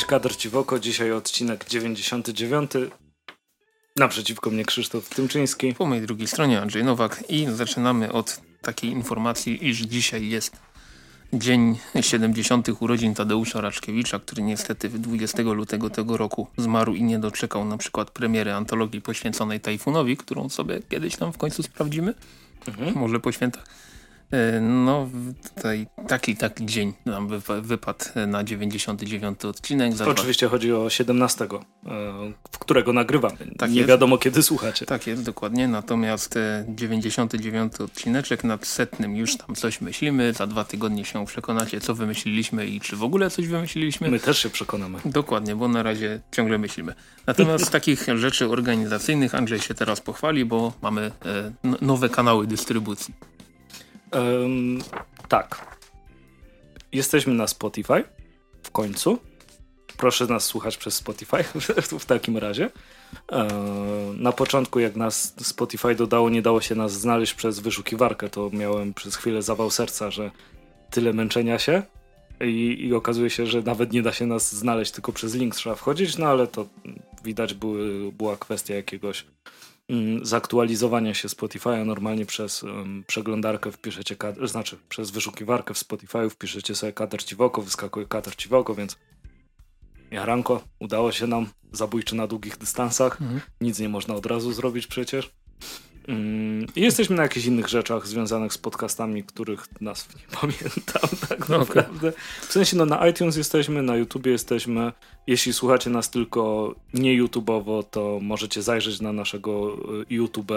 Cześć, 0.00 0.10
kadr 0.10 0.36
ci 0.36 0.48
w 0.48 0.56
oko. 0.56 0.78
Dzisiaj 0.78 1.12
odcinek 1.12 1.64
99. 1.68 2.70
Naprzeciwko 3.96 4.50
mnie 4.50 4.64
Krzysztof 4.64 5.08
Tymczyński. 5.08 5.74
Po 5.74 5.86
mojej 5.86 6.06
drugiej 6.06 6.26
stronie 6.26 6.60
Andrzej 6.60 6.84
Nowak 6.84 7.24
i 7.28 7.46
zaczynamy 7.50 8.12
od 8.12 8.40
takiej 8.62 8.90
informacji, 8.90 9.68
iż 9.68 9.78
dzisiaj 9.78 10.28
jest 10.28 10.56
dzień 11.32 11.78
70. 12.00 12.68
urodzin 12.80 13.14
Tadeusza 13.14 13.60
Raczkiewicza, 13.60 14.18
który 14.18 14.42
niestety 14.42 14.88
20 14.88 15.42
lutego 15.42 15.90
tego 15.90 16.16
roku 16.16 16.46
zmarł 16.56 16.94
i 16.94 17.02
nie 17.02 17.18
doczekał 17.18 17.64
na 17.64 17.76
przykład 17.76 18.10
premiery 18.10 18.52
antologii 18.52 19.02
poświęconej 19.02 19.60
Tajfunowi, 19.60 20.16
którą 20.16 20.48
sobie 20.48 20.80
kiedyś 20.88 21.16
tam 21.16 21.32
w 21.32 21.38
końcu 21.38 21.62
sprawdzimy. 21.62 22.14
Mhm. 22.68 22.94
Może 22.94 23.20
po 23.20 23.32
świętach. 23.32 23.64
E, 24.30 24.60
no, 24.60 25.08
tutaj 25.54 25.86
taki, 26.08 26.36
taki 26.36 26.66
dzień 26.66 26.92
nam 27.06 27.28
wypadł 27.62 28.04
na 28.26 28.44
99 28.44 29.44
odcinek. 29.44 29.92
Oczywiście 30.06 30.46
dwa... 30.46 30.50
chodzi 30.50 30.72
o 30.72 30.90
17, 30.90 31.44
e, 31.44 31.48
w 32.52 32.58
którego 32.58 32.92
nagrywamy. 32.92 33.36
Tak 33.58 33.70
Nie 33.70 33.76
jest. 33.76 33.88
wiadomo 33.88 34.18
kiedy 34.18 34.42
słuchacie. 34.42 34.86
Tak 34.86 35.06
jest, 35.06 35.22
dokładnie. 35.22 35.68
Natomiast 35.68 36.38
99 36.68 37.72
e, 37.80 37.84
odcineczek 37.84 38.44
nad 38.44 38.66
setnym 38.66 39.16
już 39.16 39.36
tam 39.36 39.56
coś 39.56 39.80
myślimy. 39.80 40.32
Za 40.32 40.46
dwa 40.46 40.64
tygodnie 40.64 41.04
się 41.04 41.26
przekonacie, 41.26 41.80
co 41.80 41.94
wymyśliliśmy 41.94 42.66
i 42.66 42.80
czy 42.80 42.96
w 42.96 43.02
ogóle 43.02 43.30
coś 43.30 43.46
wymyśliliśmy. 43.46 44.10
My 44.10 44.20
też 44.20 44.38
się 44.38 44.50
przekonamy. 44.50 44.98
Dokładnie, 45.04 45.56
bo 45.56 45.68
na 45.68 45.82
razie 45.82 46.20
ciągle 46.32 46.58
myślimy. 46.58 46.94
Natomiast 47.26 47.66
z 47.66 47.70
takich 47.70 48.06
rzeczy 48.16 48.48
organizacyjnych 48.48 49.34
Andrzej 49.34 49.60
się 49.60 49.74
teraz 49.74 50.00
pochwali, 50.00 50.44
bo 50.44 50.72
mamy 50.82 51.10
nowe 51.80 52.08
kanały 52.08 52.46
dystrybucji. 52.46 53.14
Um, 54.12 54.78
tak. 55.28 55.76
Jesteśmy 56.92 57.34
na 57.34 57.46
Spotify. 57.46 58.04
W 58.62 58.70
końcu. 58.70 59.18
Proszę 59.96 60.26
nas 60.26 60.44
słuchać 60.44 60.76
przez 60.76 60.94
Spotify 60.94 61.44
w 62.00 62.06
takim 62.06 62.36
razie. 62.36 62.70
Na 64.16 64.32
początku, 64.32 64.80
jak 64.80 64.96
nas 64.96 65.34
Spotify 65.42 65.94
dodało, 65.94 66.30
nie 66.30 66.42
dało 66.42 66.60
się 66.60 66.74
nas 66.74 66.92
znaleźć 66.92 67.34
przez 67.34 67.60
wyszukiwarkę, 67.60 68.30
to 68.30 68.50
miałem 68.52 68.94
przez 68.94 69.16
chwilę 69.16 69.42
zawał 69.42 69.70
serca, 69.70 70.10
że 70.10 70.30
tyle 70.90 71.12
męczenia 71.12 71.58
się 71.58 71.82
i, 72.40 72.86
i 72.86 72.94
okazuje 72.94 73.30
się, 73.30 73.46
że 73.46 73.62
nawet 73.62 73.92
nie 73.92 74.02
da 74.02 74.12
się 74.12 74.26
nas 74.26 74.54
znaleźć, 74.54 74.92
tylko 74.92 75.12
przez 75.12 75.34
link 75.34 75.54
trzeba 75.54 75.76
wchodzić, 75.76 76.18
no 76.18 76.26
ale 76.26 76.46
to 76.46 76.66
widać 77.24 77.54
były, 77.54 78.12
była 78.12 78.36
kwestia 78.36 78.74
jakiegoś 78.74 79.24
zaktualizowania 80.22 81.14
się 81.14 81.28
Spotify'a 81.28 81.86
normalnie 81.86 82.26
przez 82.26 82.62
um, 82.62 83.04
przeglądarkę 83.06 83.72
wpiszecie, 83.72 84.16
znaczy 84.44 84.76
przez 84.88 85.10
wyszukiwarkę 85.10 85.74
w 85.74 85.78
Spotify'u 85.78 86.30
wpiszecie 86.30 86.74
sobie 86.74 86.92
kater 86.92 87.24
Ciwoko, 87.24 87.62
wyskakuje 87.62 88.06
kater 88.06 88.36
Ciwoko, 88.36 88.74
więc 88.74 88.96
jaranko, 90.10 90.64
udało 90.78 91.12
się 91.12 91.26
nam, 91.26 91.46
zabójczy 91.72 92.14
na 92.14 92.26
długich 92.26 92.58
dystansach, 92.58 93.20
mhm. 93.22 93.40
nic 93.60 93.78
nie 93.78 93.88
można 93.88 94.14
od 94.14 94.26
razu 94.26 94.52
zrobić 94.52 94.86
przecież. 94.86 95.30
Mm, 96.08 96.66
jesteśmy 96.76 97.16
na 97.16 97.22
jakichś 97.22 97.46
innych 97.46 97.68
rzeczach 97.68 98.06
związanych 98.06 98.52
z 98.52 98.58
podcastami, 98.58 99.24
których 99.24 99.66
nazw 99.80 100.14
nie 100.16 100.22
pamiętam 100.40 101.28
tak 101.28 101.48
no, 101.48 101.58
naprawdę. 101.58 102.08
Okay. 102.08 102.20
W 102.40 102.52
sensie 102.52 102.76
no, 102.76 102.86
na 102.86 103.08
iTunes 103.08 103.36
jesteśmy, 103.36 103.82
na 103.82 103.96
YouTubie 103.96 104.32
jesteśmy. 104.32 104.92
Jeśli 105.26 105.52
słuchacie 105.52 105.90
nas 105.90 106.10
tylko 106.10 106.74
nie 106.94 107.14
YouTubeowo, 107.14 107.82
to 107.82 108.18
możecie 108.22 108.62
zajrzeć 108.62 109.00
na 109.00 109.12
naszego 109.12 109.74
y, 109.74 110.06
YouTube, 110.10 110.52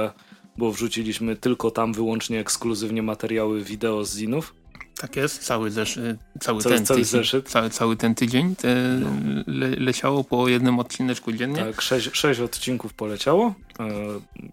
bo 0.58 0.72
wrzuciliśmy 0.72 1.36
tylko 1.36 1.72
tam 1.72 1.94
wyłącznie 1.94 2.40
ekskluzywnie 2.40 3.04
materiały 3.04 3.64
wideo 3.64 4.06
z 4.06 4.16
zinów. 4.16 4.63
Tak 4.98 5.16
jest, 5.16 5.44
cały, 5.44 5.72
zeszy, 5.72 6.18
cały, 6.40 6.62
cały, 6.62 6.76
ten 6.76 6.86
cały 6.86 7.00
tydzień, 7.00 7.20
zeszyt. 7.20 7.50
Cały, 7.50 7.70
cały 7.70 7.98
ten 7.98 8.16
tydzień 8.16 8.56
te 8.56 8.76
no. 9.00 9.10
le, 9.48 9.70
leciało 9.70 10.24
po 10.24 10.48
jednym 10.48 10.80
odcineczku 10.80 11.32
dziennie. 11.32 11.66
Tak, 11.66 11.82
sześć, 11.82 12.10
sześć 12.14 12.40
odcinków 12.40 12.94
poleciało. 12.94 13.54
E, 13.80 13.90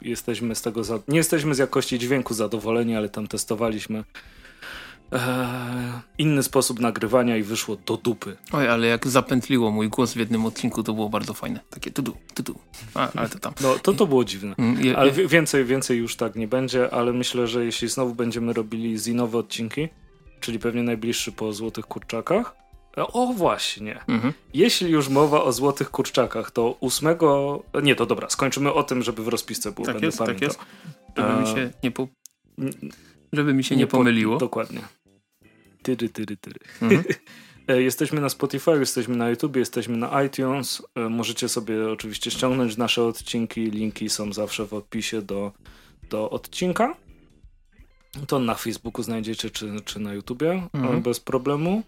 jesteśmy 0.02 0.54
z 0.54 0.62
tego, 0.62 0.84
za, 0.84 0.98
nie 1.08 1.16
jesteśmy 1.16 1.54
z 1.54 1.58
jakości 1.58 1.98
dźwięku 1.98 2.34
zadowoleni, 2.34 2.96
ale 2.96 3.08
tam 3.08 3.28
testowaliśmy 3.28 4.04
e, 5.12 6.00
inny 6.18 6.42
sposób 6.42 6.80
nagrywania 6.80 7.36
i 7.36 7.42
wyszło 7.42 7.76
do 7.86 7.96
dupy. 7.96 8.36
Oj, 8.52 8.68
ale 8.68 8.86
jak 8.86 9.08
zapętliło 9.08 9.70
mój 9.70 9.88
głos 9.88 10.12
w 10.12 10.16
jednym 10.16 10.46
odcinku, 10.46 10.82
to 10.82 10.92
było 10.92 11.08
bardzo 11.08 11.34
fajne. 11.34 11.60
Takie 11.70 11.90
tudu, 11.90 12.16
tudu. 12.34 12.58
A, 12.94 13.12
ale 13.12 13.28
to 13.28 13.38
tam. 13.38 13.52
No, 13.60 13.78
to 13.78 13.92
to 13.92 14.06
było 14.06 14.24
dziwne. 14.24 14.54
Mm, 14.58 14.96
ale 14.96 15.12
więcej, 15.12 15.64
więcej 15.64 15.98
już 15.98 16.16
tak 16.16 16.36
nie 16.36 16.48
będzie, 16.48 16.94
ale 16.94 17.12
myślę, 17.12 17.46
że 17.46 17.64
jeśli 17.64 17.88
znowu 17.88 18.14
będziemy 18.14 18.52
robili 18.52 18.98
zinowe 18.98 19.38
odcinki, 19.38 19.88
czyli 20.40 20.58
pewnie 20.58 20.82
najbliższy 20.82 21.32
po 21.32 21.52
Złotych 21.52 21.86
Kurczakach. 21.86 22.56
E, 22.96 23.06
o 23.06 23.26
właśnie. 23.26 24.00
Mhm. 24.08 24.32
Jeśli 24.54 24.90
już 24.90 25.08
mowa 25.08 25.42
o 25.42 25.52
Złotych 25.52 25.90
Kurczakach, 25.90 26.50
to 26.50 26.76
ósmego... 26.80 27.62
Nie, 27.82 27.94
to 27.94 28.06
dobra, 28.06 28.30
skończymy 28.30 28.72
o 28.72 28.82
tym, 28.82 29.02
żeby 29.02 29.24
w 29.24 29.28
rozpisce 29.28 29.72
było. 29.72 29.86
Tak 29.86 29.94
Będę 29.94 30.06
jest, 30.06 30.18
tak 30.18 30.26
pamiętał. 30.26 30.48
tak 30.48 30.56
jest. 30.58 30.70
Żeby 31.16 31.40
mi 31.40 31.46
się 31.46 31.70
nie, 31.82 31.90
po... 31.90 32.08
żeby 33.32 33.54
mi 33.54 33.64
się 33.64 33.74
nie, 33.74 33.80
nie 33.80 33.86
pomyliło. 33.86 34.36
Po... 34.36 34.40
Dokładnie. 34.40 34.80
Tyry, 35.82 36.08
tyry, 36.08 36.36
tyry. 36.36 36.60
Mhm. 36.82 37.04
E, 37.68 37.82
jesteśmy 37.82 38.20
na 38.20 38.28
Spotify, 38.28 38.70
jesteśmy 38.70 39.16
na 39.16 39.30
YouTube, 39.30 39.56
jesteśmy 39.56 39.96
na 39.96 40.22
iTunes. 40.22 40.82
E, 40.94 41.08
możecie 41.08 41.48
sobie 41.48 41.90
oczywiście 41.90 42.30
ściągnąć 42.30 42.76
nasze 42.76 43.04
odcinki. 43.04 43.70
Linki 43.70 44.08
są 44.08 44.32
zawsze 44.32 44.66
w 44.66 44.74
opisie 44.74 45.22
do, 45.22 45.52
do 46.10 46.30
odcinka. 46.30 46.96
To 48.26 48.38
na 48.38 48.54
Facebooku 48.54 49.02
znajdziecie, 49.02 49.50
czy, 49.50 49.80
czy 49.84 50.00
na 50.00 50.12
YouTubie, 50.12 50.68
mhm. 50.74 51.02
bez 51.02 51.20
problemu. 51.20 51.82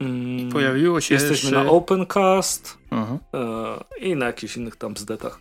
Mm, 0.00 0.52
Pojawiło 0.52 1.00
się 1.00 1.14
Jesteśmy 1.14 1.50
jeszcze... 1.50 1.64
na 1.64 1.70
Opencast 1.70 2.78
mhm. 2.90 3.18
e, 3.34 3.98
i 4.06 4.16
na 4.16 4.26
jakichś 4.26 4.56
innych 4.56 4.76
tam 4.76 4.96
zdetach. 4.96 5.40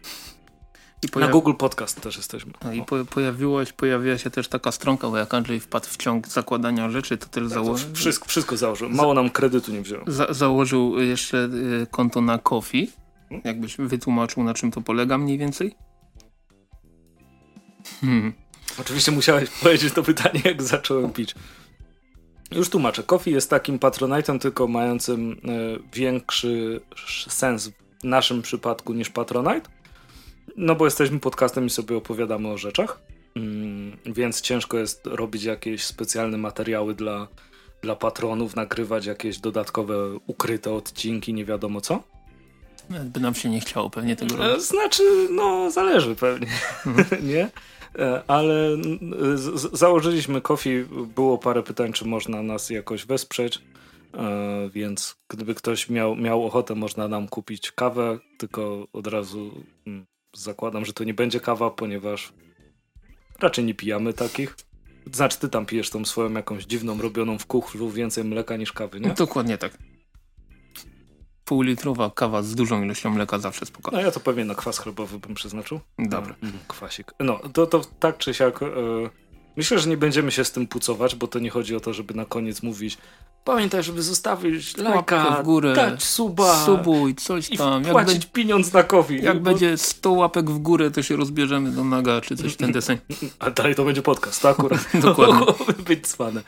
Pojawi... 1.12 1.30
Na 1.30 1.34
Google 1.34 1.54
Podcast 1.54 2.02
też 2.02 2.18
jesteśmy. 2.18 2.54
No 2.64 2.74
i 2.74 2.82
po, 2.82 3.06
pojawiło, 3.06 3.60
pojawiła 3.78 4.18
się 4.18 4.30
też 4.30 4.48
taka 4.48 4.72
stronka, 4.72 5.10
bo 5.10 5.18
jak 5.18 5.34
Andrzej 5.34 5.60
wpadł 5.60 5.86
w 5.86 5.98
ciąg 5.98 6.28
zakładania 6.28 6.90
rzeczy, 6.90 7.18
to 7.18 7.26
też 7.26 7.48
założył. 7.48 7.96
Wszystko, 7.96 8.28
wszystko 8.28 8.58
założył. 8.58 8.90
Mało 8.90 9.14
nam 9.14 9.30
kredytu 9.30 9.72
nie 9.72 9.81
wziął. 9.81 10.02
Za, 10.08 10.34
założył 10.34 11.00
jeszcze 11.00 11.38
y, 11.84 11.88
konto 11.92 12.22
na 12.22 12.38
Kofi. 12.38 12.92
Hmm? 13.30 13.42
Jakbyś 13.46 13.78
wytłumaczył, 13.78 14.44
na 14.44 14.54
czym 14.54 14.72
to 14.72 14.81
polega 14.81 15.18
mniej 15.18 15.38
więcej? 15.38 15.76
Hmm. 18.02 18.34
Oczywiście 18.80 19.12
musiałeś 19.12 19.50
powiedzieć 19.63 19.94
to 19.94 20.03
pytanie, 20.03 20.41
jak 20.46 20.63
zacząłem 20.63 21.13
pić. 21.13 21.35
Już 22.52 22.69
tłumaczę. 22.69 23.03
Kofi 23.03 23.31
jest 23.31 23.50
takim 23.50 23.80
patronajtem, 23.80 24.40
tylko 24.40 24.68
mającym 24.68 25.31
e, 25.31 25.35
większy 25.94 26.81
sens 27.30 27.68
w 27.68 28.03
naszym 28.03 28.41
przypadku 28.41 28.94
niż 28.94 29.09
Patronite. 29.09 29.69
No 30.57 30.75
bo 30.75 30.85
jesteśmy 30.85 31.19
podcastem 31.19 31.66
i 31.66 31.69
sobie 31.69 31.97
opowiadamy 31.97 32.47
o 32.47 32.57
rzeczach. 32.57 33.00
Mm, 33.35 33.97
więc 34.06 34.41
ciężko 34.41 34.78
jest 34.78 35.07
robić 35.07 35.44
jakieś 35.44 35.84
specjalne 35.84 36.38
materiały 36.38 36.96
dla, 36.96 37.28
dla 37.81 37.96
patronów, 37.96 38.56
nagrywać 38.56 39.06
jakieś 39.06 39.38
dodatkowe 39.38 39.96
ukryte 40.28 40.72
odcinki, 40.72 41.34
nie 41.34 41.46
wiadomo 41.46 41.81
co. 41.81 42.03
By 42.90 43.19
nam 43.19 43.36
się 43.36 43.50
nie 43.50 43.59
chciało 43.59 43.90
pewnie 43.90 44.16
tego 44.16 44.36
e, 44.36 44.47
robić. 44.47 44.63
Znaczy, 44.63 45.03
no 45.31 45.72
zależy 45.72 46.16
pewnie, 46.16 46.47
mhm. 46.86 47.27
nie? 47.27 47.50
E, 47.95 48.24
ale 48.27 48.77
założyliśmy 49.74 50.41
Kofi, 50.41 50.86
było 51.15 51.38
parę 51.38 51.63
pytań, 51.63 51.94
czy 51.94 52.06
można 52.06 52.44
nas 52.44 52.69
jakoś 52.69 53.06
wesprzeć, 53.06 53.62
e, 54.13 54.69
więc 54.74 55.15
gdyby 55.30 55.56
ktoś 55.56 55.89
miał, 55.89 56.15
miał 56.15 56.45
ochotę, 56.45 56.75
można 56.75 57.07
nam 57.07 57.27
kupić 57.27 57.71
kawę, 57.71 58.19
tylko 58.38 58.88
od 58.94 59.07
razu 59.07 59.63
mm, 59.88 60.06
zakładam, 60.36 60.86
że 60.86 60.94
to 60.94 61.03
nie 61.03 61.13
będzie 61.13 61.39
kawa, 61.39 61.71
ponieważ 61.71 62.33
raczej 63.39 63.65
nie 63.65 63.74
pijamy 63.74 64.13
takich. 64.13 64.56
Znaczy, 65.12 65.39
ty 65.39 65.50
tam 65.50 65.65
pijesz 65.65 65.89
tą 65.89 66.06
swoją 66.06 66.33
jakąś 66.33 66.65
dziwną, 66.65 67.01
robioną 67.01 67.38
w 67.38 67.45
kuchlu 67.45 67.89
więcej 67.89 68.24
mleka 68.24 68.57
niż 68.57 68.74
kawy, 68.74 69.00
nie? 69.00 69.09
Dokładnie 69.09 69.57
tak 69.57 69.88
półlitrowa 71.50 72.12
kawa 72.16 72.44
z 72.44 72.56
dużą 72.56 72.84
ilością 72.84 73.10
mleka 73.10 73.40
zawsze 73.40 73.66
spokojnie. 73.66 73.98
No 74.01 74.06
ja 74.06 74.12
to 74.12 74.19
pewnie 74.19 74.46
na 74.46 74.56
kwas 74.56 74.80
chlebowy 74.80 75.19
bym 75.19 75.36
przeznaczył. 75.36 75.80
Dobra. 76.00 76.36
Mm, 76.44 76.60
kwasik. 76.68 77.13
No, 77.19 77.40
to, 77.54 77.68
to 77.68 77.81
tak 78.00 78.18
czy 78.18 78.34
siak... 78.34 78.62
Yy, 78.62 79.10
myślę, 79.59 79.79
że 79.79 79.89
nie 79.89 79.97
będziemy 79.97 80.31
się 80.31 80.45
z 80.45 80.51
tym 80.51 80.67
pucować, 80.67 81.15
bo 81.15 81.27
to 81.27 81.39
nie 81.39 81.50
chodzi 81.50 81.75
o 81.75 81.79
to, 81.79 81.94
żeby 81.94 82.13
na 82.13 82.25
koniec 82.25 82.63
mówić 82.63 82.97
Pamiętaj, 83.44 83.83
żeby 83.83 84.01
zostawić 84.01 84.77
lajka, 84.77 85.41
w 85.41 85.44
górę, 85.44 85.73
dać 85.73 86.03
suba, 86.03 86.65
subuj, 86.65 87.15
coś 87.15 87.50
tam. 87.50 87.81
I 87.81 87.85
płacić 87.85 88.23
jak 88.23 88.31
pieniądz 88.31 88.73
na 88.73 88.83
kofi. 88.83 89.23
Jak 89.23 89.38
bo... 89.38 89.44
będzie 89.44 89.77
100 89.77 90.11
łapek 90.11 90.50
w 90.50 90.59
górę, 90.59 90.91
to 90.91 91.03
się 91.03 91.15
rozbierzemy 91.15 91.71
do 91.71 91.83
naga, 91.83 92.21
czy 92.21 92.35
coś 92.35 92.56
ten 92.56 92.71
deseń. 92.71 92.97
A 93.39 93.51
dalej 93.51 93.75
to 93.75 93.85
będzie 93.85 94.01
podcast, 94.01 94.41
to 94.41 94.50
akurat 94.50 94.89
Dokładnie. 95.01 95.45
być 95.88 96.07
cwane. 96.07 96.41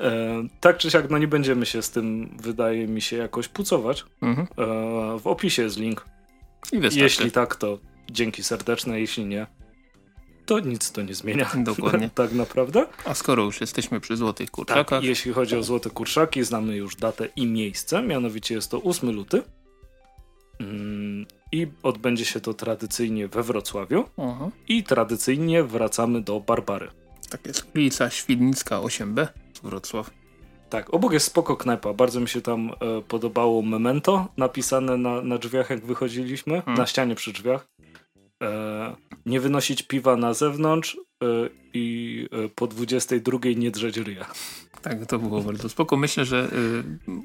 E, 0.00 0.42
tak 0.60 0.78
czy 0.78 0.90
siak, 0.90 1.10
no 1.10 1.18
nie 1.18 1.28
będziemy 1.28 1.66
się 1.66 1.82
z 1.82 1.90
tym, 1.90 2.36
wydaje 2.40 2.86
mi 2.86 3.00
się, 3.00 3.16
jakoś 3.16 3.48
pucować. 3.48 4.04
Mhm. 4.22 4.48
E, 4.58 5.18
w 5.18 5.26
opisie 5.26 5.62
jest 5.62 5.78
link. 5.78 6.04
I 6.72 6.80
Jeśli 6.96 7.30
tak, 7.30 7.56
to 7.56 7.78
dzięki 8.10 8.42
serdeczne, 8.42 9.00
jeśli 9.00 9.24
nie, 9.24 9.46
to 10.48 10.60
nic 10.60 10.92
to 10.92 11.02
nie 11.02 11.14
zmienia. 11.14 11.50
Dokładnie. 11.72 12.10
tak 12.14 12.32
naprawdę. 12.32 12.86
A 13.04 13.14
skoro 13.14 13.42
już 13.44 13.60
jesteśmy 13.60 14.00
przy 14.00 14.16
Złotych 14.16 14.50
Kurczakach. 14.50 14.86
Tak, 14.86 15.04
jeśli 15.04 15.32
chodzi 15.32 15.56
o 15.56 15.62
Złote 15.62 15.90
Kurczaki, 15.90 16.44
znamy 16.44 16.76
już 16.76 16.96
datę 16.96 17.28
i 17.36 17.46
miejsce, 17.46 18.02
mianowicie 18.02 18.54
jest 18.54 18.70
to 18.70 18.82
8 18.82 19.10
luty. 19.10 19.42
Mm, 20.60 21.26
I 21.52 21.66
odbędzie 21.82 22.24
się 22.24 22.40
to 22.40 22.54
tradycyjnie 22.54 23.28
we 23.28 23.42
Wrocławiu. 23.42 24.04
Aha. 24.18 24.50
I 24.68 24.84
tradycyjnie 24.84 25.64
wracamy 25.64 26.20
do 26.20 26.40
Barbary. 26.40 26.88
Tak 27.30 27.46
jest. 27.46 27.66
Ulica 27.74 28.10
Świdnicka 28.10 28.76
8B, 28.80 29.26
Wrocław. 29.62 30.10
Tak, 30.70 30.94
obok 30.94 31.12
jest 31.12 31.26
spoko 31.26 31.56
knajpa. 31.56 31.92
Bardzo 31.94 32.20
mi 32.20 32.28
się 32.28 32.40
tam 32.40 32.70
e, 32.70 33.02
podobało 33.02 33.62
memento 33.62 34.26
napisane 34.36 34.96
na, 34.96 35.22
na 35.22 35.38
drzwiach, 35.38 35.70
jak 35.70 35.86
wychodziliśmy, 35.86 36.54
Hmm. 36.62 36.78
na 36.78 36.86
ścianie 36.86 37.14
przy 37.14 37.32
drzwiach. 37.32 37.66
E, 38.42 38.96
nie 39.26 39.40
wynosić 39.40 39.82
piwa 39.82 40.16
na 40.16 40.34
zewnątrz 40.34 40.96
e, 41.22 41.26
i 41.74 42.26
e, 42.44 42.48
po 42.48 42.66
22 42.66 43.38
nie 43.56 43.70
drzeć 43.70 43.96
ryja. 43.96 44.26
Tak, 44.82 45.06
to 45.06 45.18
było 45.18 45.40
bardzo 45.42 45.68
spoko. 45.68 45.96
Myślę, 45.96 46.24
że 46.24 46.48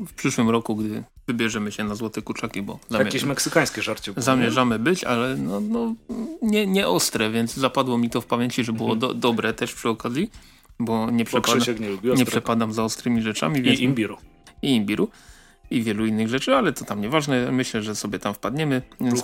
w 0.08 0.14
przyszłym 0.14 0.50
roku, 0.50 0.76
gdy 0.76 1.04
wybierzemy 1.28 1.72
się 1.72 1.84
na 1.84 1.96
Złote 1.96 2.22
Kurczaki, 2.22 2.62
bo 2.62 2.80
zamie- 2.90 3.06
Jakieś 3.06 3.24
meksykańskie 3.24 3.82
żarcie. 3.82 4.14
było, 4.14 4.24
zamierzamy 4.24 4.80
być, 4.80 5.04
ale 5.04 5.38
no, 5.38 5.60
no, 5.60 5.96
nie, 6.42 6.68
nie 6.68 6.88
ostre, 6.88 7.32
więc 7.32 7.54
zapadło 7.54 7.98
mi 7.98 8.10
to 8.10 8.22
w 8.22 8.26
pamięci, 8.26 8.64
że 8.64 8.74
było 8.74 8.96
do, 8.96 9.14
dobre 9.14 9.54
też 9.54 9.74
przy 9.74 9.90
okazji, 9.90 10.32
bo 10.80 11.12
nie, 11.12 11.24
Bo 11.24 11.30
przepada, 11.42 11.66
nie 11.80 12.16
nie 12.16 12.26
przepadam 12.26 12.74
za 12.74 12.84
ostrymi 12.84 13.22
rzeczami. 13.22 13.62
Więc 13.62 13.80
I 13.80 13.84
imbiru. 13.84 14.18
i 14.62 14.76
imbiru 14.76 15.10
i 15.74 15.84
wielu 15.84 16.06
innych 16.06 16.30
rzeczy, 16.30 16.56
ale 16.56 16.74
to 16.74 16.86
tam 16.86 17.02
nieważne. 17.02 17.52
Myślę, 17.52 17.82
że 17.82 17.96
sobie 17.96 18.20
tam 18.20 18.34
wpadniemy. 18.34 18.82
Więc, 19.02 19.24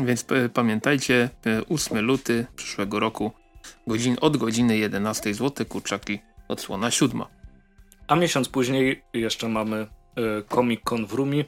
więc 0.00 0.24
e, 0.32 0.48
pamiętajcie, 0.48 1.30
e, 1.46 1.62
8 1.68 2.00
luty 2.00 2.46
przyszłego 2.56 3.00
roku, 3.00 3.32
godzin, 3.86 4.16
od 4.20 4.36
godziny 4.36 4.78
11 4.78 5.34
zł, 5.34 5.66
kurczaki, 5.66 6.18
odsłona 6.48 6.90
siódma. 6.90 7.26
A 8.08 8.16
miesiąc 8.16 8.48
później 8.48 9.02
jeszcze 9.12 9.48
mamy 9.48 9.76
e, 9.76 9.86
Comic 10.54 10.80
Con 10.84 11.06
w 11.06 11.12
Rumi, 11.12 11.44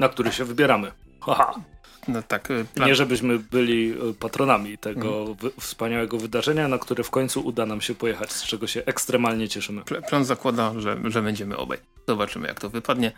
na 0.00 0.08
który 0.08 0.32
się 0.32 0.44
wybieramy. 0.44 0.92
Haha. 1.20 1.71
No 2.08 2.22
tak, 2.22 2.50
e, 2.50 2.64
plan, 2.64 2.88
Nie 2.88 2.94
żebyśmy 2.94 3.38
byli 3.38 3.90
e, 3.92 4.14
patronami 4.18 4.78
tego 4.78 5.18
Mhm. 5.18 5.36
wy- 5.36 5.50
wspaniałego 5.60 6.18
wydarzenia, 6.18 6.68
na 6.68 6.78
które 6.78 7.04
w 7.04 7.10
końcu 7.10 7.40
uda 7.40 7.66
nam 7.66 7.80
się 7.80 7.94
pojechać, 7.94 8.32
z 8.32 8.42
czego 8.44 8.66
się 8.66 8.82
ekstremalnie 8.86 9.48
cieszymy. 9.48 9.82
pl- 9.84 10.02
plan 10.02 10.24
zakłada, 10.24 10.72
że, 10.80 10.98
że 11.04 11.22
będziemy 11.22 11.56
obaj. 11.56 11.78
Zobaczymy 12.08 12.48
jak 12.48 12.60
to 12.60 12.70
wypadnie. 12.70 13.12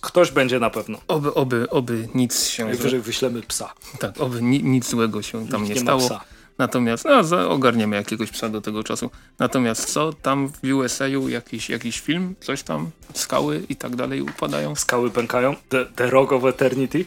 Ktoś 0.00 0.30
będzie 0.30 0.58
na 0.60 0.70
pewno. 0.70 0.98
Oby, 1.08 1.34
oby, 1.34 1.70
oby 1.70 2.08
nic 2.14 2.46
się, 2.48 2.64
Najwyżej 2.64 3.00
wyślemy 3.00 3.42
psa. 3.42 3.72
tak, 4.00 4.20
oby 4.20 4.42
ni, 4.42 4.62
nic 4.62 4.88
złego 4.90 5.22
się 5.22 5.48
tam 5.48 5.62
Nikt 5.62 5.68
nie 5.68 5.74
nie 5.74 5.80
stało. 5.80 6.00
psa. 6.00 6.20
Natomiast, 6.58 7.04
no, 7.30 7.50
ogarniemy 7.50 7.96
jakiegoś 7.96 8.30
psa 8.30 8.48
do 8.48 8.60
tego 8.60 8.84
czasu. 8.84 9.10
Natomiast 9.38 9.92
co, 9.92 10.12
tam 10.12 10.48
w 10.48 10.72
USA-u 10.74 11.28
jakiś, 11.28 11.70
jakiś 11.70 12.00
film, 12.00 12.34
coś 12.40 12.62
tam, 12.62 12.90
skały 13.14 13.62
i 13.68 13.76
tak 13.76 13.96
dalej 13.96 14.22
upadają? 14.22 14.74
Skały 14.74 15.10
pękają. 15.10 15.56
The, 15.68 15.86
the 15.86 16.10
Rock 16.10 16.32
of 16.32 16.44
Eternity. 16.44 17.04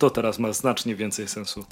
To 0.00 0.10
teraz 0.10 0.38
ma 0.38 0.52
znacznie 0.52 0.94
więcej 0.96 1.28
sensu. 1.28 1.64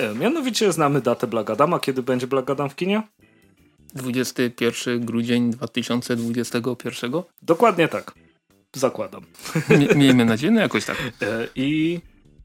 E, 0.00 0.14
mianowicie 0.14 0.72
znamy 0.72 1.00
datę 1.00 1.26
Blagadama. 1.26 1.80
Kiedy 1.80 2.02
będzie 2.02 2.26
Blagadam 2.26 2.70
w 2.70 2.76
kinie? 2.76 3.02
21 3.94 5.04
grudzień 5.06 5.50
2021. 5.50 7.12
Dokładnie 7.42 7.88
tak. 7.88 8.14
Zakładam. 8.76 9.22
Mie- 9.78 9.96
Miejmy 9.96 10.24
nadzieję, 10.24 10.50
no 10.52 10.60
jakoś 10.60 10.84
tak. 10.84 10.96
E, 11.22 11.48
I 11.54 12.00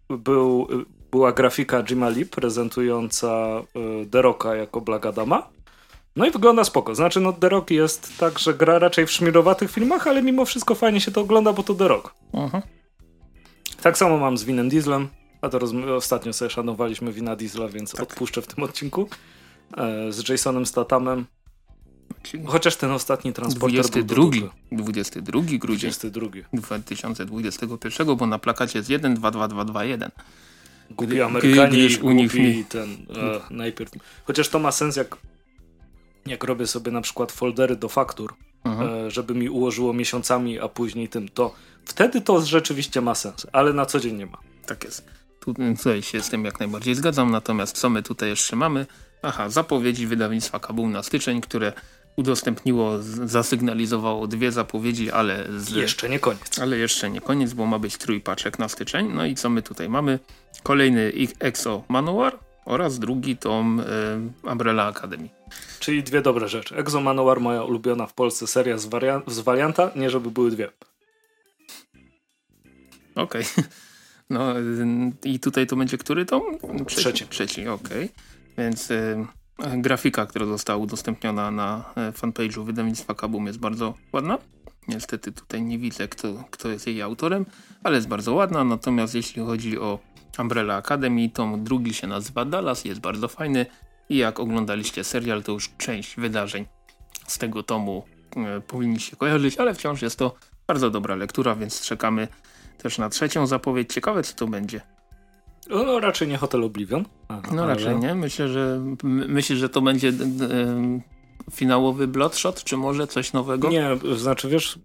był, 0.10 0.68
była 1.12 1.32
grafika 1.32 1.84
Jima 1.84 2.10
Lee 2.10 2.26
prezentująca 2.26 3.28
e, 3.28 4.06
The 4.12 4.22
Rocka 4.22 4.56
jako 4.56 4.82
Blagadama. 4.82 5.50
No 6.16 6.26
i 6.26 6.32
wygląda 6.32 6.64
spoko. 6.64 6.96
Znaczy, 6.96 7.20
no 7.22 7.34
The 7.34 7.50
Rock 7.50 7.72
jest 7.72 8.18
tak, 8.18 8.40
że 8.40 8.54
gra 8.54 8.80
raczej 8.80 9.06
w 9.06 9.12
szmirowatych 9.12 9.72
filmach, 9.72 10.08
ale 10.08 10.22
mimo 10.22 10.46
wszystko 10.46 10.76
fajnie 10.76 11.02
się 11.02 11.12
to 11.12 11.22
ogląda, 11.22 11.54
bo 11.54 11.64
to 11.64 11.74
The 11.74 11.88
Rock. 11.88 12.14
Aha. 12.34 12.62
Tak 13.86 13.98
samo 13.98 14.18
mam 14.18 14.38
z 14.38 14.44
Winem 14.44 14.70
Dieslem, 14.70 15.08
a 15.42 15.50
to 15.50 15.60
ostatnio 15.96 16.34
sobie 16.34 16.50
szanowaliśmy 16.50 17.14
Wina 17.14 17.36
Diesla, 17.36 17.68
więc 17.68 17.92
Tak. 17.92 18.02
odpuszczę 18.02 18.42
w 18.42 18.48
tym 18.48 18.64
odcinku. 18.64 19.10
E, 19.78 20.12
z 20.12 20.30
Jasonem 20.30 20.66
Stathamem. 20.66 21.26
Czyli 22.24 22.44
Chociaż 22.46 22.76
ten 22.76 22.92
ostatni 22.92 23.34
transporter 23.34 23.80
22, 23.80 24.16
był 24.16 24.32
do 24.32 24.38
dupy. 24.40 24.50
22 24.72 25.42
grudzień 25.58 25.92
22. 25.92 26.28
2021, 26.54 28.16
bo 28.16 28.28
na 28.28 28.40
plakacie 28.40 28.80
jest 28.80 28.90
1, 28.90 29.16
2, 29.16 29.32
2, 29.32 29.48
2, 29.48 29.66
2, 29.66 29.84
1. 29.84 30.12
Głupi 30.92 31.22
Amerykanie 31.22 31.68
gdyż 31.68 31.98
u 31.98 32.12
nich 32.12 32.34
nie- 32.34 32.64
ten 32.64 32.90
e, 32.92 33.42
najpierw. 33.50 33.92
Chociaż 34.24 34.50
to 34.50 34.60
ma 34.60 34.72
sens, 34.72 34.96
jak, 34.96 35.18
jak 36.26 36.44
robię 36.44 36.68
sobie 36.68 36.92
na 36.92 37.02
przykład 37.02 37.32
foldery 37.32 37.76
do 37.76 37.90
faktur, 37.90 38.34
Aha. 38.64 38.84
e, 38.84 39.12
żeby 39.12 39.36
mi 39.36 39.50
ułożyło 39.50 39.94
miesiącami, 39.94 40.60
a 40.60 40.68
później 40.68 41.10
tym, 41.10 41.30
to 41.30 41.56
wtedy 41.86 42.22
to 42.22 42.42
rzeczywiście 42.42 43.02
ma 43.02 43.16
sens, 43.16 43.48
ale 43.52 43.74
na 43.74 43.86
co 43.86 44.00
dzień 44.00 44.16
nie 44.18 44.26
ma. 44.26 44.38
Tak 44.66 44.84
jest. 44.84 45.06
Tu, 45.40 45.54
tutaj 45.54 46.02
się 46.02 46.22
z 46.22 46.30
tym 46.30 46.46
jak 46.46 46.60
najbardziej 46.60 46.96
zgadzam, 46.96 47.32
natomiast 47.32 47.78
co 47.78 47.90
my 47.90 48.04
tutaj 48.04 48.30
jeszcze 48.30 48.56
mamy? 48.56 48.86
Aha, 49.22 49.50
zapowiedzi 49.50 50.08
wydawnictwa 50.08 50.60
Kabum 50.60 50.92
na 50.92 51.04
styczeń, 51.04 51.42
które 51.42 51.74
udostępniło, 52.16 52.98
zasygnalizowało 53.26 54.28
dwie 54.28 54.52
zapowiedzi, 54.52 55.12
ale, 55.12 55.48
z, 55.58 55.70
Jeszcze 55.72 56.10
nie 56.10 56.20
koniec. 56.20 56.60
ale 56.60 56.78
jeszcze 56.78 57.10
nie 57.10 57.22
koniec, 57.22 57.54
bo 57.54 57.66
ma 57.66 57.80
być 57.80 57.98
trójpaczek 57.98 58.60
na 58.60 58.70
styczeń. 58.70 59.12
No 59.14 59.26
i 59.26 59.36
co 59.36 59.50
my 59.50 59.62
tutaj 59.62 59.90
mamy? 59.90 60.20
Kolejny 60.64 61.12
Exo 61.40 61.84
Manowar 61.90 62.40
oraz 62.66 63.00
drugi 63.00 63.38
tom 63.38 63.84
e, 64.44 64.52
Umbrella 64.52 64.88
Academy. 64.88 65.30
Czyli 65.80 66.04
dwie 66.04 66.22
dobre 66.22 66.48
rzeczy. 66.50 66.76
Exo 66.76 67.02
Manowar, 67.02 67.40
moja 67.40 67.64
ulubiona 67.64 68.08
w 68.08 68.14
Polsce 68.14 68.48
seria 68.48 68.78
z, 68.78 68.90
z 69.28 69.40
Valianta, 69.40 69.92
nie 69.96 70.10
żeby 70.10 70.32
były 70.32 70.52
dwie. 70.52 70.70
Okej. 73.16 73.44
No 74.30 74.60
y, 74.60 74.64
i 75.24 75.40
tutaj 75.40 75.68
to 75.68 75.76
będzie 75.76 75.98
który 75.98 76.26
tom? 76.26 76.42
Trzeci. 76.88 77.28
Trzeci, 77.28 77.68
okej. 77.68 78.10
Więc 78.58 78.92
y, 78.92 79.26
grafika, 79.78 80.26
która 80.26 80.46
została 80.46 80.80
udostępniona 80.80 81.52
na 81.52 81.94
y, 82.10 82.12
fanpage'u 82.12 82.66
wydawnictwa 82.66 83.16
Kabum 83.16 83.48
jest 83.48 83.60
bardzo 83.60 83.94
ładna. 84.14 84.38
Niestety 84.88 85.32
tutaj 85.32 85.62
nie 85.62 85.78
widzę, 85.78 86.08
kto, 86.08 86.44
kto 86.52 86.70
jest 86.70 86.88
jej 86.88 87.02
autorem, 87.02 87.46
ale 87.84 87.96
jest 87.96 88.08
bardzo 88.08 88.34
ładna. 88.34 88.64
Natomiast 88.64 89.16
jeśli 89.16 89.42
chodzi 89.42 89.80
o 89.80 90.00
Umbrella 90.40 90.76
Academy, 90.76 91.30
tom 91.30 91.64
drugi 91.64 91.94
się 91.94 92.08
nazywa 92.08 92.46
Dallas, 92.46 92.86
jest 92.86 93.00
bardzo 93.00 93.28
fajny. 93.28 93.66
I 94.10 94.18
jak 94.18 94.40
oglądaliście 94.40 95.04
serial, 95.04 95.44
to 95.44 95.52
już 95.52 95.70
część 95.78 96.16
wydarzeń 96.16 96.66
z 97.28 97.38
tego 97.38 97.64
tomu 97.64 98.06
y, 98.58 98.62
powinniście 98.62 99.16
kojarzyć, 99.16 99.58
ale 99.58 99.74
wciąż 99.74 100.02
jest 100.02 100.20
to 100.20 100.36
bardzo 100.68 100.90
dobra 100.90 101.16
lektura, 101.16 101.56
więc 101.56 101.82
czekamy 101.82 102.28
też 102.78 102.98
na 102.98 103.10
trzecią 103.10 103.48
zapowiedź. 103.48 103.94
Ciekawe, 103.94 104.24
co 104.24 104.36
to 104.36 104.48
będzie. 104.48 104.82
No, 105.70 106.00
raczej 106.00 106.28
nie 106.28 106.38
Hotel 106.38 106.64
Oblivion. 106.64 107.06
Aha, 107.28 107.42
No 107.54 107.64
ale- 107.64 107.76
raczej 107.76 107.96
nie. 107.96 108.16
Myślę, 108.16 108.48
że 108.50 108.82
myślę, 109.04 109.56
że 109.56 109.70
to 109.70 109.82
będzie 109.82 110.08
em, 110.10 111.02
finałowy 111.52 112.08
Bloodshot, 112.08 112.64
czy 112.64 112.78
może 112.78 113.08
coś 113.08 113.34
nowego? 113.34 113.70
Nie, 113.70 113.90
znaczy 114.16 114.50
wiesz, 114.50 114.80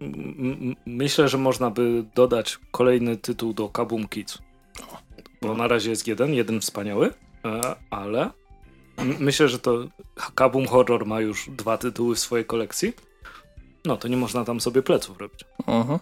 myślę, 0.85 1.27
że 1.29 1.37
można 1.37 1.69
by 1.69 2.05
dodać 2.15 2.59
kolejny 2.71 3.17
tytuł 3.17 3.53
do 3.53 3.69
Kabum 3.69 4.07
Kids. 4.07 4.37
Bo 5.41 5.53
na 5.53 5.67
razie 5.67 5.89
jest 5.89 6.07
jeden, 6.07 6.33
jeden 6.33 6.61
wspaniały, 6.61 7.13
e, 7.45 7.75
ale 7.89 8.29
myślę, 9.19 9.49
że 9.49 9.59
to 9.59 9.77
Kabum 10.35 10.67
Horror 10.67 11.05
ma 11.05 11.21
już 11.21 11.49
dwa 11.49 11.77
tytuły 11.77 12.15
w 12.15 12.19
swojej 12.19 12.45
kolekcji. 12.45 12.93
No 13.85 13.97
to 13.97 14.07
nie 14.07 14.17
można 14.17 14.45
tam 14.45 14.61
sobie 14.61 14.81
pleców 14.81 15.17
robić. 15.19 15.39
Aha. 15.67 15.99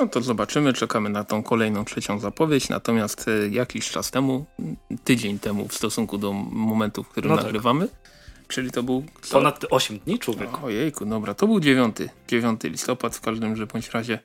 No 0.00 0.06
to 0.08 0.20
zobaczymy, 0.20 0.72
czekamy 0.72 1.08
na 1.10 1.24
tą 1.24 1.42
kolejną 1.42 1.84
trzecią 1.84 2.18
zapowiedź. 2.18 2.68
Natomiast 2.68 3.28
e, 3.28 3.48
jakiś 3.48 3.90
czas 3.90 4.10
temu, 4.10 4.46
m, 4.58 4.76
tydzień 5.04 5.38
temu 5.38 5.68
w 5.68 5.74
stosunku 5.74 6.18
do 6.18 6.32
momentu, 6.32 7.02
w 7.04 7.08
którym 7.08 7.30
No 7.30 7.36
tak. 7.36 7.44
nagrywamy, 7.44 7.88
czyli 8.48 8.70
to 8.70 8.82
był 8.82 9.04
co? 9.22 9.32
Ponad 9.38 9.64
8 9.70 9.98
dni, 9.98 10.18
człowieku. 10.18 10.66
Ojejku, 10.66 11.06
dobra, 11.06 11.34
to 11.34 11.46
był 11.46 11.60
9, 11.60 11.96
9 12.28 12.60
listopad 12.64 13.16
w 13.16 13.20
każdym 13.20 13.56
że 13.56 13.66
bądź 13.66 13.90
razie 13.90 14.18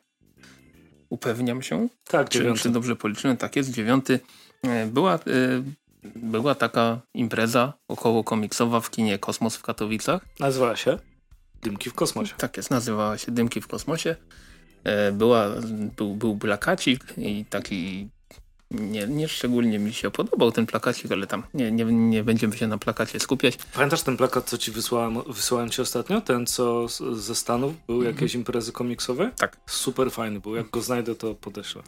upewniam 1.09 1.61
się, 1.61 1.87
Tak, 2.07 2.29
czy, 2.29 2.53
czy 2.53 2.69
dobrze 2.69 2.95
policzyłem, 2.95 3.37
tak 3.37 3.55
jest, 3.55 3.71
9. 3.71 4.05
Była, 4.87 5.13
e, 5.15 5.19
była 6.15 6.55
taka 6.55 7.01
impreza 7.13 7.73
około 7.87 8.23
komiksowa 8.23 8.79
w 8.81 8.89
kinie 8.91 9.19
Kosmos 9.19 9.55
w 9.55 9.61
Katowicach. 9.61 10.25
Nazywała 10.39 10.75
się 10.75 10.99
Dymki 11.61 11.89
w 11.89 11.93
kosmosie. 11.93 12.33
Tak 12.37 12.57
jest, 12.57 12.71
nazywała 12.71 13.17
się 13.17 13.31
Dymki 13.31 13.61
w 13.61 13.67
kosmosie. 13.67 14.15
E, 14.87 15.11
Była, 15.11 15.45
był, 15.97 16.15
był 16.15 16.37
plakacik 16.37 17.05
i 17.17 17.45
taki 17.49 18.07
nie, 18.71 19.07
nie 19.07 19.27
szczególnie 19.27 19.79
mi 19.79 19.93
się 19.93 20.11
podobał 20.11 20.51
ten 20.51 20.65
plakacik, 20.65 21.11
ale 21.11 21.27
tam 21.27 21.43
nie, 21.53 21.71
nie, 21.71 21.85
nie 21.85 22.23
będziemy 22.23 22.57
się 22.57 22.67
na 22.67 22.77
plakacie 22.77 23.19
skupiać. 23.19 23.57
Pamiętasz 23.73 24.01
ten 24.01 24.17
plakat, 24.17 24.45
co 24.49 24.57
ci 24.57 24.71
wysłałem, 24.71 25.21
wysłałem 25.27 25.69
ci 25.69 25.81
ostatnio? 25.81 26.21
Ten, 26.21 26.45
co 26.45 26.87
ze 27.13 27.35
Stanów 27.35 27.73
był 27.87 28.03
jakieś 28.03 28.35
imprezy 28.35 28.71
komiksowe? 28.71 29.31
Tak. 29.37 29.57
Super 29.65 30.11
fajny 30.11 30.39
był. 30.39 30.55
Jak 30.55 30.69
go 30.69 30.81
znajdę, 30.81 31.15
to 31.15 31.35
podeślę. 31.35 31.81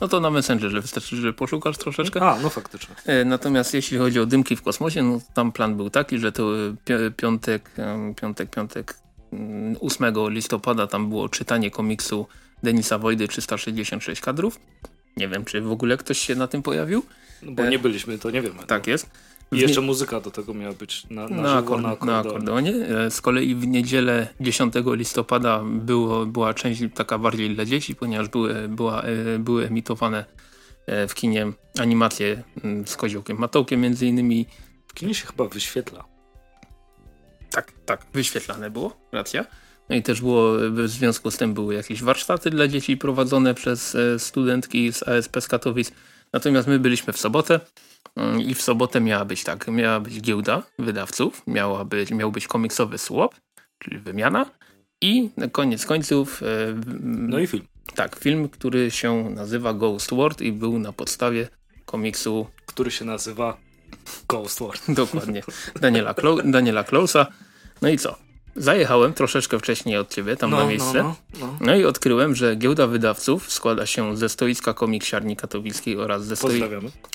No 0.00 0.08
to 0.08 0.20
na 0.20 0.30
Messengerze 0.30 0.80
wystarczy, 0.80 1.16
że 1.16 1.32
poszukasz 1.32 1.78
troszeczkę. 1.78 2.20
A, 2.20 2.38
no 2.40 2.50
faktycznie. 2.50 2.94
E, 3.06 3.24
Natomiast 3.24 3.74
jeśli 3.74 3.98
chodzi 3.98 4.20
o 4.20 4.26
dymki 4.26 4.56
w 4.56 4.62
kosmosie, 4.62 5.02
no 5.02 5.20
tam 5.34 5.52
plan 5.52 5.76
był 5.76 5.90
taki, 5.90 6.18
że 6.18 6.32
to 6.32 6.42
e, 6.42 6.74
pi- 6.84 7.14
piątek, 7.16 7.70
piątek, 8.20 8.50
piątek 8.50 8.94
mm, 8.94 9.01
8 9.80 10.14
listopada 10.28 10.86
tam 10.86 11.08
było 11.08 11.28
czytanie 11.28 11.70
komiksu 11.70 12.26
Denisa 12.62 12.98
Wojdy 12.98 13.28
366 13.28 14.20
kadrów. 14.20 14.60
Nie 15.16 15.28
wiem, 15.28 15.44
czy 15.44 15.60
w 15.60 15.72
ogóle 15.72 15.96
ktoś 15.96 16.18
się 16.18 16.34
na 16.34 16.46
tym 16.46 16.62
pojawił. 16.62 17.02
No 17.42 17.52
bo 17.52 17.64
nie 17.64 17.78
byliśmy, 17.78 18.18
to 18.18 18.30
nie 18.30 18.42
wiemy. 18.42 18.66
Tak 18.66 18.86
jest. 18.86 19.10
I 19.52 19.58
jeszcze 19.58 19.80
muzyka 19.80 20.20
do 20.20 20.30
tego 20.30 20.54
miała 20.54 20.72
być 20.72 21.06
na, 21.10 21.28
na, 21.28 21.36
na, 21.36 21.48
żywo, 21.48 21.58
akord, 21.58 21.82
na, 21.82 21.88
akordeonie. 21.88 22.22
na 22.22 22.30
akordeonie. 22.30 22.72
E, 23.06 23.10
Z 23.10 23.20
kolei 23.20 23.54
w 23.54 23.66
niedzielę 23.66 24.28
10 24.40 24.74
listopada 24.86 25.62
było, 25.64 26.26
była 26.26 26.54
część 26.54 26.82
taka 26.94 27.18
bardziej 27.18 27.54
dla 27.54 27.64
dzieci, 27.64 27.94
ponieważ 27.94 28.28
były, 28.28 28.68
była, 28.68 29.02
e, 29.02 29.38
były 29.38 29.66
emitowane 29.66 30.24
e, 30.86 31.08
w 31.08 31.14
kinie 31.14 31.52
animacje 31.78 32.42
mm, 32.64 32.86
z 32.86 32.96
Koziołkiem 32.96 33.38
Matołkiem 33.38 33.80
między 33.80 34.06
innymi. 34.06 34.46
W 34.88 34.94
kinie 34.94 35.14
się 35.14 35.26
chyba 35.26 35.48
wyświetla. 35.48 36.11
Tak, 37.52 37.72
tak, 37.86 38.06
wyświetlane 38.12 38.70
było, 38.70 39.08
racja. 39.12 39.44
No 39.88 39.96
i 39.96 40.02
też 40.02 40.20
było, 40.20 40.52
w 40.70 40.88
związku 40.88 41.30
z 41.30 41.36
tym 41.36 41.54
były 41.54 41.74
jakieś 41.74 42.02
warsztaty 42.02 42.50
dla 42.50 42.68
dzieci 42.68 42.96
prowadzone 42.96 43.54
przez 43.54 43.94
e, 43.94 44.18
studentki 44.18 44.92
z 44.92 45.08
ASP 45.08 45.40
z 45.40 45.48
Katowic. 45.48 45.92
Natomiast 46.32 46.68
my 46.68 46.78
byliśmy 46.78 47.12
w 47.12 47.18
sobotę 47.18 47.60
mm, 48.16 48.40
i 48.40 48.54
w 48.54 48.62
sobotę 48.62 49.00
miała 49.00 49.24
być 49.24 49.44
tak, 49.44 49.68
miała 49.68 50.00
być 50.00 50.20
giełda 50.20 50.62
wydawców, 50.78 51.42
miała 51.46 51.84
być, 51.84 52.10
miał 52.10 52.32
być 52.32 52.46
komiksowy 52.46 52.98
swap, 52.98 53.34
czyli 53.78 53.98
wymiana 53.98 54.46
i 55.00 55.30
na 55.36 55.48
koniec 55.48 55.86
końców 55.86 56.42
e, 56.42 56.46
No 57.02 57.38
i 57.38 57.46
film, 57.46 57.66
tak, 57.94 58.16
film, 58.16 58.48
który 58.48 58.90
się 58.90 59.30
nazywa 59.30 59.74
Ghost 59.74 60.14
World 60.14 60.40
i 60.40 60.52
był 60.52 60.78
na 60.78 60.92
podstawie 60.92 61.48
komiksu 61.84 62.46
który 62.66 62.90
się 62.90 63.04
nazywa 63.04 63.56
Ghost 64.28 64.58
World. 64.60 64.82
Dokładnie. 65.02 65.42
Daniela, 65.80 66.14
Klo 66.14 66.36
Daniela 66.44 66.84
Klausa. 66.84 67.26
No 67.82 67.88
i 67.88 67.98
co? 67.98 68.16
Zajechałem 68.56 69.12
troszeczkę 69.14 69.58
wcześniej 69.58 69.96
od 69.96 70.14
ciebie 70.14 70.36
tam 70.36 70.50
na 70.50 70.64
miejsce. 70.66 71.02
No, 71.02 71.16
no, 71.40 71.56
No 71.60 71.76
i 71.76 71.84
odkryłem, 71.84 72.34
że 72.34 72.56
giełda 72.56 72.86
wydawców 72.86 73.52
składa 73.52 73.86
się 73.86 74.16
ze 74.16 74.28
stoiska 74.28 74.74
Komiksiarni 74.74 75.36
Katowickiej 75.36 75.96
oraz 75.98 76.24
ze, 76.24 76.36
stoi 76.36 76.62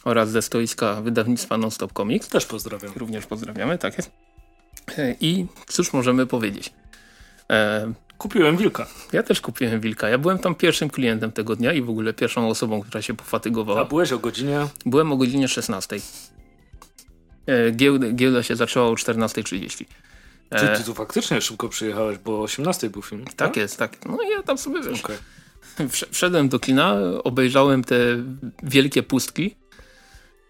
oraz 0.04 0.30
ze 0.30 0.42
stoiska 0.42 1.02
wydawnictwa 1.02 1.58
Nonstop 1.58 1.94
Comics. 1.94 2.28
Też 2.30 2.46
pozdrawiam. 2.46 2.92
Również 2.96 3.26
pozdrawiamy, 3.26 3.78
tak 3.78 3.98
jest. 3.98 4.12
E, 4.98 5.16
I 5.22 5.46
cóż 5.68 5.94
możemy 5.94 6.26
powiedzieć? 6.28 6.74
E, 7.52 7.94
Kupiłem 8.18 8.58
wilka. 8.58 8.88
ja 9.14 9.24
też 9.24 9.42
kupiłem 9.42 9.80
Wilka. 9.82 10.10
Ja 10.10 10.18
byłem 10.18 10.40
tam 10.40 10.56
pierwszym 10.56 10.90
klientem 10.90 11.32
tego 11.32 11.56
dnia 11.56 11.74
i 11.74 11.82
w 11.82 11.90
ogóle 11.90 12.14
pierwszą 12.14 12.50
osobą, 12.50 12.82
która 12.82 13.02
się 13.02 13.14
A 13.14 13.16
pofatygowała. 13.16 13.86
byłeś 13.86 14.12
o 14.12 14.20
godzinie... 14.20 14.68
Byłem 14.86 15.12
o 15.12 15.18
godzinie 15.18 15.48
16. 15.48 15.96
E, 17.48 17.72
giełda, 17.72 18.12
giełda 18.12 18.44
się 18.44 18.56
zaczęła 18.56 18.88
o 18.88 18.94
14.30. 18.94 19.78
Ty, 19.78 19.86
E, 20.58 20.78
ty 20.78 20.84
tu 20.84 20.94
faktycznie 20.94 21.42
szybko 21.42 21.70
przyjechałeś, 21.70 22.18
bo 22.18 22.40
o 22.40 22.42
18 22.42 22.90
był 22.90 23.02
film. 23.02 23.26
tak 23.36 23.58
jest, 23.58 23.78
tak. 23.78 24.06
No 24.06 24.18
i 24.28 24.30
ja 24.30 24.44
tam 24.44 24.58
sobie 24.58 24.82
wiesz. 24.82 25.04
Wsz- 25.80 26.08
Wszedłem 26.12 26.50
do 26.50 26.60
kina, 26.60 26.96
obejrzałem 27.24 27.84
te 27.84 27.96
wielkie 28.64 29.04
pustki, 29.04 29.56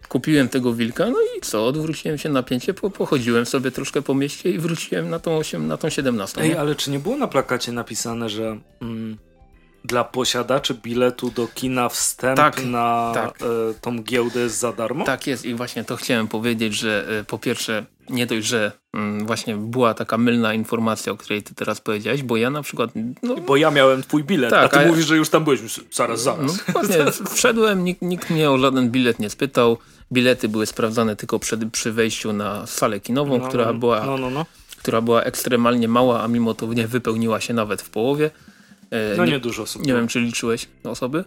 kupiłem 0.08 0.48
tego 0.48 0.72
wilka, 0.74 1.06
no 1.06 1.18
i 1.36 1.40
co, 1.40 1.66
odwróciłem 1.66 2.18
się 2.18 2.28
na 2.28 2.42
pięcie, 2.42 2.74
po, 2.74 2.90
pochodziłem 2.90 3.46
sobie 3.46 3.70
troszkę 3.70 4.02
po 4.02 4.14
mieście 4.14 4.50
i 4.50 4.58
wróciłem 4.58 5.10
na 5.10 5.18
tą, 5.18 5.36
8, 5.36 5.66
na 5.66 5.76
tą 5.76 5.90
17. 5.90 6.40
Ej, 6.40 6.48
nie? 6.48 6.60
ale 6.60 6.74
czy 6.74 6.90
nie 6.90 6.98
było 6.98 7.16
na 7.16 7.28
plakacie 7.28 7.72
napisane, 7.72 8.28
że 8.28 8.58
mm, 8.82 9.16
dla 9.88 10.04
posiadaczy 10.04 10.74
biletu 10.74 11.30
do 11.30 11.48
kina 11.54 11.88
wstęp 11.88 12.36
Tak, 12.36 12.64
na 12.64 13.10
tak. 13.14 13.38
E, 13.42 13.74
tą 13.80 14.02
giełdę 14.02 14.40
jest 14.40 14.58
za 14.58 14.72
darmo? 14.72 15.04
Tak 15.04 15.26
jest 15.26 15.44
i 15.44 15.54
właśnie 15.54 15.84
to 15.84 15.96
chciałem 15.96 16.28
powiedzieć, 16.28 16.74
że 16.74 17.06
e, 17.20 17.24
po 17.24 17.38
pierwsze 17.38 17.84
nie 18.10 18.26
dość, 18.26 18.46
że 18.46 18.72
mm, 18.94 19.26
właśnie 19.26 19.56
była 19.56 19.94
taka 19.94 20.18
mylna 20.18 20.54
informacja, 20.54 21.12
o 21.12 21.16
której 21.16 21.42
ty 21.42 21.54
teraz 21.54 21.80
powiedziałeś, 21.80 22.22
bo 22.22 22.36
ja 22.36 22.50
na 22.50 22.62
przykład 22.62 22.90
no, 23.22 23.36
Bo 23.36 23.56
ja 23.56 23.70
miałem 23.70 24.02
twój 24.02 24.24
bilet, 24.24 24.50
Tak, 24.50 24.64
a 24.64 24.68
ty 24.68 24.78
a 24.78 24.82
ja- 24.82 24.88
mówisz, 24.88 25.06
że 25.06 25.16
już 25.16 25.28
tam 25.28 25.44
byłeś. 25.44 25.60
Zaraz, 25.92 26.24
No, 26.26 26.36
zaraz. 26.36 26.66
dokładnie. 26.66 26.96
Wszedłem, 27.34 27.84
nikt, 27.84 28.02
nikt 28.02 28.30
mnie 28.30 28.50
o 28.50 28.58
żaden 28.58 28.90
bilet 28.90 29.18
nie 29.18 29.30
spytał. 29.30 29.78
Bilety 30.12 30.48
były 30.48 30.66
sprawdzane 30.66 31.16
tylko 31.16 31.38
przed, 31.38 31.60
przy 31.72 31.92
wejściu 31.92 32.32
na 32.32 32.66
salę 32.66 33.00
kinową, 33.00 33.38
No, 33.38 33.48
która, 33.48 33.64
no, 33.66 33.74
była, 33.74 34.06
No, 34.06 34.18
no, 34.18 34.30
no. 34.30 34.46
która 34.78 35.00
była 35.00 35.22
ekstremalnie 35.22 35.88
mała, 35.88 36.22
a 36.22 36.28
mimo 36.28 36.54
to 36.54 36.66
nie 36.74 36.86
wypełniła 36.88 37.40
się 37.40 37.54
nawet 37.54 37.82
w 37.82 37.90
połowie. 37.90 38.30
E, 38.90 39.16
No 39.16 39.24
nie, 39.24 39.32
nie 39.32 39.40
dużo 39.40 39.62
osób. 39.62 39.86
nie 39.86 39.92
wiem, 39.94 40.08
czy 40.08 40.20
liczyłeś 40.20 40.68
osoby? 40.84 41.24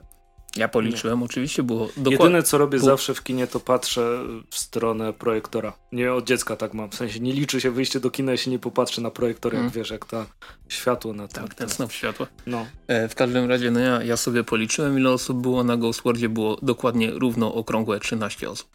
Ja 0.56 0.68
policzyłem, 0.68 1.24
oczywiście, 1.24 1.64
było 1.64 1.86
dokładnie. 1.88 2.12
Jedyne 2.12 2.44
co 2.44 2.58
robię 2.58 2.80
zawsze 2.80 3.14
w 3.14 3.24
kinie 3.24 3.48
to 3.48 3.60
patrzę 3.60 4.20
w 4.50 4.58
stronę 4.58 5.14
projektora. 5.14 5.74
Nie 5.92 6.14
od 6.14 6.26
dziecka 6.28 6.56
tak 6.56 6.74
mam. 6.74 6.90
W 6.90 6.96
sensie 6.96 7.20
nie 7.20 7.34
liczy 7.34 7.62
się 7.62 7.72
wyjście 7.72 8.00
do 8.00 8.12
kina, 8.12 8.32
jeśli 8.32 8.52
nie 8.52 8.60
popatrzy 8.60 9.02
na 9.02 9.12
projektor, 9.12 9.54
jak 9.54 9.60
Mm. 9.62 9.72
wiesz, 9.74 9.90
jak 9.90 10.06
ta 10.06 10.26
światło 10.70 11.14
na 11.14 11.28
tym. 11.28 11.44
Tak, 11.44 11.56
ten 11.56 11.70
snop 11.70 11.92
światła. 11.92 12.28
No. 12.46 12.66
E, 12.88 13.08
w 13.10 13.16
każdym 13.16 13.50
razie, 13.50 13.72
no 13.72 13.80
ja, 13.80 14.04
ja 14.04 14.18
sobie 14.18 14.44
policzyłem, 14.44 15.00
ile 15.00 15.10
osób 15.12 15.42
było 15.42 15.64
na 15.64 15.78
Ghostwordzie. 15.78 16.30
Było 16.30 16.58
dokładnie 16.62 17.12
równo 17.12 17.54
okrągłe 17.54 18.00
13 18.00 18.50
osób. 18.50 18.68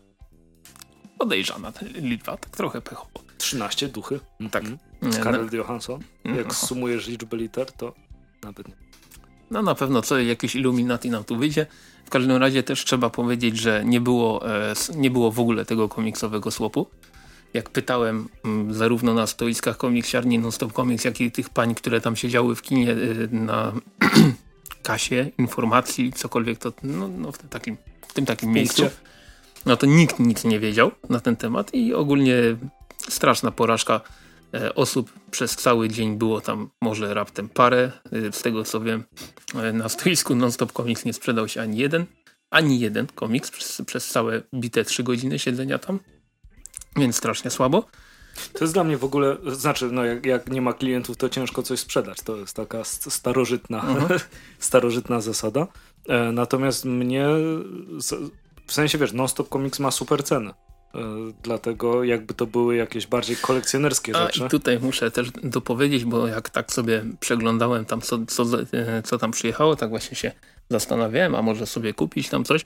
Podejrzana 1.18 1.72
ta 1.72 1.80
liczba, 1.94 2.36
tak 2.36 2.50
trochę 2.56 2.80
pechowo. 2.80 3.10
13 3.38 3.88
duchy. 3.88 4.20
Tak. 4.50 4.62
Mhm. 4.64 4.78
E, 5.02 5.12
Scarlett 5.12 5.52
Johansson. 5.52 6.00
no, 6.24 6.36
Jak 6.36 6.54
sumujesz 6.54 7.06
liczbę 7.08 7.36
liter, 7.36 7.72
to 7.72 7.94
nawet. 8.42 8.66
No 9.50 9.62
na 9.62 9.74
pewno 9.74 10.02
co, 10.02 10.18
jakieś 10.18 10.54
Illuminati 10.54 11.10
nam 11.10 11.24
tu 11.24 11.36
wyjdzie. 11.36 11.66
W 12.04 12.10
każdym 12.10 12.36
razie 12.36 12.62
też 12.62 12.84
trzeba 12.84 13.10
powiedzieć, 13.10 13.58
że 13.58 13.82
nie 13.84 14.00
było, 14.00 14.50
e, 14.50 14.74
nie 14.96 15.10
było 15.10 15.32
w 15.32 15.40
ogóle 15.40 15.64
tego 15.64 15.88
komiksowego 15.88 16.50
słopu. 16.50 16.86
Jak 17.54 17.70
pytałem 17.70 18.28
m, 18.44 18.74
zarówno 18.74 19.14
na 19.14 19.26
stoiskach 19.26 19.76
komiksiarni 19.76 20.38
Non-Stop 20.38 20.72
Comics, 20.72 21.04
jak 21.04 21.20
i 21.20 21.30
tych 21.30 21.50
pań, 21.50 21.74
które 21.74 22.00
tam 22.00 22.16
siedziały 22.16 22.54
w 22.56 22.62
kinie 22.62 22.92
e, 22.92 22.96
na 23.30 23.72
kasie 24.82 25.30
informacji, 25.38 26.12
cokolwiek 26.12 26.58
to, 26.58 26.72
no, 26.82 27.08
no 27.08 27.32
w 27.32 27.38
tym 27.38 27.48
takim, 27.48 27.76
w 28.08 28.12
tym 28.12 28.26
takim 28.26 28.52
miejscu. 28.52 28.82
No 29.66 29.76
to 29.76 29.86
nikt 29.86 30.18
nic 30.18 30.44
nie 30.44 30.60
wiedział 30.60 30.90
na 31.08 31.20
ten 31.20 31.36
temat 31.36 31.74
i 31.74 31.94
ogólnie 31.94 32.36
straszna 33.08 33.50
porażka 33.50 34.00
osób. 34.74 35.12
Przez 35.30 35.56
cały 35.56 35.88
dzień 35.88 36.18
było 36.18 36.40
tam 36.40 36.70
może 36.82 37.14
raptem 37.14 37.48
parę. 37.48 37.92
E, 38.12 38.32
Z 38.32 38.42
tego 38.42 38.64
co 38.64 38.80
wiem, 38.80 39.04
e, 39.54 39.72
na 39.72 39.88
stoisku 39.88 40.34
Non-Stop 40.34 40.72
Comics 40.72 41.04
nie 41.04 41.12
sprzedał 41.12 41.48
się 41.48 41.62
ani 41.62 41.78
jeden, 41.78 42.06
ani 42.50 42.80
jeden 42.80 43.06
komiks 43.06 43.50
przez, 43.50 43.82
przez 43.86 44.08
całe 44.10 44.42
bite 44.54 44.84
trzy 44.84 45.02
godziny 45.02 45.38
siedzenia 45.38 45.78
tam. 45.78 46.00
Więc 46.96 47.16
strasznie 47.16 47.50
słabo. 47.50 47.84
To 48.52 48.64
jest 48.64 48.74
dla 48.74 48.84
mnie 48.84 48.96
w 48.98 49.04
ogóle, 49.04 49.36
znaczy, 49.52 49.88
no 49.92 50.04
jak, 50.04 50.26
jak 50.26 50.50
nie 50.50 50.62
ma 50.62 50.72
klientów, 50.72 51.16
to 51.16 51.28
ciężko 51.28 51.62
coś 51.62 51.80
sprzedać. 51.80 52.18
To 52.22 52.36
jest 52.36 52.56
taka 52.56 52.84
st- 52.84 53.12
starożytna, 53.12 53.80
Mhm. 53.82 54.20
starożytna 54.58 55.20
zasada. 55.20 55.66
E, 56.08 56.32
natomiast 56.32 56.84
mnie, 56.84 57.26
w 58.66 58.72
sensie 58.72 58.98
wiesz, 58.98 59.12
Non-Stop 59.12 59.48
Comics 59.48 59.78
ma 59.80 59.90
super 59.90 60.24
cenę. 60.24 60.54
E, 60.96 61.32
dlatego 61.42 62.04
jakby 62.04 62.34
to 62.34 62.46
były 62.46 62.76
jakieś 62.76 63.06
bardziej 63.06 63.36
kolekcjonerskie 63.36 64.16
A 64.16 64.26
rzeczy. 64.26 64.44
i 64.44 64.48
tutaj 64.48 64.78
muszę 64.78 65.10
też 65.10 65.30
dopowiedzieć, 65.30 66.04
bo 66.04 66.26
jak 66.26 66.50
tak 66.50 66.72
sobie 66.72 67.04
przeglądałem 67.20 67.84
tam, 67.84 68.00
co, 68.00 68.18
co, 68.26 68.42
e, 68.72 69.02
co 69.02 69.18
tam 69.18 69.30
przyjechało, 69.30 69.76
tak 69.76 69.90
właśnie 69.90 70.16
się 70.16 70.32
zastanawiałem, 70.70 71.34
a 71.34 71.42
może 71.42 71.66
sobie 71.66 71.94
kupić 71.94 72.28
tam 72.28 72.44
coś. 72.44 72.64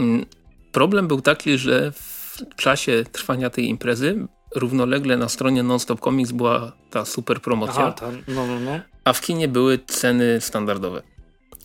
Mm, 0.00 0.26
Problem 0.72 1.08
był 1.08 1.20
taki, 1.20 1.58
że 1.58 1.92
w 1.92 2.42
czasie 2.56 3.04
trwania 3.12 3.50
tej 3.50 3.68
imprezy 3.68 4.26
równolegle 4.54 5.16
na 5.16 5.28
stronie 5.28 5.62
Nonstop 5.62 6.00
Comics 6.00 6.32
była 6.32 6.72
ta 6.90 7.04
super 7.04 7.40
promocja, 7.40 7.82
Aha, 7.82 7.92
tam, 7.92 8.22
no, 8.28 8.46
no, 8.46 8.60
no. 8.60 8.80
a 9.04 9.12
w 9.12 9.20
kinie 9.20 9.48
były 9.48 9.78
ceny 9.86 10.40
standardowe. 10.40 11.02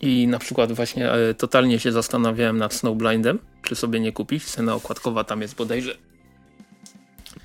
I 0.00 0.26
na 0.26 0.38
przykład 0.38 0.72
właśnie 0.72 1.12
e, 1.12 1.34
totalnie 1.34 1.78
się 1.78 1.92
zastanawiałem 1.92 2.58
nad 2.58 2.74
Snowblindem, 2.74 3.38
czy 3.62 3.74
sobie 3.76 4.00
nie 4.00 4.12
kupić. 4.12 4.44
Cena 4.44 4.74
okładkowa 4.74 5.24
tam 5.24 5.42
jest 5.42 5.54
bodajże, 5.56 5.96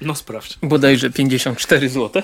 No 0.02 0.16
sprawdź. 0.16 0.58
bodajże 0.64 1.10
54 1.10 1.90
zł. 1.90 2.22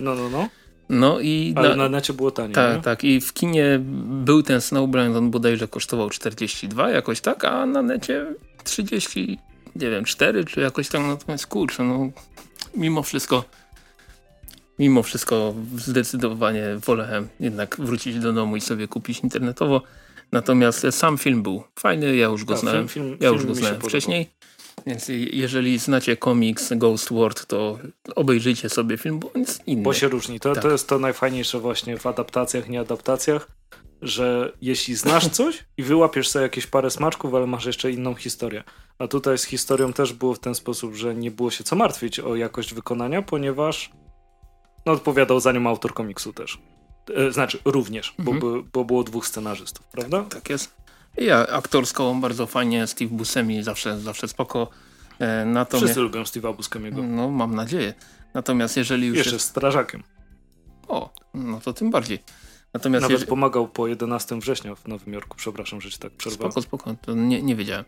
No, 0.00 0.14
no, 0.14 0.28
no. 0.30 0.48
No 0.88 1.20
i 1.20 1.52
Ale 1.56 1.68
na- 1.68 1.76
na 1.76 1.88
necie 1.88 2.12
było 2.12 2.30
taniej. 2.30 2.54
Tak, 2.54 2.84
tak. 2.84 3.04
I 3.04 3.20
w 3.20 3.32
kinie 3.32 3.80
był 4.04 4.42
ten 4.42 4.60
Snowblind, 4.60 5.16
on 5.16 5.30
bodajże 5.30 5.68
kosztował 5.68 6.10
42 6.10 6.90
jakoś 6.90 7.20
tak, 7.20 7.44
a 7.44 7.66
na 7.66 7.82
necie 7.82 8.26
30, 8.64 9.38
nie 9.76 9.90
wiem, 9.90 10.04
4 10.04 10.44
czy 10.44 10.60
jakoś 10.60 10.88
tam, 10.88 11.08
natomiast 11.08 11.46
kurczę, 11.46 11.82
no 11.82 12.10
mimo 12.76 13.02
wszystko 13.02 13.44
mimo 14.78 15.02
wszystko 15.02 15.54
zdecydowanie 15.76 16.62
wolałem 16.86 17.28
jednak 17.40 17.76
wrócić 17.78 18.18
do 18.18 18.32
domu 18.32 18.56
i 18.56 18.60
sobie 18.60 18.88
kupić 18.88 19.20
internetowo. 19.20 19.82
Natomiast 20.32 20.86
sam 20.90 21.18
film 21.18 21.42
był 21.42 21.62
fajny, 21.78 22.16
ja 22.16 22.26
już 22.26 22.44
go 22.44 22.54
Tak, 22.54 22.60
znałem, 22.60 22.88
film- 22.88 23.06
film- 23.06 23.18
ja 23.20 23.28
już 23.28 23.46
go 23.46 23.54
znałem 23.54 23.80
wcześniej. 23.80 24.30
Więc 24.86 25.06
jeżeli 25.32 25.78
znacie 25.78 26.16
komiks 26.16 26.72
Ghost 26.76 27.12
World, 27.12 27.46
to 27.46 27.78
obejrzyjcie 28.16 28.68
sobie 28.68 28.96
film, 28.98 29.18
bo 29.18 29.32
on 29.32 29.40
jest 29.40 29.62
inny. 29.68 29.82
Bo 29.82 29.92
się 29.94 30.08
różni. 30.08 30.40
To, 30.40 30.54
Tak. 30.54 30.62
to 30.62 30.70
jest 30.70 30.88
to 30.88 30.98
najfajniejsze 30.98 31.60
właśnie 31.60 31.98
w 31.98 32.06
adaptacjach, 32.06 32.68
nie 32.68 32.80
adaptacjach, 32.80 33.48
że 34.02 34.52
jeśli 34.62 34.94
znasz 34.94 35.28
coś 35.38 35.64
i 35.76 35.82
wyłapiesz 35.82 36.28
sobie 36.28 36.42
jakieś 36.42 36.66
parę 36.66 36.90
smaczków, 36.90 37.34
ale 37.34 37.46
masz 37.46 37.64
jeszcze 37.66 37.90
inną 37.90 38.14
historię. 38.14 38.64
A 38.98 39.08
tutaj 39.08 39.38
z 39.38 39.44
historią 39.44 39.92
też 39.92 40.12
było 40.12 40.34
w 40.34 40.38
ten 40.38 40.54
sposób, 40.54 40.94
że 40.94 41.14
nie 41.14 41.30
było 41.30 41.50
się 41.50 41.64
co 41.64 41.76
martwić 41.76 42.20
o 42.20 42.36
jakość 42.36 42.74
wykonania, 42.74 43.22
ponieważ 43.22 43.90
no, 44.86 44.92
odpowiadał 44.92 45.40
za 45.40 45.52
nią 45.52 45.66
autor 45.68 45.94
komiksu 45.94 46.32
też. 46.32 46.58
E, 47.16 47.32
Znaczy 47.32 47.58
również, 47.64 48.14
bo, 48.18 48.32
Mhm. 48.32 48.52
by, 48.62 48.68
bo 48.72 48.84
było 48.84 49.04
dwóch 49.04 49.26
scenarzystów, 49.26 49.86
prawda? 49.86 50.22
Tak 50.22 50.50
jest. 50.50 50.74
Ja 51.16 51.46
aktorsko 51.46 52.14
bardzo 52.20 52.46
fajnie, 52.46 52.86
Steve 52.86 53.10
Buscemi 53.14 53.62
zawsze, 53.62 53.98
zawsze 54.00 54.28
spoko. 54.28 54.68
E, 55.18 55.44
natomiast, 55.44 55.84
Wszyscy 55.84 56.00
lubią 56.00 56.22
Steve'a 56.22 56.56
Buscemiego. 56.56 57.02
No, 57.02 57.30
mam 57.30 57.54
nadzieję. 57.54 57.94
Natomiast 58.34 58.76
jeżeli 58.76 59.06
już... 59.06 59.16
Jeszcze 59.16 59.32
jest 59.34 59.48
strażakiem. 59.48 60.02
O, 60.88 61.10
no 61.34 61.60
to 61.60 61.72
tym 61.72 61.90
bardziej. 61.90 62.18
Natomiast 62.74 63.02
Nawet 63.02 63.12
jeżeli... 63.12 63.28
pomagał 63.28 63.68
po 63.68 63.86
11 63.86 64.38
września 64.40 64.74
w 64.74 64.88
Nowym 64.88 65.12
Jorku. 65.14 65.36
Przepraszam, 65.36 65.80
że 65.80 65.90
ci 65.90 65.98
tak 65.98 66.12
przerwałem. 66.12 66.52
Spoko, 66.52 66.62
spoko. 66.62 66.94
To 67.02 67.14
nie, 67.14 67.42
nie 67.42 67.56
wiedziałem. 67.56 67.84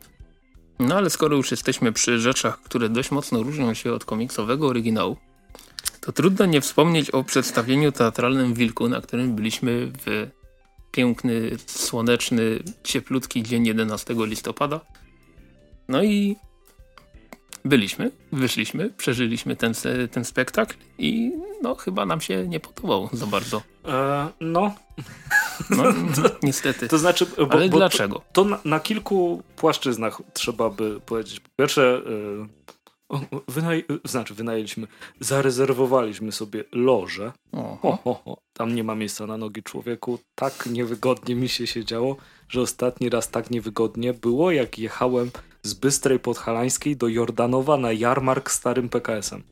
No 0.78 0.96
ale 0.96 1.10
skoro 1.10 1.36
już 1.36 1.50
jesteśmy 1.50 1.92
przy 1.92 2.18
rzeczach, 2.18 2.60
które 2.62 2.88
dość 2.88 3.10
mocno 3.10 3.42
różnią 3.42 3.74
się 3.74 3.92
od 3.92 4.04
komiksowego 4.04 4.66
oryginału, 4.66 5.16
to 6.06 6.12
trudno 6.12 6.46
nie 6.46 6.60
wspomnieć 6.60 7.10
o 7.10 7.24
przedstawieniu 7.24 7.92
teatralnym 7.92 8.54
Wilku, 8.54 8.88
na 8.88 9.00
którym 9.00 9.34
byliśmy 9.34 9.92
w 10.06 10.30
piękny, 10.90 11.50
słoneczny, 11.66 12.58
cieplutki 12.84 13.42
dzień 13.42 13.66
11 13.66 14.14
listopada. 14.18 14.80
No 15.88 16.02
i 16.02 16.36
byliśmy, 17.64 18.10
wyszliśmy, 18.32 18.90
przeżyliśmy 18.90 19.56
ten, 19.56 19.72
ten 20.10 20.24
spektakl 20.24 20.76
i 20.98 21.32
no 21.62 21.74
chyba 21.74 22.06
nam 22.06 22.20
się 22.20 22.48
nie 22.48 22.60
podobał 22.60 23.08
za 23.12 23.26
bardzo. 23.26 23.62
E, 23.84 24.28
no. 24.40 24.74
no 25.70 25.84
niestety. 26.42 26.88
To 26.88 26.98
znaczy, 26.98 27.26
bo, 27.36 27.52
Ale 27.52 27.68
bo 27.68 27.76
dlaczego? 27.76 28.14
To, 28.14 28.24
to 28.32 28.44
na, 28.44 28.58
na, 28.64 28.80
kilku 28.80 29.42
płaszczyznach 29.56 30.22
trzeba 30.32 30.70
by 30.70 31.00
powiedzieć. 31.00 31.40
Po 31.40 31.48
pierwsze, 31.56 32.02
e, 32.42 32.75
Wynaj 33.48 33.84
znaczy 34.04 34.34
wynajęliśmy, 34.34 34.86
zarezerwowaliśmy 35.20 36.32
sobie 36.32 36.64
loże. 36.72 37.32
Ho, 37.82 38.38
Tam 38.52 38.74
nie 38.74 38.84
ma 38.84 38.94
miejsca 38.94 39.26
na 39.26 39.36
nogi 39.36 39.62
człowieku. 39.62 40.18
Tak 40.34 40.66
niewygodnie 40.66 41.34
mi 41.34 41.48
się 41.48 41.66
siedziało, 41.66 42.16
że 42.48 42.60
ostatni 42.60 43.08
raz 43.08 43.30
tak 43.30 43.50
niewygodnie 43.50 44.14
było, 44.14 44.50
jak 44.50 44.78
jechałem 44.78 45.30
z 45.62 45.74
Bystrej 45.74 46.18
Podhalańskiej 46.18 46.96
do 46.96 47.08
Jordanowa 47.08 47.76
na 47.76 47.92
jarmark 47.92 48.50
starym 48.50 48.88
PKS-em. 48.88 49.42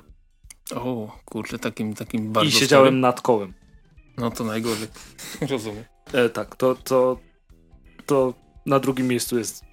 O, 0.74 1.18
kurczę, 1.24 1.58
takim, 1.58 1.94
takim 1.94 2.32
bardzo 2.32 2.48
I 2.48 2.52
siedziałem 2.52 2.86
starym. 2.86 3.00
nad 3.00 3.20
kołem. 3.20 3.54
No 4.16 4.30
to 4.30 4.44
najgorzej. 4.44 4.88
Rozumiem. 5.50 5.84
E, 6.12 6.28
tak, 6.28 6.56
to, 6.56 6.74
to, 6.74 7.18
to 8.06 8.34
na 8.66 8.78
drugim 8.80 9.08
miejscu 9.08 9.38
jest 9.38 9.64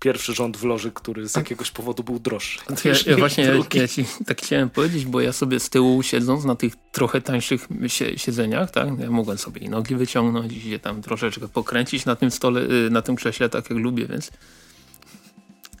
pierwszy 0.00 0.34
rząd 0.34 0.56
w 0.56 0.64
loży, 0.64 0.92
który 0.92 1.28
z 1.28 1.36
jakiegoś 1.36 1.70
powodu 1.70 2.04
był 2.04 2.18
droższy. 2.18 2.60
Ja, 2.84 2.92
ja 3.06 3.16
właśnie 3.24 3.44
ja, 3.44 3.52
ja, 3.74 3.88
ci 3.88 4.04
tak 4.26 4.42
chciałem 4.42 4.70
powiedzieć, 4.70 5.06
bo 5.06 5.20
ja 5.20 5.32
sobie 5.32 5.60
z 5.60 5.70
tyłu 5.70 6.02
siedząc 6.02 6.44
na 6.44 6.54
tych 6.54 6.72
trochę 6.92 7.20
tańszych 7.20 7.68
siedzeniach, 8.16 8.70
tak, 8.70 8.98
ja 8.98 9.10
mogłem 9.10 9.38
sobie 9.38 9.60
i 9.60 9.68
nogi 9.68 9.96
wyciągnąć 9.96 10.52
i 10.52 10.60
się 10.70 10.78
tam 10.78 11.02
troszeczkę 11.02 11.48
pokręcić 11.48 12.04
na 12.04 12.16
tym 12.16 12.30
stole, 12.30 12.60
y, 12.60 12.90
na 12.90 13.02
tym 13.02 13.16
krześle 13.16 13.48
tak 13.48 13.70
jak 13.70 13.78
lubię, 13.78 14.06
więc 14.06 14.30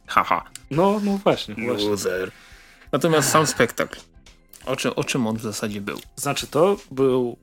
haha. 0.06 0.44
No, 0.70 1.00
no 1.04 1.18
właśnie. 1.24 1.54
Loser. 1.66 2.30
Natomiast 2.92 3.30
sam 3.30 3.46
spektakl. 3.46 4.00
O 4.66 4.76
czym, 4.76 4.92
o 4.96 5.04
czym 5.04 5.26
on 5.26 5.36
w 5.36 5.42
zasadzie 5.42 5.80
był? 5.80 5.98
Znaczy 6.16 6.46
to 6.46 6.76
był 6.90 7.36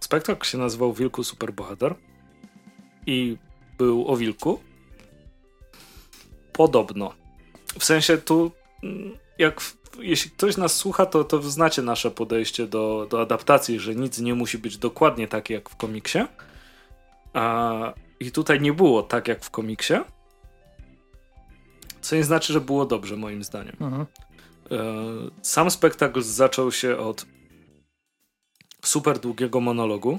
spektakl 0.00 0.46
się 0.46 0.58
nazywał 0.58 0.92
Wilku 0.92 1.24
Superbohater 1.24 1.94
i 3.06 3.36
był 3.78 4.08
o 4.08 4.16
wilku, 4.16 4.60
Podobno. 6.58 7.14
W 7.78 7.84
sensie 7.84 8.18
tu, 8.18 8.52
mm, 8.82 9.18
jak 9.38 9.60
jeśli 9.98 10.30
ktoś 10.30 10.56
nas 10.56 10.76
słucha, 10.76 11.06
to, 11.06 11.24
to 11.24 11.42
znacie 11.42 11.82
nasze 11.82 12.10
podejście 12.10 12.66
do, 12.66 13.06
do 13.10 13.20
adaptacji, 13.20 13.80
że 13.80 13.94
nic 13.94 14.18
nie 14.18 14.34
musi 14.34 14.58
być 14.58 14.78
dokładnie 14.78 15.28
tak 15.28 15.50
jak 15.50 15.70
w 15.70 15.76
komiksie. 15.76 16.18
A, 17.34 17.92
I 18.20 18.32
tutaj 18.32 18.60
nie 18.60 18.72
było 18.72 19.02
tak 19.02 19.28
jak 19.28 19.44
w 19.44 19.50
komiksie. 19.50 19.94
Co 22.00 22.16
nie 22.16 22.24
znaczy, 22.24 22.52
że 22.52 22.60
było 22.60 22.86
dobrze, 22.86 23.16
moim 23.16 23.44
zdaniem. 23.44 23.76
Mhm. 23.80 24.06
E, 24.70 24.76
sam 25.42 25.70
spektakl 25.70 26.22
zaczął 26.22 26.72
się 26.72 26.96
od 26.96 27.26
super 28.84 29.18
długiego 29.18 29.60
monologu. 29.60 30.18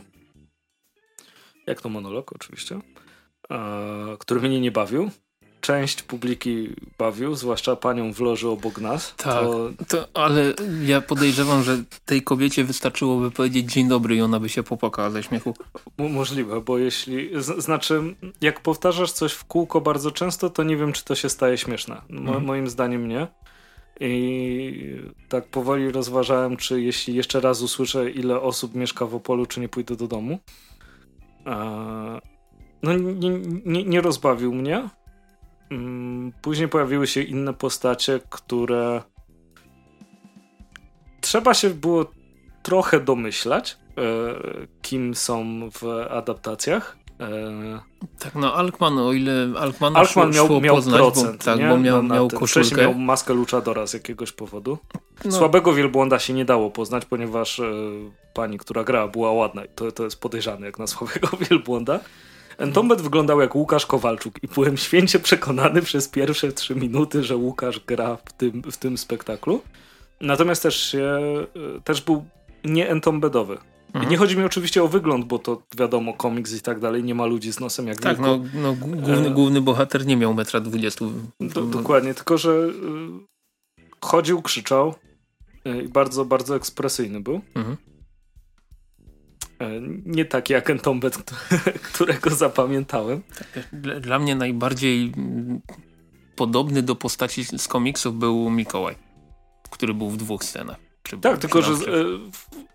Jak 1.67 1.81
to 1.81 1.89
monolog, 1.89 2.33
oczywiście. 2.33 2.79
E, 3.51 4.17
który 4.19 4.41
mnie 4.41 4.61
nie 4.61 4.71
bawił 4.71 5.11
część 5.61 6.03
publiki 6.03 6.69
bawił, 6.97 7.35
zwłaszcza 7.35 7.75
panią 7.75 8.13
w 8.13 8.19
loży 8.19 8.49
obok 8.49 8.81
nas. 8.81 9.13
Tak, 9.17 9.43
to... 9.43 9.69
to... 9.87 10.07
ale 10.13 10.53
ja 10.85 11.01
podejrzewam, 11.01 11.63
że 11.63 11.83
tej 12.05 12.21
kobiecie 12.21 12.63
wystarczyłoby 12.63 13.31
powiedzieć 13.31 13.71
dzień 13.71 13.87
dobry 13.87 14.15
i 14.15 14.21
ona 14.21 14.39
by 14.39 14.49
się 14.49 14.63
popłakała 14.63 15.09
ze 15.09 15.23
śmiechu. 15.23 15.53
możliwe, 15.97 16.61
bo 16.61 16.77
jeśli, 16.77 17.29
znaczy 17.57 18.15
jak 18.41 18.61
powtarzasz 18.61 19.11
coś 19.11 19.33
w 19.33 19.45
kółko 19.45 19.81
bardzo 19.81 20.11
często, 20.11 20.49
to 20.49 20.63
nie 20.63 20.77
wiem, 20.77 20.93
czy 20.93 21.05
to 21.05 21.15
się 21.15 21.29
staje 21.29 21.57
śmieszne. 21.57 22.01
Mo 22.09 22.19
mhm. 22.19 22.45
Moim 22.45 22.69
zdaniem 22.69 23.07
nie. 23.07 23.27
I 23.99 25.01
tak 25.29 25.47
powoli 25.47 25.91
rozważałem, 25.91 26.57
czy 26.57 26.81
jeśli 26.81 27.15
jeszcze 27.15 27.39
raz 27.39 27.61
usłyszę, 27.61 28.11
ile 28.11 28.41
osób 28.41 28.75
mieszka 28.75 29.05
w 29.05 29.15
Opolu, 29.15 29.45
czy 29.45 29.59
nie 29.59 29.69
pójdę 29.69 29.95
do 29.95 30.07
domu. 30.07 30.39
Eee, 31.45 32.21
no 32.83 32.93
nie, 32.93 33.29
nie, 33.65 33.83
nie 33.83 34.01
rozbawił 34.01 34.53
mnie. 34.53 34.89
Mm, 35.71 36.31
później 36.41 36.67
pojawiły 36.67 37.07
się 37.07 37.21
inne 37.21 37.53
postacie, 37.53 38.19
które 38.29 39.01
trzeba 41.21 41.53
się 41.53 41.69
było 41.69 42.05
trochę 42.63 42.99
domyślać, 42.99 43.77
e, 43.97 44.03
kim 44.81 45.15
są 45.15 45.69
w 45.71 45.83
adaptacjach. 46.09 46.97
E, 47.19 47.79
tak, 48.19 48.35
no 48.35 48.53
Alkman, 48.53 48.97
o 48.97 49.13
ile 49.13 49.47
Alkman, 49.59 49.97
Alkman 49.97 50.31
miał, 50.31 50.61
miał 50.61 50.75
poznać, 50.75 50.97
procent, 50.97 51.37
bo, 51.37 51.43
tak, 51.43 51.59
nie? 51.59 51.69
bo 51.69 51.77
miał, 51.77 52.03
miał 52.03 52.27
koszulkę. 52.27 52.47
Wcześniej 52.47 52.81
miał 52.81 52.93
maskę 52.93 53.33
Luchadora 53.33 53.87
z 53.87 53.93
jakiegoś 53.93 54.31
powodu. 54.31 54.77
No. 55.25 55.31
Słabego 55.31 55.73
wielbłąda 55.73 56.19
się 56.19 56.33
nie 56.33 56.45
dało 56.45 56.71
poznać, 56.71 57.05
ponieważ 57.05 57.59
e, 57.59 57.71
pani, 58.33 58.57
która 58.57 58.83
grała, 58.83 59.07
była 59.07 59.31
ładna. 59.31 59.61
To, 59.75 59.91
to 59.91 60.03
jest 60.03 60.19
podejrzane 60.19 60.65
jak 60.65 60.79
na 60.79 60.87
słabego 60.87 61.27
wielbłąda. 61.49 61.99
Entombed 62.59 63.01
wyglądał 63.01 63.41
jak 63.41 63.55
Łukasz 63.55 63.85
Kowalczuk 63.85 64.43
i 64.43 64.47
byłem 64.47 64.77
święcie 64.77 65.19
przekonany 65.19 65.81
przez 65.81 66.07
pierwsze 66.07 66.51
trzy 66.51 66.75
minuty, 66.75 67.23
że 67.23 67.37
Łukasz 67.37 67.79
gra 67.79 68.17
w 68.25 68.33
tym, 68.33 68.61
w 68.71 68.77
tym 68.77 68.97
spektaklu. 68.97 69.61
Natomiast 70.21 70.63
też, 70.63 70.91
się, 70.91 71.19
też 71.83 72.01
był 72.01 72.25
nie 72.63 72.89
entombedowy. 72.89 73.57
Mhm. 73.93 74.11
nie 74.11 74.17
chodzi 74.17 74.37
mi 74.37 74.43
oczywiście 74.43 74.83
o 74.83 74.87
wygląd, 74.87 75.25
bo 75.25 75.39
to 75.39 75.61
wiadomo, 75.77 76.13
komiks 76.13 76.53
i 76.53 76.61
tak 76.61 76.79
dalej, 76.79 77.03
nie 77.03 77.15
ma 77.15 77.25
ludzi 77.25 77.53
z 77.53 77.59
nosem 77.59 77.87
jak 77.87 78.01
Tak, 78.01 78.19
no, 78.19 78.39
no 78.53 78.73
główny, 78.73 79.27
e... 79.27 79.31
główny 79.31 79.61
bohater 79.61 80.05
nie 80.05 80.17
miał 80.17 80.33
metra 80.33 80.59
dwudziestu. 80.59 81.11
Do, 81.39 81.61
dokładnie, 81.61 82.13
tylko 82.13 82.37
że 82.37 82.67
chodził, 84.01 84.41
krzyczał 84.41 84.95
i 85.83 85.87
bardzo, 85.87 86.25
bardzo 86.25 86.55
ekspresyjny 86.55 87.21
był. 87.21 87.41
Mhm. 87.55 87.77
E, 89.59 89.69
nie 90.05 90.25
taki 90.25 90.53
jak 90.53 90.69
Entombed, 90.69 91.17
którego 91.93 92.29
zapamiętałem. 92.29 93.21
Dla 94.01 94.19
mnie 94.19 94.35
najbardziej 94.35 95.11
podobny 96.35 96.81
do 96.81 96.95
postaci 96.95 97.43
z 97.43 97.67
komiksów 97.67 98.19
był 98.19 98.49
Mikołaj, 98.49 98.95
który 99.69 99.93
był 99.93 100.09
w 100.09 100.17
dwóch 100.17 100.43
scenach. 100.43 100.77
tak, 101.21 101.37
tylko 101.37 101.61
że 101.61 101.73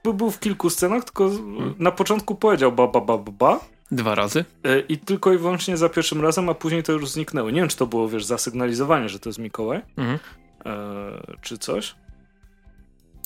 e, 0.04 0.12
był 0.12 0.30
w 0.30 0.40
kilku 0.40 0.70
scenach, 0.70 1.04
tylko 1.04 1.30
hmm. 1.30 1.74
na 1.78 1.92
początku 1.92 2.34
powiedział 2.34 2.72
ba, 2.72 2.86
ba, 2.86 3.00
ba, 3.00 3.18
ba. 3.18 3.60
Dwa 3.90 4.14
razy? 4.14 4.44
E, 4.64 4.80
I 4.80 4.98
tylko 4.98 5.32
i 5.32 5.38
wyłącznie 5.38 5.76
za 5.76 5.88
pierwszym 5.88 6.20
razem, 6.20 6.48
a 6.48 6.54
później 6.54 6.82
to 6.82 6.92
już 6.92 7.10
zniknęło. 7.10 7.50
Nie 7.50 7.60
wiem, 7.60 7.68
czy 7.68 7.76
to 7.76 7.86
było, 7.86 8.08
wiesz, 8.08 8.24
zasygnalizowanie, 8.24 9.08
że 9.08 9.18
to 9.18 9.28
jest 9.28 9.38
Mikołaj, 9.38 9.82
mhm. 9.96 10.18
czy 11.40 11.58
coś. 11.58 11.94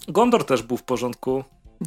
Gondor 0.08 0.44
też 0.44 0.62
był 0.62 0.76
w 0.76 0.82
porządku. 0.82 1.44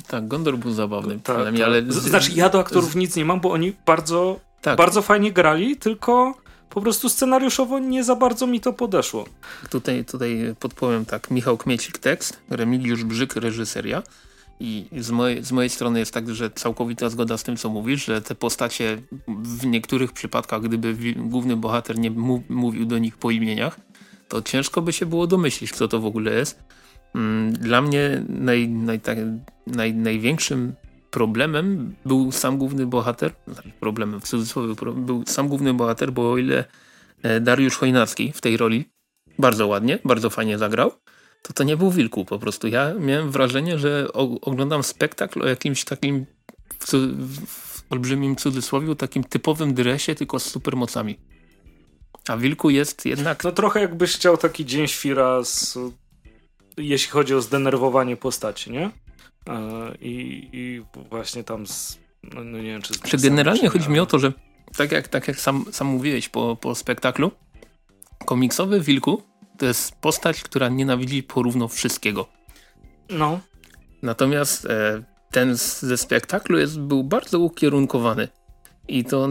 Tak, 0.08 0.28
Gondor 0.28 0.58
był 0.58 0.72
zabawny 0.72 1.20
tak, 1.24 1.38
tak. 1.46 1.62
ale... 1.62 1.92
Znaczy 1.92 2.32
ja 2.32 2.50
do 2.50 2.60
aktorów 2.60 2.96
nic 2.96 3.16
nie 3.16 3.26
mam, 3.26 3.40
bo 3.40 3.52
oni 3.52 3.74
bardzo, 3.86 4.40
tak. 4.62 4.78
bardzo 4.78 5.02
fajnie 5.02 5.32
grali, 5.32 5.78
tylko 5.78 6.36
po 6.70 6.82
prostu 6.82 7.10
scenariuszowo 7.10 7.80
nie 7.80 8.04
za 8.04 8.16
bardzo 8.16 8.48
mi 8.48 8.60
to 8.60 8.74
podeszło. 8.74 9.26
Tutaj, 9.70 10.06
tutaj 10.06 10.56
podpowiem 10.60 11.06
tak, 11.06 11.32
Michał 11.32 11.58
Kmiecik 11.58 11.98
tekst, 11.98 12.40
Remiliusz 12.50 13.04
Brzyk 13.04 13.36
reżyseria 13.36 14.04
i 14.60 14.86
z 14.98 15.12
mojej, 15.12 15.44
z 15.44 15.52
mojej 15.52 15.70
strony 15.70 16.00
jest 16.00 16.14
tak, 16.14 16.36
że 16.36 16.52
całkowita 16.52 17.10
zgoda 17.10 17.38
z 17.38 17.44
tym, 17.44 17.58
co 17.58 17.70
mówisz, 17.70 18.06
że 18.06 18.22
te 18.22 18.36
postacie 18.36 19.02
w 19.28 19.66
niektórych 19.66 20.12
przypadkach, 20.12 20.62
gdyby 20.62 20.96
główny 21.16 21.56
bohater 21.56 22.00
nie 22.00 22.12
mówił 22.50 22.86
do 22.86 22.98
nich 22.98 23.18
po 23.18 23.32
imieniach, 23.32 23.80
to 24.28 24.42
ciężko 24.42 24.82
by 24.82 24.94
się 24.94 25.06
było 25.06 25.28
domyślić, 25.28 25.72
kto 25.72 25.88
to 25.88 26.00
w 26.00 26.06
ogóle 26.06 26.34
jest. 26.34 26.60
Mm, 27.16 27.54
dla 27.54 27.82
mnie 27.82 28.24
naj, 28.30 28.70
naj, 28.70 29.00
tak, 29.00 29.18
naj, 29.68 29.94
największym 29.94 30.74
problemem 31.12 31.96
był 32.06 32.32
sam 32.32 32.58
główny 32.58 32.86
bohater, 32.86 33.32
znaczy 33.48 33.72
problemem 33.80 34.22
w 34.22 34.28
cudzysłowie, 34.28 34.76
był 34.96 35.24
sam 35.28 35.48
główny 35.48 35.74
bohater, 35.74 36.12
bo 36.12 36.32
o 36.32 36.38
ile 36.38 36.66
e, 37.24 37.40
Dariusz 37.40 37.78
Chojnacki 37.78 38.32
w 38.32 38.42
tej 38.42 38.58
roli 38.58 38.86
bardzo 39.40 39.68
ładnie, 39.68 40.00
bardzo 40.06 40.30
fajnie 40.30 40.58
zagrał, 40.58 40.92
to 41.42 41.54
to 41.54 41.64
nie 41.64 41.78
był 41.78 41.92
Wilku 41.92 42.26
po 42.26 42.40
prostu. 42.40 42.68
Ja 42.68 42.94
miałem 42.94 43.32
wrażenie, 43.32 43.80
że 43.80 44.08
oglądam 44.42 44.84
spektakl 44.84 45.42
o 45.42 45.48
jakimś 45.48 45.84
takim 45.84 46.26
w, 46.80 46.92
w, 47.28 47.92
olbrzymim 47.92 48.36
cudzysłowie, 48.36 48.96
takim 48.96 49.24
typowym 49.24 49.74
dresie, 49.74 50.16
tylko 50.16 50.40
z 50.40 50.44
supermocami. 50.44 51.20
A 52.28 52.38
Wilku 52.38 52.70
jest 52.70 53.06
jednak... 53.06 53.44
No 53.44 53.52
trochę 53.52 53.82
jakbyś 53.82 54.16
chciał 54.16 54.38
taki 54.38 54.66
dzień 54.66 54.88
świra 54.88 55.44
z, 55.44 55.78
jeśli 56.78 57.12
chodzi 57.12 57.36
o 57.36 57.42
zdenerwowanie 57.42 58.18
postaci, 58.18 58.72
nie? 58.72 58.90
E, 59.50 59.92
I, 60.02 60.50
i 60.54 60.82
właśnie 61.10 61.44
tam 61.44 61.68
z, 61.68 62.00
no, 62.24 62.44
no 62.44 62.58
nie 62.58 62.64
wiem, 62.64 62.82
czy... 62.82 62.94
Z 62.94 63.00
czy 63.00 63.18
generalnie 63.18 63.70
chodzi 63.70 63.90
mi 63.90 64.00
o 64.00 64.06
to, 64.06 64.20
że 64.20 64.34
tak 64.78 64.92
jak, 64.92 65.08
tak 65.08 65.28
jak 65.28 65.40
sam, 65.40 65.66
sam 65.72 65.88
mówiłeś 65.88 66.30
po, 66.30 66.56
po 66.62 66.76
spektaklu, 66.76 67.32
komiksowy 68.26 68.82
Wilku 68.82 69.24
to 69.58 69.66
jest 69.66 69.96
postać, 69.96 70.44
która 70.44 70.70
nienawidzi 70.70 71.24
porówno 71.24 71.68
wszystkiego. 71.68 72.28
No. 73.10 73.40
Natomiast 74.02 74.66
e, 74.66 75.04
ten 75.32 75.56
ze 75.56 75.98
spektaklu 75.98 76.60
jest, 76.60 76.80
był 76.80 77.04
bardzo 77.04 77.40
ukierunkowany. 77.40 78.28
I 78.88 79.06
to 79.06 79.30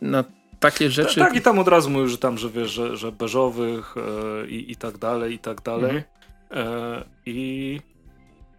na 0.00 0.24
takie 0.60 0.90
rzeczy... 0.90 1.20
Tak, 1.20 1.28
tak, 1.28 1.36
i 1.36 1.40
tam 1.40 1.58
od 1.58 1.68
razu 1.68 1.90
mówił, 1.90 2.08
że 2.08 2.18
tam, 2.18 2.38
że 2.38 2.50
wiesz, 2.50 2.70
że, 2.70 2.96
że 2.96 3.12
beżowych 3.12 3.94
e, 3.96 4.48
i, 4.48 4.72
i 4.72 4.76
tak 4.76 4.98
dalej, 4.98 5.34
i 5.34 5.38
tak 5.38 5.62
dalej. 5.62 5.84
Mhm. 5.84 6.04
E, 6.50 7.04
I 7.26 7.80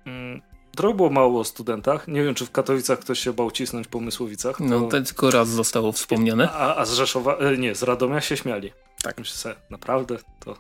mm, 0.06 0.42
trochę 0.76 0.96
było 0.96 1.10
mało 1.10 1.40
o 1.40 1.44
studentach. 1.44 2.08
Nie 2.08 2.24
wiem, 2.24 2.36
czy 2.36 2.46
w 2.46 2.52
Katowicach 2.52 3.00
ktoś 3.00 3.20
się 3.20 3.34
bał 3.34 3.52
cisnąć 3.52 3.88
po 3.88 4.00
Mysłowicach. 4.00 4.58
To... 4.58 4.64
No, 4.64 4.82
to 4.82 5.02
tylko 5.02 5.32
raz 5.32 5.50
zostało 5.50 5.92
wspomniane. 5.92 6.52
A, 6.52 6.76
a 6.76 6.86
z 6.86 6.94
Rzeszowa, 6.94 7.38
e, 7.38 7.58
nie, 7.58 7.76
z 7.76 7.84
Radomia 7.84 8.22
się 8.22 8.38
śmiali. 8.38 8.72
Tak. 9.04 9.18
Myślę 9.18 9.36
sobie, 9.36 9.56
naprawdę, 9.70 10.18
to 10.40 10.58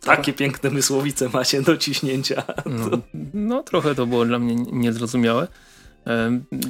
takie 0.00 0.32
piękne 0.32 0.70
mysłowice 0.70 1.28
macie 1.28 1.62
do 1.62 1.76
ciśnięcia. 1.76 2.42
No, 2.66 2.98
no, 3.34 3.62
trochę 3.62 3.94
to 3.94 4.06
było 4.06 4.24
dla 4.24 4.38
mnie 4.38 4.54
niezrozumiałe. 4.54 5.48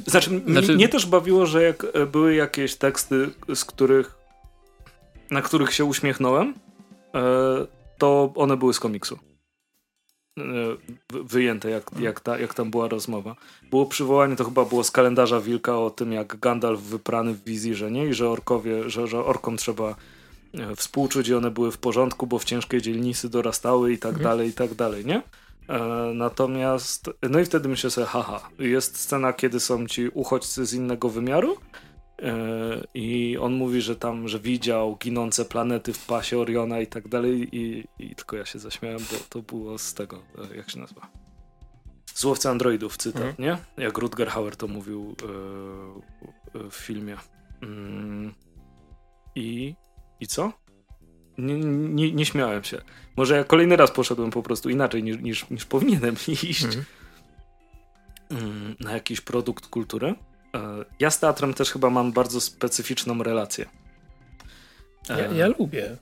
Znaczy, 0.06 0.42
znaczy, 0.46 0.74
mnie 0.74 0.88
też 0.88 1.06
bawiło, 1.06 1.46
że 1.46 1.62
jak 1.62 1.86
e, 1.92 2.06
były 2.06 2.34
jakieś 2.34 2.74
teksty, 2.74 3.30
z 3.54 3.64
których 3.64 4.24
na 5.30 5.42
których 5.42 5.74
się 5.74 5.84
uśmiechnąłem, 5.84 6.54
to 8.04 8.32
one 8.36 8.56
były 8.56 8.74
z 8.74 8.80
komiksu. 8.80 9.18
E, 10.38 10.42
wyjęte, 11.10 11.70
jak, 11.70 11.90
jak, 12.00 12.20
ta, 12.20 12.38
jak 12.38 12.54
tam 12.54 12.70
była 12.70 12.88
rozmowa. 12.88 13.36
Było 13.70 13.86
przywołanie, 13.86 14.36
to 14.36 14.44
chyba 14.44 14.64
było 14.64 14.84
z 14.84 14.90
kalendarza 14.90 15.40
Wilka 15.40 15.78
o 15.78 15.90
tym, 15.90 16.12
jak 16.12 16.36
Gandalf 16.40 16.80
wyprany 16.80 17.34
w 17.34 17.44
wizirze, 17.44 17.90
nie? 17.90 18.06
I 18.06 18.14
że 18.14 18.30
orkowie, 18.30 18.90
że, 18.90 19.06
że 19.06 19.24
orkom 19.24 19.56
trzeba 19.56 19.94
współczuć 20.76 21.28
i 21.28 21.34
one 21.34 21.50
były 21.50 21.72
w 21.72 21.78
porządku, 21.78 22.26
bo 22.26 22.38
w 22.38 22.44
ciężkiej 22.44 22.82
dzielnicy 22.82 23.28
dorastały 23.28 23.92
i 23.92 23.98
tak 23.98 24.12
mhm. 24.12 24.24
dalej, 24.24 24.48
i 24.48 24.52
tak 24.52 24.74
dalej, 24.74 25.04
nie? 25.04 25.22
E, 25.68 25.78
natomiast, 26.14 27.10
no 27.30 27.40
i 27.40 27.44
wtedy 27.44 27.68
myślę 27.68 27.90
sobie, 27.90 28.06
haha, 28.06 28.48
jest 28.58 29.00
scena, 29.00 29.32
kiedy 29.32 29.60
są 29.60 29.86
ci 29.86 30.08
uchodźcy 30.08 30.66
z 30.66 30.74
innego 30.74 31.08
wymiaru 31.08 31.52
e, 31.52 31.56
i 32.94 33.36
on 33.40 33.52
mówi, 33.52 33.80
że 33.80 33.96
tam, 33.96 34.28
że 34.28 34.40
widział 34.40 34.96
ginące 34.96 35.44
planety 35.44 35.92
w 35.92 36.06
pasie 36.06 36.38
Oriona 36.38 36.80
i 36.80 36.86
tak 36.86 37.08
dalej 37.08 37.48
i, 37.52 37.84
i 37.98 38.14
tylko 38.14 38.36
ja 38.36 38.44
się 38.44 38.58
zaśmiałem, 38.58 38.98
bo 38.98 39.18
to 39.28 39.42
było 39.42 39.78
z 39.78 39.94
tego, 39.94 40.22
e, 40.52 40.56
jak 40.56 40.70
się 40.70 40.80
nazywa? 40.80 41.08
Złowcy 42.14 42.48
androidów, 42.48 42.96
cytat, 42.96 43.22
mhm. 43.22 43.34
nie? 43.38 43.84
Jak 43.84 43.98
Rutger 43.98 44.28
Hauer 44.28 44.56
to 44.56 44.68
mówił 44.68 45.16
w 46.70 46.74
filmie. 46.74 47.16
Mm, 47.62 48.34
I 49.34 49.74
i 50.20 50.26
co? 50.26 50.52
Nie, 51.38 51.54
nie, 51.54 52.12
nie, 52.12 52.26
śmiałem 52.26 52.64
się. 52.64 52.80
Może 53.16 53.36
ja 53.36 53.44
kolejny 53.44 53.76
raz 53.76 53.90
poszedłem 53.90 54.30
po 54.30 54.42
prostu 54.42 54.70
inaczej 54.70 55.02
niż, 55.02 55.18
niż, 55.18 55.50
niż 55.50 55.64
powinienem 55.64 56.14
iść 56.28 56.66
mm. 58.30 58.76
na 58.80 58.92
jakiś 58.92 59.20
produkt 59.20 59.66
kultury. 59.66 60.14
E, 60.54 60.84
ja 61.00 61.10
z 61.10 61.18
teatrem 61.18 61.54
też 61.54 61.70
chyba 61.70 61.90
mam 61.90 62.12
bardzo 62.12 62.40
specyficzną 62.40 63.22
relację. 63.22 63.66
Ja, 65.08 65.16
e, 65.16 65.34
ja 65.34 65.46
lubię. 65.46 65.96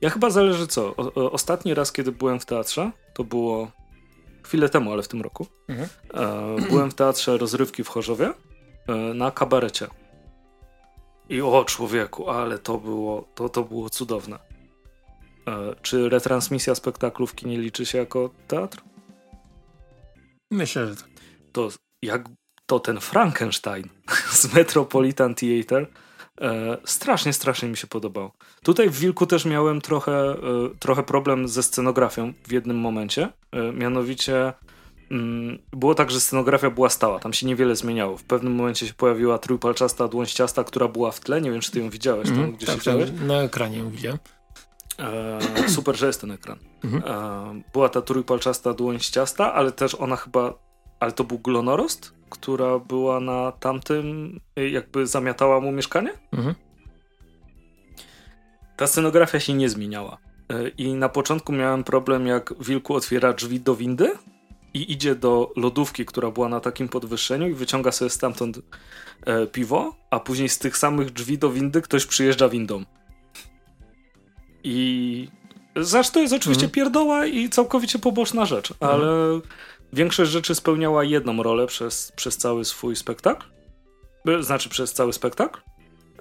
Ja 0.00 0.10
chyba 0.10 0.30
zależy 0.30 0.66
co. 0.66 0.96
O, 0.96 1.14
o, 1.14 1.32
ostatni 1.32 1.74
raz, 1.74 1.92
kiedy 1.92 2.12
byłem 2.12 2.40
w 2.40 2.46
teatrze, 2.46 2.90
to 3.14 3.24
było 3.24 3.70
chwilę 4.42 4.68
temu, 4.68 4.92
ale 4.92 5.02
w 5.02 5.08
tym 5.08 5.22
roku. 5.22 5.46
Mhm. 5.68 5.88
E, 6.14 6.68
byłem 6.68 6.90
w 6.90 6.94
teatrze 6.94 7.38
Rozrywki 7.38 7.84
w 7.84 7.88
Chorzowie 7.88 8.32
na 9.14 9.30
kabarecie. 9.30 9.86
I 11.28 11.40
o 11.40 11.64
człowieku, 11.64 12.30
ale 12.30 12.58
to 12.58 12.78
było, 12.78 13.28
to, 13.34 13.48
to 13.48 13.62
było 13.64 13.90
cudowne. 13.90 14.38
Czy 15.82 16.08
retransmisja 16.08 16.74
spektaklu 16.74 17.26
w 17.26 17.34
kinie 17.34 17.58
liczy 17.58 17.86
się 17.86 17.98
jako 17.98 18.30
teatr? 18.48 18.82
Myślę, 20.50 20.86
że 20.86 20.96
tak. 20.96 21.08
To 21.52 21.68
jak 22.02 22.24
to 22.66 22.80
ten 22.80 23.00
Frankenstein 23.00 23.88
z 24.40 24.54
Metropolitan 24.54 25.34
Theater 25.34 25.86
e, 26.40 26.78
strasznie, 26.84 27.32
strasznie 27.32 27.68
mi 27.68 27.76
się 27.76 27.86
podobał. 27.86 28.30
Tutaj 28.62 28.90
w 28.90 28.98
Wilku 28.98 29.26
też 29.26 29.44
miałem 29.44 29.80
trochę, 29.80 30.12
e, 30.12 30.36
trochę 30.78 31.02
problem 31.02 31.48
ze 31.48 31.62
scenografią 31.62 32.32
w 32.48 32.52
jednym 32.52 32.78
momencie. 32.78 33.28
E, 33.52 33.72
mianowicie 33.72 34.52
Mm, 35.10 35.58
było 35.72 35.94
tak, 35.94 36.10
że 36.10 36.20
scenografia 36.20 36.70
była 36.70 36.90
stała, 36.90 37.18
tam 37.18 37.32
się 37.32 37.46
niewiele 37.46 37.76
zmieniało. 37.76 38.16
W 38.16 38.24
pewnym 38.24 38.54
momencie 38.54 38.86
się 38.86 38.94
pojawiła 38.94 39.38
trójpalczasta 39.38 40.08
dłońściasta, 40.08 40.64
która 40.64 40.88
była 40.88 41.10
w 41.10 41.20
tle, 41.20 41.40
nie 41.40 41.50
wiem 41.50 41.60
czy 41.60 41.72
ty 41.72 41.80
ją 41.80 41.90
widziałeś 41.90 42.28
mm, 42.28 42.40
tam, 42.40 42.52
gdzie 42.52 42.66
tak, 42.66 42.76
siedziałeś. 42.76 43.10
Na 43.26 43.42
ekranie 43.42 43.78
ją 43.78 43.90
widziałem. 43.90 44.18
E, 44.98 45.68
super, 45.68 45.96
że 45.96 46.06
jest 46.06 46.20
ten 46.20 46.30
ekran. 46.30 46.58
Mm 46.84 47.00
-hmm. 47.00 47.10
e, 47.58 47.62
była 47.72 47.88
ta 47.88 48.02
trójpalczasta 48.02 48.74
dłońściasta, 48.74 49.54
ale 49.54 49.72
też 49.72 49.94
ona 49.94 50.16
chyba, 50.16 50.54
ale 51.00 51.12
to 51.12 51.24
był 51.24 51.38
glonorost, 51.38 52.15
która 52.30 52.78
była 52.78 53.20
na 53.20 53.52
tamtym, 53.52 54.40
jakby 54.56 55.06
zamiatała 55.06 55.60
mu 55.60 55.72
mieszkanie. 55.72 56.12
-hmm. 56.32 56.54
Ta 58.76 58.86
scenografia 58.86 59.40
się 59.40 59.54
nie 59.54 59.68
zmieniała. 59.68 60.18
E, 60.48 60.68
I 60.68 60.94
na 60.94 61.08
początku 61.08 61.52
miałem 61.52 61.84
problem, 61.84 62.26
jak 62.26 62.54
wilku 62.60 62.94
otwiera 62.94 63.32
drzwi 63.32 63.60
do 63.60 63.74
windy, 63.74 64.12
i 64.76 64.92
idzie 64.92 65.14
do 65.14 65.52
lodówki, 65.56 66.06
która 66.06 66.30
była 66.30 66.48
na 66.48 66.60
takim 66.60 66.88
podwyższeniu 66.88 67.48
i 67.48 67.54
wyciąga 67.54 67.92
sobie 67.92 68.10
stamtąd 68.10 68.60
e, 69.26 69.46
piwo, 69.46 69.96
a 70.10 70.20
później 70.20 70.48
z 70.48 70.58
tych 70.58 70.76
samych 70.76 71.10
drzwi 71.10 71.38
do 71.38 71.50
windy 71.50 71.82
ktoś 71.82 72.06
przyjeżdża 72.06 72.48
windą. 72.48 72.84
I 74.64 75.28
zresztą 75.76 76.14
to 76.14 76.20
jest 76.20 76.34
oczywiście 76.34 76.64
mhm. 76.64 76.72
pierdoła 76.72 77.26
i 77.26 77.48
całkowicie 77.48 77.98
poboczna 77.98 78.44
rzecz, 78.44 78.72
mhm. 78.80 79.00
Większość 79.92 80.30
rzeczy 80.30 80.54
spełniała 80.54 81.04
jedną 81.04 81.42
rolę 81.42 81.66
przez, 81.66 82.12
przez 82.16 82.36
cały 82.36 82.64
swój 82.64 82.96
spektakl. 82.96 83.46
Znaczy 84.40 84.68
przez 84.68 84.92
cały 84.92 85.12
spektakl. 85.12 85.60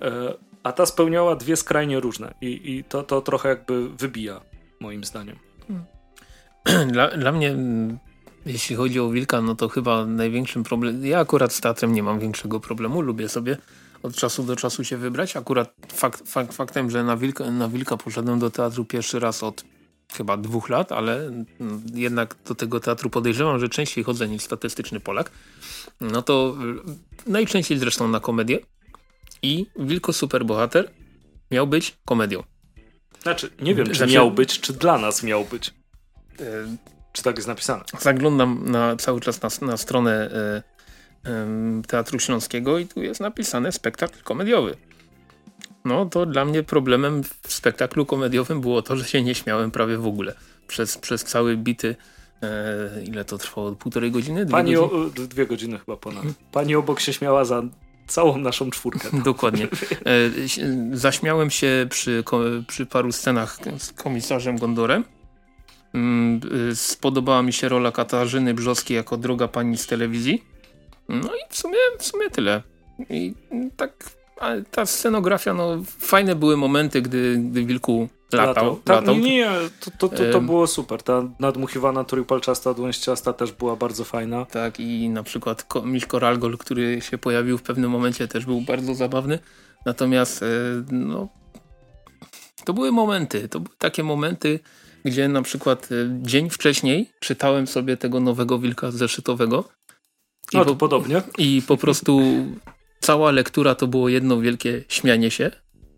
E, 0.02 0.34
a 0.64 0.72
ta 0.72 0.86
spełniała 0.86 1.36
dwie 1.36 1.56
skrajnie 1.56 2.00
różne 2.00 2.34
i, 2.42 2.72
i 2.72 2.84
to, 2.84 3.04
to 3.04 3.22
trochę 3.22 3.50
jakby 3.50 3.90
wybija 3.90 4.42
moim 4.80 5.04
zdaniem. 5.04 5.36
Dla, 6.92 7.08
dla 7.08 7.32
mnie 7.32 7.56
jeśli 8.46 8.76
chodzi 8.76 9.00
o 9.00 9.10
Wilka, 9.10 9.42
no 9.42 9.56
to 9.56 9.70
chyba 9.70 10.06
największym 10.06 10.64
problemem, 10.64 11.06
ja 11.06 11.20
akurat 11.20 11.54
z 11.54 11.62
teatrem 11.62 11.94
nie 11.94 12.04
mam 12.04 12.20
większego 12.20 12.60
problemu, 12.60 13.02
lubię 13.02 13.30
sobie 13.30 13.58
od 14.04 14.16
czasu 14.16 14.44
do 14.44 14.56
czasu 14.56 14.84
się 14.84 14.98
wybrać. 14.98 15.38
Akurat 15.38 15.74
fakt, 15.94 16.32
fakt, 16.32 16.54
faktem, 16.54 16.90
że 16.90 17.04
na 17.04 17.18
Wilka, 17.18 17.52
na 17.52 17.68
Wilka 17.68 17.98
poszedłem 17.98 18.40
do 18.40 18.52
teatru 18.52 18.86
pierwszy 18.86 19.20
raz 19.20 19.44
od 19.44 19.64
chyba 20.18 20.38
dwóch 20.38 20.70
lat, 20.70 20.92
ale 20.92 21.18
mm, 21.26 21.84
jednak 21.94 22.36
do 22.48 22.56
tego 22.56 22.80
teatru 22.80 23.10
podejrzewam, 23.10 23.60
że 23.60 23.70
częściej 23.70 24.04
chodzę 24.04 24.28
niż 24.28 24.42
statystyczny 24.42 25.00
Polak. 25.00 25.32
No 26.02 26.22
to 26.22 26.58
y, 27.28 27.30
najczęściej 27.30 27.80
zresztą 27.80 28.08
na 28.08 28.20
komedię 28.20 28.60
i 29.42 29.66
Wilko 29.76 30.14
Superbohater 30.14 30.92
miał 31.52 31.68
być 31.68 31.98
komedią. 32.06 32.44
Znaczy, 33.22 33.50
nie 33.62 33.76
wiem, 33.76 33.88
czy 33.88 33.96
znaczy, 33.96 34.14
miał 34.14 34.32
być, 34.32 34.60
czy 34.60 34.74
dla 34.74 34.98
nas 34.98 35.24
miał 35.24 35.46
być. 35.46 35.74
Y, 36.40 36.44
czy 37.14 37.24
tak 37.24 37.36
jest 37.36 37.48
napisane? 37.48 37.84
Zaglądam 38.00 38.72
na, 38.72 38.96
cały 38.96 39.22
czas 39.22 39.62
na, 39.62 39.68
na 39.68 39.78
stronę 39.78 40.30
y, 41.26 41.88
Teatru 41.88 42.20
Śląskiego 42.20 42.80
i 42.80 42.88
tu 42.88 43.02
jest 43.02 43.20
napisane 43.20 43.72
spektakl 43.72 44.24
komediowy. 44.24 44.78
No 45.86 46.06
to 46.06 46.26
dla 46.26 46.46
mnie 46.46 46.64
problemem 46.64 47.24
w 47.24 47.54
spektaklu 47.54 48.06
komediowym 48.06 48.62
było 48.62 48.82
to, 48.82 48.98
że 48.98 49.06
się 49.06 49.22
nie 49.22 49.36
śmiałem 49.36 49.72
prawie 49.72 49.98
w 49.98 50.08
ogóle. 50.08 50.36
Przez, 50.68 50.98
przez 50.98 51.24
cały 51.24 51.58
bity 51.58 51.96
e, 52.44 53.04
ile 53.04 53.26
to 53.26 53.38
trwało? 53.38 53.72
Półtorej 53.72 54.12
godziny? 54.12 54.46
Dwie 54.46 54.52
Pani 54.52 54.74
godziny? 54.74 55.02
O, 55.02 55.10
dwie 55.10 55.46
godziny 55.46 55.80
chyba 55.80 55.98
ponad. 55.98 56.24
Pani 56.52 56.76
obok 56.76 57.00
się 57.00 57.14
śmiała 57.14 57.46
za 57.46 57.64
całą 58.08 58.38
naszą 58.38 58.70
czwórkę. 58.70 59.10
Dokładnie. 59.24 59.68
E, 60.06 60.98
zaśmiałem 60.98 61.50
się 61.50 61.88
przy, 61.90 62.24
przy 62.68 62.86
paru 62.86 63.12
scenach 63.12 63.58
z 63.78 63.94
komisarzem 63.94 64.58
Gondorem. 64.58 65.04
Mm, 65.94 66.42
y, 66.72 66.76
spodobała 66.76 67.42
mi 67.42 67.54
się 67.54 67.70
rola 67.70 67.92
Katarzyny 67.92 68.54
Brzoskiej 68.54 68.98
jako 68.98 69.18
droga 69.18 69.48
pani 69.48 69.78
z 69.78 69.88
telewizji. 69.88 70.44
No 71.10 71.36
i 71.36 71.40
w 71.50 71.58
sumie, 71.58 71.78
w 72.00 72.04
sumie 72.04 72.30
tyle. 72.30 72.64
I 73.10 73.34
tak 73.78 74.15
ta 74.72 74.86
scenografia, 74.86 75.54
no 75.54 75.84
fajne 76.00 76.36
były 76.36 76.58
momenty, 76.58 77.02
gdy, 77.02 77.38
gdy 77.38 77.66
Wilku 77.66 78.10
latał. 78.34 78.76
Tak, 78.84 78.96
latał. 78.96 79.16
Nie, 79.16 79.22
nie, 79.22 79.50
to, 79.80 79.92
to, 79.98 80.10
to, 80.10 80.32
to 80.32 80.42
było 80.42 80.68
super. 80.68 81.04
Ta 81.04 81.24
nadmuchiwana 81.40 82.04
trójpalczasta 82.04 82.74
dłoń 82.74 82.94
ciasta 82.94 83.34
też 83.34 83.52
była 83.52 83.76
bardzo 83.76 84.04
fajna. 84.04 84.46
Tak 84.46 84.80
i 84.80 85.10
na 85.10 85.24
przykład 85.24 85.68
Miś 85.84 86.06
Koralgol, 86.06 86.58
który 86.58 87.02
się 87.02 87.18
pojawił 87.18 87.58
w 87.58 87.64
pewnym 87.64 87.92
momencie 87.92 88.28
też 88.28 88.46
był 88.46 88.62
bardzo 88.62 88.96
zabawny. 88.96 89.40
Natomiast 89.86 90.44
e, 90.44 90.48
no, 90.92 91.28
to 92.66 92.74
były 92.74 92.92
momenty, 92.92 93.50
to 93.50 93.60
były 93.60 93.76
takie 93.78 94.04
momenty, 94.04 94.60
gdzie 95.06 95.28
na 95.28 95.42
przykład 95.42 95.90
e, 95.92 95.96
dzień 96.22 96.50
wcześniej 96.50 97.10
czytałem 97.20 97.68
sobie 97.68 97.98
tego 97.98 98.20
nowego 98.20 98.60
wilka 98.60 98.92
zeszytowego. 98.92 99.64
No 100.54 100.66
to 100.66 100.72
po, 100.72 100.76
podobnie. 100.76 101.22
I 101.38 101.62
po 101.68 101.78
prostu 101.78 102.22
cała 103.00 103.32
lektura 103.32 103.76
to 103.76 103.88
było 103.88 104.10
jedno 104.10 104.42
wielkie 104.42 104.84
śmianie 104.88 105.32
się. 105.32 105.52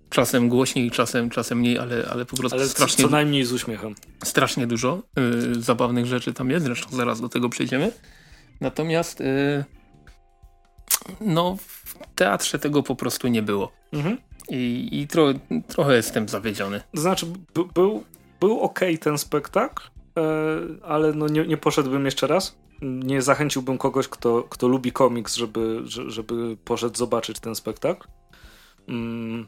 Czasem 0.10 0.49
głośniej, 0.49 0.91
czasem, 0.91 1.29
czasem 1.29 1.57
mniej, 1.57 1.77
ale, 1.79 2.07
ale 2.12 2.25
po 2.25 2.38
prostu 2.38 2.57
ale 2.57 2.67
strasznie... 2.67 3.03
co 3.03 3.10
najmniej 3.10 3.45
z 3.45 3.51
uśmiechem. 3.51 3.95
Strasznie 4.23 4.67
dużo 4.67 5.03
y, 5.55 5.62
zabawnych 5.62 6.05
rzeczy 6.05 6.33
tam 6.33 6.49
jest, 6.49 6.65
zresztą 6.65 6.95
zaraz 6.95 7.21
do 7.21 7.29
tego 7.29 7.49
przejdziemy. 7.49 7.91
Natomiast 8.62 9.21
y, 9.21 9.63
no 11.21 11.57
w 11.67 11.93
teatrze 12.15 12.60
tego 12.60 12.83
po 12.83 12.95
prostu 12.95 13.27
nie 13.27 13.41
było. 13.41 13.71
Mhm. 13.93 14.17
I, 14.49 14.89
i 14.91 15.07
tro, 15.07 15.33
trochę 15.67 15.95
jestem 15.95 16.29
zawiedziony. 16.29 16.81
Znaczy 16.93 17.25
był, 17.75 18.03
był 18.39 18.60
ok 18.60 18.79
ten 19.01 19.17
spektakl, 19.17 19.83
e, 20.17 20.21
ale 20.83 21.13
no 21.13 21.27
nie, 21.27 21.47
nie 21.47 21.57
poszedłbym 21.57 22.05
jeszcze 22.05 22.27
raz. 22.27 22.55
Nie 22.81 23.21
zachęciłbym 23.21 23.77
kogoś, 23.77 24.07
kto, 24.07 24.43
kto 24.43 24.67
lubi 24.67 24.91
komiks, 24.91 25.35
żeby, 25.35 25.81
żeby 25.85 26.57
poszedł 26.65 26.97
zobaczyć 26.97 27.39
ten 27.39 27.55
spektakl. 27.55 28.07
Mm. 28.87 29.47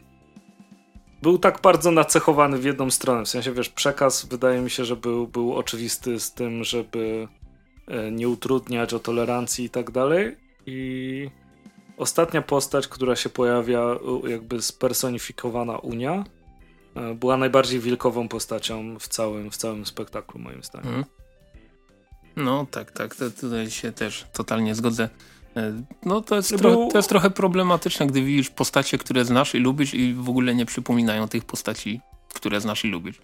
Był 1.21 1.37
tak 1.37 1.61
bardzo 1.61 1.91
nacechowany 1.91 2.57
w 2.57 2.63
jedną 2.63 2.91
stronę. 2.91 3.25
W 3.25 3.29
sensie, 3.29 3.51
wiesz, 3.51 3.69
przekaz 3.69 4.25
wydaje 4.25 4.61
mi 4.61 4.69
się, 4.69 4.85
że 4.85 4.95
był, 4.95 5.27
był 5.27 5.55
oczywisty 5.55 6.19
z 6.19 6.33
tym, 6.33 6.63
żeby 6.63 7.27
e, 7.87 8.11
nie 8.11 8.29
utrudniać 8.29 8.93
o 8.93 8.99
tolerancji 8.99 9.65
i 9.65 9.69
tak 9.69 9.91
dalej. 9.91 10.37
I 10.65 11.29
ostatnia 11.97 12.41
postać, 12.41 12.87
która 12.87 13.15
się 13.15 13.29
pojawia, 13.29 13.99
jakby 14.27 14.61
spersonifikowana 14.61 15.77
Unia, 15.77 16.23
e, 16.95 17.15
była 17.15 17.37
najbardziej 17.37 17.79
wilkową 17.79 18.27
postacią 18.27 18.99
w 18.99 19.07
całym, 19.07 19.51
w 19.51 19.57
całym 19.57 19.85
spektaklu, 19.85 20.39
moim 20.39 20.63
zdaniem. 20.63 20.93
Mm. 20.93 21.18
No 22.39 22.67
tak, 22.71 22.91
tak, 22.91 23.15
to, 23.15 23.31
tutaj 23.31 23.71
się 23.71 23.91
też 23.91 24.25
totalnie 24.33 24.75
zgodzę. 24.75 25.09
E, 25.57 25.83
no 26.05 26.21
to 26.21 26.35
jest, 26.35 26.53
to 26.91 26.97
jest 26.97 27.09
trochę 27.09 27.29
problematyczne, 27.29 28.07
gdy 28.07 28.21
widzisz 28.21 28.49
postacie, 28.49 28.97
które 28.97 29.25
znasz 29.25 29.55
i 29.55 29.57
lubisz 29.57 29.93
i 29.93 30.13
w 30.13 30.29
ogóle 30.29 30.55
nie 30.55 30.65
przypominają 30.65 31.27
tych 31.27 31.45
postaci, 31.45 32.01
które 32.33 32.61
znasz 32.61 32.85
i 32.85 32.87
lubisz. 32.87 33.21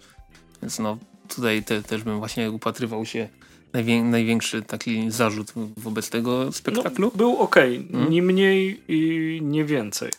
Więc 0.62 0.78
no 0.78 0.98
tutaj 1.28 1.64
te, 1.64 1.82
też 1.82 2.02
bym 2.02 2.18
właśnie 2.18 2.50
upatrywał 2.50 3.06
się 3.06 3.28
najwię 3.72 4.02
największy 4.02 4.62
taki 4.62 5.10
zarzut 5.10 5.52
wobec 5.76 6.10
tego 6.10 6.52
spektaklu? 6.52 7.06
No, 7.12 7.18
był 7.18 7.36
ok, 7.36 7.54
hmm? 7.54 8.10
nie 8.10 8.22
mniej 8.22 8.82
i 8.88 9.40
nie 9.42 9.64
więcej. 9.64 10.10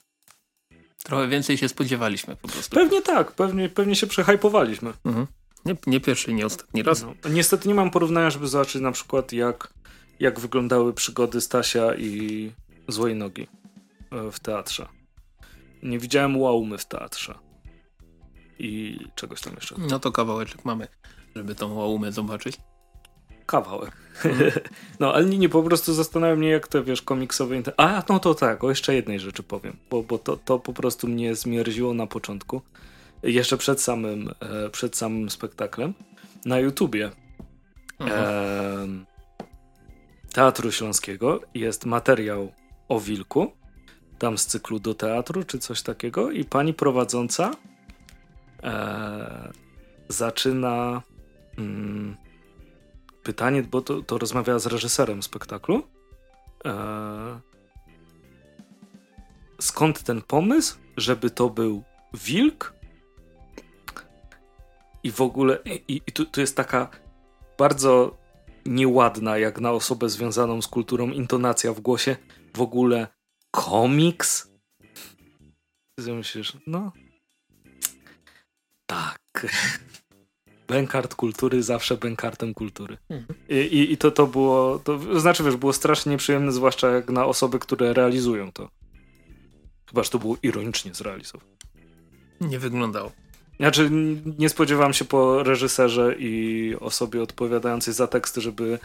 Trochę 1.03 1.27
więcej 1.27 1.57
się 1.57 1.69
spodziewaliśmy 1.69 2.35
po 2.35 2.47
prostu. 2.47 2.75
Pewnie 2.75 3.01
tak, 3.01 3.31
pewnie, 3.31 3.69
pewnie 3.69 3.95
się 3.95 4.07
przehypowaliśmy. 4.07 4.93
Mhm. 5.05 5.27
Nie, 5.67 5.75
nie 5.87 5.99
pierwszy, 5.99 6.33
nie 6.33 6.45
ostatni 6.45 6.83
raz. 6.83 7.03
No. 7.03 7.13
Niestety 7.29 7.67
nie 7.67 7.75
mam 7.75 7.91
porównania, 7.91 8.29
żeby 8.29 8.47
zobaczyć 8.47 8.81
na 8.81 8.91
przykład 8.91 9.33
jak, 9.33 9.73
jak 10.19 10.39
wyglądały 10.39 10.93
przygody 10.93 11.41
Stasia 11.41 11.95
i 11.95 12.51
Złej 12.87 13.15
Nogi 13.15 13.47
e, 14.11 14.31
w 14.31 14.39
teatrze. 14.39 14.87
Nie 15.83 15.99
widziałem 15.99 16.37
Łaumy 16.37 16.77
w 16.77 16.85
teatrze. 16.85 17.35
I 18.59 18.99
czegoś 19.15 19.41
tam 19.41 19.53
jeszcze. 19.53 19.75
No 19.89 19.99
to 19.99 20.11
kawałeczek 20.11 20.65
mamy, 20.65 20.87
żeby 21.35 21.55
tą 21.55 21.73
Łaumę 21.73 22.11
zobaczyć 22.11 22.57
kawałek. 23.47 23.91
Mm. 24.23 24.51
no, 24.99 25.13
ale 25.13 25.25
nie, 25.25 25.37
nie, 25.37 25.49
po 25.49 25.63
prostu 25.63 25.93
zastanawiam 25.93 26.37
mnie, 26.37 26.49
jak 26.49 26.67
to, 26.67 26.83
wiesz, 26.83 27.01
komiksowe... 27.01 27.55
A, 27.77 28.03
no 28.09 28.19
to 28.19 28.35
tak, 28.35 28.63
o 28.63 28.69
jeszcze 28.69 28.95
jednej 28.95 29.19
rzeczy 29.19 29.43
powiem, 29.43 29.77
bo, 29.89 30.03
bo 30.03 30.17
to, 30.17 30.37
to 30.37 30.59
po 30.59 30.73
prostu 30.73 31.07
mnie 31.07 31.35
zmierziło 31.35 31.93
na 31.93 32.07
początku, 32.07 32.61
jeszcze 33.23 33.57
przed 33.57 33.81
samym, 33.81 34.29
e, 34.39 34.69
przed 34.69 34.97
samym 34.97 35.29
spektaklem, 35.29 35.93
na 36.45 36.59
YouTubie 36.59 37.11
e, 38.01 38.87
Teatru 40.33 40.71
Śląskiego 40.71 41.41
jest 41.53 41.85
materiał 41.85 42.51
o 42.87 42.99
wilku, 42.99 43.51
tam 44.19 44.37
z 44.37 44.45
cyklu 44.45 44.79
do 44.79 44.95
teatru, 44.95 45.43
czy 45.43 45.59
coś 45.59 45.81
takiego 45.81 46.31
i 46.31 46.45
pani 46.45 46.73
prowadząca 46.73 47.51
e, 48.63 49.53
zaczyna... 50.09 51.01
Mm, 51.57 52.17
pytanie, 53.27 53.63
bo 53.63 53.81
to, 53.81 54.01
to 54.01 54.17
rozmawiała 54.17 54.59
z 54.59 54.65
reżyserem 54.65 55.23
spektaklu. 55.23 55.83
Eee, 56.65 56.73
skąd 59.61 60.03
ten 60.03 60.21
pomysł, 60.21 60.77
żeby 60.97 61.29
to 61.29 61.49
był 61.49 61.83
wilk? 62.13 62.76
I 65.03 65.11
w 65.11 65.21
ogóle, 65.21 65.59
i, 65.65 66.01
i 66.07 66.11
tu, 66.11 66.25
tu 66.25 66.41
jest 66.41 66.55
taka 66.55 66.89
bardzo 67.57 68.17
nieładna, 68.65 69.37
jak 69.37 69.61
na 69.61 69.71
osobę 69.71 70.09
związaną 70.09 70.61
z 70.61 70.67
kulturą, 70.67 71.09
intonacja 71.09 71.73
w 71.73 71.79
głosie. 71.79 72.15
W 72.55 72.61
ogóle 72.61 73.07
komiks? 73.51 74.51
Ty 75.99 76.13
myślisz, 76.13 76.57
no. 76.67 76.91
Tak. 78.85 79.19
Bękart 80.67 81.15
kultury 81.15 81.63
zawsze 81.63 81.97
bękartem 81.97 82.53
kultury. 82.53 82.97
Mhm. 83.09 83.39
I, 83.49 83.55
i, 83.55 83.91
I, 83.91 83.97
to, 83.97 84.11
to 84.11 84.27
było, 84.27 84.79
to 84.79 85.19
znaczy 85.19 85.43
wiesz, 85.43 85.55
było 85.55 85.73
strasznie 85.73 86.11
nieprzyjemne, 86.11 86.51
zwłaszcza 86.51 86.89
jak 86.89 87.09
na 87.09 87.25
osoby, 87.25 87.59
które 87.59 87.93
realizują 87.93 88.51
to. 88.51 88.69
Chyba, 89.89 90.03
że 90.03 90.09
to 90.09 90.19
było 90.19 90.37
ironicznie 90.43 90.93
zrealizowane. 90.93 91.51
Nie 92.41 92.59
wyglądało. 92.59 93.11
Znaczy, 93.59 93.89
nie 94.37 94.49
spodziewałem 94.49 94.93
się 94.93 95.05
po 95.05 95.43
reżyserze 95.43 96.15
i 96.19 96.75
osobie 96.79 97.21
odpowiadającej 97.21 97.93
za 97.93 98.07
teksty, 98.07 98.41
żeby 98.41 98.79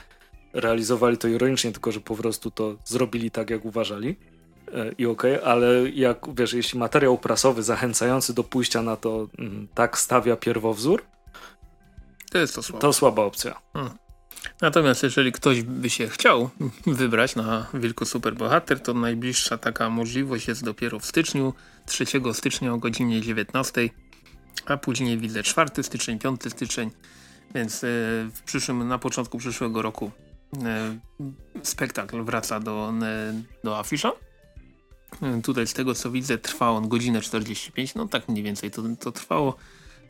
realizowali 0.53 1.19
to 1.19 1.29
ironicznie, 1.29 1.73
tylko 1.73 1.93
że 1.93 2.01
po 2.01 2.17
prostu 2.17 2.51
to 2.51 2.77
zrobili 2.85 3.31
tak, 3.31 3.51
jak 3.51 3.65
uważali. 3.65 4.17
E, 4.75 4.93
I 4.99 5.07
okej, 5.07 5.35
okay, 5.35 5.47
ale 5.47 5.91
jak 5.91 6.19
wiesz, 6.35 6.53
jeśli 6.53 6.79
materiał 6.79 7.19
prasowy 7.19 7.63
zachęcający 7.63 8.35
do 8.35 8.45
pójścia 8.45 8.83
na 8.83 8.97
to 8.97 9.29
mm, 9.39 9.69
tak 9.75 9.99
stawia 9.99 10.37
pierwowzór, 10.37 11.03
to 12.31 12.39
jest 12.39 12.55
to 12.55 12.63
słaba. 12.63 12.81
To 12.81 12.93
słaba 12.93 13.23
opcja. 13.23 13.61
Hmm. 13.73 13.93
Natomiast 14.61 15.03
jeżeli 15.03 15.33
ktoś 15.33 15.63
by 15.63 15.91
się 15.91 16.09
chciał 16.09 16.51
wybrać 16.87 17.37
na 17.37 17.67
Wilku 17.75 18.05
Superbohater, 18.05 18.81
to 18.81 18.95
najbliższa 18.95 19.59
taka 19.59 19.91
możliwość 19.91 20.49
jest 20.49 20.65
dopiero 20.65 20.99
w 20.99 21.07
styczniu, 21.07 21.55
3 21.87 22.05
stycznia 22.33 22.73
o 22.73 22.79
godzinie 22.79 23.21
19, 23.21 23.89
a 24.67 24.77
później 24.77 25.19
widzę 25.19 25.43
4 25.43 25.83
styczeń, 25.83 26.19
5 26.19 26.41
styczeń, 26.49 26.91
więc 27.55 27.85
e, 27.85 27.87
w 28.35 28.43
przyszłym, 28.45 28.89
na 28.89 28.99
początku 28.99 29.39
przyszłego 29.39 29.83
roku 29.83 30.11
e, 30.65 30.99
spektakl 31.63 32.23
wraca 32.23 32.61
do, 32.61 32.93
e, 33.03 33.43
do 33.65 33.79
afisza. 33.79 34.13
Tutaj 35.43 35.67
z 35.67 35.73
tego 35.73 35.95
co 35.95 36.11
widzę 36.11 36.39
trwa 36.39 36.71
on 36.71 36.89
godzinę 36.89 37.21
45, 37.21 37.95
no 37.95 38.09
tak 38.09 38.29
mniej 38.29 38.43
więcej 38.43 38.71
to, 38.71 38.83
to 39.01 39.13
trwało. 39.13 39.57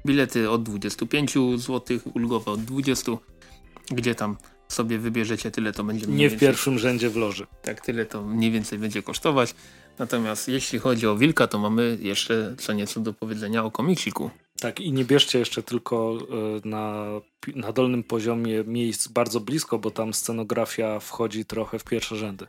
Bilety 0.07 0.51
od 0.51 0.63
25 0.63 1.35
zł, 1.57 1.99
ulgowe 2.15 2.51
od 2.51 2.65
20 2.65 3.13
gdzie 3.91 4.15
tam 4.15 4.37
sobie 4.69 4.99
wybierzecie, 4.99 5.51
tyle 5.51 5.73
to 5.73 5.85
będzie 5.85 6.07
Nie 6.07 6.31
w 6.31 6.39
pierwszym 6.39 6.79
rzędzie 6.79 7.11
w 7.11 7.17
loży. 7.17 7.47
Tak, 7.63 7.81
tyle 7.81 8.07
to 8.07 8.23
mniej 8.23 8.51
więcej 8.51 8.79
będzie 8.79 9.03
kosztować. 9.03 9.55
Natomiast 9.99 10.49
jeśli 10.49 10.79
chodzi 10.79 11.07
o 11.07 11.17
Wilka, 11.17 11.47
to 11.47 11.59
mamy 11.59 11.99
jeszcze 12.01 12.55
co 12.59 12.73
nieco 12.73 13.01
do 13.01 13.13
powiedzenia 13.13 13.65
o 13.65 13.71
komiksiku. 13.71 14.31
Tak, 14.61 14.81
i 14.81 14.93
nie 14.93 15.05
bierzcie 15.05 15.39
jeszcze 15.39 15.63
tylko 15.63 16.19
e, 16.65 16.69
na, 16.69 17.07
na 17.55 17.73
dolnym 17.73 18.03
poziomie 18.03 18.65
miejsc 18.67 19.09
bardzo 19.09 19.41
blisko, 19.41 19.79
bo 19.79 19.91
tam 19.91 20.15
scenografia 20.15 21.01
wchodzi 21.01 21.45
trochę 21.45 21.79
w 21.79 21.85
pierwsze 21.85 22.17
rzędy. 22.17 22.47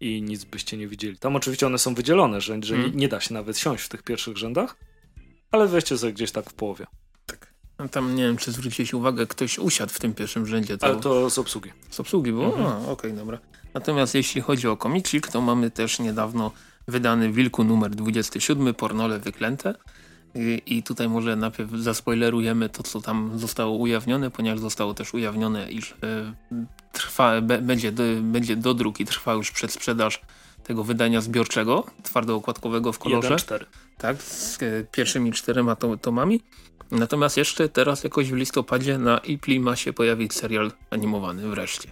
I 0.00 0.22
nic 0.22 0.44
byście 0.44 0.76
nie 0.76 0.88
widzieli. 0.88 1.18
Tam 1.18 1.36
oczywiście 1.36 1.66
one 1.66 1.78
są 1.78 1.94
wydzielone, 1.94 2.40
że, 2.40 2.58
że 2.62 2.74
hmm. 2.74 2.96
nie 2.96 3.08
da 3.08 3.20
się 3.20 3.34
nawet 3.34 3.58
siąść 3.58 3.84
w 3.84 3.88
tych 3.88 4.02
pierwszych 4.02 4.36
rzędach, 4.36 4.76
ale 5.50 5.66
weźcie 5.68 5.98
sobie 5.98 6.12
gdzieś 6.12 6.32
tak 6.32 6.50
w 6.50 6.54
połowie. 6.54 6.86
Tak. 7.26 7.54
No 7.78 7.88
tam 7.88 8.14
nie 8.14 8.22
wiem, 8.22 8.36
czy 8.36 8.52
zwróciliście 8.52 8.96
uwagę, 8.96 9.26
ktoś 9.26 9.58
usiadł 9.58 9.92
w 9.92 9.98
tym 9.98 10.14
pierwszym 10.14 10.46
rzędzie. 10.46 10.78
To... 10.78 10.86
Ale 10.86 10.96
to 10.96 11.30
z 11.30 11.38
obsługi. 11.38 11.70
Z 11.90 12.00
obsługi 12.00 12.32
było? 12.32 12.46
Mhm. 12.46 12.66
Okej, 12.66 12.92
okay, 12.92 13.12
dobra. 13.12 13.38
Natomiast 13.74 14.14
jeśli 14.14 14.40
chodzi 14.40 14.68
o 14.68 14.76
komiksik, 14.76 15.28
to 15.28 15.40
mamy 15.40 15.70
też 15.70 15.98
niedawno 15.98 16.50
wydany 16.88 17.32
Wilku 17.32 17.64
numer 17.64 17.90
27, 17.90 18.74
Pornole 18.74 19.18
Wyklęte. 19.18 19.74
I, 20.66 20.82
tutaj 20.82 21.08
może 21.08 21.36
najpierw 21.36 21.70
zaspoilerujemy 21.70 22.68
to, 22.68 22.82
co 22.82 23.00
tam 23.00 23.38
zostało 23.38 23.76
ujawnione, 23.76 24.30
ponieważ 24.30 24.60
zostało 24.60 24.94
też 24.94 25.14
ujawnione, 25.14 25.70
iż 25.70 25.90
e, 25.90 26.34
trwa, 26.92 27.40
będzie, 27.40 27.92
do, 27.92 28.02
będzie 28.22 28.56
dodruk 28.56 29.00
i 29.00 29.04
trwa 29.04 29.34
już 29.34 29.50
przedsprzedaż 29.50 30.20
tego 30.64 30.84
wydania 30.84 31.20
zbiorczego, 31.20 31.86
twardookładkowego 32.02 32.92
w 32.92 32.98
kolorze. 32.98 33.36
1, 33.50 33.58
tak, 33.98 34.22
z 34.22 34.62
e, 34.62 34.84
pierwszymi 34.92 35.32
czterema 35.32 35.76
tomami. 35.76 36.40
Natomiast 36.90 37.36
jeszcze 37.36 37.68
teraz 37.68 38.04
jakoś 38.04 38.30
w 38.30 38.34
listopadzie 38.34 38.98
na 38.98 39.18
Ipli 39.18 39.60
ma 39.60 39.76
się 39.76 39.92
pojawić 39.92 40.34
serial 40.34 40.72
animowany 40.90 41.48
wreszcie. 41.48 41.88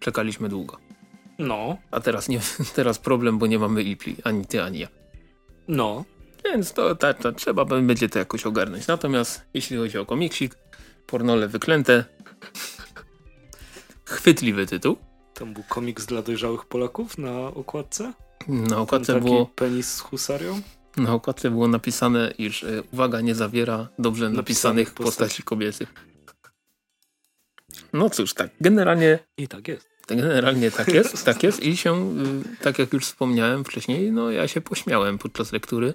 Czekaliśmy 0.00 0.48
długo. 0.48 0.78
No. 1.38 1.76
A 1.90 2.00
teraz, 2.00 2.28
nie, 2.28 2.40
teraz 2.76 2.98
problem, 2.98 3.38
bo 3.38 3.46
nie 3.46 3.58
mamy 3.58 3.82
Ipli, 3.82 4.16
ani 4.24 4.46
ty, 4.46 4.62
ani 4.62 4.78
ja. 4.78 4.88
No. 5.68 6.04
Więc 6.44 6.72
to, 6.72 6.96
to, 6.96 7.14
to 7.14 7.32
trzeba 7.32 7.64
będzie 7.64 8.08
to 8.08 8.18
jakoś 8.18 8.46
ogarnąć. 8.46 8.86
Natomiast 8.86 9.42
jeśli 9.54 9.76
chodzi 9.76 9.98
o 9.98 10.06
komiksik, 10.06 10.54
pornole 11.06 11.48
wyklęte, 11.48 12.04
chwytliwy 14.04 14.66
tytuł. 14.66 14.96
Tam 15.34 15.52
był 15.54 15.62
komiks 15.68 16.06
dla 16.06 16.22
dojrzałych 16.22 16.64
Polaków 16.64 17.18
na 17.18 17.40
okładce? 17.40 18.12
Na 18.48 18.78
okładce 18.78 19.20
było... 19.20 19.46
penis 19.46 19.94
z 19.94 20.00
husarią? 20.00 20.60
Na 20.96 21.14
okładce 21.14 21.50
było 21.50 21.68
napisane, 21.68 22.32
iż 22.38 22.64
e, 22.64 22.82
uwaga, 22.92 23.20
nie 23.20 23.34
zawiera 23.34 23.88
dobrze 23.98 24.30
napisanych, 24.30 24.36
napisanych 24.36 24.94
postaci 24.94 25.42
kobiety. 25.42 25.86
No 27.92 28.10
cóż, 28.10 28.34
tak, 28.34 28.50
generalnie... 28.60 29.18
I 29.36 29.48
tak 29.48 29.68
jest. 29.68 29.95
Generalnie 30.06 30.70
tak 30.70 30.88
jest, 30.88 31.24
tak 31.24 31.42
jest 31.42 31.62
i 31.62 31.76
się, 31.76 32.18
y, 32.18 32.62
tak 32.62 32.78
jak 32.78 32.92
już 32.92 33.04
wspomniałem 33.04 33.64
wcześniej, 33.64 34.12
no 34.12 34.30
ja 34.30 34.48
się 34.48 34.60
pośmiałem 34.60 35.18
podczas 35.18 35.52
lektury. 35.52 35.94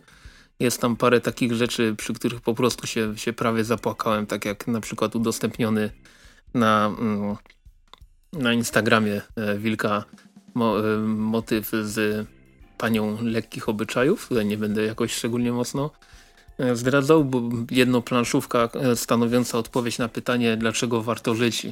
Jest 0.59 0.81
tam 0.81 0.95
parę 0.95 1.21
takich 1.21 1.53
rzeczy, 1.53 1.95
przy 1.97 2.13
których 2.13 2.41
po 2.41 2.53
prostu 2.53 2.87
się, 2.87 3.17
się 3.17 3.33
prawie 3.33 3.63
zapłakałem, 3.63 4.25
tak 4.25 4.45
jak 4.45 4.67
na 4.67 4.81
przykład 4.81 5.15
udostępniony 5.15 5.89
na, 6.53 6.95
mm, 6.99 7.35
na 8.33 8.53
Instagramie 8.53 9.21
e, 9.35 9.57
Wilka 9.57 10.03
e, 10.55 10.59
motyw 11.07 11.71
z 11.83 12.27
panią 12.77 13.17
lekkich 13.21 13.69
obyczajów. 13.69 14.27
Tutaj 14.27 14.45
nie 14.45 14.57
będę 14.57 14.83
jakoś 14.83 15.13
szczególnie 15.13 15.51
mocno 15.51 15.91
e, 16.57 16.75
zdradzał, 16.75 17.25
bo 17.25 17.41
jedno 17.71 18.01
planszówka 18.01 18.69
stanowiąca 18.95 19.57
odpowiedź 19.57 19.97
na 19.97 20.09
pytanie, 20.09 20.57
dlaczego 20.57 21.01
warto 21.01 21.35
żyć 21.35 21.67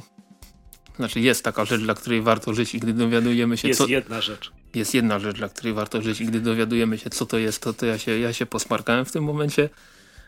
znaczy 1.00 1.20
jest 1.20 1.44
taka 1.44 1.64
rzecz, 1.64 1.80
dla 1.80 1.94
której 1.94 2.22
warto 2.22 2.54
żyć 2.54 2.74
i 2.74 2.80
gdy 2.80 2.92
dowiadujemy 2.92 3.56
się... 3.56 3.68
Jest 3.68 3.78
co... 3.80 3.86
jedna 3.86 4.20
rzecz. 4.20 4.52
Jest 4.74 4.94
jedna 4.94 5.18
rzecz, 5.18 5.36
dla 5.36 5.48
której 5.48 5.72
warto 5.72 6.02
żyć 6.02 6.20
i 6.20 6.26
gdy 6.26 6.40
dowiadujemy 6.40 6.98
się, 6.98 7.10
co 7.10 7.26
to 7.26 7.38
jest, 7.38 7.62
to, 7.62 7.72
to 7.72 7.86
ja, 7.86 7.98
się, 7.98 8.18
ja 8.18 8.32
się 8.32 8.46
posmarkałem 8.46 9.04
w 9.04 9.12
tym 9.12 9.24
momencie. 9.24 9.68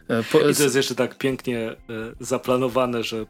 E, 0.08 0.22
po... 0.22 0.38
I 0.38 0.54
to 0.54 0.62
jest 0.62 0.76
jeszcze 0.76 0.94
tak 0.94 1.18
pięknie 1.18 1.58
e, 1.58 1.76
zaplanowane, 2.20 3.02
że 3.02 3.26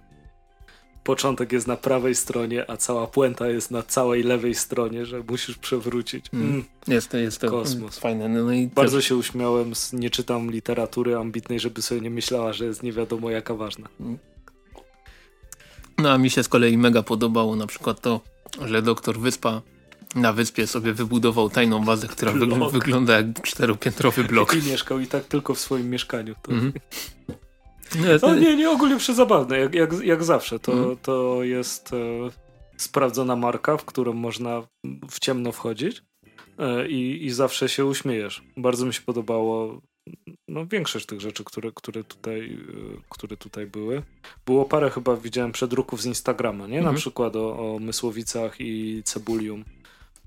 początek 1.05 1.53
jest 1.53 1.67
na 1.67 1.77
prawej 1.77 2.15
stronie, 2.15 2.71
a 2.71 2.77
cała 2.77 3.07
puenta 3.07 3.49
jest 3.49 3.71
na 3.71 3.83
całej 3.83 4.23
lewej 4.23 4.55
stronie, 4.55 5.07
że 5.07 5.23
musisz 5.29 5.59
przewrócić. 5.59 6.27
Mm. 6.33 6.49
Mm. 6.49 6.65
Jest, 6.89 7.09
to, 7.09 7.17
jest 7.17 7.41
to 7.41 7.51
Kosmos. 7.51 7.99
fajne. 7.99 8.29
No, 8.29 8.53
i 8.53 8.67
Bardzo 8.67 8.99
też... 8.99 9.07
się 9.07 9.17
uśmiałem, 9.17 9.73
nie 9.93 10.11
czytam 10.11 10.51
literatury 10.51 11.17
ambitnej, 11.17 11.61
żeby 11.61 11.83
sobie 11.83 12.01
nie 12.01 12.11
myślała, 12.11 12.53
że 12.53 12.65
jest 12.65 12.83
nie 12.83 12.93
wiadomo 12.93 13.31
jaka 13.31 13.55
ważna. 13.55 13.89
No 16.03 16.11
a 16.11 16.19
mi 16.19 16.31
się 16.31 16.43
z 16.43 16.49
kolei 16.49 16.79
mega 16.79 17.03
podobało 17.03 17.57
na 17.57 17.67
przykład 17.67 18.01
to, 18.01 18.21
że 18.65 18.83
doktor 18.83 19.19
Wyspa 19.19 19.63
na 20.15 20.33
wyspie 20.33 20.67
sobie 20.67 20.93
wybudował 20.93 21.51
tajną 21.51 21.85
bazę, 21.85 22.09
która 22.09 22.33
wygląda 22.73 23.17
jak 23.17 23.43
czteropiętrowy 23.43 24.25
blok. 24.25 24.55
I 24.55 24.71
mieszkał 24.71 25.01
i 25.01 25.07
tak 25.07 25.25
tylko 25.25 25.55
w 25.55 25.59
swoim 25.61 25.91
mieszkaniu. 25.91 26.35
To... 26.43 26.53
Mm 26.53 26.73
-hmm. 26.73 26.81
Nie, 27.97 28.19
no, 28.23 28.35
nie, 28.35 28.57
nie, 28.57 28.71
ogólnie 28.71 28.97
przezabawne, 28.97 29.59
jak, 29.59 29.75
jak, 29.75 29.93
jak 30.05 30.25
zawsze. 30.25 30.59
To, 30.59 30.73
mm. 30.73 30.97
to 31.03 31.43
jest 31.43 31.93
e, 31.93 31.97
sprawdzona 32.77 33.37
marka, 33.37 33.77
w 33.77 33.85
którą 33.85 34.13
można 34.13 34.63
w 35.11 35.21
ciemno 35.21 35.53
wchodzić 35.53 36.03
e, 36.59 36.89
i, 36.89 37.27
i 37.27 37.31
zawsze 37.31 37.69
się 37.69 37.85
uśmiejesz. 37.85 38.43
Bardzo 38.57 38.87
mi 38.87 38.95
się 38.95 39.01
podobało 39.03 39.81
no, 40.49 40.67
większość 40.67 41.07
tych 41.07 41.21
rzeczy, 41.21 41.45
które, 41.45 41.71
które, 41.75 42.05
tutaj, 42.05 42.59
e, 42.69 43.01
które 43.09 43.37
tutaj 43.37 43.67
były. 43.67 44.03
Było 44.47 44.65
parę 44.65 44.91
chyba, 44.91 45.17
widziałem 45.17 45.53
przedruków 45.53 46.03
z 46.03 46.07
Instagrama, 46.07 46.67
nie? 46.67 46.75
Na 46.75 46.79
mhm. 46.79 46.97
przykład 46.97 47.37
o, 47.37 47.75
o 47.75 47.79
Mysłowicach 47.79 48.61
i 48.61 49.03
Cebulium. 49.05 49.65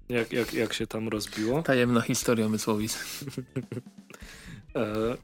Jak, 0.09 0.33
jak, 0.33 0.53
jak 0.53 0.73
się 0.73 0.87
tam 0.87 1.07
rozbiło. 1.07 1.61
Tajemna 1.61 2.01
historia 2.01 2.49
Mysłowic. 2.49 2.97
e, 4.75 5.17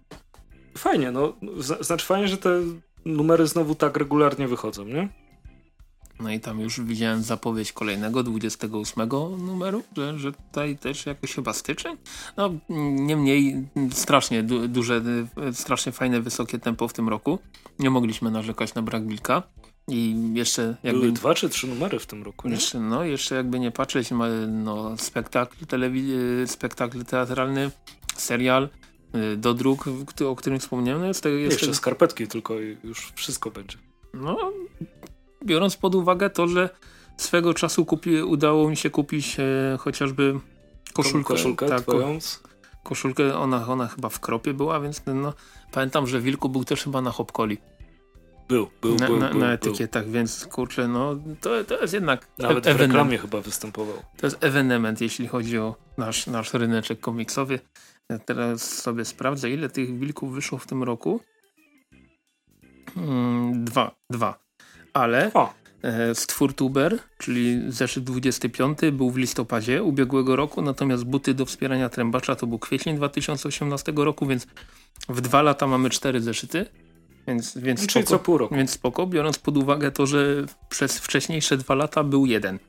fajnie, 0.77 1.11
no. 1.11 1.33
Znaczy 1.79 2.05
fajnie, 2.05 2.27
że 2.27 2.37
te 2.37 2.61
numery 3.05 3.47
znowu 3.47 3.75
tak 3.75 3.97
regularnie 3.97 4.47
wychodzą, 4.47 4.85
nie? 4.85 5.09
No 6.21 6.31
i 6.31 6.39
tam 6.39 6.59
już 6.59 6.81
widziałem 6.81 7.23
zapowiedź 7.23 7.73
kolejnego, 7.73 8.23
28 8.23 9.09
numeru, 9.45 9.83
że, 9.97 10.19
że 10.19 10.31
tutaj 10.31 10.77
też 10.77 11.05
jakoś 11.05 11.33
chyba 11.33 11.53
styczeń. 11.53 11.97
No 12.37 12.53
niemniej 12.99 13.67
strasznie 13.91 14.43
du 14.43 14.67
duże, 14.67 15.01
strasznie 15.53 15.91
fajne, 15.91 16.21
wysokie 16.21 16.59
tempo 16.59 16.87
w 16.87 16.93
tym 16.93 17.09
roku. 17.09 17.39
Nie 17.79 17.89
mogliśmy 17.89 18.31
narzekać 18.31 18.73
na 18.73 18.81
brak 18.81 19.07
Wilka. 19.07 19.43
I 19.87 20.15
jeszcze 20.33 20.75
jakby... 20.83 20.99
Były 20.99 21.11
dwa 21.11 21.33
czy 21.33 21.49
trzy 21.49 21.67
numery 21.67 21.99
w 21.99 22.05
tym 22.05 22.23
roku, 22.23 22.47
nie? 22.47 22.53
Jeszcze, 22.53 22.79
no, 22.79 23.03
jeszcze 23.03 23.35
jakby 23.35 23.59
nie 23.59 23.71
patrzeć, 23.71 24.09
no, 24.47 24.97
spektakl, 24.97 25.65
telewiz 25.65 26.51
spektakl 26.51 27.05
teatralny, 27.05 27.71
serial, 28.15 28.69
y, 29.33 29.37
do 29.37 29.53
dróg, 29.53 29.85
o 30.27 30.35
którym 30.35 30.59
wspomniałem. 30.59 31.01
No 31.01 31.07
jest, 31.07 31.25
jest 31.25 31.61
jeszcze 31.61 31.75
skarpetki 31.75 32.27
tylko 32.27 32.59
i 32.59 32.77
już 32.83 33.11
wszystko 33.15 33.51
będzie. 33.51 33.77
No, 34.13 34.51
biorąc 35.45 35.77
pod 35.77 35.95
uwagę 35.95 36.29
to, 36.29 36.47
że 36.47 36.69
swego 37.17 37.53
czasu 37.53 37.85
kupi, 37.85 38.21
udało 38.21 38.69
mi 38.69 38.77
się 38.77 38.89
kupić 38.89 39.37
e, 39.39 39.77
chociażby 39.79 40.39
koszulkę. 40.93 41.27
Koszulkę 41.27 41.67
tak, 41.67 41.81
twoją? 41.81 42.19
Koszulkę, 42.83 43.37
ona, 43.37 43.67
ona 43.67 43.87
chyba 43.87 44.09
w 44.09 44.19
kropie 44.19 44.53
była, 44.53 44.79
więc 44.79 45.01
no, 45.05 45.33
pamiętam, 45.71 46.07
że 46.07 46.21
Wilku 46.21 46.49
był 46.49 46.63
też 46.63 46.83
chyba 46.83 47.01
na 47.01 47.11
Hopkoli. 47.11 47.57
Był, 48.47 48.69
był, 48.81 48.95
na, 48.95 49.07
był, 49.07 49.19
na, 49.19 49.29
był, 49.29 49.39
na 49.39 49.53
etykietach, 49.53 50.03
był. 50.03 50.13
więc 50.13 50.45
kurczę, 50.45 50.87
no 50.87 51.15
to, 51.41 51.63
to 51.63 51.81
jest 51.81 51.93
jednak 51.93 52.27
Nawet 52.37 52.67
w 52.67 52.79
reklamie 52.79 53.17
chyba 53.17 53.41
występował. 53.41 53.95
To 54.17 54.27
jest 54.27 54.43
ewenement, 54.43 55.01
jeśli 55.01 55.27
chodzi 55.27 55.57
o 55.57 55.75
nasz, 55.97 56.27
nasz 56.27 56.53
ryneczek 56.53 56.99
komiksowy. 56.99 57.59
Ja 58.09 58.19
teraz 58.19 58.81
sobie 58.81 59.05
sprawdzę, 59.05 59.49
ile 59.49 59.69
tych 59.69 59.99
wilków 59.99 60.33
wyszło 60.33 60.57
w 60.57 60.67
tym 60.67 60.83
roku. 60.83 61.19
Hmm, 62.95 63.65
dwa, 63.65 63.95
dwa 64.09 64.39
ale 64.93 65.31
o. 65.33 65.53
E, 65.83 66.15
Stwórtuber, 66.15 66.97
czyli 67.17 67.61
zeszyt 67.67 68.03
25 68.03 68.77
był 68.91 69.11
w 69.11 69.17
listopadzie 69.17 69.83
ubiegłego 69.83 70.35
roku, 70.35 70.61
natomiast 70.61 71.03
buty 71.03 71.33
do 71.33 71.45
wspierania 71.45 71.89
trębacza 71.89 72.35
to 72.35 72.47
był 72.47 72.59
kwiecień 72.59 72.95
2018 72.95 73.93
roku, 73.95 74.25
więc 74.25 74.47
w 75.09 75.21
dwa 75.21 75.41
lata 75.41 75.67
mamy 75.67 75.89
cztery 75.89 76.21
zeszyty. 76.21 76.65
Więc, 77.27 77.57
więc, 77.57 77.87
Czyli 77.87 78.05
spoko, 78.05 78.19
co 78.19 78.23
pół 78.23 78.37
roku. 78.37 78.55
więc 78.55 78.71
spoko, 78.71 79.07
biorąc 79.07 79.39
pod 79.39 79.57
uwagę 79.57 79.91
to, 79.91 80.05
że 80.05 80.25
przez 80.69 80.99
wcześniejsze 80.99 81.57
dwa 81.57 81.75
lata 81.75 82.03
był 82.03 82.25
jeden. 82.25 82.59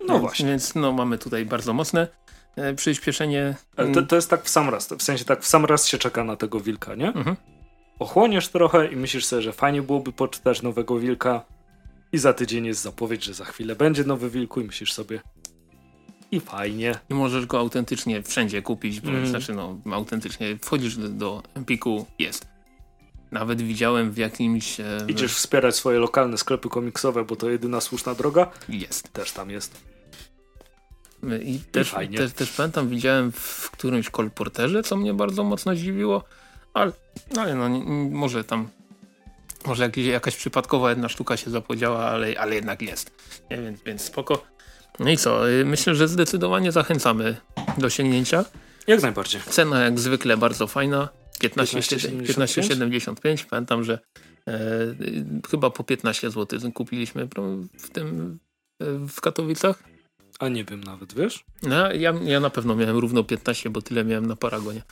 No 0.00 0.06
więc, 0.08 0.20
właśnie. 0.20 0.46
Więc 0.46 0.74
no, 0.74 0.92
mamy 0.92 1.18
tutaj 1.18 1.46
bardzo 1.46 1.72
mocne 1.72 2.08
e, 2.56 2.74
przyspieszenie. 2.74 3.54
To, 3.94 4.02
to 4.02 4.16
jest 4.16 4.30
tak 4.30 4.44
w 4.44 4.48
sam 4.48 4.68
raz, 4.68 4.88
w 4.88 5.02
sensie 5.02 5.24
tak 5.24 5.42
w 5.42 5.46
sam 5.46 5.64
raz 5.64 5.86
się 5.86 5.98
czeka 5.98 6.24
na 6.24 6.36
tego 6.36 6.60
wilka, 6.60 6.94
nie? 6.94 7.06
Mhm 7.06 7.36
ochłoniesz 7.98 8.48
trochę 8.48 8.92
i 8.92 8.96
myślisz 8.96 9.24
sobie, 9.24 9.42
że 9.42 9.52
fajnie 9.52 9.82
byłoby 9.82 10.12
poczytać 10.12 10.62
nowego 10.62 10.98
wilka 10.98 11.44
i 12.12 12.18
za 12.18 12.32
tydzień 12.32 12.66
jest 12.66 12.82
zapowiedź, 12.82 13.24
że 13.24 13.34
za 13.34 13.44
chwilę 13.44 13.76
będzie 13.76 14.04
nowy 14.04 14.30
wilku 14.30 14.60
i 14.60 14.64
myślisz 14.64 14.92
sobie 14.92 15.20
i 16.30 16.40
fajnie. 16.40 16.98
I 17.10 17.14
możesz 17.14 17.46
go 17.46 17.58
autentycznie 17.58 18.22
wszędzie 18.22 18.62
kupić, 18.62 19.00
bo 19.00 19.08
mm. 19.08 19.26
znaczy 19.26 19.54
no 19.54 19.78
autentycznie 19.92 20.58
wchodzisz 20.62 20.96
do, 20.96 21.08
do 21.08 21.42
Empiku, 21.54 22.06
jest. 22.18 22.46
Nawet 23.30 23.62
widziałem 23.62 24.10
w 24.10 24.16
jakimś... 24.16 24.80
E, 24.80 24.98
Idziesz 25.08 25.34
wspierać 25.34 25.76
swoje 25.76 25.98
lokalne 25.98 26.38
sklepy 26.38 26.68
komiksowe, 26.68 27.24
bo 27.24 27.36
to 27.36 27.50
jedyna 27.50 27.80
słuszna 27.80 28.14
droga? 28.14 28.50
Jest. 28.68 29.12
Też 29.12 29.32
tam 29.32 29.50
jest. 29.50 29.80
I, 31.42 31.54
I 31.54 31.60
też, 31.60 31.90
fajnie. 31.90 32.18
Też, 32.18 32.32
też 32.32 32.52
pamiętam, 32.52 32.88
widziałem 32.88 33.32
w 33.32 33.70
którymś 33.70 34.10
kolporterze, 34.10 34.82
co 34.82 34.96
mnie 34.96 35.14
bardzo 35.14 35.44
mocno 35.44 35.74
dziwiło, 35.74 36.24
ale, 36.76 36.92
ale 37.36 37.54
no, 37.54 37.68
nie, 37.68 37.80
może 38.10 38.44
tam 38.44 38.68
może 39.66 39.82
jakieś, 39.82 40.06
jakaś 40.06 40.36
przypadkowa 40.36 40.90
jedna 40.90 41.08
sztuka 41.08 41.36
się 41.36 41.50
zapodziała, 41.50 42.04
ale, 42.04 42.40
ale 42.40 42.54
jednak 42.54 42.82
jest. 42.82 43.10
Nie, 43.50 43.56
więc, 43.56 43.82
więc 43.82 44.02
spoko. 44.02 44.46
No 44.98 45.10
i 45.10 45.16
co? 45.16 45.50
Y, 45.50 45.64
myślę, 45.64 45.94
że 45.94 46.08
zdecydowanie 46.08 46.72
zachęcamy 46.72 47.36
do 47.78 47.90
sięgnięcia. 47.90 48.44
Jak 48.86 49.02
najbardziej. 49.02 49.40
Cena 49.40 49.80
jak 49.80 50.00
zwykle 50.00 50.36
bardzo 50.36 50.66
fajna. 50.66 51.08
15,75. 51.42 53.44
Pamiętam, 53.50 53.84
że 53.84 53.98
e, 54.48 54.58
chyba 55.50 55.70
po 55.70 55.84
15 55.84 56.30
zł 56.30 56.72
kupiliśmy 56.74 57.28
w 57.78 57.90
tym 57.90 58.38
e, 58.80 58.84
w 59.08 59.20
Katowicach. 59.20 59.82
A 60.38 60.48
nie 60.48 60.64
wiem 60.64 60.84
nawet, 60.84 61.14
wiesz? 61.14 61.44
No, 61.62 61.92
ja, 61.92 62.14
ja 62.24 62.40
na 62.40 62.50
pewno 62.50 62.76
miałem 62.76 62.98
równo 62.98 63.24
15, 63.24 63.70
bo 63.70 63.82
tyle 63.82 64.04
miałem 64.04 64.26
na 64.26 64.36
Paragonie. 64.36 64.82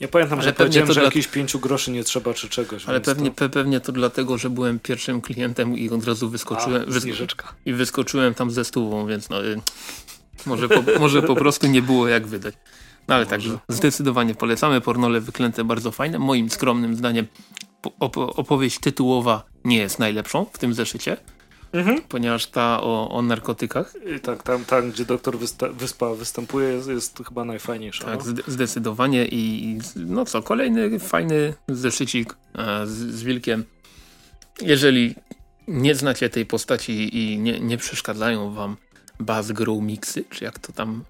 Ja 0.00 0.08
pamiętam, 0.08 0.38
ale 0.38 0.48
że 0.48 0.52
powiedziałem, 0.52 0.86
że 0.86 0.94
dla... 0.94 1.02
jakieś 1.02 1.28
pięciu 1.28 1.58
groszy 1.58 1.90
nie 1.90 2.04
trzeba 2.04 2.34
czy 2.34 2.48
czegoś. 2.48 2.86
Ale 2.86 3.00
pewnie, 3.00 3.30
to... 3.30 3.48
pewnie 3.48 3.80
to 3.80 3.92
dlatego, 3.92 4.38
że 4.38 4.50
byłem 4.50 4.78
pierwszym 4.78 5.20
klientem 5.20 5.78
i 5.78 5.90
od 5.90 6.04
razu 6.04 6.30
wyskoczyłem. 6.30 6.82
A, 6.82 6.90
wysk... 6.90 7.08
I 7.66 7.72
wyskoczyłem 7.72 8.34
tam 8.34 8.50
ze 8.50 8.64
stówą, 8.64 9.06
więc 9.06 9.30
no, 9.30 9.44
y, 9.44 9.60
może, 10.46 10.68
po, 10.68 10.82
może 11.00 11.22
po 11.22 11.34
prostu 11.34 11.66
nie 11.66 11.82
było 11.82 12.08
jak 12.08 12.26
wydać. 12.26 12.54
No 13.08 13.14
ale 13.14 13.26
tak, 13.26 13.40
zdecydowanie 13.68 14.34
polecamy. 14.34 14.80
Pornole 14.80 15.20
wyklęte 15.20 15.64
bardzo 15.64 15.90
fajne. 15.90 16.18
Moim 16.18 16.50
skromnym 16.50 16.96
zdaniem 16.96 17.26
op 18.00 18.16
opowieść 18.16 18.78
tytułowa 18.78 19.42
nie 19.64 19.76
jest 19.76 19.98
najlepszą 19.98 20.46
w 20.52 20.58
tym 20.58 20.74
zeszycie. 20.74 21.16
Mhm. 21.72 22.02
Ponieważ 22.08 22.46
ta 22.46 22.80
o, 22.82 23.10
o 23.10 23.22
narkotykach. 23.22 23.94
I 24.16 24.20
tak, 24.20 24.42
tam, 24.42 24.64
tam 24.64 24.90
gdzie 24.90 25.04
doktor 25.04 25.38
Wyspa 25.72 26.14
występuje 26.14 26.68
jest, 26.68 26.88
jest 26.88 27.22
chyba 27.28 27.44
najfajniejsza. 27.44 28.04
Tak, 28.04 28.20
no? 28.26 28.34
zdecydowanie 28.46 29.26
i 29.26 29.78
no 29.96 30.24
co, 30.24 30.42
kolejny 30.42 30.98
fajny 30.98 31.54
zeszycik 31.68 32.36
e, 32.54 32.86
z, 32.86 32.90
z 32.90 33.22
Wilkiem. 33.22 33.64
Jeżeli 34.62 35.14
nie 35.68 35.94
znacie 35.94 36.30
tej 36.30 36.46
postaci 36.46 37.18
i 37.18 37.38
nie, 37.38 37.60
nie 37.60 37.76
przeszkadzają 37.76 38.52
wam 38.52 38.76
Bass 39.20 39.52
Grow 39.52 39.82
Mixy, 39.82 40.24
czy 40.30 40.44
jak 40.44 40.58
to 40.58 40.72
tam 40.72 41.04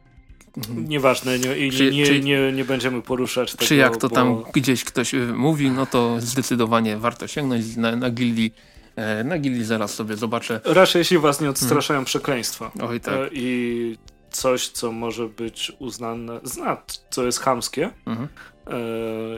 Nieważne, 0.77 1.39
nie, 1.39 1.59
i 1.59 1.73
czy, 1.73 1.91
nie, 1.91 2.07
czy, 2.07 2.21
nie, 2.21 2.53
nie 2.53 2.65
będziemy 2.65 3.03
poruszać 3.03 3.53
tego. 3.53 3.65
Czy 3.65 3.77
jak 3.77 3.97
to 3.97 4.09
bo... 4.09 4.15
tam 4.15 4.43
gdzieś 4.55 4.85
ktoś 4.85 5.15
y, 5.15 5.27
mówi, 5.27 5.71
no 5.71 5.87
to 5.87 6.17
zdecydowanie 6.21 6.97
warto 6.97 7.27
sięgnąć 7.27 7.77
na, 7.77 7.97
na 7.97 8.11
gildii. 8.11 8.55
E, 9.01 9.25
na 9.25 9.39
gildii 9.39 9.65
zaraz 9.65 9.95
sobie 9.95 10.17
zobaczę. 10.17 10.61
Raczej 10.65 11.01
jeśli 11.01 11.19
was 11.19 11.41
nie 11.41 11.51
odstraszają 11.51 11.99
hmm. 11.99 12.05
przekleństwa. 12.05 12.73
Oj, 12.89 13.01
tak. 13.01 13.15
E, 13.15 13.29
I 13.33 13.97
coś, 14.31 14.69
co 14.69 14.93
może 14.93 15.29
być 15.29 15.73
uznane, 15.79 16.41
zna, 16.43 16.83
co 17.11 17.25
jest 17.25 17.41
chamskie. 17.41 17.91
Mhm. 18.07 18.29
E, 18.67 18.77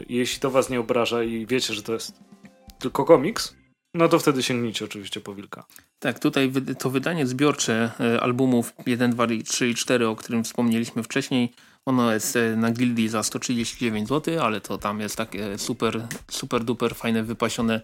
jeśli 0.09 0.41
to 0.41 0.51
was 0.51 0.71
nie 0.71 0.81
obraża 0.81 1.23
i 1.23 1.47
wiecie, 1.47 1.75
że 1.75 1.83
to 1.83 1.93
jest 1.93 2.13
tylko 2.79 3.05
komiks, 3.05 3.55
no 3.95 4.09
to 4.09 4.19
wtedy 4.19 4.43
sięgnijcie 4.43 4.85
oczywiście 4.85 5.21
po 5.21 5.35
Wilka. 5.35 5.65
Tak, 5.99 6.19
tutaj 6.19 6.53
to 6.79 6.91
wydanie 6.91 7.27
zbiorcze 7.27 7.91
albumów 8.21 8.73
1, 8.87 9.11
2, 9.11 9.27
3 9.45 9.69
i 9.69 9.75
4, 9.75 10.09
o 10.09 10.17
którym 10.17 10.45
wspomnieliśmy 10.45 11.03
wcześniej, 11.03 11.53
ono 11.87 12.13
jest 12.13 12.39
na 12.57 12.71
Gildii 12.71 13.09
za 13.09 13.23
139 13.23 14.09
zł, 14.09 14.43
ale 14.43 14.61
to 14.61 14.79
tam 14.79 15.01
jest 15.01 15.17
takie 15.17 15.59
super, 15.59 16.07
super 16.31 16.65
duper 16.65 16.95
fajne, 16.95 17.23
wypasione 17.23 17.81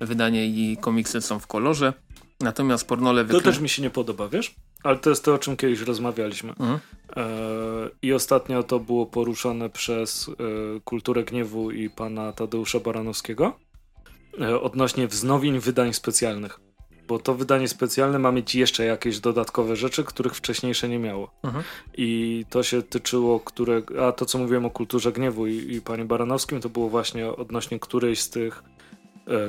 wydanie 0.00 0.46
i 0.46 0.76
komiksy 0.76 1.20
są 1.20 1.38
w 1.38 1.46
kolorze. 1.46 1.92
Natomiast 2.40 2.88
pornole... 2.88 3.24
Wykle... 3.24 3.40
To 3.40 3.44
też 3.44 3.60
mi 3.60 3.68
się 3.68 3.82
nie 3.82 3.90
podoba, 3.90 4.28
wiesz? 4.28 4.54
Ale 4.82 4.98
to 4.98 5.10
jest 5.10 5.24
to, 5.24 5.34
o 5.34 5.38
czym 5.38 5.56
kiedyś 5.56 5.80
rozmawialiśmy. 5.80 6.50
Mhm. 6.50 6.78
E, 7.16 7.26
I 8.02 8.12
ostatnio 8.12 8.62
to 8.62 8.78
było 8.80 9.06
poruszone 9.06 9.70
przez 9.70 10.28
e, 10.28 10.80
Kulturę 10.80 11.24
Gniewu 11.24 11.70
i 11.70 11.90
pana 11.90 12.32
Tadeusza 12.32 12.80
Baranowskiego 12.80 13.58
e, 14.40 14.60
odnośnie 14.60 15.08
wznowień 15.08 15.58
wydań 15.58 15.92
specjalnych 15.92 16.60
bo 17.08 17.18
to 17.18 17.34
wydanie 17.34 17.68
specjalne 17.68 18.18
ma 18.18 18.32
mieć 18.32 18.54
jeszcze 18.54 18.84
jakieś 18.84 19.20
dodatkowe 19.20 19.76
rzeczy, 19.76 20.04
których 20.04 20.34
wcześniejsze 20.34 20.88
nie 20.88 20.98
miało. 20.98 21.30
Mhm. 21.42 21.64
I 21.96 22.44
to 22.50 22.62
się 22.62 22.82
tyczyło, 22.82 23.40
które, 23.40 23.82
a 24.08 24.12
to 24.12 24.26
co 24.26 24.38
mówiłem 24.38 24.64
o 24.64 24.70
kulturze 24.70 25.12
gniewu 25.12 25.46
i, 25.46 25.74
i 25.74 25.80
panie 25.80 26.04
Baranowskim, 26.04 26.60
to 26.60 26.68
było 26.68 26.88
właśnie 26.88 27.28
odnośnie 27.28 27.80
którejś 27.80 28.20
z 28.20 28.30
tych 28.30 28.62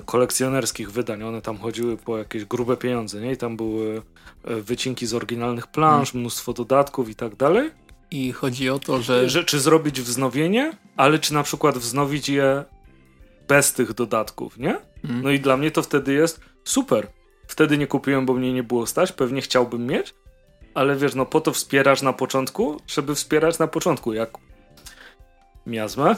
kolekcjonerskich 0.05 0.91
wydań. 0.91 1.23
One 1.23 1.41
tam 1.41 1.57
chodziły 1.57 1.97
po 1.97 2.17
jakieś 2.17 2.45
grube 2.45 2.77
pieniądze, 2.77 3.21
nie? 3.21 3.31
I 3.31 3.37
tam 3.37 3.57
były 3.57 4.01
e, 4.43 4.55
wycinki 4.55 5.05
z 5.05 5.13
oryginalnych 5.13 5.67
plansz, 5.67 6.09
mhm. 6.09 6.21
mnóstwo 6.21 6.53
dodatków 6.53 7.09
i 7.09 7.15
tak 7.15 7.35
dalej. 7.35 7.71
I 8.11 8.31
chodzi 8.31 8.69
o 8.69 8.79
to, 8.79 9.01
że... 9.01 9.29
że... 9.29 9.43
Czy 9.43 9.59
zrobić 9.59 10.01
wznowienie, 10.01 10.71
ale 10.95 11.19
czy 11.19 11.33
na 11.33 11.43
przykład 11.43 11.77
wznowić 11.77 12.29
je 12.29 12.63
bez 13.47 13.73
tych 13.73 13.93
dodatków, 13.93 14.57
nie? 14.57 14.77
Mhm. 15.03 15.21
No 15.23 15.29
i 15.29 15.39
dla 15.39 15.57
mnie 15.57 15.71
to 15.71 15.81
wtedy 15.81 16.13
jest 16.13 16.39
super 16.63 17.07
Wtedy 17.49 17.77
nie 17.77 17.87
kupiłem, 17.87 18.25
bo 18.25 18.33
mnie 18.33 18.53
nie 18.53 18.63
było 18.63 18.87
stać, 18.87 19.11
pewnie 19.11 19.41
chciałbym 19.41 19.87
mieć, 19.87 20.13
ale 20.73 20.95
wiesz, 20.95 21.15
no 21.15 21.25
po 21.25 21.41
to 21.41 21.51
wspierasz 21.51 22.01
na 22.01 22.13
początku, 22.13 22.81
żeby 22.87 23.15
wspierać 23.15 23.59
na 23.59 23.67
początku, 23.67 24.13
jak 24.13 24.29
miazmę. 25.65 26.15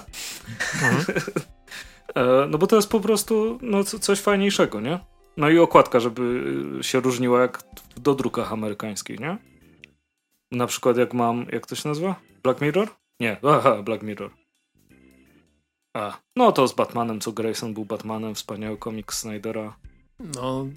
Mhm. 0.73 1.05
E, 2.15 2.47
no 2.49 2.57
bo 2.57 2.67
to 2.67 2.75
jest 2.75 2.89
po 2.89 2.99
prostu 2.99 3.59
no, 3.61 3.83
coś 3.83 4.19
fajniejszego, 4.19 4.81
nie? 4.81 4.99
No 5.37 5.49
i 5.49 5.59
okładka, 5.59 5.99
żeby 5.99 6.43
się 6.81 6.99
różniła 6.99 7.41
jak 7.41 7.63
w 7.95 7.99
dodrukach 7.99 8.53
amerykańskich, 8.53 9.19
nie? 9.19 9.37
Na 10.51 10.67
przykład 10.67 10.97
jak 10.97 11.13
mam, 11.13 11.45
jak 11.51 11.67
to 11.67 11.75
się 11.75 11.89
nazywa? 11.89 12.15
Black 12.43 12.61
Mirror? 12.61 12.87
Nie, 13.19 13.37
aha, 13.43 13.83
Black 13.83 14.03
Mirror. 14.03 14.31
A, 15.93 16.17
no 16.35 16.51
to 16.51 16.67
z 16.67 16.73
Batmanem, 16.73 17.19
co 17.19 17.31
Grayson 17.31 17.73
był 17.73 17.85
Batmanem, 17.85 18.35
wspaniały 18.35 18.77
komiks 18.77 19.19
Snydera. 19.19 19.75
No, 20.19 20.67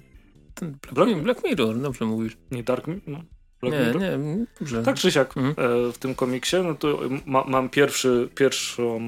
ten 0.53 0.77
Black, 0.91 1.21
Black 1.21 1.43
Mirror, 1.43 1.79
dobrze 1.79 2.05
mówisz. 2.05 2.37
Nie 2.51 2.63
Dark 2.63 2.87
no. 3.07 3.23
Black 3.61 3.75
nie, 3.75 3.79
Mirror? 3.85 4.01
nie, 4.01 4.45
dobrze. 4.59 4.83
Tak 4.83 4.95
czy 4.95 5.11
siak 5.11 5.37
mhm. 5.37 5.55
e, 5.57 5.91
w 5.91 5.97
tym 5.97 6.15
komiksie, 6.15 6.55
no 6.63 6.75
to 6.75 6.99
ma, 7.25 7.43
mam 7.43 7.69
pierwszy, 7.69 8.29
pierwszą, 8.35 8.99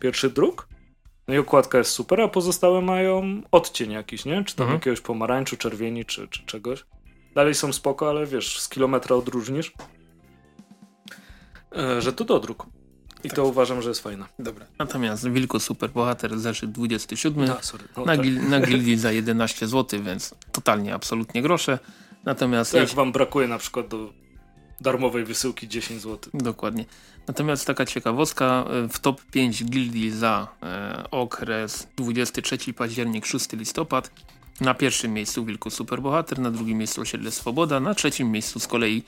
pierwszy 0.00 0.30
druk, 0.30 0.68
no 1.28 1.34
i 1.34 1.38
okładka 1.38 1.78
jest 1.78 1.90
super, 1.90 2.20
a 2.20 2.28
pozostałe 2.28 2.82
mają 2.82 3.42
odcień 3.52 3.90
jakiś, 3.92 4.24
nie? 4.24 4.44
Czy 4.44 4.56
tam 4.56 4.64
mhm. 4.64 4.78
jakiegoś 4.78 5.00
pomarańczu, 5.00 5.56
czerwieni, 5.56 6.04
czy, 6.04 6.28
czy 6.28 6.46
czegoś. 6.46 6.84
Dalej 7.34 7.54
są 7.54 7.72
spoko, 7.72 8.10
ale 8.10 8.26
wiesz, 8.26 8.60
z 8.60 8.68
kilometra 8.68 9.16
odróżnisz, 9.16 9.72
e, 11.76 12.02
że 12.02 12.12
to 12.12 12.24
dodruk. 12.24 12.66
I 13.24 13.28
tak. 13.28 13.36
to 13.36 13.44
uważam, 13.44 13.82
że 13.82 13.88
jest 13.88 14.02
fajne. 14.02 14.24
Dobra. 14.38 14.66
Natomiast 14.78 15.28
Wilku 15.28 15.60
Superbohater 15.60 16.38
zeszyt 16.38 16.70
27 16.70 17.44
no. 17.44 17.58
No, 17.96 18.04
na, 18.04 18.16
tak. 18.16 18.20
gil 18.20 18.48
na 18.48 18.60
gildii 18.66 18.96
za 18.96 19.12
11 19.12 19.66
zł, 19.66 20.02
więc 20.02 20.34
totalnie, 20.52 20.94
absolutnie 20.94 21.42
grosze. 21.42 21.78
Natomiast... 22.24 22.72
To 22.72 22.78
jak 22.78 22.88
wam 22.88 23.12
brakuje 23.12 23.48
na 23.48 23.58
przykład 23.58 23.88
do 23.88 24.12
darmowej 24.80 25.24
wysyłki 25.24 25.68
10 25.68 26.02
zł. 26.02 26.30
Dokładnie. 26.34 26.84
Natomiast 27.28 27.66
taka 27.66 27.86
ciekawostka, 27.86 28.64
e, 28.70 28.88
w 28.88 28.98
top 28.98 29.22
5 29.22 29.64
gildii 29.64 30.10
za 30.10 30.48
e, 30.62 31.04
okres 31.10 31.88
23 31.96 32.74
październik, 32.74 33.26
6 33.26 33.52
listopad 33.52 34.10
na 34.60 34.74
pierwszym 34.74 35.12
miejscu 35.12 35.44
Wilku 35.44 35.70
Superbohater, 35.70 36.38
na 36.38 36.50
drugim 36.50 36.78
miejscu 36.78 37.00
Osiedle 37.00 37.30
Swoboda, 37.30 37.80
na 37.80 37.94
trzecim 37.94 38.30
miejscu 38.30 38.60
z 38.60 38.66
kolei 38.66 39.02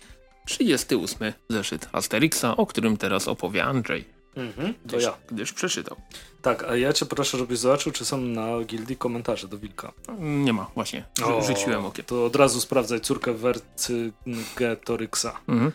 38 0.47 1.33
zeszyt 1.49 1.89
Asterixa, 1.93 2.57
o 2.57 2.67
którym 2.67 2.97
teraz 2.97 3.29
opowie 3.29 3.65
Andrzej. 3.65 4.20
Mhm, 4.37 4.75
to 4.75 4.81
gdyż, 4.85 5.05
ja. 5.05 5.17
Gdyż 5.31 5.53
przeczytał. 5.53 5.97
Tak, 6.43 6.65
a 6.65 6.77
ja 6.77 6.93
cię 6.93 7.07
proszę, 7.07 7.39
żebyś 7.39 7.59
zobaczył, 7.59 7.93
czy 7.93 8.05
są 8.05 8.21
na 8.21 8.65
gildii 8.65 8.97
komentarze 8.97 9.49
do 9.49 9.59
Wilka. 9.59 9.93
Nie 10.19 10.53
ma, 10.53 10.71
właśnie. 10.75 11.05
O, 11.25 11.43
Rzuciłem 11.43 11.85
okiem. 11.85 12.05
To 12.05 12.25
od 12.25 12.37
razu 12.37 12.61
sprawdzaj 12.61 13.01
córkę 13.01 13.35
Vercingetorixa. 13.35 15.41
Mhm. 15.49 15.73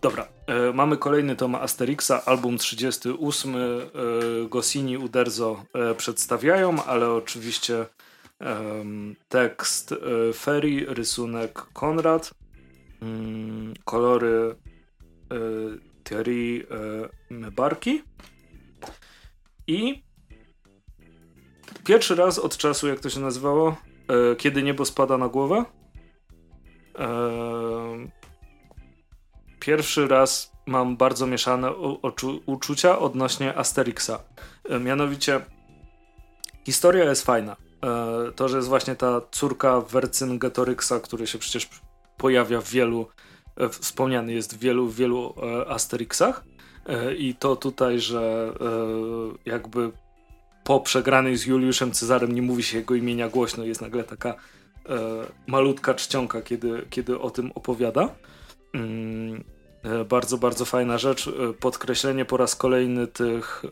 Dobra, 0.00 0.28
e, 0.46 0.72
mamy 0.72 0.96
kolejny 0.96 1.36
tom 1.36 1.54
Asterixa, 1.54 2.22
album 2.26 2.58
38. 2.58 3.56
E, 3.56 3.60
Gosini, 4.48 4.98
Uderzo 4.98 5.64
e, 5.74 5.94
przedstawiają, 5.94 6.84
ale 6.84 7.10
oczywiście 7.10 7.86
e, 8.40 8.84
tekst 9.28 9.92
e, 9.92 9.96
Ferry, 10.32 10.86
rysunek 10.88 11.66
Konrad. 11.72 12.34
Mm, 13.02 13.74
kolory 13.84 14.54
y, 16.04 16.08
Thierry 16.08 16.66
y, 17.30 17.50
Barki 17.50 18.02
i 19.66 20.02
pierwszy 21.84 22.14
raz 22.14 22.38
od 22.38 22.56
czasu, 22.56 22.88
jak 22.88 23.00
to 23.00 23.10
się 23.10 23.20
nazywało, 23.20 23.76
y, 24.32 24.36
kiedy 24.36 24.62
niebo 24.62 24.84
spada 24.84 25.18
na 25.18 25.28
głowę, 25.28 25.64
pierwszy 29.60 30.08
raz 30.08 30.52
mam 30.66 30.96
bardzo 30.96 31.26
mieszane 31.26 31.72
uczucia 32.46 32.98
odnośnie 32.98 33.58
Asterixa. 33.58 34.24
Mianowicie 34.80 35.40
historia 36.66 37.04
jest 37.04 37.22
fajna. 37.22 37.56
To, 38.36 38.48
że 38.48 38.56
jest 38.56 38.68
właśnie 38.68 38.96
ta 38.96 39.20
córka 39.30 39.80
Vercingetorixa, 39.80 41.00
który 41.02 41.26
się 41.26 41.38
przecież 41.38 41.68
pojawia 42.16 42.60
w 42.60 42.70
wielu, 42.70 43.02
e, 43.02 43.33
wspomniany 43.70 44.32
jest 44.32 44.56
w 44.56 44.58
wielu, 44.58 44.88
wielu 44.88 45.34
e, 45.42 45.70
Asterixach 45.70 46.44
e, 46.86 47.14
i 47.14 47.34
to 47.34 47.56
tutaj, 47.56 48.00
że 48.00 48.52
jakby 49.46 49.90
po 50.64 50.80
przegranej 50.80 51.36
z 51.36 51.46
Juliuszem 51.46 51.92
Cezarem 51.92 52.32
nie 52.32 52.42
mówi 52.42 52.62
się 52.62 52.78
jego 52.78 52.94
imienia 52.94 53.28
głośno, 53.28 53.64
jest 53.64 53.80
nagle 53.80 54.04
taka 54.04 54.34
malutka 55.46 55.94
czcionka, 55.94 56.42
kiedy, 56.42 56.86
kiedy 56.90 57.18
o 57.18 57.30
tym 57.30 57.52
opowiada. 57.54 58.14
Mm, 58.74 59.44
bardzo, 60.08 60.38
bardzo 60.38 60.64
fajna 60.64 60.98
rzecz. 60.98 61.30
Podkreślenie 61.60 62.24
po 62.24 62.36
raz 62.36 62.56
kolejny 62.56 63.06
tych 63.06 63.62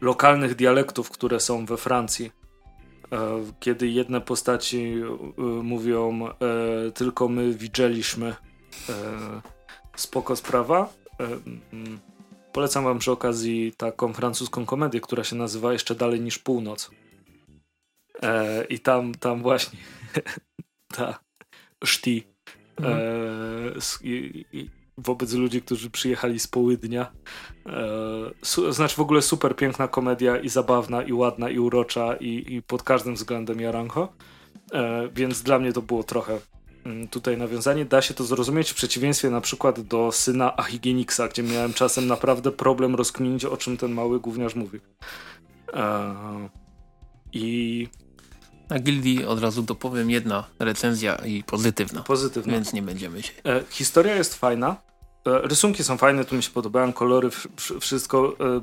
lokalnych 0.00 0.54
dialektów, 0.54 1.10
które 1.10 1.40
są 1.40 1.66
we 1.66 1.76
Francji 1.76 2.30
E, 2.30 2.51
kiedy 3.60 3.88
jedne 3.88 4.20
postaci 4.20 4.94
e, 5.38 5.42
mówią 5.42 6.28
e, 6.28 6.32
tylko 6.90 7.28
my 7.28 7.54
widzieliśmy 7.54 8.34
spoko 9.96 10.36
sprawa. 10.36 10.92
Mm, 11.72 11.98
polecam 12.52 12.84
wam 12.84 12.98
przy 12.98 13.12
okazji 13.12 13.72
taką 13.76 14.12
francuską 14.12 14.66
komedię, 14.66 15.00
która 15.00 15.24
się 15.24 15.36
nazywa 15.36 15.72
Jeszcze 15.72 15.94
dalej 15.94 16.20
niż 16.20 16.38
północ. 16.38 16.90
I 18.68 18.80
tam, 18.80 19.14
tam 19.14 19.42
właśnie 19.42 19.78
ta 20.96 21.18
szti 21.84 22.24
mhm. 22.76 23.00
Wobec 25.04 25.32
ludzi, 25.32 25.62
którzy 25.62 25.90
przyjechali 25.90 26.40
z 26.40 26.46
południa. 26.46 27.12
E, 27.66 28.72
znaczy 28.72 28.96
w 28.96 29.00
ogóle 29.00 29.22
super 29.22 29.56
piękna 29.56 29.88
komedia 29.88 30.36
i 30.36 30.48
zabawna, 30.48 31.02
i 31.02 31.12
ładna, 31.12 31.50
i 31.50 31.58
urocza, 31.58 32.16
i, 32.16 32.54
i 32.54 32.62
pod 32.62 32.82
każdym 32.82 33.14
względem 33.14 33.60
jaranko. 33.60 34.12
E, 34.72 35.08
więc 35.14 35.42
dla 35.42 35.58
mnie 35.58 35.72
to 35.72 35.82
było 35.82 36.02
trochę 36.02 36.38
mm, 36.84 37.08
tutaj 37.08 37.36
nawiązanie. 37.36 37.84
Da 37.84 38.02
się 38.02 38.14
to 38.14 38.24
zrozumieć 38.24 38.70
w 38.70 38.74
przeciwieństwie 38.74 39.30
na 39.30 39.40
przykład 39.40 39.80
do 39.80 40.12
syna 40.12 40.56
Ahigieniksa, 40.56 41.28
gdzie 41.28 41.42
miałem 41.42 41.72
czasem 41.72 42.06
naprawdę 42.06 42.52
problem 42.52 42.94
rozkminić, 42.94 43.44
o 43.44 43.56
czym 43.56 43.76
ten 43.76 43.92
mały 43.92 44.20
gówniarz 44.20 44.54
mówi. 44.54 44.80
E, 45.72 46.14
I 47.32 47.88
na 48.72 48.78
Gildii 48.78 49.24
od 49.24 49.40
razu 49.40 49.62
dopowiem 49.62 50.10
jedna 50.10 50.44
recenzja 50.58 51.14
i 51.16 51.42
pozytywna. 51.42 52.02
Pozytywna. 52.02 52.52
Więc 52.52 52.72
nie 52.72 52.82
będziemy 52.82 53.22
się. 53.22 53.32
E, 53.44 53.62
historia 53.70 54.14
jest 54.14 54.34
fajna. 54.34 54.76
E, 55.26 55.48
rysunki 55.48 55.84
są 55.84 55.96
fajne, 55.96 56.24
tu 56.24 56.36
mi 56.36 56.42
się 56.42 56.50
podobają, 56.50 56.92
kolory, 56.92 57.30
wszystko, 57.80 58.36
e, 58.40 58.60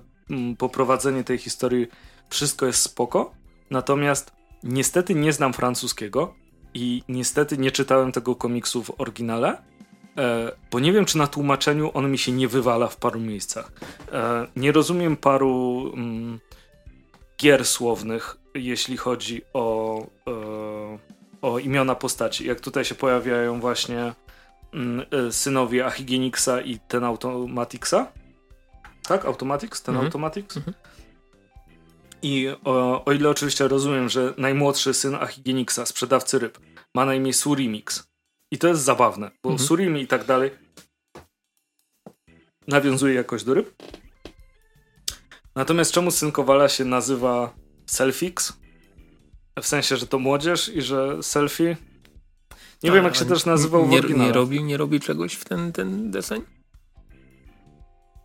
poprowadzenie 0.57 1.24
tej 1.24 1.38
historii, 1.38 1.88
wszystko 2.30 2.66
jest 2.66 2.82
spoko. 2.82 3.32
Natomiast 3.70 4.32
niestety 4.64 5.16
nie 5.16 5.34
znam 5.34 5.53
francuskiego 5.53 6.34
i 6.74 7.03
niestety 7.10 7.57
nie 7.57 7.72
czytałem 7.72 8.12
tego 8.12 8.36
komiksu 8.36 8.84
w 8.84 9.01
oryginale, 9.01 9.62
e, 10.18 10.51
bo 10.72 10.80
nie 10.80 10.93
wiem, 10.93 11.05
czy 11.05 11.18
na 11.18 11.28
tłumaczeniu 11.28 11.91
on 11.93 12.12
mi 12.12 12.18
się 12.18 12.32
nie 12.32 12.47
wywala 12.47 12.88
w 12.88 12.97
paru 12.97 13.20
miejscach. 13.20 13.72
Nie 14.55 14.72
rozumiem 14.72 15.18
paru 15.18 15.84
gier 17.41 17.66
słownych, 17.66 18.38
jeśli 18.55 18.97
chodzi 18.97 19.41
o, 19.53 20.07
o 21.41 21.60
imiona 21.60 21.95
postaci. 21.95 22.47
Jak 22.47 22.60
tutaj 22.60 22.86
się 22.86 22.95
pojawiają 22.95 23.60
właśnie 23.60 24.14
synowie 25.32 25.86
Achigieniksa 25.86 26.61
i 26.61 26.80
ten 26.80 27.03
Automaticsa. 27.03 28.11
Tak? 29.07 29.26
Automatics? 29.26 29.82
Ten 29.82 29.95
mhm. 29.95 30.05
Automatics? 30.05 30.57
Mhm. 30.57 30.74
I 32.22 32.47
o, 32.63 33.05
o, 33.05 33.11
ile 33.11 33.30
oczywiście 33.30 33.67
rozumiem, 33.67 34.09
że 34.09 34.34
najmłodszy 34.38 34.93
syn 34.93 35.15
Achigieniksa, 35.15 35.86
sprzedawcy 35.86 36.39
ryb, 36.39 36.59
ma 36.95 37.05
na 37.05 37.15
imię 37.15 37.34
Surimix. 37.34 38.09
I 38.51 38.57
to 38.57 38.67
jest 38.67 38.82
zabawne, 38.82 39.32
bo 39.43 39.49
mhm. 39.49 39.67
Surimi 39.67 40.01
i 40.01 40.07
tak 40.07 40.26
dalej 40.26 40.51
nawiązuje 42.67 43.13
jakoś 43.13 43.43
do 43.43 43.53
ryb. 43.53 43.84
Natomiast 45.55 45.91
czemu 45.91 46.11
syn 46.11 46.32
Kowala 46.32 46.70
się 46.70 46.86
nazywa 46.86 47.53
Selfix? 47.86 48.53
W 49.61 49.67
sensie, 49.67 49.97
że 49.97 50.07
to 50.07 50.20
młodzież 50.20 50.70
i 50.70 50.82
że 50.82 51.24
selfie? 51.24 51.78
Nie 52.84 52.92
wiem, 52.92 53.04
jak 53.04 53.16
się 53.16 53.26
też 53.26 53.46
nazywał 53.46 53.86
w 53.86 53.90
nie, 53.90 54.02
nie 54.02 54.32
robi, 54.32 54.64
nie 54.64 54.78
robi 54.78 55.00
czegoś 55.00 55.34
w 55.34 55.46
ten, 55.46 55.72
ten 55.72 56.12
deseń? 56.12 56.42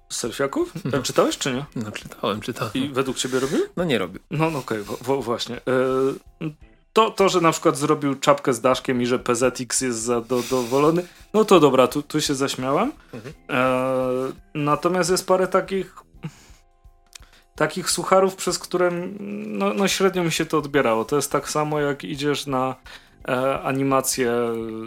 Selfiaków? 0.09 0.73
No. 0.85 1.03
Czytałeś 1.09 1.39
czy 1.39 1.53
nie? 1.53 1.65
No 1.77 1.93
czytałem, 1.93 2.41
czytałem. 2.41 2.75
I 2.75 2.89
według 2.89 3.17
ciebie 3.17 3.41
robił? 3.41 3.59
No 3.77 3.85
nie 3.85 3.99
robił. 3.99 4.21
No, 4.31 4.51
no 4.51 4.59
okej, 4.59 4.81
okay, 4.81 5.23
właśnie. 5.23 5.57
E, 5.57 5.61
to, 6.93 7.11
to, 7.11 7.29
że 7.29 7.41
na 7.41 7.53
przykład 7.53 7.77
zrobił 7.77 8.15
czapkę 8.15 8.55
z 8.55 8.61
daszkiem 8.61 9.03
i 9.03 9.07
że 9.07 9.19
PZX 9.19 9.81
jest 9.81 9.99
zadowolony, 9.99 11.07
no 11.35 11.45
to 11.45 11.61
dobra, 11.61 11.89
tu, 11.89 12.03
tu 12.03 12.21
się 12.21 12.35
zaśmiałem. 12.35 12.93
Mhm. 13.13 13.35
E, 13.51 14.33
natomiast 14.55 15.11
jest 15.11 15.27
parę 15.27 15.49
takich 15.49 15.97
takich 17.55 17.91
sucharów, 17.91 18.37
przez 18.37 18.59
które 18.59 18.91
no, 19.21 19.75
no, 19.75 19.89
średnio 19.89 20.25
mi 20.25 20.33
się 20.33 20.47
to 20.47 20.59
odbierało. 20.59 21.05
To 21.05 21.17
jest 21.17 21.33
tak 21.33 21.49
samo, 21.51 21.81
jak 21.81 22.05
idziesz 22.05 22.47
na 22.47 22.77
e, 23.29 23.61
animację 23.61 24.33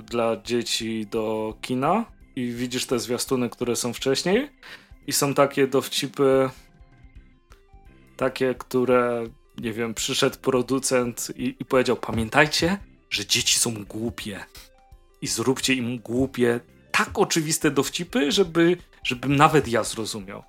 dla 0.04 0.38
dzieci 0.44 1.08
do 1.12 1.54
kina 1.62 2.06
i 2.36 2.52
widzisz 2.52 2.86
te 2.86 3.00
zwiastuny, 3.00 3.50
które 3.50 3.76
są 3.76 3.94
wcześniej 3.94 4.50
i 5.08 5.14
są 5.14 5.34
takie 5.34 5.68
dowcipy 5.68 6.50
takie, 8.18 8.56
które 8.56 9.24
nie 9.58 9.74
wiem, 9.74 9.94
przyszedł 9.94 10.38
producent 10.38 11.28
i, 11.36 11.56
i 11.60 11.66
powiedział 11.66 11.96
pamiętajcie, 11.96 12.78
że 13.10 13.26
dzieci 13.26 13.60
są 13.60 13.86
głupie 13.86 14.40
i 15.22 15.28
zróbcie 15.28 15.74
im 15.74 16.00
głupie 16.00 16.60
tak 16.92 17.10
oczywiste 17.20 17.72
dowcipy, 17.72 18.32
żeby, 18.32 18.78
żebym 19.04 19.36
nawet 19.36 19.68
ja 19.68 19.84
zrozumiał. 19.84 20.44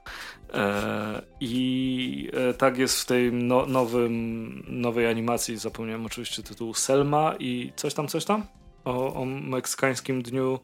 E, 0.53 1.23
I 1.41 2.31
e, 2.33 2.55
tak 2.55 2.79
jest 2.79 3.01
w 3.01 3.07
tej 3.07 3.33
no, 3.33 3.67
nowym, 3.67 4.63
nowej 4.67 5.07
animacji, 5.07 5.59
zapomniałem 5.59 6.07
oczywiście 6.07 6.43
tytułu 6.43 6.75
Selma 6.75 7.35
i 7.39 7.73
coś 7.77 7.95
tam, 7.95 8.09
coś 8.09 8.25
tam 8.25 8.47
o, 8.85 9.15
o 9.15 9.25
meksykańskim 9.25 10.23
dniu 10.23 10.59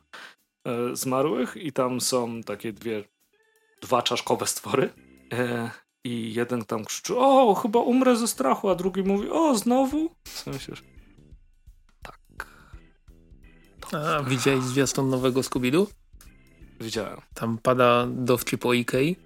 e, 0.67 0.97
zmarłych 0.97 1.57
i 1.57 1.73
tam 1.73 2.01
są 2.01 2.43
takie 2.43 2.73
dwie, 2.73 3.05
dwa 3.83 4.03
czaszkowe 4.03 4.47
stwory 4.47 4.91
i 6.05 6.35
jeden 6.35 6.65
tam 6.65 6.85
krzyczy, 6.85 7.17
o, 7.17 7.55
chyba 7.55 7.81
umrę 7.81 8.17
ze 8.17 8.29
strachu, 8.29 8.69
a 8.69 8.75
drugi 8.75 9.03
mówi, 9.03 9.31
o, 9.31 9.55
znowu? 9.55 10.11
W 10.25 10.39
sensie, 10.39 10.73
tak. 12.03 12.49
A, 13.93 14.23
widziałeś 14.23 14.65
zwiastun 14.65 15.11
nowego 15.11 15.41
Scooby-Doo? 15.41 15.87
Widziałem. 16.81 17.21
Tam 17.35 17.59
pada 17.59 18.07
dowcip 18.07 18.67
o 18.67 18.73
Ikei 18.73 19.17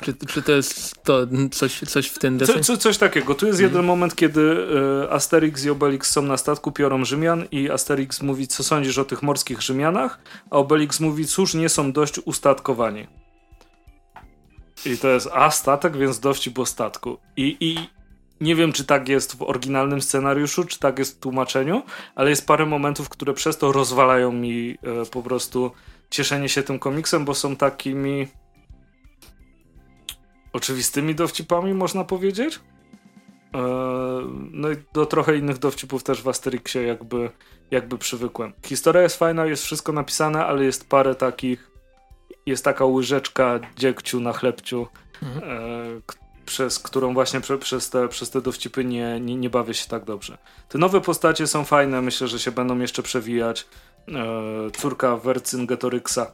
czy, 0.00 0.14
czy 0.14 0.42
to 0.42 0.52
jest 0.52 1.02
to 1.02 1.26
coś, 1.52 1.80
coś 1.80 2.08
w 2.08 2.18
ten 2.18 2.38
deseń? 2.38 2.56
Co, 2.56 2.62
co, 2.62 2.76
coś 2.76 2.98
takiego. 2.98 3.34
Tu 3.34 3.46
jest 3.46 3.58
hmm. 3.58 3.74
jeden 3.74 3.86
moment, 3.86 4.16
kiedy 4.16 4.66
e, 5.04 5.12
Asterix 5.12 5.64
i 5.64 5.70
Obelix 5.70 6.10
są 6.10 6.22
na 6.22 6.36
statku, 6.36 6.72
piorą 6.72 7.04
Rzymian 7.04 7.44
i 7.50 7.70
Asterix 7.70 8.22
mówi, 8.22 8.48
co 8.48 8.64
sądzisz 8.64 8.98
o 8.98 9.04
tych 9.04 9.22
morskich 9.22 9.62
Rzymianach, 9.62 10.20
a 10.50 10.56
Obelix 10.56 11.00
mówi, 11.00 11.26
cóż, 11.26 11.54
nie 11.54 11.68
są 11.68 11.92
dość 11.92 12.18
ustatkowani. 12.18 13.06
I 14.86 14.98
to 14.98 15.08
jest 15.08 15.28
a 15.32 15.50
statek, 15.50 15.96
więc 15.96 16.20
dowcip 16.20 16.58
o 16.58 16.66
statku. 16.66 17.18
I, 17.36 17.56
I 17.60 17.88
nie 18.40 18.54
wiem, 18.54 18.72
czy 18.72 18.84
tak 18.84 19.08
jest 19.08 19.36
w 19.36 19.42
oryginalnym 19.42 20.02
scenariuszu, 20.02 20.64
czy 20.64 20.78
tak 20.78 20.98
jest 20.98 21.16
w 21.16 21.20
tłumaczeniu, 21.20 21.82
ale 22.14 22.30
jest 22.30 22.46
parę 22.46 22.66
momentów, 22.66 23.08
które 23.08 23.34
przez 23.34 23.58
to 23.58 23.72
rozwalają 23.72 24.32
mi 24.32 24.78
e, 24.82 25.06
po 25.06 25.22
prostu 25.22 25.70
cieszenie 26.10 26.48
się 26.48 26.62
tym 26.62 26.78
komiksem, 26.78 27.24
bo 27.24 27.34
są 27.34 27.56
takimi 27.56 28.28
oczywistymi 30.52 31.14
dowcipami, 31.14 31.74
można 31.74 32.04
powiedzieć. 32.04 32.60
E, 33.54 33.60
no 34.50 34.70
i 34.70 34.76
do 34.92 35.06
trochę 35.06 35.36
innych 35.36 35.58
dowcipów 35.58 36.02
też 36.02 36.22
w 36.22 36.28
Asterixie 36.28 36.82
jakby, 36.82 37.30
jakby 37.70 37.98
przywykłem. 37.98 38.52
Historia 38.66 39.02
jest 39.02 39.16
fajna, 39.16 39.46
jest 39.46 39.62
wszystko 39.62 39.92
napisane, 39.92 40.46
ale 40.46 40.64
jest 40.64 40.88
parę 40.88 41.14
takich, 41.14 41.70
jest 42.46 42.64
taka 42.64 42.84
łyżeczka 42.84 43.60
dziegciu 43.76 44.20
na 44.20 44.32
chlebciu, 44.32 44.86
mhm. 45.22 45.50
E, 45.50 46.00
przez 46.46 46.78
którą 46.78 47.14
właśnie 47.14 47.40
prze, 47.40 47.58
przez, 47.58 47.90
te, 47.90 48.08
przez 48.08 48.30
te 48.30 48.40
dowcipy 48.40 48.84
nie, 48.84 49.20
nie, 49.20 49.36
nie 49.36 49.50
bawię 49.50 49.74
się 49.74 49.88
tak 49.88 50.04
dobrze. 50.04 50.38
Te 50.68 50.78
nowe 50.78 51.00
postacie 51.00 51.46
są 51.46 51.64
fajne, 51.64 52.02
myślę, 52.02 52.28
że 52.28 52.38
się 52.38 52.52
będą 52.52 52.78
jeszcze 52.78 53.02
przewijać. 53.02 53.66
E, 54.08 54.70
córka 54.70 55.16
Wercyngetoryksa 55.16 56.32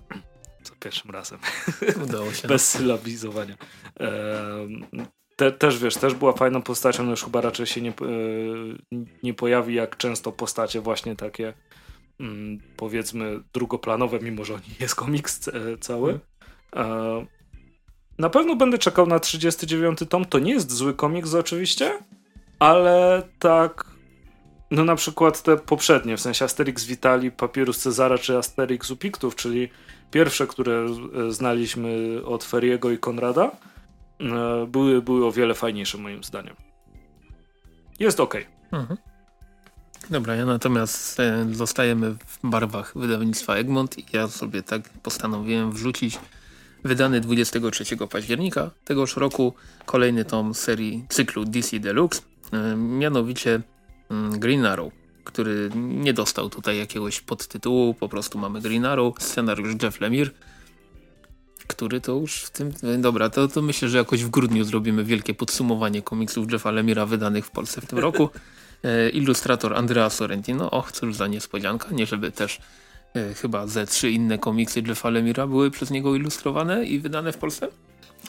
za 0.67 0.75
pierwszym 0.81 1.11
razem. 1.11 1.39
Udało 2.05 2.33
się. 2.33 2.49
Bez 2.49 2.71
sylabizowania. 2.71 3.57
Te, 5.37 5.53
też 5.53 5.79
wiesz, 5.79 5.95
też 5.95 6.15
była 6.15 6.33
fajną 6.33 6.63
postacią, 6.63 7.05
no 7.05 7.11
już 7.11 7.25
chyba 7.25 7.41
raczej 7.41 7.67
się 7.67 7.81
nie, 7.81 7.91
e, 7.91 7.95
nie 9.23 9.35
pojawi 9.35 9.75
jak 9.75 9.97
często 9.97 10.33
postacie 10.33 10.81
właśnie 10.81 11.17
takie 11.17 11.53
mm, 12.21 12.59
powiedzmy 12.77 13.41
drugoplanowe, 13.53 14.21
mimo 14.21 14.45
że 14.45 14.55
nie 14.55 14.75
jest 14.81 14.95
komiks 14.95 15.51
cały. 15.81 16.21
Hmm. 16.75 17.27
Na 18.19 18.31
pewno 18.31 18.57
będę 18.57 18.79
czekał 18.79 19.07
na 19.07 19.19
39 19.19 19.99
tom. 20.09 20.25
To 20.25 20.39
nie 20.39 20.53
jest 20.53 20.73
zły 20.73 20.95
komiks 20.95 21.35
oczywiście, 21.35 21.99
ale 22.59 23.23
tak 23.39 23.96
no 24.71 24.85
na 24.85 24.97
przykład 24.97 25.43
te 25.43 25.57
poprzednie, 25.57 26.17
w 26.17 26.21
sensie 26.21 26.45
Asterix 26.45 26.85
Vitali, 26.85 27.31
Papyrus 27.31 27.79
Cezara 27.79 28.19
czy 28.19 28.39
Asterix 28.39 28.91
Upiktów, 28.91 29.37
czyli 29.37 29.69
Pierwsze, 30.11 30.47
które 30.47 30.87
e, 31.29 31.33
znaliśmy 31.33 32.21
od 32.25 32.45
Feriego 32.45 32.91
i 32.91 32.99
Konrada, 32.99 33.51
e, 34.21 34.67
były, 34.67 35.03
były 35.03 35.27
o 35.27 35.33
wiele 35.33 35.55
fajniejsze 35.55 35.99
moim 35.99 36.25
zdaniem. 36.25 36.57
Jest 37.99 38.21
ok. 38.21 38.35
Mhm. 38.73 38.99
Dobra, 40.11 40.35
ja 40.35 40.47
natomiast 40.47 41.21
e, 41.21 41.47
zostajemy 41.53 42.15
w 42.27 42.39
barwach 42.45 42.93
wydawnictwa 42.99 43.55
Egmont 43.55 43.99
i 43.99 44.05
ja 44.13 44.29
sobie 44.29 44.63
tak 44.63 44.89
postanowiłem 44.89 45.73
wrzucić 45.73 46.19
wydany 46.85 47.21
23 47.21 47.97
października 47.97 48.71
tegoż 48.85 49.17
roku 49.17 49.55
kolejny 49.87 50.25
tom 50.25 50.55
serii 50.55 51.05
cyklu 51.09 51.45
DC 51.45 51.79
Deluxe, 51.79 52.23
mianowicie 52.77 53.61
Green 54.39 54.67
Arrow 54.67 54.93
który 55.27 55.71
nie 55.77 56.13
dostał 56.13 56.51
tutaj 56.51 56.79
jakiegoś 56.79 57.21
podtytułu, 57.21 57.95
po 57.95 58.09
prostu 58.09 58.39
mamy 58.39 58.61
Green 58.61 58.85
Arrow, 58.85 59.15
scenariusz 59.19 59.83
Jeff 59.83 60.01
Lemire, 60.01 60.31
który 61.67 62.01
to 62.01 62.13
już 62.13 62.43
w 62.43 62.51
tym... 62.51 62.73
Dobra, 62.99 63.31
to, 63.31 63.49
to 63.49 63.63
myślę, 63.63 63.89
że 63.89 63.99
jakoś 63.99 64.25
w 64.25 64.31
grudniu 64.31 64.65
zrobimy 64.65 65.05
wielkie 65.05 65.35
podsumowanie 65.35 66.03
komiksów 66.03 66.53
Jeffa 66.53 66.71
Lemira 66.71 67.07
wydanych 67.07 67.47
w 67.47 67.51
Polsce 67.51 67.81
w 67.81 67.87
tym 67.87 67.99
roku. 67.99 68.29
E, 68.85 69.09
ilustrator 69.09 69.75
Andrea 69.75 70.11
Sorrentino, 70.11 70.71
och, 70.71 70.93
cóż 70.93 71.15
za 71.15 71.27
niespodzianka, 71.27 71.89
nie 71.91 72.07
żeby 72.07 72.33
też 72.33 72.61
e, 73.15 73.35
chyba 73.35 73.67
ze 73.67 73.87
trzy 73.87 74.11
inne 74.11 74.39
komiksy 74.39 74.83
Jeffa 74.87 75.11
Lemira 75.11 75.47
były 75.47 75.71
przez 75.71 75.91
niego 75.91 76.15
ilustrowane 76.15 76.85
i 76.85 76.99
wydane 76.99 77.33
w 77.33 77.39
Polsce. 77.39 77.69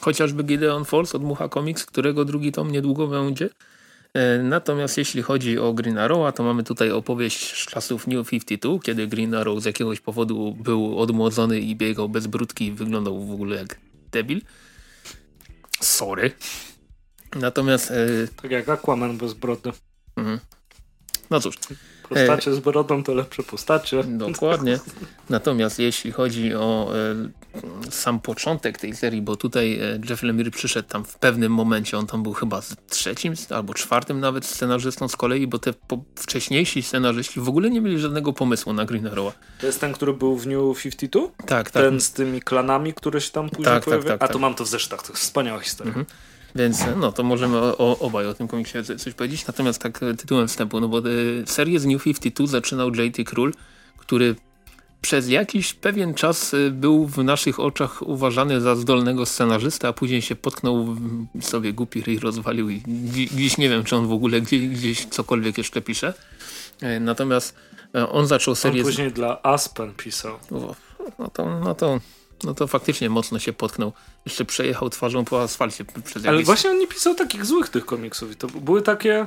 Chociażby 0.00 0.44
Gideon 0.44 0.84
Falls 0.84 1.14
od 1.14 1.22
Mucha 1.22 1.48
Comics, 1.48 1.86
którego 1.86 2.24
drugi 2.24 2.52
tom 2.52 2.72
niedługo 2.72 3.06
będzie. 3.06 3.50
E, 4.14 4.38
natomiast 4.38 4.98
jeśli 4.98 5.22
chodzi 5.22 5.58
o 5.58 5.72
Green 5.72 5.98
Arrowa, 5.98 6.32
to 6.32 6.42
mamy 6.42 6.64
tutaj 6.64 6.90
opowieść 6.90 7.62
z 7.62 7.66
czasów 7.66 8.06
New 8.06 8.28
52, 8.28 8.78
kiedy 8.82 9.06
Green 9.06 9.34
Arrow 9.34 9.62
z 9.62 9.64
jakiegoś 9.64 10.00
powodu 10.00 10.56
był 10.60 10.98
odmłodzony 10.98 11.60
i 11.60 11.76
biegał 11.76 12.08
bez 12.08 12.26
brudki 12.26 12.66
i 12.66 12.72
wyglądał 12.72 13.26
w 13.26 13.32
ogóle 13.32 13.56
jak 13.56 13.78
debil. 14.12 14.40
Sorry. 15.80 16.32
Natomiast... 17.36 17.90
E, 17.90 17.96
tak 18.42 18.50
jak 18.50 18.68
Aquaman 18.68 19.18
bez 19.18 19.34
brody. 19.34 19.72
Mhm. 20.16 20.38
No 21.30 21.40
cóż. 21.40 21.58
Postacie 22.08 22.54
z 22.54 22.60
brodą 22.60 23.04
to 23.04 23.14
lepsze 23.14 23.42
postacie. 23.42 24.04
Dokładnie. 24.04 24.78
Natomiast 25.30 25.78
jeśli 25.78 26.12
chodzi 26.12 26.54
o 26.54 26.92
e, 26.94 27.37
sam 27.90 28.20
początek 28.20 28.78
tej 28.78 28.96
serii, 28.96 29.22
bo 29.22 29.36
tutaj 29.36 29.80
e, 29.80 30.00
Jeff 30.10 30.22
Lemire 30.22 30.50
przyszedł 30.50 30.88
tam 30.88 31.04
w 31.04 31.18
pewnym 31.18 31.52
momencie, 31.52 31.98
on 31.98 32.06
tam 32.06 32.22
był 32.22 32.32
chyba 32.32 32.62
trzecim 32.88 33.34
albo 33.50 33.74
czwartym 33.74 34.20
nawet 34.20 34.46
scenarzystą 34.46 35.08
z 35.08 35.16
kolei, 35.16 35.46
bo 35.46 35.58
te 35.58 35.74
wcześniejsi 36.14 36.82
scenarzyści 36.82 37.40
w 37.40 37.48
ogóle 37.48 37.70
nie 37.70 37.80
mieli 37.80 37.98
żadnego 37.98 38.32
pomysłu 38.32 38.72
na 38.72 38.84
Green 38.84 39.06
Arrow. 39.06 39.38
To 39.60 39.66
jest 39.66 39.80
ten, 39.80 39.92
który 39.92 40.12
był 40.12 40.36
w 40.36 40.46
New 40.46 40.82
52? 40.82 41.20
Tak, 41.46 41.70
tak. 41.70 41.82
Ten 41.82 42.00
z 42.00 42.12
tymi 42.12 42.40
klanami, 42.40 42.94
które 42.94 43.20
się 43.20 43.30
tam 43.30 43.48
później 43.48 43.64
tak, 43.64 43.74
tak 43.74 43.84
pojawiają? 43.84 44.08
Tak, 44.08 44.20
tak, 44.20 44.30
A 44.30 44.32
to 44.32 44.38
mam 44.38 44.54
to 44.54 44.64
w 44.64 44.68
zeszytach, 44.68 45.02
to 45.02 45.12
jest 45.12 45.22
wspaniała 45.22 45.60
historia. 45.60 45.90
Mhm. 45.90 46.06
Więc 46.54 46.84
no 46.96 47.12
to 47.12 47.22
możemy 47.22 47.58
o, 47.58 47.78
o, 47.78 47.98
obaj 47.98 48.26
o 48.26 48.34
tym 48.34 48.48
komiksie 48.48 48.78
coś 48.98 49.14
powiedzieć. 49.14 49.46
Natomiast 49.46 49.82
tak 49.82 50.02
e, 50.02 50.14
tytułem 50.14 50.48
wstępu, 50.48 50.80
no 50.80 50.88
bo 50.88 50.98
e, 50.98 51.02
serię 51.46 51.80
z 51.80 51.86
New 51.86 52.04
52 52.04 52.46
zaczynał 52.46 52.94
J.T. 52.94 53.24
Król, 53.24 53.52
który 53.96 54.34
przez 55.00 55.28
jakiś 55.28 55.74
pewien 55.74 56.14
czas 56.14 56.54
e, 56.54 56.70
był 56.70 57.06
w 57.06 57.18
naszych 57.24 57.60
oczach 57.60 58.02
uważany 58.02 58.60
za 58.60 58.76
zdolnego 58.76 59.26
scenarzysta, 59.26 59.88
a 59.88 59.92
później 59.92 60.22
się 60.22 60.36
potknął 60.36 60.96
sobie 61.40 61.72
głupi 61.72 62.02
ryj 62.02 62.18
rozwalił 62.18 62.70
i 62.70 62.82
dziś 63.34 63.58
nie 63.58 63.68
wiem, 63.68 63.84
czy 63.84 63.96
on 63.96 64.06
w 64.06 64.12
ogóle 64.12 64.40
gdzieś, 64.40 64.68
gdzieś 64.68 65.06
cokolwiek 65.06 65.58
jeszcze 65.58 65.80
pisze. 65.80 66.14
Natomiast 67.00 67.54
on 68.12 68.26
zaczął 68.26 68.54
serię... 68.54 68.82
On 68.82 68.86
później 68.86 69.12
dla 69.12 69.42
Aspen 69.42 69.94
pisał. 69.94 70.38
No 71.18 71.30
to, 71.30 71.60
no 71.60 71.74
to 71.74 72.00
no 72.44 72.54
to 72.54 72.66
faktycznie 72.66 73.10
mocno 73.10 73.38
się 73.38 73.52
potknął. 73.52 73.92
Jeszcze 74.26 74.44
przejechał 74.44 74.90
twarzą 74.90 75.24
po 75.24 75.42
asfalcie 75.42 75.84
przez 76.04 76.26
Ale 76.26 76.42
właśnie 76.42 76.70
on 76.70 76.78
nie 76.78 76.86
pisał 76.86 77.14
takich 77.14 77.44
złych 77.44 77.68
tych 77.68 77.86
komiksów. 77.86 78.36
To 78.36 78.46
były 78.46 78.82
takie 78.82 79.26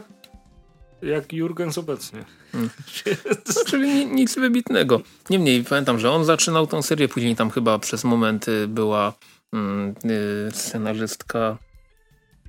jak 1.01 1.33
Jurgens 1.33 1.77
obecnie. 1.77 2.25
Hmm. 2.51 2.69
no, 3.55 3.63
czyli 3.65 4.05
nic 4.05 4.35
wybitnego. 4.35 5.01
Niemniej 5.29 5.63
pamiętam, 5.63 5.99
że 5.99 6.11
on 6.11 6.25
zaczynał 6.25 6.67
tą 6.67 6.81
serię, 6.81 7.07
później 7.07 7.35
tam 7.35 7.49
chyba 7.49 7.79
przez 7.79 8.03
moment 8.03 8.45
była 8.67 9.13
mm, 9.53 9.95
y, 10.05 10.51
scenarzystka 10.53 11.57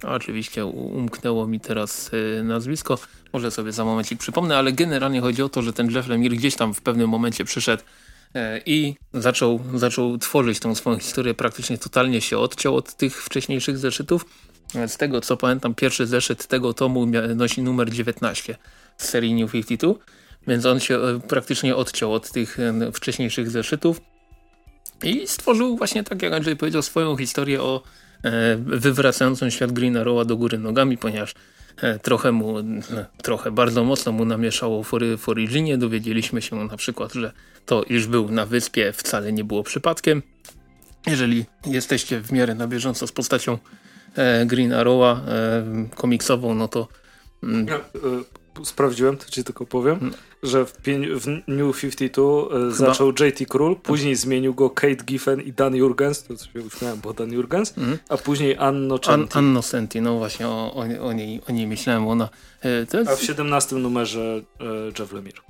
Oczywiście 0.03 0.67
umknęło 0.67 1.47
mi 1.47 1.61
teraz 1.61 2.11
y, 2.13 2.43
nazwisko, 2.45 2.99
może 3.33 3.51
sobie 3.51 3.73
za 3.73 3.85
momencik 3.85 4.19
przypomnę, 4.19 4.59
ale 4.59 4.73
generalnie 4.73 5.21
chodzi 5.21 5.43
o 5.43 5.49
to, 5.49 5.63
że 5.63 5.73
ten 5.73 5.91
Jeff 5.91 6.09
Lemire 6.09 6.37
gdzieś 6.37 6.57
tam 6.57 6.75
w 6.75 6.81
pewnym 6.81 7.09
momencie 7.09 7.45
przyszedł 7.45 7.83
E, 8.35 8.61
i 8.67 8.95
zaczął, 9.15 9.61
zaczął 9.75 10.19
tworzyć 10.19 10.61
tą 10.61 10.75
swoją 10.75 10.99
historię. 10.99 11.35
Praktycznie 11.35 11.79
totalnie 11.79 12.21
się 12.21 12.39
odciął 12.39 12.77
od 12.77 12.95
tych 12.95 13.23
wcześniejszych 13.23 13.79
zeszytów. 13.79 14.25
E, 14.75 14.89
z 14.89 14.97
tego 14.97 15.21
co 15.21 15.37
pamiętam, 15.37 15.75
pierwszy 15.75 16.07
zeszyt 16.07 16.47
tego 16.47 16.75
tomu 16.75 17.07
nosi 17.37 17.63
numer 17.63 17.91
19 17.91 18.57
z 18.97 19.09
serii 19.09 19.35
New 19.35 19.53
52, 19.53 19.95
więc 20.47 20.67
on 20.67 20.81
się 20.81 20.99
e, 20.99 21.21
praktycznie 21.21 21.77
odciął 21.77 22.15
od 22.15 22.31
tych 22.31 22.59
wcześniejszych 22.95 23.51
zeszytów 23.51 24.01
i 25.03 25.27
stworzył 25.27 25.77
właśnie, 25.77 26.05
tak 26.05 26.23
jak 26.23 26.33
Andrzej 26.33 26.57
powiedział, 26.57 26.83
swoją 26.83 27.17
historię 27.17 27.63
o 27.63 27.83
wywracającym 28.59 29.51
świat 29.51 29.73
Green 29.73 29.97
Arrowa 29.97 30.25
do 30.25 30.37
góry 30.37 30.59
nogami, 30.59 30.99
ponieważ 30.99 31.35
E, 31.77 31.99
trochę 31.99 32.33
mu, 32.33 32.55
trochę 33.23 33.51
bardzo 33.51 33.85
mocno 33.85 34.13
mu 34.13 34.25
namieszało 34.25 34.83
w, 35.19 35.29
Originie. 35.29 35.79
Dowiedzieliśmy 35.79 36.43
się 36.43 36.57
na 36.57 36.77
przykład, 36.77 37.13
że 37.13 37.33
to, 37.67 37.83
iż 37.83 38.07
był 38.07 38.31
na 38.31 38.47
wyspie 38.47 38.93
wcale 38.93 39.33
nie 39.33 39.45
było 39.45 39.63
przypadkiem. 39.63 40.23
Jeżeli 41.07 41.45
jesteście 41.67 42.21
w 42.21 42.33
miarę 42.33 42.55
na 42.55 42.67
bieżąco 42.67 43.07
z 43.07 43.13
postacią 43.13 43.53
e, 43.53 43.59
Green 44.47 44.73
Arrowa 44.73 45.21
e, 45.29 45.65
komiksową, 45.95 46.55
no 46.55 46.69
to... 46.69 46.89
Mm, 47.43 47.67
ja, 47.67 47.81
sprawdziłem, 48.65 49.17
to 49.17 49.31
ci 49.31 49.45
tylko 49.45 49.67
powiem, 49.67 49.99
no. 50.03 50.11
że 50.43 50.67
w, 50.67 50.73
w, 51.21 51.27
New 51.49 51.81
52 51.81 52.23
Chyba... 52.49 52.71
zaczął 52.71 53.09
JT 53.09 53.49
Król, 53.49 53.77
później 53.77 54.17
zmienił 54.17 54.55
go 54.55 54.71
Kate 54.71 55.05
Giffen 55.05 55.41
i 55.41 55.53
Dan 55.53 55.75
Jurgens, 55.75 56.23
to 56.23 56.37
się 56.37 56.61
uśmiałem, 56.67 57.01
bo 57.01 57.13
Dan 57.13 57.33
Jurgens, 57.33 57.79
mhm. 57.79 57.99
a 58.09 58.17
później 58.17 58.57
Anno 58.59 58.99
Centi. 58.99 59.39
An, 59.39 59.45
Anno 59.45 59.63
Centi, 59.63 60.01
no 60.01 60.19
właśnie 60.19 60.49
o, 60.49 60.75
o, 60.75 61.07
o, 61.07 61.13
niej, 61.13 61.41
o 61.49 61.53
niej 61.53 61.67
myślałem, 61.67 62.09
ona... 62.09 62.29
E, 62.63 62.99
jest... 62.99 63.11
A 63.11 63.17
w 63.17 63.23
17 63.23 63.77
numerze 63.77 64.43
e, 64.61 64.65
Jeff 64.99 65.13
Lemire. 65.13 65.41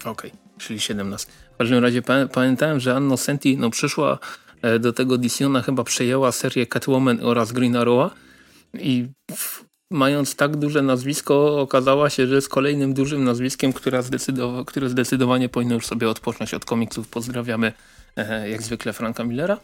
Okej, 0.00 0.30
okay, 0.30 0.30
czyli 0.58 0.80
17. 0.80 1.32
W 1.54 1.56
każdym 1.56 1.82
razie 1.82 2.02
pamiętałem, 2.32 2.80
że 2.80 2.96
Anno 2.96 3.16
Senti 3.16 3.56
no, 3.58 3.70
przyszła 3.70 4.12
e, 4.12 4.18
do 4.80 4.92
tego 4.92 5.18
DC, 5.18 5.46
ona 5.46 5.62
chyba 5.62 5.84
przejęła 5.84 6.32
serię 6.32 6.66
Catwoman 6.66 7.18
oraz 7.22 7.52
Green 7.52 7.76
Arrowa 7.76 8.10
i 8.74 9.06
mając 9.90 10.36
tak 10.36 10.56
duże 10.56 10.82
nazwisko, 10.82 11.60
okazała 11.60 12.10
się, 12.10 12.26
że 12.26 12.34
jest 12.34 12.48
kolejnym 12.48 12.94
dużym 12.94 13.24
nazwiskiem, 13.24 13.72
które, 13.72 14.02
zdecydowa 14.02 14.64
które 14.64 14.88
zdecydowanie 14.88 15.48
powinno 15.48 15.74
już 15.74 15.86
sobie 15.86 16.10
odpocząć 16.10 16.54
od 16.54 16.64
komiksów. 16.64 17.08
Pozdrawiamy 17.08 17.72
e, 18.16 18.50
jak 18.50 18.62
zwykle 18.62 18.92
Franka 18.92 19.24
Millera 19.24 19.58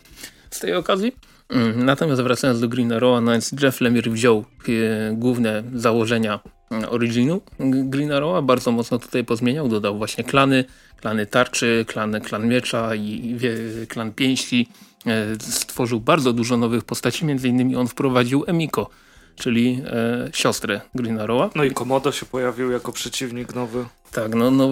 z 0.50 0.60
tej 0.60 0.74
okazji. 0.74 1.12
Mm, 1.48 1.84
natomiast 1.84 2.22
wracając 2.22 2.60
do 2.60 2.68
Green 2.68 2.92
Arrowa, 2.92 3.20
no 3.20 3.32
więc 3.32 3.52
Jeff 3.62 3.80
Lemire 3.80 4.10
wziął 4.10 4.44
e, 4.68 5.12
główne 5.14 5.62
założenia 5.74 6.40
mm, 6.70 6.84
originu 6.90 7.40
Green 7.60 8.12
Arrowa, 8.12 8.42
bardzo 8.42 8.72
mocno 8.72 8.98
tutaj 8.98 9.24
pozmieniał, 9.24 9.68
dodał 9.68 9.98
właśnie 9.98 10.24
klany, 10.24 10.64
klany 10.96 11.26
tarczy, 11.26 11.84
klan, 11.88 12.20
klan 12.20 12.48
miecza 12.48 12.94
i 12.94 13.34
wie, 13.36 13.56
klan 13.88 14.12
pięści. 14.12 14.68
E, 15.06 15.26
stworzył 15.40 16.00
bardzo 16.00 16.32
dużo 16.32 16.56
nowych 16.56 16.84
postaci, 16.84 17.24
między 17.24 17.48
innymi 17.48 17.76
on 17.76 17.88
wprowadził 17.88 18.44
Emiko, 18.46 18.90
czyli 19.36 19.82
e, 19.86 20.30
siostrę 20.32 20.80
Green 20.94 21.20
Arrowa. 21.20 21.50
No 21.54 21.64
i 21.64 21.70
Komodo 21.70 22.12
się 22.12 22.26
pojawił 22.26 22.70
jako 22.70 22.92
przeciwnik 22.92 23.54
nowy. 23.54 23.84
Tak, 24.12 24.34
no... 24.34 24.50
no 24.50 24.68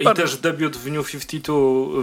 I 0.00 0.04
bardzo... 0.04 0.22
też 0.22 0.36
debiut 0.36 0.76
w 0.76 0.90
New 0.90 1.10
52 1.10 1.54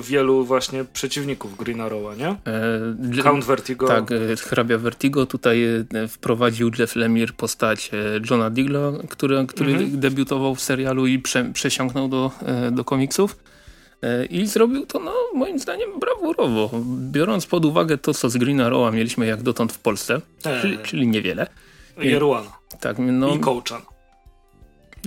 wielu 0.03 0.45
właśnie 0.45 0.85
przeciwników 0.93 1.57
Green 1.57 1.81
Arrowa, 1.81 2.15
nie? 2.15 2.27
E, 2.27 3.23
Count 3.23 3.45
Vertigo. 3.45 3.87
Tak, 3.87 4.11
e, 4.11 4.35
hrabia 4.35 4.77
Vertigo. 4.77 5.25
Tutaj 5.25 5.63
e, 5.63 6.07
wprowadził 6.07 6.71
Jeff 6.79 6.95
Lemire 6.95 7.33
postać 7.33 7.91
Johna 8.29 8.49
Digla, 8.49 8.91
który, 9.09 9.45
który 9.47 9.71
mhm. 9.71 9.99
debiutował 9.99 10.55
w 10.55 10.61
serialu 10.61 11.07
i 11.07 11.19
prze, 11.19 11.51
przesiąknął 11.53 12.07
do, 12.07 12.31
do 12.71 12.83
komiksów. 12.83 13.37
I 14.29 14.47
zrobił 14.47 14.85
to, 14.85 14.99
no, 14.99 15.13
moim 15.33 15.59
zdaniem, 15.59 15.99
brawurowo. 15.99 16.69
Biorąc 17.11 17.45
pod 17.45 17.65
uwagę 17.65 17.97
to, 17.97 18.13
co 18.13 18.29
z 18.29 18.37
Green 18.37 18.61
Arrowa 18.61 18.91
mieliśmy 18.91 19.25
jak 19.25 19.43
dotąd 19.43 19.73
w 19.73 19.79
Polsce, 19.79 20.21
eee. 20.45 20.61
czyli, 20.61 20.77
czyli 20.77 21.07
niewiele. 21.07 21.47
Jeruana. 21.97 22.51
Tak, 22.79 22.97
no, 22.99 23.35
I 23.35 23.39
Kołczan. 23.39 23.81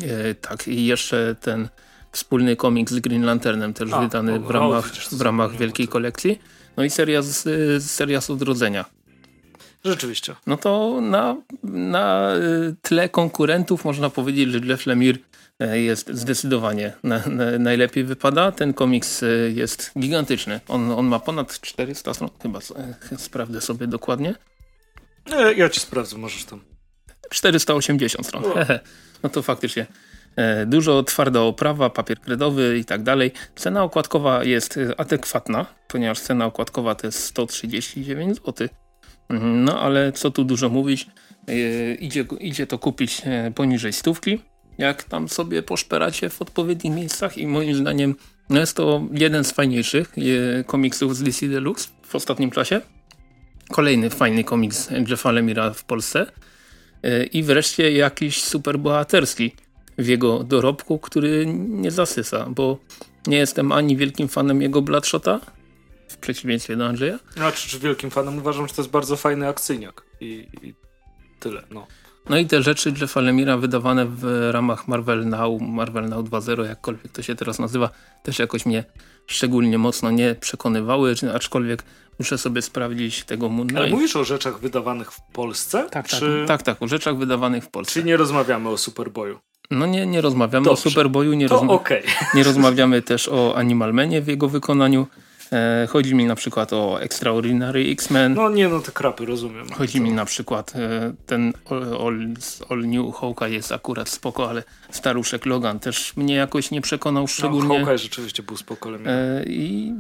E, 0.03 0.35
tak, 0.35 0.69
i 0.69 0.87
jeszcze 0.87 1.37
ten 1.41 1.69
wspólny 2.13 2.57
komiks 2.57 2.93
z 2.93 3.01
Green 3.01 3.25
Lanternem, 3.25 3.75
też 3.75 3.93
A, 3.93 4.01
wydany 4.01 4.35
o, 4.35 4.41
w 4.41 4.51
ramach, 4.51 4.93
o, 5.13 5.17
w 5.17 5.21
ramach 5.21 5.57
wielkiej 5.57 5.89
kolekcji. 5.89 6.39
No 6.77 6.85
i 6.85 6.91
seria 6.91 7.23
z, 7.23 7.45
seria 7.85 8.21
z 8.21 8.31
odrodzenia. 8.31 8.85
Rzeczywiście. 9.85 10.35
No 10.47 10.57
to 10.57 11.01
na, 11.01 11.37
na 11.63 12.35
y, 12.37 12.75
tle 12.83 13.09
konkurentów 13.09 13.85
można 13.85 14.11
powiedzieć, 14.11 14.53
że 14.53 14.59
Jeff 14.59 14.87
Lemire 14.87 15.19
e, 15.19 15.21
jest 15.67 16.11
zdecydowanie 16.13 16.93
na, 17.03 17.23
na, 17.27 17.59
najlepiej 17.59 18.05
wypada. 18.05 18.53
Ten 18.53 18.75
komiks 18.75 19.23
e, 19.23 19.27
jest 19.55 19.93
gigantyczny. 19.99 20.61
On, 20.69 20.91
on 20.91 21.07
ma 21.07 21.19
ponad 21.19 21.61
400 21.61 22.15
stron, 22.15 22.31
chyba 22.43 22.59
sprawdzę 23.17 23.61
sobie 23.61 23.87
dokładnie. 23.87 24.35
Ja 25.57 25.69
ci 25.69 25.81
sprawdzę, 25.81 26.19
możesz 26.19 26.45
tam. 26.45 26.61
480 27.31 28.27
stron. 28.27 28.43
no 29.23 29.29
to 29.29 29.43
faktycznie 29.43 29.87
e, 30.37 30.67
dużo 30.67 31.03
twarda 31.03 31.41
oprawa, 31.41 31.91
papier 31.91 32.21
kredowy 32.21 32.79
i 32.79 32.85
tak 32.85 33.03
dalej. 33.03 33.33
Cena 33.57 33.83
okładkowa 33.83 34.45
jest 34.45 34.79
adekwatna, 34.97 35.67
ponieważ 35.89 36.21
cena 36.21 36.47
okładkowa 36.47 36.95
to 36.95 37.07
jest 37.07 37.25
139 37.25 38.37
zł. 38.37 38.69
Mhm, 39.29 39.65
no 39.65 39.81
ale 39.81 40.13
co 40.13 40.31
tu 40.31 40.45
dużo 40.45 40.69
mówić, 40.69 41.07
e, 41.49 41.95
idzie, 41.95 42.25
idzie 42.41 42.67
to 42.67 42.79
kupić 42.79 43.23
e, 43.25 43.53
poniżej 43.55 43.93
stówki, 43.93 44.41
jak 44.81 45.05
tam 45.05 45.29
sobie 45.29 45.63
poszperacie 45.63 46.31
w 46.31 46.43
odpowiednich 46.43 46.95
miejscach 46.95 47.39
i 47.39 47.47
moim 47.47 47.75
zdaniem 47.75 48.15
no 48.51 48.61
jest 48.61 48.77
to 48.77 49.03
jeden 49.13 49.45
z 49.45 49.53
fajniejszych 49.53 50.15
komiksów 50.67 51.17
z 51.17 51.23
DC 51.23 51.49
Deluxe 51.49 51.89
w 52.07 52.15
ostatnim 52.15 52.51
czasie. 52.51 52.81
Kolejny 53.71 54.11
fajny 54.11 54.45
komiks 54.45 54.89
Jeffa 55.09 55.33
Lemira 55.33 55.73
w 55.73 55.85
Polsce. 55.85 56.27
E, 57.03 57.25
i 57.25 57.43
wreszcie 57.43 57.93
jakiś 57.93 58.45
superbohaterski 58.45 59.53
w 59.99 60.07
jego 60.07 60.45
dorobku, 60.45 60.99
który 60.99 61.47
nie 61.69 61.91
zasysa, 61.91 62.47
bo 62.51 62.79
Nie 63.27 63.37
jestem 63.37 63.73
ani 63.73 63.97
wielkim 63.97 64.29
fanem 64.29 64.63
jego 64.63 64.83
Bloodshota, 64.83 65.41
w 66.09 66.17
przeciwieństwie 66.17 66.77
do 66.77 66.87
Andrzeja. 66.87 67.19
Znaczy, 67.37 67.69
czy 67.69 67.79
wielkim 67.79 68.11
fanem 68.11 68.39
uważam, 68.39 68.69
że 68.69 68.75
to 68.75 68.83
jest 68.83 68.91
bardzo 68.91 69.17
fajny 69.17 69.49
akcyjniak 69.49 70.03
i, 70.21 70.47
i 70.63 70.75
tyle, 71.41 71.63
no. 71.71 71.87
No 72.31 72.39
i 72.39 72.47
te 72.47 72.63
rzeczy 72.63 72.95
Jeffa 73.01 73.21
Lemira 73.21 73.57
wydawane 73.57 74.07
w 74.07 74.49
ramach 74.53 74.89
Marvel 74.89 75.29
Now, 75.29 75.61
Marvel 75.61 76.09
Now 76.09 76.25
2.0, 76.25 76.65
jakkolwiek 76.65 77.13
to 77.13 77.23
się 77.23 77.35
teraz 77.35 77.59
nazywa, 77.59 77.91
też 78.23 78.39
jakoś 78.39 78.67
mnie 78.67 78.85
szczególnie 79.27 79.79
mocno 79.79 80.11
nie 80.11 80.35
przekonywały, 80.35 81.15
aczkolwiek 81.35 81.83
muszę 82.19 82.39
sobie 82.39 82.63
sprawdzić 82.63 83.25
tego 83.25 83.49
Moon 83.49 83.77
Ale 83.77 83.91
mówisz 83.91 84.17
o 84.17 84.25
rzeczach 84.25 84.61
wydawanych 84.61 85.13
w 85.13 85.21
Polsce? 85.33 85.83
Tak, 85.83 85.91
tak 85.91 86.07
czy... 86.07 86.45
tak, 86.47 86.63
tak, 86.63 86.77
tak, 86.77 86.83
o 86.83 86.89
rzeczach 86.89 87.17
wydawanych 87.17 87.65
w 87.65 87.69
Polsce. 87.69 87.93
Czy 87.93 88.05
nie 88.05 88.17
rozmawiamy 88.17 88.69
o 88.69 88.79
Superboyu? 88.79 89.39
No 89.71 89.87
nie, 89.87 90.07
nie 90.07 90.21
rozmawiamy 90.21 90.65
Dobrze. 90.65 90.87
o 90.87 90.91
Superboyu, 90.91 91.33
nie, 91.33 91.49
rozma 91.49 91.73
okay. 91.73 92.03
nie 92.35 92.45
rozmawiamy 92.45 93.03
też 93.03 93.29
o 93.29 93.57
Animal 93.57 93.95
Manie 93.95 94.23
w 94.23 94.29
jego 94.29 94.49
wykonaniu. 94.49 95.07
E, 95.53 95.87
chodzi 95.91 96.15
mi 96.15 96.25
na 96.25 96.35
przykład 96.35 96.73
o 96.73 97.03
Extraordinary 97.03 97.91
X-Men. 97.91 98.35
No 98.35 98.51
nie, 98.51 98.69
no 98.69 98.81
te 98.81 98.93
krapy, 98.93 99.27
rozumiem. 99.27 99.71
Chodzi 99.73 99.99
to... 99.99 100.05
mi 100.05 100.13
na 100.13 100.25
przykład 100.25 100.73
e, 100.77 101.13
ten 101.27 101.53
All, 101.71 101.85
all, 101.85 102.35
all 102.69 102.79
New 102.89 103.17
Hawkeye 103.17 103.51
jest 103.51 103.73
akurat 103.73 104.09
spoko, 104.09 104.51
ale 104.51 104.63
staruszek 104.91 105.47
Logan 105.47 105.81
też 105.81 106.17
mnie 106.17 106.35
jakoś 106.35 106.71
nie 106.71 106.81
przekonał 106.81 107.29
szczególnie. 107.29 107.69
No, 107.69 107.75
Hawkeye 107.75 107.99
rzeczywiście 107.99 108.43
był 108.43 108.57
spoko. 108.57 108.91
E, 109.07 109.45
I 109.47 109.93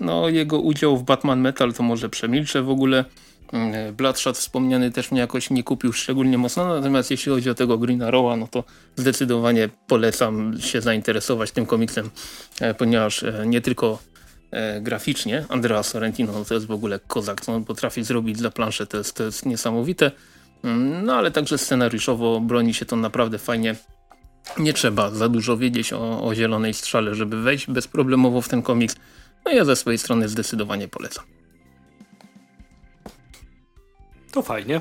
no, 0.00 0.28
jego 0.28 0.60
udział 0.60 0.96
w 0.96 1.02
Batman 1.02 1.40
Metal 1.40 1.72
to 1.72 1.82
może 1.82 2.08
przemilczę 2.08 2.62
w 2.62 2.70
ogóle. 2.70 3.04
Bloodshot 3.96 4.38
wspomniany 4.38 4.90
też 4.90 5.10
mnie 5.10 5.20
jakoś 5.20 5.50
nie 5.50 5.62
kupił 5.62 5.92
szczególnie 5.92 6.38
mocno, 6.38 6.74
natomiast 6.74 7.10
jeśli 7.10 7.32
chodzi 7.32 7.50
o 7.50 7.54
tego 7.54 7.78
Green 7.78 8.02
Arrowa, 8.02 8.36
no 8.36 8.48
to 8.50 8.64
zdecydowanie 8.96 9.68
polecam 9.86 10.60
się 10.60 10.80
zainteresować 10.80 11.50
tym 11.50 11.66
komiksem, 11.66 12.10
ponieważ 12.78 13.24
nie 13.46 13.60
tylko 13.60 13.98
graficznie. 14.80 15.44
Andrea 15.48 15.82
Sorrentino 15.82 16.32
no 16.32 16.44
to 16.44 16.54
jest 16.54 16.66
w 16.66 16.70
ogóle 16.70 17.00
kozak, 17.06 17.40
co 17.40 17.54
on 17.54 17.64
potrafi 17.64 18.04
zrobić 18.04 18.38
dla 18.38 18.50
planszy, 18.50 18.86
to 18.86 18.98
jest, 18.98 19.16
to 19.16 19.24
jest 19.24 19.46
niesamowite. 19.46 20.10
Mm, 20.64 21.04
no 21.04 21.14
ale 21.14 21.30
także 21.30 21.58
scenariuszowo 21.58 22.40
broni 22.40 22.74
się 22.74 22.84
to 22.84 22.96
naprawdę 22.96 23.38
fajnie. 23.38 23.76
Nie 24.58 24.72
trzeba 24.72 25.10
za 25.10 25.28
dużo 25.28 25.56
wiedzieć 25.56 25.92
o, 25.92 26.24
o 26.24 26.34
zielonej 26.34 26.74
strzale, 26.74 27.14
żeby 27.14 27.42
wejść 27.42 27.66
bezproblemowo 27.66 28.40
w 28.40 28.48
ten 28.48 28.62
komiks. 28.62 28.96
No 29.44 29.52
ja 29.52 29.64
ze 29.64 29.76
swojej 29.76 29.98
strony 29.98 30.28
zdecydowanie 30.28 30.88
polecam. 30.88 31.24
To 34.32 34.42
fajnie. 34.42 34.80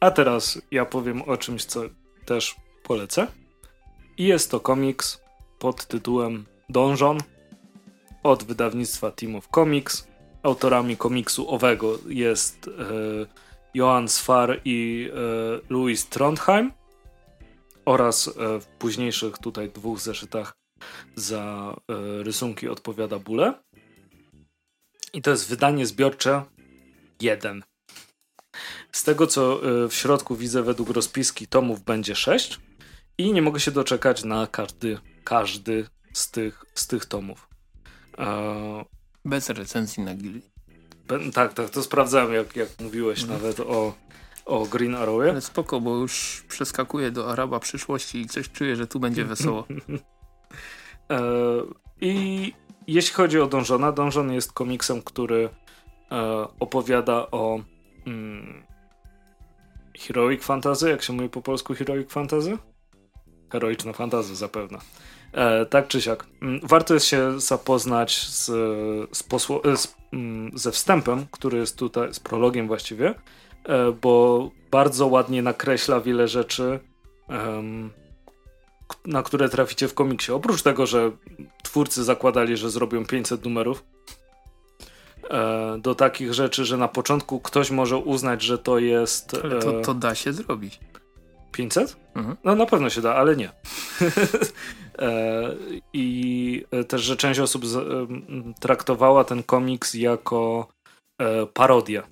A 0.00 0.10
teraz 0.10 0.62
ja 0.70 0.84
powiem 0.84 1.22
o 1.22 1.36
czymś, 1.36 1.64
co 1.64 1.80
też 2.24 2.56
polecę. 2.82 3.26
I 4.18 4.24
jest 4.24 4.50
to 4.50 4.60
komiks 4.60 5.20
pod 5.58 5.86
tytułem 5.86 6.44
Donjon 6.68 7.18
od 8.24 8.44
wydawnictwa 8.44 9.10
Team 9.10 9.36
of 9.36 9.48
Comics. 9.48 10.08
Autorami 10.42 10.96
komiksu 10.96 11.50
owego 11.50 11.98
jest 12.08 12.68
e, 12.68 12.70
Johan 13.74 14.08
Sfar 14.08 14.60
i 14.64 15.10
e, 15.10 15.16
Louis 15.70 16.08
Trondheim 16.08 16.72
oraz 17.84 18.28
e, 18.28 18.60
w 18.60 18.66
późniejszych 18.66 19.38
tutaj 19.38 19.70
dwóch 19.70 20.00
zeszytach 20.00 20.56
za 21.16 21.76
e, 21.88 22.22
rysunki 22.22 22.68
odpowiada 22.68 23.18
Bule. 23.18 23.54
I 25.12 25.22
to 25.22 25.30
jest 25.30 25.48
wydanie 25.48 25.86
zbiorcze 25.86 26.44
1. 27.20 27.62
Z 28.92 29.04
tego 29.04 29.26
co 29.26 29.60
e, 29.84 29.88
w 29.88 29.94
środku 29.94 30.36
widzę 30.36 30.62
według 30.62 30.90
rozpiski 30.90 31.46
tomów 31.46 31.84
będzie 31.84 32.14
6 32.14 32.60
i 33.18 33.32
nie 33.32 33.42
mogę 33.42 33.60
się 33.60 33.70
doczekać 33.70 34.24
na 34.24 34.46
każdy, 34.46 34.98
każdy 35.24 35.86
z 36.12 36.30
tych, 36.30 36.64
z 36.74 36.86
tych 36.86 37.06
tomów. 37.06 37.53
Bez 39.24 39.48
recenzji 39.48 40.02
na 40.02 40.14
Gili. 40.14 40.42
Tak, 41.34 41.52
tak, 41.54 41.70
to 41.70 41.82
sprawdzałem, 41.82 42.34
jak, 42.34 42.56
jak 42.56 42.68
mówiłeś 42.80 43.22
mhm. 43.22 43.42
nawet 43.42 43.60
o, 43.60 43.94
o 44.44 44.66
Green 44.66 44.94
Arrowie. 44.94 45.30
Ale 45.30 45.40
spoko, 45.40 45.80
bo 45.80 45.96
już 45.96 46.44
przeskakuję 46.48 47.10
do 47.10 47.32
Araba 47.32 47.60
przyszłości 47.60 48.20
i 48.20 48.26
coś 48.26 48.50
czuję, 48.50 48.76
że 48.76 48.86
tu 48.86 49.00
będzie 49.00 49.24
wesoło. 49.34 49.66
e, 51.10 51.20
I 52.00 52.52
jeśli 52.86 53.14
chodzi 53.14 53.40
o 53.40 53.46
Donżona, 53.46 53.92
Donżon 53.92 54.32
jest 54.32 54.52
komiksem, 54.52 55.02
który 55.02 55.48
e, 56.10 56.46
opowiada 56.60 57.30
o 57.30 57.60
mm, 58.06 58.62
heroic 59.98 60.44
fantasy, 60.44 60.90
jak 60.90 61.02
się 61.02 61.12
mówi 61.12 61.28
po 61.28 61.42
polsku 61.42 61.74
heroic 61.74 62.12
fantasy? 62.12 62.58
Heroiczna 63.52 63.92
fantasy 63.92 64.36
zapewne. 64.36 64.78
E, 65.34 65.66
tak 65.66 65.88
czy 65.88 66.02
siak. 66.02 66.26
Mm, 66.42 66.60
warto 66.62 66.94
jest 66.94 67.06
się 67.06 67.40
zapoznać 67.40 68.28
z, 68.28 68.46
z, 69.16 69.22
posło, 69.22 69.62
z 69.76 69.94
mm, 70.12 70.50
ze 70.54 70.72
wstępem, 70.72 71.26
który 71.30 71.58
jest 71.58 71.78
tutaj, 71.78 72.14
z 72.14 72.20
prologiem 72.20 72.66
właściwie, 72.66 73.14
e, 73.64 73.92
bo 73.92 74.50
bardzo 74.70 75.06
ładnie 75.06 75.42
nakreśla 75.42 76.00
wiele 76.00 76.28
rzeczy, 76.28 76.80
na 79.06 79.22
które 79.22 79.48
traficie 79.48 79.88
w 79.88 79.94
komiksie. 79.94 80.32
Oprócz 80.32 80.62
tego, 80.62 80.86
że 80.86 81.10
twórcy 81.62 82.04
zakładali, 82.04 82.56
że 82.56 82.70
zrobią 82.70 83.06
500 83.06 83.44
numerów, 83.44 83.84
e, 85.30 85.78
do 85.78 85.94
takich 85.94 86.34
rzeczy, 86.34 86.64
że 86.64 86.76
na 86.76 86.88
początku 86.88 87.40
ktoś 87.40 87.70
może 87.70 87.96
uznać, 87.96 88.42
że 88.42 88.58
to 88.58 88.78
jest. 88.78 89.30
to, 89.62 89.80
to 89.80 89.94
da 89.94 90.14
się 90.14 90.32
zrobić. 90.32 90.80
500? 91.54 91.96
Mhm. 92.14 92.36
No 92.44 92.54
na 92.54 92.66
pewno 92.66 92.90
się 92.90 93.00
da, 93.00 93.14
ale 93.14 93.36
nie. 93.36 93.50
E, 94.98 95.54
I 95.92 96.64
też, 96.88 97.02
że 97.02 97.16
część 97.16 97.40
osób 97.40 97.64
traktowała 98.60 99.24
ten 99.24 99.42
komiks 99.42 99.94
jako 99.94 100.68
e, 101.18 101.46
parodię 101.46 102.02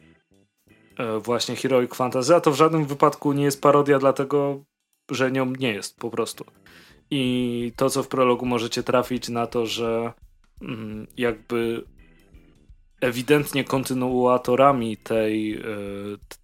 e, 0.98 1.18
właśnie 1.18 1.56
Heroic 1.56 1.94
Fantasy, 1.94 2.34
a 2.34 2.40
to 2.40 2.50
w 2.50 2.56
żadnym 2.56 2.86
wypadku 2.86 3.32
nie 3.32 3.44
jest 3.44 3.62
parodia, 3.62 3.98
dlatego 3.98 4.64
że 5.10 5.32
nią 5.32 5.46
nie 5.58 5.72
jest 5.72 5.96
po 5.96 6.10
prostu. 6.10 6.44
I 7.10 7.72
to, 7.76 7.90
co 7.90 8.02
w 8.02 8.08
prologu 8.08 8.46
możecie 8.46 8.82
trafić 8.82 9.28
na 9.28 9.46
to, 9.46 9.66
że 9.66 10.12
mm, 10.62 11.06
jakby 11.16 11.84
ewidentnie 13.00 13.64
kontynuatorami 13.64 14.96
tej, 14.96 15.62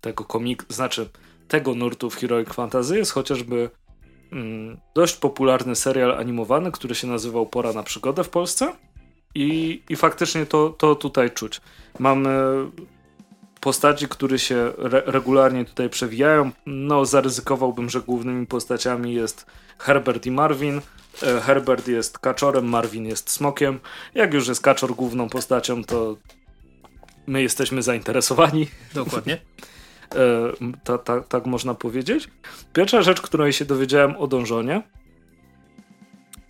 tego 0.00 0.24
komiksu, 0.24 0.66
znaczy 0.72 1.08
tego 1.48 1.74
nurtu 1.74 2.10
w 2.10 2.16
Heroic 2.16 2.48
Fantasy 2.48 2.98
jest 2.98 3.12
chociażby 3.12 3.70
mm, 4.32 4.76
dość 4.94 5.16
popularny 5.16 5.76
serial 5.76 6.18
animowany, 6.18 6.72
który 6.72 6.94
się 6.94 7.06
nazywał 7.06 7.46
Pora 7.46 7.72
na 7.72 7.82
przygodę 7.82 8.24
w 8.24 8.28
Polsce. 8.28 8.72
I, 9.34 9.82
i 9.88 9.96
faktycznie 9.96 10.46
to, 10.46 10.70
to 10.70 10.94
tutaj 10.94 11.30
czuć. 11.30 11.60
Mamy 11.98 12.30
postaci, 13.60 14.08
które 14.08 14.38
się 14.38 14.72
re 14.78 15.02
regularnie 15.06 15.64
tutaj 15.64 15.90
przewijają. 15.90 16.50
No, 16.66 17.04
zaryzykowałbym, 17.04 17.90
że 17.90 18.00
głównymi 18.00 18.46
postaciami 18.46 19.14
jest 19.14 19.46
Herbert 19.78 20.26
i 20.26 20.30
Marvin. 20.30 20.80
E, 21.22 21.40
Herbert 21.40 21.88
jest 21.88 22.18
kaczorem, 22.18 22.68
Marvin 22.68 23.06
jest 23.06 23.30
smokiem. 23.30 23.80
Jak 24.14 24.34
już 24.34 24.48
jest 24.48 24.60
kaczor 24.60 24.94
główną 24.94 25.28
postacią, 25.28 25.84
to 25.84 26.16
my 27.26 27.42
jesteśmy 27.42 27.82
zainteresowani. 27.82 28.68
Dokładnie. 28.94 29.38
E, 30.14 30.52
ta, 30.84 30.98
ta, 30.98 31.20
tak 31.20 31.46
można 31.46 31.74
powiedzieć. 31.74 32.28
Pierwsza 32.72 33.02
rzecz, 33.02 33.20
której 33.20 33.52
się 33.52 33.64
dowiedziałem 33.64 34.16
o 34.16 34.26
dążonie, 34.26 34.82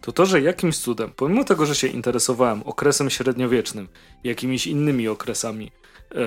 to 0.00 0.12
to, 0.12 0.26
że 0.26 0.40
jakimś 0.40 0.78
cudem, 0.78 1.12
pomimo 1.16 1.44
tego, 1.44 1.66
że 1.66 1.74
się 1.74 1.86
interesowałem 1.86 2.62
okresem 2.62 3.10
średniowiecznym, 3.10 3.88
jakimiś 4.24 4.66
innymi 4.66 5.08
okresami, 5.08 5.70
e, 6.14 6.24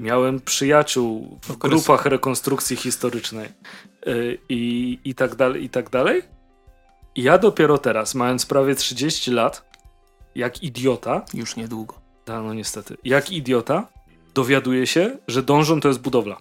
miałem 0.00 0.40
przyjaciół 0.40 1.38
w 1.42 1.50
Okres. 1.50 1.70
grupach 1.70 2.06
rekonstrukcji 2.06 2.76
historycznej 2.76 3.46
e, 3.46 4.12
i, 4.48 4.98
i 5.04 5.14
tak 5.14 5.34
dalej, 5.34 5.64
i 5.64 5.68
tak 5.68 5.90
dalej. 5.90 6.22
I 7.14 7.22
ja 7.22 7.38
dopiero 7.38 7.78
teraz, 7.78 8.14
mając 8.14 8.46
prawie 8.46 8.74
30 8.74 9.30
lat, 9.30 9.70
jak 10.34 10.62
idiota. 10.62 11.24
Już 11.34 11.56
niedługo. 11.56 11.94
Da, 12.26 12.42
no 12.42 12.54
niestety. 12.54 12.96
Jak 13.04 13.32
idiota, 13.32 13.86
dowiaduje 14.34 14.86
się, 14.86 15.18
że 15.28 15.42
dążon 15.42 15.80
to 15.80 15.88
jest 15.88 16.00
budowla. 16.00 16.40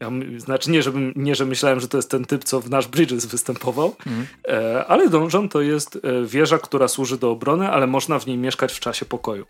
Ja, 0.00 0.10
znaczy 0.38 0.70
nie, 0.70 0.82
żebym, 0.82 1.12
nie, 1.16 1.34
że 1.34 1.46
myślałem, 1.46 1.80
że 1.80 1.88
to 1.88 1.98
jest 1.98 2.10
ten 2.10 2.24
typ, 2.24 2.44
co 2.44 2.60
w 2.60 2.70
nasz 2.70 2.88
Bridges 2.88 3.26
występował, 3.26 3.94
mm. 4.06 4.26
e, 4.48 4.86
ale 4.86 5.08
dążon 5.08 5.48
to 5.48 5.60
jest 5.60 5.96
e, 5.96 6.26
wieża, 6.26 6.58
która 6.58 6.88
służy 6.88 7.18
do 7.18 7.30
obrony, 7.30 7.68
ale 7.68 7.86
można 7.86 8.18
w 8.18 8.26
niej 8.26 8.38
mieszkać 8.38 8.72
w 8.72 8.80
czasie 8.80 9.06
pokoju. 9.06 9.46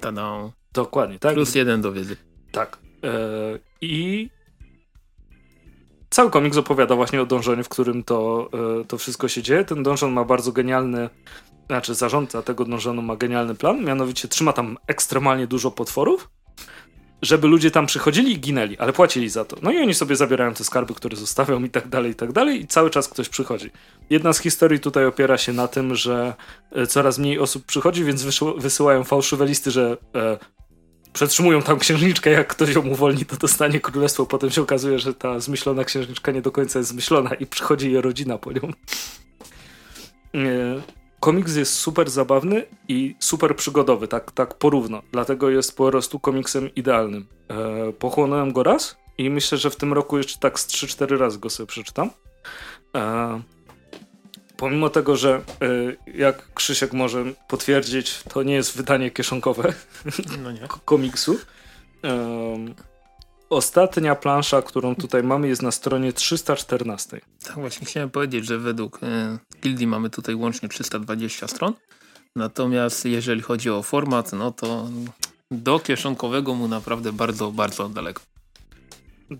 Tada. 0.00 0.50
Dokładnie, 0.72 1.18
tak? 1.18 1.34
Plus 1.34 1.54
jeden 1.54 1.80
do 1.80 1.92
wiedzy. 1.92 2.16
Tak. 2.52 2.78
E, 3.04 3.10
I 3.80 4.28
cały 6.10 6.30
komiks 6.30 6.56
opowiada 6.56 6.96
właśnie 6.96 7.22
o 7.22 7.26
dążeniu, 7.26 7.64
w 7.64 7.68
którym 7.68 8.04
to, 8.04 8.48
e, 8.80 8.84
to 8.84 8.98
wszystko 8.98 9.28
się 9.28 9.42
dzieje. 9.42 9.64
Ten 9.64 9.82
dążon 9.82 10.12
ma 10.12 10.24
bardzo 10.24 10.52
genialny 10.52 11.08
znaczy 11.66 11.94
zarządca 11.94 12.42
tego 12.42 12.64
dążonu 12.64 13.02
ma 13.02 13.16
genialny 13.16 13.54
plan, 13.54 13.84
mianowicie 13.84 14.28
trzyma 14.28 14.52
tam 14.52 14.78
ekstremalnie 14.86 15.46
dużo 15.46 15.70
potworów 15.70 16.28
żeby 17.22 17.48
ludzie 17.48 17.70
tam 17.70 17.86
przychodzili 17.86 18.32
i 18.32 18.40
ginęli, 18.40 18.78
ale 18.78 18.92
płacili 18.92 19.28
za 19.28 19.44
to. 19.44 19.56
No 19.62 19.72
i 19.72 19.78
oni 19.78 19.94
sobie 19.94 20.16
zabierają 20.16 20.54
te 20.54 20.64
skarby, 20.64 20.94
które 20.94 21.16
zostawią 21.16 21.64
i 21.64 21.70
tak 21.70 21.88
dalej, 21.88 22.12
i 22.12 22.14
tak 22.14 22.32
dalej 22.32 22.60
i 22.60 22.66
cały 22.66 22.90
czas 22.90 23.08
ktoś 23.08 23.28
przychodzi. 23.28 23.70
Jedna 24.10 24.32
z 24.32 24.38
historii 24.38 24.80
tutaj 24.80 25.06
opiera 25.06 25.38
się 25.38 25.52
na 25.52 25.68
tym, 25.68 25.94
że 25.94 26.34
e, 26.72 26.86
coraz 26.86 27.18
mniej 27.18 27.38
osób 27.38 27.66
przychodzi, 27.66 28.04
więc 28.04 28.24
wysyłają 28.56 29.04
fałszywe 29.04 29.46
listy, 29.46 29.70
że 29.70 29.96
e, 30.14 30.38
przetrzymują 31.12 31.62
tam 31.62 31.78
księżniczkę, 31.78 32.30
jak 32.30 32.48
ktoś 32.48 32.74
ją 32.74 32.88
uwolni, 32.88 33.24
to 33.24 33.36
dostanie 33.36 33.80
królestwo. 33.80 34.26
Potem 34.26 34.50
się 34.50 34.62
okazuje, 34.62 34.98
że 34.98 35.14
ta 35.14 35.40
zmyślona 35.40 35.84
księżniczka 35.84 36.32
nie 36.32 36.42
do 36.42 36.52
końca 36.52 36.78
jest 36.78 36.90
zmyślona 36.90 37.34
i 37.34 37.46
przychodzi 37.46 37.92
jej 37.92 38.00
rodzina 38.00 38.38
po 38.38 38.52
nią. 38.52 38.60
E, 41.16 41.20
komiks 41.20 41.56
jest 41.56 41.74
super 41.74 42.10
zabawny 42.10 42.66
i 42.88 43.16
super 43.18 43.56
przygodowy, 43.56 44.08
tak, 44.08 44.32
tak 44.32 44.54
porówno. 44.54 45.02
Dlatego 45.12 45.50
jest 45.50 45.76
po 45.76 45.90
prostu 45.90 46.20
komiksem 46.20 46.74
idealnym. 46.74 47.26
E, 47.48 47.92
pochłonąłem 47.92 48.52
go 48.52 48.62
raz 48.62 48.96
i 49.18 49.30
myślę, 49.30 49.58
że 49.58 49.70
w 49.70 49.76
tym 49.76 49.92
roku 49.92 50.18
jeszcze 50.18 50.38
tak 50.38 50.60
z 50.60 50.66
3-4 50.66 51.16
razy 51.16 51.38
go 51.38 51.50
sobie 51.50 51.66
przeczytam. 51.66 52.10
E, 52.96 53.40
pomimo 54.56 54.90
tego, 54.90 55.16
że 55.16 55.34
e, 55.34 55.42
jak 56.14 56.54
Krzysiek 56.54 56.92
może 56.92 57.24
potwierdzić, 57.48 58.22
to 58.22 58.42
nie 58.42 58.54
jest 58.54 58.76
wydanie 58.76 59.10
kieszonkowe 59.10 59.74
no 60.38 60.50
komiksu. 60.84 61.38
Ostatnia 63.50 64.14
plansza, 64.14 64.62
którą 64.62 64.94
tutaj 64.94 65.22
mamy 65.22 65.48
jest 65.48 65.62
na 65.62 65.70
stronie 65.70 66.12
314. 66.12 67.20
Tak 67.44 67.54
właśnie 67.54 67.86
chciałem 67.86 68.10
powiedzieć, 68.10 68.46
że 68.46 68.58
według 68.58 69.00
e, 69.02 69.38
Gildii 69.62 69.86
mamy 69.86 70.10
tutaj 70.10 70.34
łącznie 70.34 70.68
320 70.68 71.48
stron. 71.48 71.72
Natomiast 72.36 73.04
jeżeli 73.04 73.42
chodzi 73.42 73.70
o 73.70 73.82
format, 73.82 74.32
no 74.32 74.52
to 74.52 74.88
do 75.50 75.78
kieszonkowego 75.78 76.54
mu 76.54 76.68
naprawdę 76.68 77.12
bardzo, 77.12 77.52
bardzo 77.52 77.88
daleko. 77.88 78.22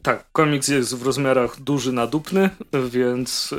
Tak, 0.02 0.26
komiks 0.32 0.68
jest 0.68 0.94
w 0.94 1.02
rozmiarach 1.02 1.60
duży 1.60 1.92
nadupny, 1.92 2.50
więc 2.90 3.54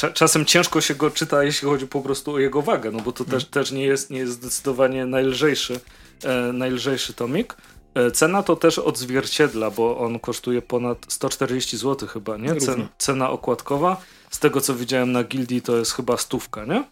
e, 0.00 0.12
czasem 0.12 0.44
ciężko 0.44 0.80
się 0.80 0.94
go 0.94 1.10
czyta, 1.10 1.44
jeśli 1.44 1.68
chodzi 1.68 1.86
po 1.86 2.00
prostu 2.00 2.32
o 2.32 2.38
jego 2.38 2.62
wagę, 2.62 2.90
no 2.90 3.00
bo 3.00 3.12
to 3.12 3.24
też, 3.24 3.44
też 3.44 3.72
nie, 3.72 3.84
jest, 3.84 4.10
nie 4.10 4.18
jest 4.18 4.32
zdecydowanie 4.32 5.06
najlżejszy, 5.06 5.80
e, 6.24 6.52
najlżejszy 6.52 7.14
tomik. 7.14 7.56
E, 7.94 8.10
cena 8.10 8.42
to 8.42 8.56
też 8.56 8.78
odzwierciedla, 8.78 9.70
bo 9.70 9.98
on 9.98 10.18
kosztuje 10.18 10.62
ponad 10.62 11.06
140 11.08 11.76
zł 11.76 12.08
chyba, 12.08 12.36
nie? 12.36 12.56
Cen, 12.56 12.88
cena 12.98 13.30
okładkowa. 13.30 13.96
Z 14.30 14.38
tego 14.38 14.60
co 14.60 14.74
widziałem 14.74 15.12
na 15.12 15.24
Gildii 15.24 15.62
to 15.62 15.76
jest 15.76 15.92
chyba 15.92 16.16
stówka, 16.16 16.64
nie? 16.64 16.84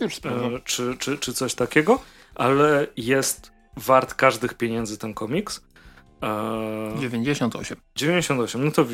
Już 0.00 0.14
e, 0.16 0.60
czy, 0.64 0.96
czy, 0.98 1.18
czy 1.18 1.32
coś 1.32 1.54
takiego, 1.54 2.00
ale 2.34 2.86
jest 2.96 3.52
wart 3.76 4.14
każdych 4.14 4.54
pieniędzy 4.54 4.98
ten 4.98 5.14
komiks. 5.14 5.62
E, 6.22 7.00
98. 7.00 7.76
98, 7.96 8.64
no 8.64 8.70
to, 8.70 8.86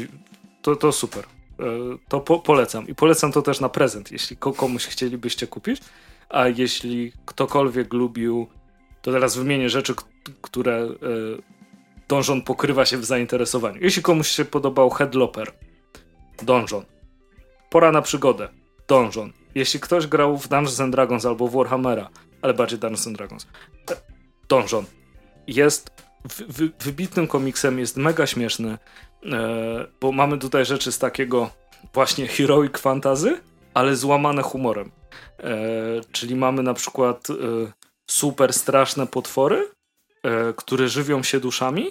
to, 0.62 0.76
to 0.76 0.92
super. 0.92 1.24
E, 1.61 1.64
to 2.09 2.20
po, 2.20 2.38
polecam. 2.38 2.88
I 2.88 2.94
polecam 2.94 3.32
to 3.32 3.42
też 3.42 3.61
na 3.61 3.68
prezent, 3.68 4.12
jeśli 4.12 4.36
komuś 4.36 4.86
chcielibyście 4.86 5.46
kupić. 5.46 5.80
A 6.28 6.48
jeśli 6.48 7.12
ktokolwiek 7.26 7.92
lubił, 7.92 8.46
to 9.07 9.12
teraz 9.12 9.36
wymienię 9.36 9.68
rzeczy, 9.70 9.94
które 10.42 10.74
e, 10.74 10.88
Donjon 12.09 12.42
pokrywa 12.42 12.86
się 12.86 12.98
w 12.98 13.04
zainteresowaniu. 13.04 13.78
Jeśli 13.80 14.02
komuś 14.02 14.28
się 14.28 14.44
podobał 14.44 14.90
Headloper, 14.90 15.52
Donjon. 16.42 16.84
Pora 17.70 17.92
na 17.92 18.02
przygodę, 18.02 18.48
Donjon. 18.88 19.32
Jeśli 19.54 19.80
ktoś 19.80 20.07
grał 20.07 20.38
w 20.38 20.48
Dungeons 20.48 20.80
and 20.80 20.92
Dragons 20.92 21.26
albo 21.26 21.48
w 21.48 21.52
Warhammera, 21.52 22.09
ale 22.42 22.54
bardziej 22.54 22.78
Dungeons 22.78 23.07
and 23.07 23.16
Dragons, 23.16 23.46
e, 23.90 23.96
Donjon. 24.48 24.84
Jest 25.46 25.90
wy, 26.48 26.70
wybitnym 26.80 27.26
komiksem, 27.26 27.78
jest 27.78 27.96
mega 27.96 28.26
śmieszny, 28.26 28.78
e, 29.32 29.86
bo 30.00 30.12
mamy 30.12 30.38
tutaj 30.38 30.64
rzeczy 30.64 30.92
z 30.92 30.98
takiego 30.98 31.50
właśnie 31.94 32.26
heroic 32.26 32.78
fantazy, 32.78 33.40
ale 33.74 33.96
złamane 33.96 34.42
humorem. 34.42 34.90
Czyli 36.12 36.36
mamy 36.36 36.62
na 36.62 36.74
przykład 36.74 37.28
super 38.07 38.52
straszne 38.52 39.07
potwory, 39.07 39.76
E, 40.26 40.52
które 40.52 40.88
żywią 40.88 41.22
się 41.22 41.40
duszami, 41.40 41.86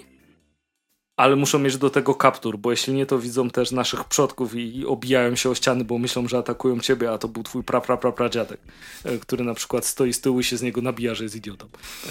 ale 1.16 1.36
muszą 1.36 1.58
mieć 1.58 1.78
do 1.78 1.90
tego 1.90 2.14
kaptur, 2.14 2.58
bo 2.58 2.70
jeśli 2.70 2.94
nie, 2.94 3.06
to 3.06 3.18
widzą 3.18 3.50
też 3.50 3.72
naszych 3.72 4.04
przodków 4.04 4.54
i, 4.54 4.76
i 4.78 4.86
obijają 4.86 5.36
się 5.36 5.50
o 5.50 5.54
ściany, 5.54 5.84
bo 5.84 5.98
myślą, 5.98 6.28
że 6.28 6.38
atakują 6.38 6.80
ciebie, 6.80 7.10
a 7.10 7.18
to 7.18 7.28
był 7.28 7.42
twój 7.42 7.62
pra, 7.64 7.82
dziadek, 8.30 8.60
e, 9.04 9.18
który 9.18 9.44
na 9.44 9.54
przykład 9.54 9.86
stoi 9.86 10.12
z 10.12 10.20
tyłu 10.20 10.40
i 10.40 10.44
się 10.44 10.56
z 10.56 10.62
niego 10.62 10.82
nabija, 10.82 11.14
że 11.14 11.24
jest 11.24 11.36
idiotą. 11.36 11.66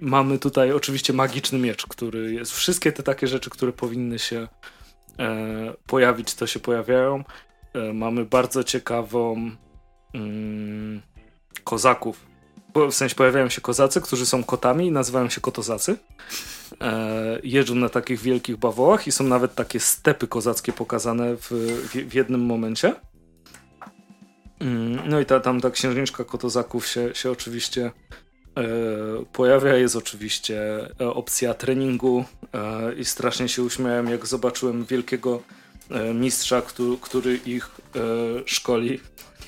mamy 0.00 0.38
tutaj 0.38 0.72
oczywiście 0.72 1.12
magiczny 1.12 1.58
miecz, 1.58 1.86
który 1.86 2.32
jest, 2.32 2.52
wszystkie 2.52 2.92
te 2.92 3.02
takie 3.02 3.26
rzeczy, 3.26 3.50
które 3.50 3.72
powinny 3.72 4.18
się 4.18 4.48
pojawić, 5.86 6.34
to 6.34 6.46
się 6.46 6.60
pojawiają. 6.60 7.24
Mamy 7.94 8.24
bardzo 8.24 8.64
ciekawą 8.64 9.50
mm, 10.14 11.02
kozaków, 11.64 12.27
w 12.86 12.94
sensie 12.94 13.14
pojawiają 13.14 13.48
się 13.48 13.60
kozacy, 13.60 14.00
którzy 14.00 14.26
są 14.26 14.44
kotami 14.44 14.86
i 14.86 14.92
nazywają 14.92 15.28
się 15.28 15.40
kotozacy. 15.40 15.96
E, 16.80 17.38
jeżdżą 17.42 17.74
na 17.74 17.88
takich 17.88 18.20
wielkich 18.20 18.56
bawołach 18.56 19.06
i 19.06 19.12
są 19.12 19.24
nawet 19.24 19.54
takie 19.54 19.80
stepy 19.80 20.26
kozackie 20.26 20.72
pokazane 20.72 21.36
w, 21.36 21.50
w, 21.50 22.10
w 22.10 22.14
jednym 22.14 22.40
momencie. 22.40 22.94
Mm, 24.60 25.08
no 25.08 25.20
i 25.20 25.26
ta, 25.26 25.40
tam 25.40 25.60
ta 25.60 25.70
księżniczka 25.70 26.24
kotozaków 26.24 26.86
się, 26.86 27.14
się 27.14 27.30
oczywiście 27.30 27.90
e, 28.56 28.62
pojawia. 29.32 29.76
Jest 29.76 29.96
oczywiście 29.96 30.60
e, 31.00 31.06
opcja 31.06 31.54
treningu 31.54 32.24
e, 32.54 32.94
i 32.94 33.04
strasznie 33.04 33.48
się 33.48 33.62
uśmiałem, 33.62 34.08
jak 34.08 34.26
zobaczyłem 34.26 34.84
wielkiego 34.84 35.42
e, 35.90 36.14
mistrza, 36.14 36.62
który, 37.00 37.36
ich 37.46 37.70
e, 37.96 38.00
szkoli 38.46 39.00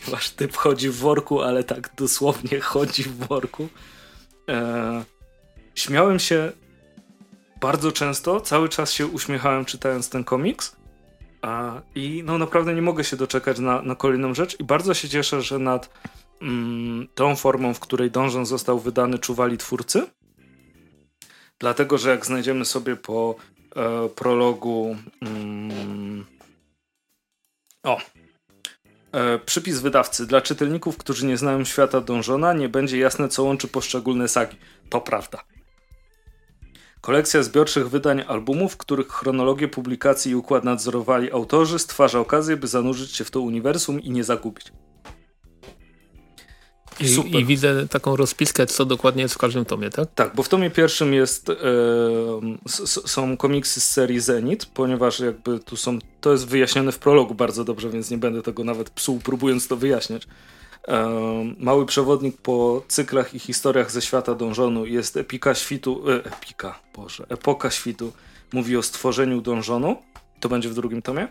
Wasz 0.09 0.31
typ 0.31 0.57
chodzi 0.57 0.89
w 0.89 0.97
worku, 0.97 1.43
ale 1.43 1.65
tak 1.65 1.91
dosłownie 1.97 2.61
chodzi 2.61 3.03
w 3.03 3.17
worku. 3.17 3.69
E, 4.49 5.05
śmiałem 5.75 6.19
się 6.19 6.53
bardzo 7.61 7.93
często, 7.93 8.41
cały 8.41 8.69
czas 8.69 8.93
się 8.93 9.07
uśmiechałem 9.07 9.65
czytając 9.65 10.09
ten 10.11 10.25
komiks. 10.25 10.77
A, 11.43 11.81
I 11.95 12.23
no 12.25 12.39
naprawdę 12.39 12.75
nie 12.75 12.83
mogę 12.83 13.05
się 13.05 13.17
doczekać 13.17 13.59
na, 13.59 13.83
na 13.83 13.95
kolejną 13.95 14.35
rzecz 14.35 14.61
i 14.61 14.65
bardzo 14.65 14.95
się 14.95 15.09
cieszę, 15.09 15.43
że 15.43 15.59
nad 15.59 15.91
mm, 16.43 17.09
tą 17.15 17.37
formą, 17.37 17.75
w 17.75 17.81
której 17.81 18.11
Dążon 18.11 18.47
został 18.47 18.79
wydany, 18.79 19.19
czuwali 19.19 19.59
twórcy. 19.59 20.07
Dlatego, 21.59 21.99
że 21.99 22.11
jak 22.11 22.27
znajdziemy 22.27 22.65
sobie 22.65 22.97
po 22.97 23.35
e, 23.77 24.09
prologu 24.09 24.97
mm, 25.23 26.25
o, 27.83 27.99
E, 29.13 29.39
przypis 29.39 29.81
wydawcy. 29.81 30.27
Dla 30.27 30.41
czytelników, 30.41 30.97
którzy 30.97 31.27
nie 31.27 31.37
znają 31.37 31.65
świata 31.65 32.01
dążona, 32.01 32.53
nie 32.53 32.69
będzie 32.69 32.99
jasne, 32.99 33.29
co 33.29 33.43
łączy 33.43 33.69
poszczególne 33.69 34.29
sagi. 34.29 34.57
To 34.91 35.01
prawda. 35.01 35.45
Kolekcja 37.01 37.43
zbiorczych 37.43 37.91
wydań 37.91 38.25
albumów, 38.29 38.77
których 38.77 39.09
chronologię 39.09 39.69
publikacji 39.69 40.33
i 40.33 40.35
układ 40.35 40.65
nadzorowali 40.65 41.33
autorzy, 41.33 41.79
stwarza 41.79 42.19
okazję, 42.19 42.57
by 42.57 42.67
zanurzyć 42.67 43.17
się 43.17 43.25
w 43.25 43.31
to 43.31 43.41
uniwersum 43.41 44.01
i 44.01 44.11
nie 44.11 44.25
zagubić. 44.25 44.73
I, 47.01 47.39
I, 47.39 47.45
widzę 47.45 47.89
taką 47.89 48.17
rozpiskę, 48.17 48.67
co 48.67 48.85
dokładnie 48.85 49.23
jest 49.23 49.35
w 49.35 49.39
każdym 49.39 49.65
tomie, 49.65 49.91
tak? 49.91 50.09
Tak, 50.15 50.35
bo 50.35 50.43
w 50.43 50.49
tomie 50.49 50.71
pierwszym 50.71 51.15
jest, 51.15 51.51
e, 51.51 51.55
są 53.07 53.37
komiksy 53.37 53.81
z 53.81 53.91
serii 53.91 54.21
Zenit, 54.21 54.67
ponieważ 54.67 55.21
jakby 55.21 55.61
tu 55.61 55.77
są, 55.77 55.99
to 56.21 56.33
jest 56.33 56.47
wyjaśnione 56.47 56.93
w 56.93 56.99
prologu 56.99 57.35
bardzo 57.35 57.65
dobrze, 57.65 57.91
więc 57.91 58.11
nie 58.11 58.19
będę 58.19 58.43
tego 58.43 58.65
nawet 58.65 58.91
psuł, 58.91 59.21
próbując 59.21 59.69
to 59.69 59.77
wyjaśniać. 59.77 60.27
E, 60.89 61.09
mały 61.59 61.87
przewodnik 61.87 62.37
po 62.37 62.83
cyklach 62.89 63.35
i 63.35 63.39
historiach 63.39 63.91
ze 63.91 64.03
świata 64.03 64.35
dążonu 64.35 64.87
jest 64.87 65.17
epika 65.17 65.55
świtu, 65.55 66.11
e, 66.11 66.25
epika, 66.25 66.79
boże, 66.97 67.27
epoka 67.29 67.71
świtu 67.71 68.13
mówi 68.53 68.77
o 68.77 68.83
stworzeniu 68.83 69.41
dążonu, 69.41 69.97
to 70.41 70.49
będzie 70.49 70.69
w 70.69 70.75
drugim 70.75 71.03
tomie. 71.03 71.29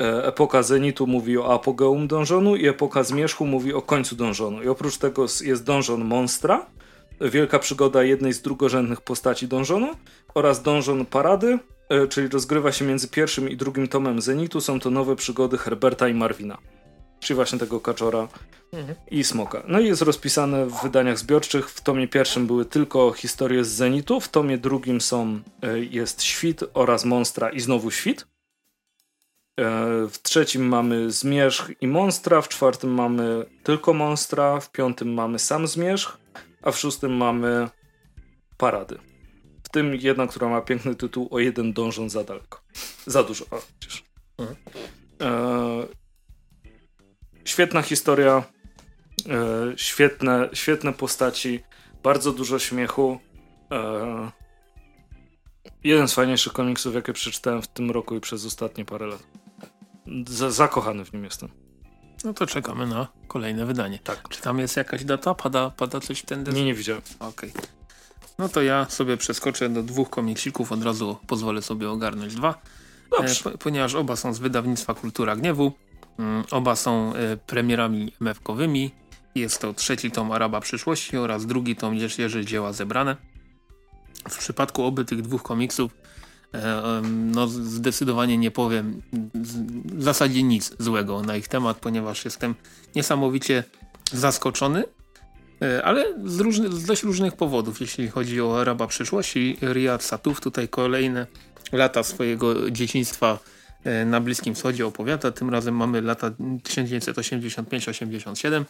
E, 0.00 0.26
epoka 0.26 0.62
Zenitu 0.62 1.06
mówi 1.06 1.38
o 1.38 1.54
apogeum 1.54 2.08
dążonu 2.08 2.56
i 2.56 2.66
epoka 2.68 3.02
Zmierzchu 3.02 3.46
mówi 3.46 3.72
o 3.72 3.82
końcu 3.82 4.16
dążonu. 4.16 4.62
I 4.62 4.68
oprócz 4.68 4.98
tego 4.98 5.26
jest 5.44 5.64
dążon 5.64 6.04
Monstra, 6.04 6.66
wielka 7.20 7.58
przygoda 7.58 8.02
jednej 8.02 8.32
z 8.32 8.42
drugorzędnych 8.42 9.00
postaci 9.00 9.48
dążonu 9.48 9.88
oraz 10.34 10.62
dążon 10.62 11.06
Parady, 11.06 11.58
e, 11.88 12.06
czyli 12.08 12.28
rozgrywa 12.28 12.72
się 12.72 12.84
między 12.84 13.08
pierwszym 13.08 13.50
i 13.50 13.56
drugim 13.56 13.88
tomem 13.88 14.20
Zenitu. 14.20 14.60
Są 14.60 14.80
to 14.80 14.90
nowe 14.90 15.16
przygody 15.16 15.58
Herberta 15.58 16.08
i 16.08 16.14
Marwina. 16.14 16.58
Czyli 17.20 17.34
właśnie 17.34 17.58
tego 17.58 17.80
kaczora 17.80 18.28
mhm. 18.72 18.98
i 19.10 19.24
smoka. 19.24 19.62
No 19.68 19.80
i 19.80 19.86
jest 19.86 20.02
rozpisane 20.02 20.66
w 20.66 20.82
wydaniach 20.82 21.18
zbiorczych. 21.18 21.70
W 21.70 21.80
tomie 21.80 22.08
pierwszym 22.08 22.46
były 22.46 22.64
tylko 22.64 23.12
historie 23.12 23.64
z 23.64 23.68
Zenitu, 23.68 24.20
w 24.20 24.28
tomie 24.28 24.58
drugim 24.58 25.00
są, 25.00 25.40
e, 25.62 25.78
jest 25.78 26.22
Świt 26.22 26.64
oraz 26.74 27.04
Monstra 27.04 27.50
i 27.50 27.60
znowu 27.60 27.90
Świt. 27.90 28.26
E, 29.60 30.06
w 30.08 30.22
trzecim 30.22 30.68
mamy 30.68 31.10
Zmierzch 31.10 31.70
i 31.80 31.86
Monstra, 31.86 32.40
w 32.40 32.48
czwartym 32.48 32.90
mamy 32.90 33.46
tylko 33.62 33.94
Monstra, 33.94 34.60
w 34.60 34.70
piątym 34.70 35.14
mamy 35.14 35.38
sam 35.38 35.66
Zmierzch, 35.66 36.18
a 36.62 36.70
w 36.70 36.78
szóstym 36.78 37.12
mamy 37.16 37.68
Parady. 38.56 38.98
W 39.64 39.68
tym 39.68 39.94
jedna, 39.94 40.26
która 40.26 40.48
ma 40.48 40.60
piękny 40.60 40.94
tytuł 40.94 41.28
O 41.30 41.38
jeden 41.38 41.72
dążąc 41.72 42.12
za 42.12 42.24
daleko. 42.24 42.60
Za 43.06 43.22
dużo, 43.22 43.44
o, 43.50 43.62
przecież. 43.78 44.04
Mhm. 44.38 44.56
E, 45.22 45.86
świetna 47.44 47.82
historia, 47.82 48.44
e, 49.28 49.72
świetne, 49.76 50.48
świetne 50.52 50.92
postaci, 50.92 51.60
bardzo 52.02 52.32
dużo 52.32 52.58
śmiechu. 52.58 53.20
E, 53.70 54.30
jeden 55.84 56.08
z 56.08 56.14
fajniejszych 56.14 56.52
komiksów, 56.52 56.94
jakie 56.94 57.12
przeczytałem 57.12 57.62
w 57.62 57.68
tym 57.68 57.90
roku 57.90 58.16
i 58.16 58.20
przez 58.20 58.46
ostatnie 58.46 58.84
parę 58.84 59.06
lat. 59.06 59.43
Z 60.26 60.54
zakochany 60.54 61.04
w 61.04 61.12
nim 61.12 61.24
jestem. 61.24 61.48
No 62.24 62.34
to 62.34 62.46
czekamy 62.46 62.86
na 62.86 63.06
kolejne 63.28 63.66
wydanie. 63.66 63.98
Tak. 63.98 64.28
Czy 64.28 64.42
tam 64.42 64.58
jest 64.58 64.76
jakaś 64.76 65.04
data? 65.04 65.34
Pada, 65.34 65.70
pada 65.70 66.00
coś 66.00 66.18
w 66.20 66.26
ten 66.26 66.44
deseń? 66.44 66.60
Nie, 66.60 66.66
nie 66.66 66.74
widziałem. 66.74 67.02
Okej. 67.20 67.50
Okay. 67.50 67.62
No 68.38 68.48
to 68.48 68.62
ja 68.62 68.86
sobie 68.88 69.16
przeskoczę 69.16 69.68
do 69.68 69.82
dwóch 69.82 70.10
komiksików, 70.10 70.72
od 70.72 70.82
razu 70.82 71.16
pozwolę 71.26 71.62
sobie 71.62 71.90
ogarnąć 71.90 72.34
dwa. 72.34 72.62
Dobrze. 73.10 73.50
E, 73.50 73.58
ponieważ 73.58 73.94
oba 73.94 74.16
są 74.16 74.34
z 74.34 74.38
wydawnictwa 74.38 74.94
Kultura 74.94 75.36
Gniewu. 75.36 75.72
Mm, 76.18 76.44
oba 76.50 76.76
są 76.76 77.14
e, 77.14 77.36
premierami 77.36 78.12
MF-kowymi. 78.20 78.90
Jest 79.34 79.60
to 79.60 79.74
trzeci 79.74 80.10
tom 80.10 80.32
Araba 80.32 80.60
Przyszłości 80.60 81.16
oraz 81.16 81.46
drugi 81.46 81.76
tom 81.76 81.94
Jerzy 81.94 82.44
Dzieła 82.44 82.72
Zebrane. 82.72 83.16
W 84.28 84.38
przypadku 84.38 84.82
obu 84.82 85.04
tych 85.04 85.22
dwóch 85.22 85.42
komiksów 85.42 85.92
no 87.02 87.48
zdecydowanie 87.48 88.38
nie 88.38 88.50
powiem 88.50 89.02
w 89.84 90.02
zasadzie 90.02 90.42
nic 90.42 90.76
złego 90.78 91.22
na 91.22 91.36
ich 91.36 91.48
temat, 91.48 91.78
ponieważ 91.78 92.24
jestem 92.24 92.54
niesamowicie 92.94 93.64
zaskoczony, 94.12 94.84
e, 95.62 95.84
ale 95.84 96.14
z, 96.24 96.40
różny, 96.40 96.72
z 96.72 96.84
dość 96.84 97.02
różnych 97.02 97.36
powodów, 97.36 97.80
jeśli 97.80 98.08
chodzi 98.08 98.40
o 98.40 98.60
Araba 98.60 98.86
przyszłości. 98.86 99.56
Riyad 99.62 100.02
Satuf 100.02 100.40
tutaj 100.40 100.68
kolejne 100.68 101.26
lata 101.72 102.02
swojego 102.02 102.70
dzieciństwa 102.70 103.38
e, 103.84 104.04
na 104.04 104.20
Bliskim 104.20 104.54
Wschodzie 104.54 104.86
opowiada. 104.86 105.30
Tym 105.30 105.50
razem 105.50 105.76
mamy 105.76 106.02
lata 106.02 106.30
1985-87, 106.30 108.64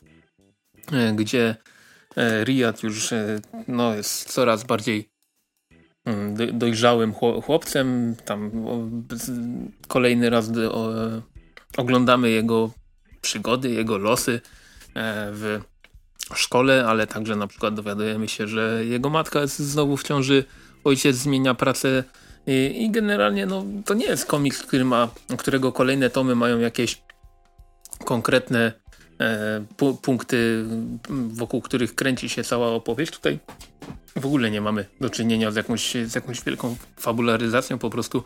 gdzie 1.14 1.56
Riyad 2.44 2.82
już 2.82 3.10
no, 3.68 3.94
jest 3.94 4.32
coraz 4.32 4.64
bardziej 4.64 5.13
dojrzałym 6.52 7.14
chłopcem. 7.42 8.16
Tam 8.24 8.50
kolejny 9.88 10.30
raz 10.30 10.50
oglądamy 11.76 12.30
jego 12.30 12.70
przygody, 13.20 13.70
jego 13.70 13.98
losy 13.98 14.40
e, 14.94 15.30
w 15.32 15.60
szkole, 16.34 16.86
ale 16.86 17.06
także 17.06 17.36
na 17.36 17.46
przykład 17.46 17.74
dowiadujemy 17.74 18.28
się, 18.28 18.46
że 18.46 18.84
jego 18.84 19.10
matka 19.10 19.40
jest 19.40 19.58
znowu 19.58 19.96
w 19.96 20.02
ciąży, 20.02 20.44
ojciec 20.84 21.16
zmienia 21.16 21.54
pracę 21.54 22.04
i, 22.46 22.88
generalnie 22.90 23.46
no, 23.46 23.64
to 23.84 23.94
nie 23.94 24.06
jest 24.06 24.26
komiks, 24.26 24.62
który 24.62 24.84
ma, 24.84 25.08
którego 25.38 25.72
kolejne 25.72 26.10
tomy 26.10 26.34
mają 26.34 26.58
jakieś 26.58 27.02
konkretne 28.04 28.72
e, 29.20 29.64
punkty, 30.02 30.64
wokół 31.08 31.60
których 31.60 31.94
kręci 31.94 32.28
się 32.28 32.44
cała 32.44 32.68
opowieść. 32.68 33.12
Tutaj 33.12 33.38
w 34.16 34.26
ogóle 34.26 34.50
nie 34.50 34.60
mamy 34.60 34.86
do 35.00 35.10
czynienia 35.10 35.50
z 35.50 35.56
jakąś, 35.56 35.94
z 36.04 36.14
jakąś 36.14 36.44
wielką 36.44 36.76
fabularyzacją, 36.96 37.78
po 37.78 37.90
prostu 37.90 38.24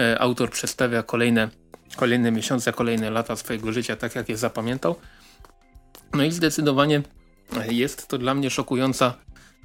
e, 0.00 0.18
autor 0.20 0.50
przedstawia 0.50 1.02
kolejne, 1.02 1.48
kolejne 1.96 2.30
miesiące, 2.30 2.72
kolejne 2.72 3.10
lata 3.10 3.36
swojego 3.36 3.72
życia 3.72 3.96
tak 3.96 4.14
jak 4.14 4.28
je 4.28 4.36
zapamiętał. 4.36 4.96
No 6.14 6.24
i 6.24 6.32
zdecydowanie 6.32 7.02
jest 7.70 8.08
to 8.08 8.18
dla 8.18 8.34
mnie 8.34 8.50
szokująca 8.50 9.14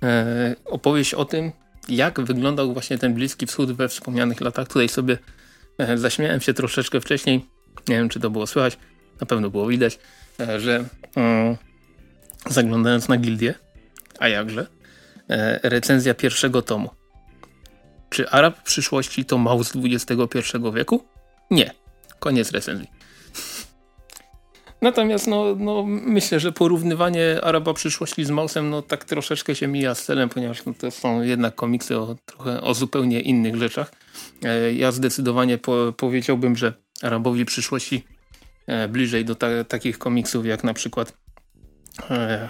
e, 0.04 0.56
opowieść 0.66 1.14
o 1.14 1.26
tym, 1.26 1.52
jak 1.90 2.22
wyglądał 2.22 2.74
właśnie 2.74 2.98
ten 2.98 3.14
Bliski 3.14 3.46
Wschód 3.46 3.72
we 3.72 3.90
wspomnianych 3.90 4.42
latach. 4.42 4.68
Tutaj 4.68 4.90
sobie 4.90 5.18
zaśmiałem 5.96 6.42
się 6.42 6.54
troszeczkę 6.54 7.02
wcześniej, 7.02 7.46
nie 7.88 7.96
wiem 7.96 8.10
czy 8.10 8.20
to 8.20 8.30
było 8.30 8.48
słychać, 8.48 8.78
na 9.22 9.28
pewno 9.28 9.50
było 9.50 9.68
widać, 9.68 10.00
że 10.60 10.86
e, 11.18 11.58
zaglądając 12.50 13.08
na 13.08 13.18
gildię, 13.18 13.54
a 14.20 14.28
jakże, 14.28 14.68
E, 15.32 15.60
recenzja 15.64 16.14
pierwszego 16.14 16.62
tomu. 16.62 16.90
Czy 18.10 18.30
Arab 18.30 18.58
w 18.58 18.64
przyszłości 18.64 19.26
to 19.26 19.38
Maus 19.38 19.74
XXI 19.76 20.40
wieku? 20.74 21.04
Nie. 21.52 21.72
Koniec 22.20 22.52
recenzji. 22.52 22.88
Natomiast 24.82 25.28
no, 25.28 25.56
no, 25.58 25.84
myślę, 25.88 26.40
że 26.40 26.52
porównywanie 26.52 27.42
Araba 27.44 27.74
przyszłości 27.74 28.26
z 28.26 28.30
Mausem 28.30 28.70
no, 28.70 28.82
tak 28.82 29.06
troszeczkę 29.06 29.56
się 29.56 29.68
mija 29.68 29.96
z 29.96 30.06
celem, 30.06 30.30
ponieważ 30.30 30.66
no, 30.66 30.74
to 30.74 30.92
są 30.92 31.22
jednak 31.22 31.56
komiksy 31.56 31.98
o, 31.98 32.16
trochę 32.26 32.62
o 32.62 32.74
zupełnie 32.74 33.22
innych 33.22 33.56
rzeczach. 33.56 33.92
E, 34.44 34.74
ja 34.74 34.92
zdecydowanie 34.92 35.58
po, 35.58 35.94
powiedziałbym, 35.98 36.56
że 36.56 36.74
Arabowi 37.02 37.46
przyszłości 37.46 38.04
e, 38.06 38.21
bliżej 38.90 39.26
do 39.26 39.36
ta, 39.36 39.64
takich 39.64 39.98
komiksów 39.98 40.46
jak 40.46 40.64
na 40.64 40.74
przykład 40.74 41.14
e, 42.10 42.50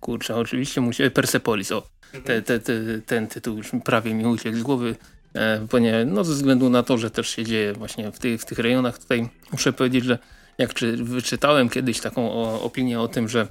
Kurczę, 0.00 0.36
oczywiście 0.36 0.80
musi... 0.80 1.10
Persepolis, 1.10 1.72
o. 1.72 1.88
Te, 2.24 2.42
te, 2.42 2.60
te, 2.60 2.72
ten 3.06 3.26
tytuł 3.26 3.56
już 3.56 3.70
prawie 3.84 4.14
mi 4.14 4.26
uciekł 4.26 4.56
z 4.56 4.62
głowy, 4.62 4.96
e, 5.34 5.66
ponieważ 5.70 6.04
no, 6.06 6.24
ze 6.24 6.34
względu 6.34 6.70
na 6.70 6.82
to, 6.82 6.98
że 6.98 7.10
też 7.10 7.28
się 7.28 7.44
dzieje 7.44 7.72
właśnie 7.72 8.12
w, 8.12 8.18
tych, 8.18 8.40
w 8.40 8.44
tych 8.44 8.58
rejonach. 8.58 8.98
Tutaj 8.98 9.28
muszę 9.52 9.72
powiedzieć, 9.72 10.04
że 10.04 10.18
jak 10.58 10.74
czy, 10.74 10.96
wyczytałem 10.96 11.68
kiedyś 11.68 12.00
taką 12.00 12.32
o, 12.32 12.62
opinię 12.62 13.00
o 13.00 13.08
tym, 13.08 13.28
że 13.28 13.48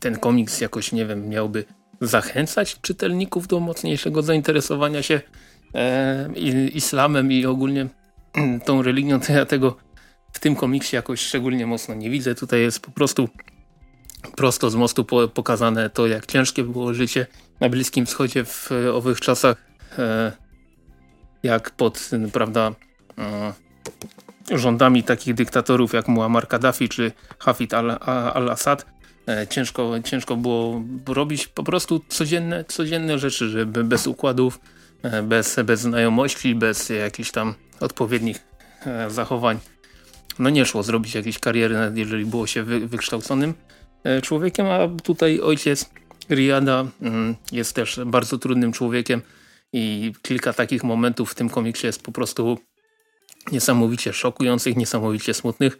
ten 0.00 0.18
komiks 0.18 0.60
jakoś, 0.60 0.92
nie 0.92 1.06
wiem, 1.06 1.28
miałby 1.28 1.64
zachęcać 2.00 2.80
czytelników 2.80 3.46
do 3.46 3.60
mocniejszego 3.60 4.22
zainteresowania 4.22 5.02
się 5.02 5.20
e, 5.74 6.28
islamem 6.74 7.32
i 7.32 7.46
ogólnie 7.46 7.88
tą 8.66 8.82
religią, 8.82 9.20
to 9.20 9.32
ja 9.32 9.46
tego 9.46 9.76
w 10.32 10.38
tym 10.38 10.56
komiksie 10.56 10.96
jakoś 10.96 11.20
szczególnie 11.20 11.66
mocno 11.66 11.94
nie 11.94 12.10
widzę. 12.10 12.34
Tutaj 12.34 12.60
jest 12.60 12.80
po 12.80 12.90
prostu 12.90 13.28
prosto 14.36 14.70
z 14.70 14.74
mostu 14.74 15.04
pokazane 15.34 15.90
to, 15.90 16.06
jak 16.06 16.26
ciężkie 16.26 16.64
było 16.64 16.94
życie 16.94 17.26
na 17.60 17.68
Bliskim 17.68 18.06
Wschodzie 18.06 18.44
w 18.44 18.70
owych 18.92 19.20
czasach, 19.20 19.56
e, 19.98 20.32
jak 21.42 21.70
pod, 21.70 22.10
prawda, 22.32 22.72
e, 23.18 23.52
rządami 24.58 25.02
takich 25.02 25.34
dyktatorów 25.34 25.92
jak 25.92 26.08
Muammar 26.08 26.48
Gaddafi 26.48 26.88
czy 26.88 27.12
Hafid 27.38 27.74
al-Assad 27.74 28.86
e, 29.28 29.46
ciężko, 29.46 29.92
ciężko 30.04 30.36
było 30.36 30.82
robić 31.06 31.48
po 31.48 31.64
prostu 31.64 32.00
codzienne, 32.08 32.64
codzienne 32.64 33.18
rzeczy, 33.18 33.48
żeby 33.48 33.84
bez 33.84 34.06
układów, 34.06 34.60
bez, 35.22 35.56
bez 35.64 35.80
znajomości, 35.80 36.54
bez 36.54 36.88
jakichś 36.88 37.30
tam 37.30 37.54
odpowiednich 37.80 38.46
zachowań. 39.08 39.58
No 40.38 40.50
nie 40.50 40.66
szło 40.66 40.82
zrobić 40.82 41.14
jakiejś 41.14 41.38
kariery, 41.38 41.76
jeżeli 41.94 42.26
było 42.26 42.46
się 42.46 42.62
wy, 42.62 42.88
wykształconym 42.88 43.54
E, 44.04 44.22
człowiekiem, 44.22 44.66
a 44.66 44.88
tutaj 45.02 45.40
ojciec 45.40 45.90
Riada 46.30 46.86
mm, 47.02 47.36
jest 47.52 47.74
też 47.74 48.00
bardzo 48.06 48.38
trudnym 48.38 48.72
człowiekiem 48.72 49.22
i 49.72 50.12
kilka 50.22 50.52
takich 50.52 50.84
momentów 50.84 51.30
w 51.30 51.34
tym 51.34 51.50
komiksie 51.50 51.86
jest 51.86 52.02
po 52.02 52.12
prostu 52.12 52.58
niesamowicie 53.52 54.12
szokujących, 54.12 54.76
niesamowicie 54.76 55.34
smutnych, 55.34 55.78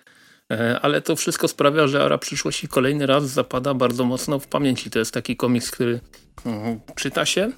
e, 0.52 0.80
ale 0.80 1.02
to 1.02 1.16
wszystko 1.16 1.48
sprawia, 1.48 1.86
że 1.86 2.04
Ara 2.04 2.18
przyszłości 2.18 2.68
kolejny 2.68 3.06
raz 3.06 3.24
zapada 3.24 3.74
bardzo 3.74 4.04
mocno 4.04 4.38
w 4.38 4.46
pamięci. 4.46 4.90
To 4.90 4.98
jest 4.98 5.14
taki 5.14 5.36
komiks, 5.36 5.70
który 5.70 6.00
mm, 6.46 6.80
czyta 6.94 7.26
się 7.26 7.52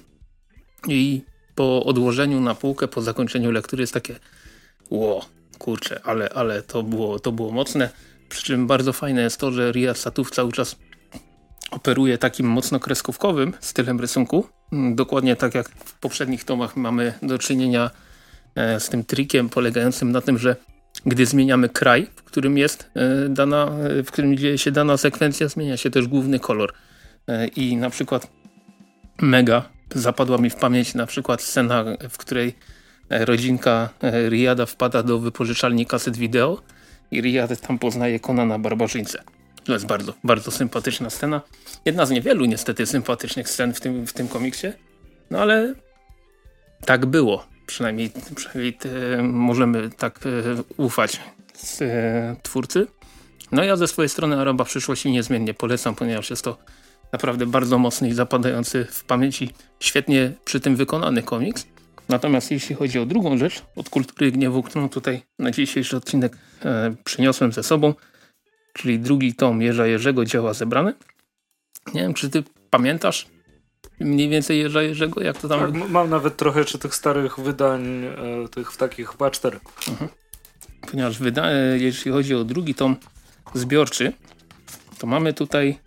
i 0.87 1.21
po 1.57 1.83
odłożeniu 1.83 2.41
na 2.41 2.55
półkę, 2.55 2.87
po 2.87 3.01
zakończeniu 3.01 3.51
lektury 3.51 3.83
jest 3.83 3.93
takie 3.93 4.15
ło, 4.89 5.25
kurczę, 5.57 5.99
ale, 6.03 6.29
ale 6.29 6.61
to, 6.61 6.83
było, 6.83 7.19
to 7.19 7.31
było 7.31 7.51
mocne. 7.51 7.89
Przy 8.29 8.43
czym 8.43 8.67
bardzo 8.67 8.93
fajne 8.93 9.21
jest 9.21 9.39
to, 9.39 9.51
że 9.51 9.71
Riyad 9.71 9.97
Satuf 9.97 10.31
cały 10.31 10.51
czas 10.51 10.75
operuje 11.71 12.17
takim 12.17 12.47
mocno 12.47 12.79
kreskówkowym 12.79 13.53
stylem 13.59 13.99
rysunku. 13.99 14.47
Dokładnie 14.71 15.35
tak 15.35 15.55
jak 15.55 15.69
w 15.69 15.99
poprzednich 15.99 16.43
tomach 16.43 16.75
mamy 16.75 17.13
do 17.21 17.37
czynienia 17.37 17.91
e, 18.55 18.79
z 18.79 18.89
tym 18.89 19.03
trikiem 19.03 19.49
polegającym 19.49 20.11
na 20.11 20.21
tym, 20.21 20.37
że 20.37 20.55
gdy 21.05 21.25
zmieniamy 21.25 21.69
kraj, 21.69 22.07
w 22.15 22.23
którym 22.23 22.57
jest 22.57 22.89
e, 22.95 23.29
dana, 23.29 23.71
e, 23.99 24.03
w 24.03 24.11
którym 24.11 24.37
dzieje 24.37 24.57
się 24.57 24.71
dana 24.71 24.97
sekwencja, 24.97 25.47
zmienia 25.47 25.77
się 25.77 25.89
też 25.89 26.07
główny 26.07 26.39
kolor. 26.39 26.73
I 27.55 27.77
na 27.77 27.89
przykład 27.89 28.27
mega 29.21 29.76
zapadła 29.95 30.37
mi 30.37 30.49
w 30.49 30.55
pamięć 30.55 30.93
na 30.93 31.05
przykład 31.05 31.41
scena, 31.41 31.85
w 32.09 32.17
której 32.17 32.55
rodzinka 33.09 33.89
Riada 34.29 34.65
wpada 34.65 35.03
do 35.03 35.19
wypożyczalni 35.19 35.85
kaset 35.85 36.17
wideo 36.17 36.61
i 37.11 37.21
Riyad 37.21 37.61
tam 37.61 37.79
poznaje 37.79 38.19
Konana 38.19 38.59
Barbarzyńcę. 38.59 39.23
To 39.63 39.73
jest 39.73 39.85
bardzo, 39.85 40.13
bardzo 40.23 40.51
sympatyczna 40.51 41.09
scena. 41.09 41.41
Jedna 41.85 42.05
z 42.05 42.11
niewielu 42.11 42.45
niestety 42.45 42.85
sympatycznych 42.85 43.49
scen 43.49 43.73
w 43.73 43.81
tym, 43.81 44.07
w 44.07 44.13
tym 44.13 44.27
komiksie. 44.27 44.67
No 45.31 45.39
ale 45.39 45.73
tak 46.85 47.05
było. 47.05 47.47
Przynajmniej, 47.65 48.11
przynajmniej 48.35 48.73
te, 48.73 48.89
możemy 49.23 49.89
tak 49.89 50.19
e, 50.25 50.63
ufać 50.77 51.19
z, 51.53 51.81
e, 51.81 52.35
twórcy. 52.43 52.87
No 53.51 53.63
ja 53.63 53.75
ze 53.75 53.87
swojej 53.87 54.09
strony 54.09 54.39
Araba 54.39 54.63
przyszłości 54.63 55.11
niezmiennie 55.11 55.53
polecam, 55.53 55.95
ponieważ 55.95 56.29
jest 56.29 56.43
to 56.43 56.57
naprawdę 57.11 57.45
bardzo 57.45 57.77
mocny 57.77 58.09
i 58.09 58.13
zapadający 58.13 58.85
w 58.85 59.03
pamięci, 59.03 59.53
świetnie 59.79 60.31
przy 60.45 60.59
tym 60.59 60.75
wykonany 60.75 61.23
komiks. 61.23 61.67
Natomiast 62.09 62.51
jeśli 62.51 62.75
chodzi 62.75 62.99
o 62.99 63.05
drugą 63.05 63.37
rzecz, 63.37 63.63
od 63.75 63.89
kultury 63.89 64.31
gniewu, 64.31 64.63
którą 64.63 64.89
tutaj 64.89 65.21
na 65.39 65.51
dzisiejszy 65.51 65.97
odcinek 65.97 66.37
e, 66.65 66.95
przyniosłem 67.03 67.51
ze 67.51 67.63
sobą, 67.63 67.93
czyli 68.73 68.99
drugi 68.99 69.35
tom 69.35 69.61
Jerza 69.61 69.87
Jerzego 69.87 70.25
Dzieła 70.25 70.53
Zebrane. 70.53 70.93
Nie 71.93 72.01
wiem, 72.01 72.13
czy 72.13 72.29
ty 72.29 72.43
pamiętasz 72.69 73.27
mniej 73.99 74.29
więcej 74.29 74.59
Jerza 74.59 74.81
Jerzego, 74.81 75.21
jak 75.21 75.37
to 75.37 75.47
tam... 75.47 75.59
Tak, 75.59 75.89
mam 75.89 76.09
nawet 76.09 76.37
trochę 76.37 76.65
czy 76.65 76.79
tych 76.79 76.95
starych 76.95 77.39
wydań, 77.39 78.05
e, 78.05 78.47
tych 78.51 78.71
w 78.71 78.77
takich 78.77 79.09
chyba 79.09 79.31
cztery. 79.31 79.59
Mhm. 79.89 80.09
Ponieważ 80.91 81.19
wyda 81.19 81.51
e, 81.51 81.77
jeśli 81.77 82.11
chodzi 82.11 82.35
o 82.35 82.43
drugi 82.43 82.75
tom 82.75 82.95
zbiorczy, 83.53 84.13
to 84.99 85.07
mamy 85.07 85.33
tutaj 85.33 85.79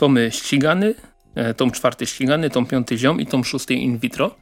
tomy 0.00 0.30
ścigany, 0.30 0.94
e, 1.34 1.54
tom 1.54 1.70
czwarty 1.70 2.06
ścigany, 2.06 2.50
tom 2.50 2.66
piąty 2.66 2.98
ziom 2.98 3.20
i 3.20 3.26
tom 3.26 3.44
szósty 3.44 3.74
in 3.74 3.98
vitro. 3.98 4.34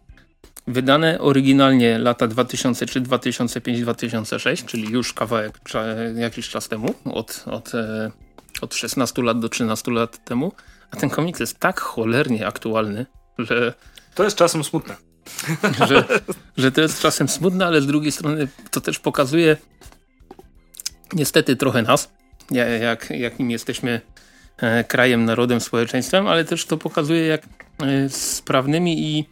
Wydane 0.66 1.18
oryginalnie 1.20 1.98
lata 1.98 2.26
2003, 2.26 3.00
2005, 3.00 3.80
2006, 3.80 4.64
czyli 4.64 4.90
już 4.90 5.12
kawałek 5.12 5.60
jakiś 6.14 6.48
czas 6.48 6.68
temu, 6.68 6.94
od, 7.04 7.44
od, 7.46 7.74
e, 7.74 8.10
od 8.60 8.74
16 8.74 9.22
lat 9.22 9.40
do 9.40 9.48
13 9.48 9.90
lat 9.90 10.24
temu. 10.24 10.52
A 10.90 10.96
ten 10.96 11.10
komiks 11.10 11.40
jest 11.40 11.58
tak 11.58 11.80
cholernie 11.80 12.46
aktualny, 12.46 13.06
że... 13.38 13.74
To 14.14 14.24
jest 14.24 14.36
czasem 14.36 14.64
smutne. 14.64 14.96
Że, 15.88 16.04
że 16.56 16.72
to 16.72 16.80
jest 16.80 17.00
czasem 17.00 17.28
smutne, 17.28 17.66
ale 17.66 17.82
z 17.82 17.86
drugiej 17.86 18.12
strony 18.12 18.48
to 18.70 18.80
też 18.80 18.98
pokazuje 18.98 19.56
niestety 21.12 21.56
trochę 21.56 21.82
nas, 21.82 22.12
jak, 22.80 23.10
jakim 23.10 23.50
jesteśmy 23.50 23.90
e, 23.90 24.27
krajem, 24.88 25.24
narodem, 25.24 25.60
społeczeństwem, 25.60 26.26
ale 26.26 26.44
też 26.44 26.64
to 26.64 26.76
pokazuje, 26.76 27.26
jak 27.26 27.42
e, 27.82 28.08
sprawnymi 28.08 29.02
i 29.02 29.24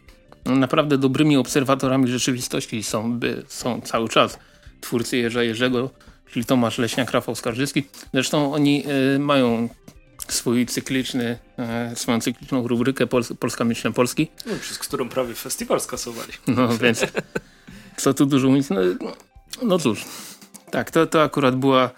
naprawdę 0.45 0.97
dobrymi 0.97 1.37
obserwatorami 1.37 2.07
rzeczywistości 2.07 2.83
są, 2.83 3.19
by, 3.19 3.43
są 3.47 3.81
cały 3.81 4.09
czas 4.09 4.39
twórcy 4.81 5.17
Jerza 5.17 5.43
Jerzego, 5.43 5.89
czyli 6.31 6.45
Tomasz 6.45 6.77
Leśniak, 6.77 7.11
Rafał 7.11 7.35
Skarżyski. 7.35 7.83
Zresztą 8.13 8.53
oni 8.53 8.83
y, 9.15 9.19
mają 9.19 9.69
swój 10.27 10.65
cykliczny, 10.65 11.37
swoją 11.95 12.21
cykliczną 12.21 12.67
rubrykę 12.67 13.07
Pol 13.07 13.23
Polska 13.39 13.63
Myślę 13.63 13.91
Polski. 13.91 14.27
No, 14.45 14.53
przez 14.61 14.79
którą 14.79 15.09
prawie 15.09 15.33
festiwal 15.33 15.81
skasowali. 15.81 16.33
No 16.47 16.77
więc 16.77 17.05
co 17.97 18.13
tu 18.13 18.25
dużo 18.25 18.47
mówić. 18.47 18.67
No, 18.69 18.81
no 19.63 19.79
cóż, 19.79 20.05
tak, 20.71 20.91
to, 20.91 21.05
to 21.07 21.23
akurat 21.23 21.55
była 21.55 21.89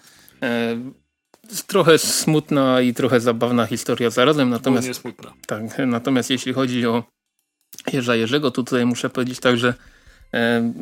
trochę 1.67 1.97
smutna 1.97 2.81
i 2.81 2.93
trochę 2.93 3.19
zabawna 3.19 3.65
historia 3.65 4.09
zarazem. 4.09 4.49
Natomiast, 4.49 4.87
nie 4.87 4.93
smutna. 4.93 5.33
Tak, 5.47 5.63
natomiast 5.87 6.29
jeśli 6.29 6.53
chodzi 6.53 6.87
o 6.87 7.03
Jerza 7.93 8.15
Jerzego, 8.15 8.51
to 8.51 8.63
tutaj 8.63 8.85
muszę 8.85 9.09
powiedzieć 9.09 9.39
tak, 9.39 9.57
że 9.57 9.73
e, 10.33 10.73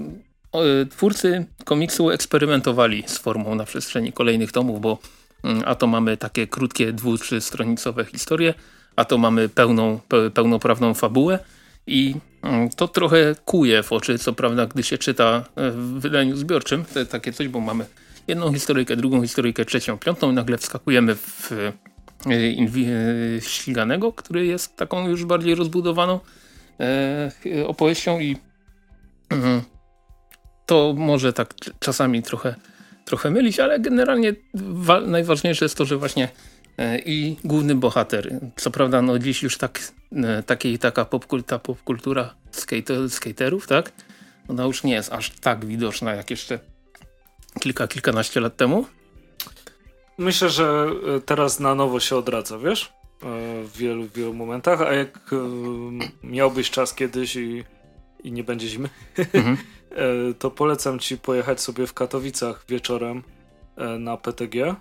twórcy 0.90 1.46
komiksu 1.66 2.10
eksperymentowali 2.10 3.04
z 3.08 3.18
formą 3.18 3.56
na 3.56 3.64
przestrzeni 3.64 4.14
kolejnych 4.14 4.52
tomów, 4.52 4.82
bo 4.82 4.98
mm, 5.44 5.64
a 5.66 5.76
to 5.76 5.88
mamy 5.88 6.18
takie 6.18 6.48
krótkie 6.48 6.94
dwu, 6.94 7.18
trzy 7.18 7.42
stronicowe 7.42 8.06
historie, 8.06 8.54
a 8.96 9.06
to 9.06 9.18
mamy 9.18 9.50
pełną, 9.50 10.00
pełnoprawną 10.34 10.94
fabułę 10.94 11.40
i 11.88 12.16
mm, 12.42 12.70
to 12.70 12.88
trochę 12.88 13.36
kuje 13.46 13.84
w 13.84 13.94
oczy, 13.94 14.20
co 14.20 14.34
prawda, 14.34 14.66
gdy 14.66 14.84
się 14.84 14.98
czyta 14.98 15.44
e, 15.56 15.72
w 15.72 16.00
wydaniu 16.00 16.36
zbiorczym, 16.36 16.86
to 16.94 17.06
takie 17.06 17.34
coś, 17.34 17.48
bo 17.48 17.60
mamy 17.60 17.86
jedną 18.28 18.54
historyjkę, 18.54 18.96
drugą 18.96 19.22
historyjkę, 19.22 19.66
trzecią, 19.66 19.98
piątą 19.98 20.32
i 20.32 20.34
nagle 20.34 20.58
wskakujemy 20.58 21.16
w 21.16 21.52
e, 21.52 21.74
ściganego, 23.42 24.14
który 24.14 24.46
jest 24.46 24.76
taką 24.76 25.10
już 25.10 25.26
bardziej 25.26 25.56
rozbudowaną 25.56 26.20
e, 26.80 27.68
opowieścią 27.68 28.20
i 28.20 28.38
mm, 29.30 29.62
to 30.66 30.94
może 30.98 31.34
tak 31.34 31.54
czasami 31.80 32.24
trochę, 32.24 32.56
trochę 33.06 33.32
mylić, 33.32 33.60
ale 33.60 33.80
generalnie 33.80 34.34
najważniejsze 35.06 35.66
jest 35.66 35.78
to, 35.78 35.86
że 35.86 35.98
właśnie 35.98 36.30
e, 36.78 37.00
i 37.00 37.38
główny 37.44 37.76
bohater, 37.76 38.40
co 38.56 38.72
prawda 38.72 39.02
no 39.02 39.20
dziś 39.20 39.44
już 39.44 39.58
tak, 39.58 39.80
e, 40.12 40.44
takiej, 40.44 40.80
taka 40.80 41.06
popkulta, 41.06 41.60
popkultura 41.60 42.36
skater, 42.52 43.10
skaterów, 43.10 43.68
tak? 43.68 43.92
Ona 44.48 44.64
już 44.64 44.84
nie 44.84 44.94
jest 44.94 45.14
aż 45.14 45.30
tak 45.30 45.66
widoczna 45.66 46.16
jak 46.16 46.30
jeszcze 46.30 46.60
kilka, 47.60 47.88
kilkanaście 47.88 48.40
lat 48.40 48.56
temu. 48.58 48.86
Myślę, 50.18 50.50
że 50.50 50.90
e, 51.16 51.22
teraz 51.22 51.60
na 51.60 51.76
nowo 51.76 52.00
się 52.00 52.16
odradza, 52.16 52.58
wiesz? 52.58 52.98
w 53.64 53.78
wielu, 53.78 54.08
wielu 54.16 54.34
momentach, 54.34 54.82
a 54.82 54.94
jak 54.94 55.20
miałbyś 56.24 56.70
czas 56.70 56.94
kiedyś 56.94 57.36
i, 57.36 57.64
i 58.24 58.32
nie 58.32 58.44
będzie 58.44 58.68
zimy, 58.68 58.90
mhm. 59.34 59.58
E, 59.92 60.34
to 60.34 60.52
polecam 60.52 61.00
ci 61.00 61.18
pojechać 61.18 61.62
sobie 61.62 61.88
w 61.88 61.94
Katowicach 61.94 62.66
wieczorem 62.70 63.24
e, 63.76 63.86
na 64.00 64.18
PTG. 64.18 64.76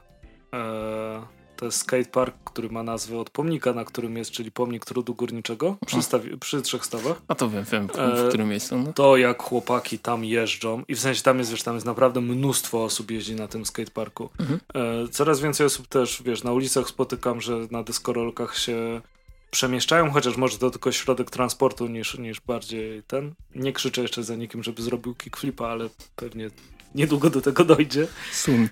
E, 1.57 1.59
to 1.59 1.65
jest 1.67 1.79
skatepark, 1.79 2.35
który 2.45 2.69
ma 2.69 2.83
nazwę 2.83 3.19
od 3.19 3.31
pomnika, 3.31 3.73
na 3.73 3.85
którym 3.85 4.17
jest, 4.17 4.31
czyli 4.31 4.51
pomnik 4.51 4.85
trudu 4.85 5.15
górniczego 5.15 5.77
przy, 5.87 5.97
stawi- 5.97 6.39
przy 6.39 6.63
trzech 6.63 6.85
stawach. 6.85 7.23
A 7.29 7.35
to 7.35 7.51
wiem, 7.51 7.65
wiem 7.73 7.89
w 7.89 8.29
którym 8.29 8.49
miejscu. 8.49 8.79
No. 8.79 8.93
To 8.93 9.17
jak 9.17 9.43
chłopaki 9.43 9.99
tam 9.99 10.25
jeżdżą 10.25 10.83
i 10.89 10.95
w 10.95 11.01
sensie 11.01 11.23
tam 11.23 11.39
jest, 11.39 11.51
wiesz, 11.51 11.63
tam 11.63 11.75
jest 11.75 11.87
naprawdę 11.87 12.21
mnóstwo 12.21 12.85
osób 12.85 13.11
jeździ 13.11 13.35
na 13.35 13.49
tym 13.49 13.67
skateparku. 13.67 14.29
Mhm. 14.41 14.61
Coraz 15.11 15.41
więcej 15.41 15.67
osób 15.67 15.87
też, 15.87 16.23
wiesz, 16.23 16.45
na 16.45 16.53
ulicach 16.53 16.89
spotykam, 16.89 17.41
że 17.41 17.59
na 17.71 17.83
deskorolkach 17.83 18.59
się 18.59 19.01
przemieszczają, 19.51 20.11
chociaż 20.11 20.37
może 20.37 20.59
to 20.59 20.71
tylko 20.71 20.93
środek 20.93 21.31
transportu 21.31 21.87
niż, 21.87 22.19
niż 22.19 22.41
bardziej 22.41 23.03
ten. 23.03 23.35
Nie 23.55 23.73
krzyczę 23.73 24.03
jeszcze 24.03 24.25
za 24.25 24.35
nikim, 24.35 24.63
żeby 24.63 24.83
zrobił 24.83 25.15
kickflipa, 25.15 25.69
ale 25.69 25.89
pewnie 26.17 26.51
niedługo 26.95 27.31
do 27.31 27.41
tego 27.41 27.65
dojdzie. 27.65 28.07
Sun. 28.33 28.69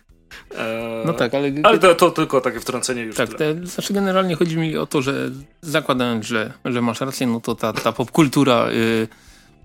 No 1.07 1.13
tak, 1.13 1.35
ale... 1.35 1.53
Ale 1.63 1.79
to, 1.79 1.95
to, 1.95 2.11
tylko 2.11 2.41
takie 2.41 2.61
wtrącenie 2.61 3.03
już 3.03 3.17
Tak, 3.17 3.35
te, 3.35 3.67
znaczy 3.67 3.95
generalnie 3.95 4.35
chodzi 4.35 4.59
mi 4.59 4.77
o 4.77 4.87
to, 4.87 5.03
że 5.03 5.31
zakładając, 5.63 6.27
że, 6.27 6.53
że 6.65 6.83
masz 6.83 7.01
rację, 7.01 7.27
no 7.27 7.41
to 7.41 7.55
ta, 7.55 7.73
ta 7.73 7.93
popkultura... 7.93 8.73
Yy, 8.73 9.09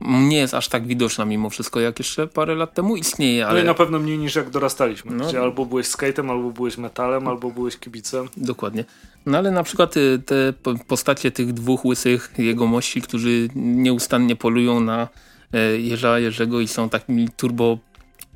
nie 0.01 0.37
jest 0.37 0.53
aż 0.53 0.67
tak 0.67 0.87
widoczna 0.87 1.25
mimo 1.25 1.49
wszystko, 1.49 1.79
jak 1.79 1.99
jeszcze 1.99 2.27
parę 2.27 2.55
lat 2.55 2.73
temu 2.73 2.95
istnieje. 2.95 3.47
Ale... 3.47 3.59
No 3.59 3.63
i 3.63 3.67
na 3.67 3.73
pewno 3.73 3.99
mniej 3.99 4.17
niż 4.17 4.35
jak 4.35 4.49
dorastaliśmy. 4.49 5.11
No. 5.11 5.27
Gdzie 5.27 5.41
albo 5.41 5.65
byłeś 5.65 5.87
skatem, 5.87 6.29
albo 6.29 6.51
byłeś 6.51 6.77
metalem, 6.77 7.27
albo 7.27 7.51
byłeś 7.51 7.77
kibicem. 7.77 8.27
Dokładnie. 8.37 8.85
No 9.25 9.37
ale 9.37 9.51
na 9.51 9.63
przykład 9.63 9.97
y, 9.97 10.21
te 10.25 10.53
postacie 10.87 11.31
tych 11.31 11.53
dwóch 11.53 11.85
łysych 11.85 12.33
jegomości, 12.37 13.01
którzy 13.01 13.47
nieustannie 13.55 14.35
polują 14.35 14.79
na 14.79 15.07
e, 15.53 15.77
Jerza 15.77 16.19
Jerzego 16.19 16.59
i 16.59 16.67
są 16.67 16.89
takimi 16.89 17.29
turbo 17.37 17.77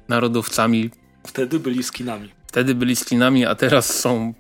narodowcami. 0.07 0.89
Wtedy 1.27 1.59
byli 1.59 1.83
skinami. 1.83 2.29
Wtedy 2.47 2.75
byli 2.75 2.95
skinami, 2.95 3.45
a 3.45 3.55
teraz 3.55 3.99
są 3.99 4.33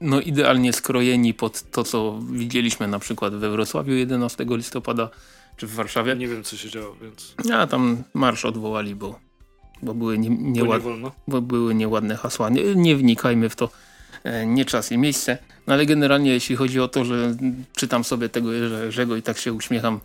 no 0.00 0.20
idealnie 0.20 0.72
skrojeni 0.72 1.34
pod 1.34 1.70
to, 1.70 1.84
co 1.84 2.20
widzieliśmy 2.32 2.88
na 2.88 2.98
przykład 2.98 3.34
we 3.34 3.50
Wrocławiu 3.50 3.92
11 3.92 4.46
listopada 4.48 5.10
czy 5.56 5.66
w 5.66 5.74
Warszawie. 5.74 6.16
Nie 6.16 6.28
wiem, 6.28 6.44
co 6.44 6.56
się 6.56 6.70
działo, 6.70 6.96
więc... 7.02 7.34
A 7.52 7.66
tam 7.66 8.02
marsz 8.14 8.44
odwołali, 8.44 8.94
bo, 8.94 9.18
bo, 9.82 9.94
były, 9.94 10.18
nie, 10.18 10.28
nieład... 10.30 10.82
bo, 10.82 11.12
bo 11.28 11.42
były 11.42 11.74
nieładne 11.74 12.16
hasła. 12.16 12.48
Nie, 12.48 12.74
nie 12.74 12.96
wnikajmy 12.96 13.48
w 13.48 13.56
to. 13.56 13.68
E, 14.24 14.46
nie 14.46 14.64
czas 14.64 14.92
i 14.92 14.98
miejsce. 14.98 15.38
No 15.66 15.74
ale 15.74 15.86
generalnie 15.86 16.30
jeśli 16.30 16.56
chodzi 16.56 16.80
o 16.80 16.88
to, 16.88 17.04
że 17.04 17.36
czytam 17.76 18.04
sobie 18.04 18.28
tego 18.28 18.52
Jerzego 18.52 19.16
i 19.16 19.22
tak 19.22 19.38
się 19.38 19.52
uśmiecham 19.52 20.00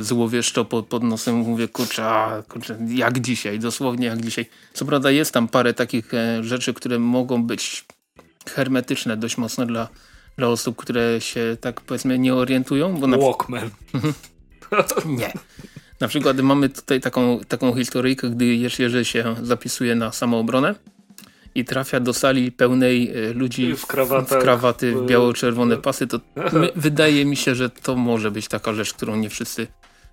złowieszczo 0.00 0.64
pod, 0.64 0.86
pod 0.86 1.02
nosem, 1.02 1.34
mówię 1.34 1.68
kurczę, 1.68 2.04
a, 2.04 2.42
kurczę, 2.42 2.78
jak 2.88 3.20
dzisiaj, 3.20 3.58
dosłownie 3.58 4.06
jak 4.06 4.20
dzisiaj. 4.20 4.46
Co 4.72 4.84
prawda 4.84 5.10
jest 5.10 5.32
tam 5.32 5.48
parę 5.48 5.74
takich 5.74 6.14
e, 6.14 6.44
rzeczy, 6.44 6.74
które 6.74 6.98
mogą 6.98 7.42
być 7.42 7.84
hermetyczne 8.48 9.16
dość 9.16 9.38
mocno 9.38 9.66
dla, 9.66 9.88
dla 10.36 10.48
osób, 10.48 10.76
które 10.76 11.20
się 11.20 11.56
tak 11.60 11.80
powiedzmy 11.80 12.18
nie 12.18 12.34
orientują. 12.34 12.96
Bo 12.96 13.06
na... 13.06 13.18
Walkman. 13.18 13.70
Nie. 15.04 15.32
Na 16.00 16.08
przykład 16.08 16.40
mamy 16.40 16.68
tutaj 16.68 17.00
taką, 17.00 17.40
taką 17.48 17.74
historyjkę, 17.74 18.30
gdy 18.30 18.44
Jerzy 18.44 19.04
się 19.04 19.34
zapisuje 19.42 19.94
na 19.94 20.12
samoobronę 20.12 20.74
i 21.54 21.64
trafia 21.64 22.00
do 22.00 22.14
sali 22.14 22.52
pełnej 22.52 23.10
e, 23.10 23.32
ludzi 23.32 23.74
w, 23.74 23.80
w 23.80 23.86
krawaty, 24.40 24.92
w 24.92 25.06
biało-czerwone 25.06 25.76
pasy, 25.76 26.06
to 26.06 26.20
my, 26.52 26.68
wydaje 26.76 27.24
mi 27.24 27.36
się, 27.36 27.54
że 27.54 27.70
to 27.70 27.96
może 27.96 28.30
być 28.30 28.48
taka 28.48 28.72
rzecz, 28.72 28.92
którą 28.92 29.16
nie 29.16 29.30
wszyscy... 29.30 29.66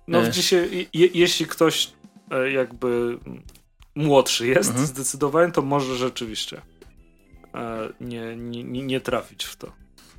No 0.08 0.22
e... 0.22 0.30
dzisiaj, 0.30 0.88
je, 0.94 1.08
jeśli 1.14 1.46
ktoś 1.46 1.90
e, 2.30 2.52
jakby 2.52 3.18
młodszy 3.94 4.46
jest 4.46 4.70
mhm. 4.70 4.86
zdecydowanie, 4.86 5.52
to 5.52 5.62
może 5.62 5.96
rzeczywiście 5.96 6.62
e, 7.54 7.88
nie, 8.00 8.36
nie, 8.36 8.82
nie 8.82 9.00
trafić 9.00 9.44
w 9.44 9.56
to. 9.56 9.72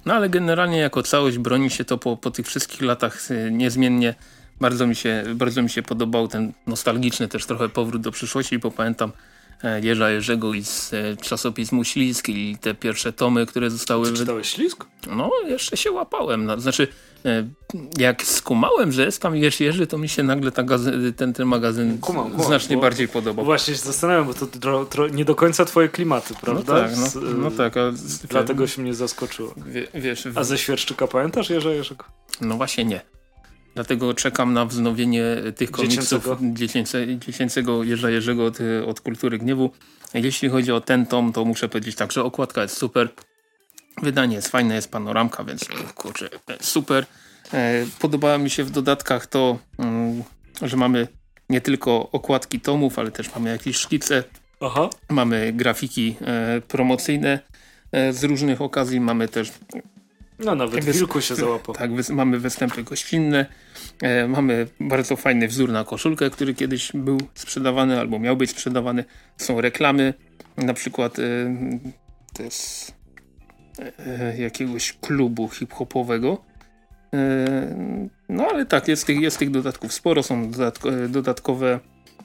No 0.05 0.13
ale 0.13 0.29
generalnie 0.29 0.77
jako 0.77 1.03
całość 1.03 1.37
broni 1.37 1.69
się 1.69 1.85
to 1.85 1.97
po, 1.97 2.17
po 2.17 2.31
tych 2.31 2.47
wszystkich 2.47 2.81
latach 2.81 3.31
e, 3.31 3.51
niezmiennie. 3.51 4.15
Bardzo 4.61 4.87
mi, 4.87 4.95
się, 4.95 5.23
bardzo 5.35 5.61
mi 5.61 5.69
się 5.69 5.83
podobał 5.83 6.27
ten 6.27 6.53
nostalgiczny 6.67 7.27
też 7.27 7.45
trochę 7.45 7.69
powrót 7.69 8.01
do 8.01 8.11
przyszłości, 8.11 8.59
bo 8.59 8.71
pamiętam 8.71 9.11
e, 9.63 9.81
Jerza 9.81 10.09
Jerzego 10.09 10.53
i 10.53 10.63
z 10.63 10.93
e, 10.93 11.17
czasopismu 11.17 11.83
Ślisk 11.83 12.29
i 12.29 12.57
te 12.61 12.73
pierwsze 12.73 13.13
tomy, 13.13 13.45
które 13.45 13.69
zostały... 13.69 14.11
Czy 14.11 14.17
czytałeś 14.17 14.49
Ślisk? 14.49 14.85
No, 15.07 15.31
jeszcze 15.47 15.77
się 15.77 15.91
łapałem. 15.91 16.45
No, 16.45 16.59
znaczy, 16.59 16.87
e, 17.25 17.47
jak 17.97 18.23
skumałem, 18.23 18.91
że 18.91 19.05
jest 19.05 19.21
tam 19.21 19.35
Jerzy 19.35 19.63
Jerzy, 19.63 19.87
to 19.87 19.97
mi 19.97 20.09
się 20.09 20.23
nagle 20.23 20.51
ten, 21.15 21.33
ten 21.33 21.45
magazyn 21.45 21.97
kumam, 21.97 22.31
kumam, 22.31 22.45
znacznie 22.45 22.77
bardziej 22.77 23.07
podobał. 23.07 23.45
Właśnie 23.45 23.73
się 23.73 23.79
zastanawiam, 23.79 24.27
bo 24.27 24.33
to 24.33 24.45
tro, 24.45 24.85
tro, 24.85 25.07
nie 25.07 25.25
do 25.25 25.35
końca 25.35 25.65
twoje 25.65 25.89
klimaty, 25.89 26.33
prawda? 26.41 26.73
No 26.73 26.81
tak, 26.81 26.91
no, 26.97 27.21
no 27.37 27.51
tak. 27.51 27.77
A, 27.77 27.91
dlatego 28.29 28.67
się 28.67 28.81
mnie 28.81 28.93
zaskoczyło. 28.93 29.53
Wie, 29.67 29.87
wiesz, 29.93 30.27
a 30.35 30.43
ze 30.43 30.57
Świerszczyka 30.57 31.07
pamiętasz 31.07 31.49
Jerza 31.49 31.69
Jerzego? 31.69 32.05
No 32.41 32.57
właśnie 32.57 32.85
nie. 32.85 33.01
Dlatego 33.75 34.13
czekam 34.13 34.53
na 34.53 34.65
wznowienie 34.65 35.23
tych 35.55 35.71
komiksów 35.71 36.27
dziecięcego, 36.41 37.13
dziecięcego 37.15 37.83
Jerza 37.83 38.09
Jerzego 38.09 38.45
od, 38.45 38.57
od 38.87 39.01
Kultury 39.01 39.37
Gniewu. 39.37 39.71
Jeśli 40.13 40.49
chodzi 40.49 40.71
o 40.71 40.81
ten 40.81 41.05
tom, 41.05 41.33
to 41.33 41.45
muszę 41.45 41.69
powiedzieć 41.69 41.95
tak, 41.95 42.11
że 42.11 42.23
okładka 42.23 42.61
jest 42.61 42.77
super. 42.77 43.09
Wydanie 44.01 44.35
jest 44.35 44.47
fajne, 44.47 44.75
jest 44.75 44.91
panoramka, 44.91 45.43
więc 45.43 45.65
kurczę, 45.95 46.29
super. 46.61 47.05
E, 47.53 47.85
podobało 47.99 48.37
mi 48.37 48.49
się 48.49 48.63
w 48.63 48.71
dodatkach 48.71 49.27
to, 49.27 49.59
mm, 49.79 50.23
że 50.61 50.77
mamy 50.77 51.07
nie 51.49 51.61
tylko 51.61 52.11
okładki 52.11 52.59
tomów, 52.59 52.99
ale 52.99 53.11
też 53.11 53.35
mamy 53.35 53.49
jakieś 53.49 53.77
szkice. 53.77 54.23
Aha. 54.61 54.89
Mamy 55.09 55.53
grafiki 55.53 56.15
e, 56.21 56.61
promocyjne 56.61 57.39
e, 57.91 58.13
z 58.13 58.23
różnych 58.23 58.61
okazji. 58.61 58.99
Mamy 58.99 59.27
też 59.27 59.51
no 60.45 60.55
nawet 60.55 60.85
Wys 60.85 60.97
wilku 60.97 61.21
się 61.21 61.35
załapał. 61.35 61.75
Tak, 61.83 61.91
mamy 62.09 62.39
występy 62.39 62.83
gościnne, 62.83 63.45
e, 64.01 64.27
mamy 64.27 64.67
bardzo 64.79 65.15
fajny 65.15 65.47
wzór 65.47 65.71
na 65.71 65.83
koszulkę, 65.83 66.29
który 66.29 66.53
kiedyś 66.53 66.91
był 66.93 67.17
sprzedawany 67.35 67.99
albo 67.99 68.19
miał 68.19 68.37
być 68.37 68.49
sprzedawany. 68.49 69.05
Są 69.37 69.61
reklamy, 69.61 70.13
na 70.57 70.73
przykład 70.73 71.19
e, 71.19 71.23
to 72.33 72.43
jest 72.43 72.95
e, 73.99 74.37
jakiegoś 74.37 74.93
klubu 74.93 75.49
hip-hopowego. 75.49 76.37
E, 77.13 77.97
no 78.29 78.47
ale 78.47 78.65
tak, 78.65 78.87
jest 78.87 79.05
tych, 79.05 79.21
jest 79.21 79.37
tych 79.37 79.51
dodatków 79.51 79.93
sporo, 79.93 80.23
są 80.23 80.51
dodatko, 80.51 80.89
dodatkowe 81.09 81.79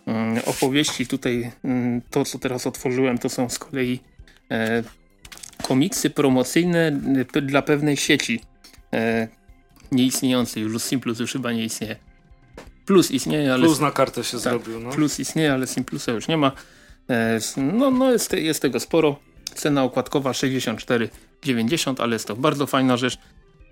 mm, 0.06 0.42
opowieści. 0.46 1.06
Tutaj 1.06 1.52
mm, 1.64 2.02
to, 2.10 2.24
co 2.24 2.38
teraz 2.38 2.66
otworzyłem, 2.66 3.18
to 3.18 3.28
są 3.28 3.48
z 3.48 3.58
kolei 3.58 4.00
e, 4.50 4.82
komiksy 5.68 6.10
promocyjne 6.10 7.00
y, 7.36 7.42
dla 7.42 7.62
pewnej 7.62 7.96
sieci 7.96 8.40
e, 8.92 9.28
nieistniejącej. 9.92 10.62
Już 10.62 10.82
Simplus 10.82 11.18
już 11.18 11.32
chyba 11.32 11.52
nie 11.52 11.64
istnieje. 11.64 11.96
Plus 12.86 13.10
istnieje, 13.10 13.52
ale... 13.52 13.62
Plus 13.62 13.80
na 13.80 13.90
kartę 13.90 14.24
się 14.24 14.32
tak, 14.32 14.40
zrobił, 14.40 14.80
no. 14.80 14.90
Plus 14.90 15.20
istnieje, 15.20 15.52
ale 15.52 15.66
Simplusa 15.66 16.12
już 16.12 16.28
nie 16.28 16.36
ma. 16.36 16.52
E, 17.10 17.38
no, 17.56 17.90
no 17.90 18.12
jest, 18.12 18.32
jest 18.32 18.62
tego 18.62 18.80
sporo. 18.80 19.16
Cena 19.54 19.84
okładkowa 19.84 20.32
64,90, 20.32 22.02
ale 22.02 22.12
jest 22.12 22.26
to 22.26 22.36
bardzo 22.36 22.66
fajna 22.66 22.96
rzecz. 22.96 23.18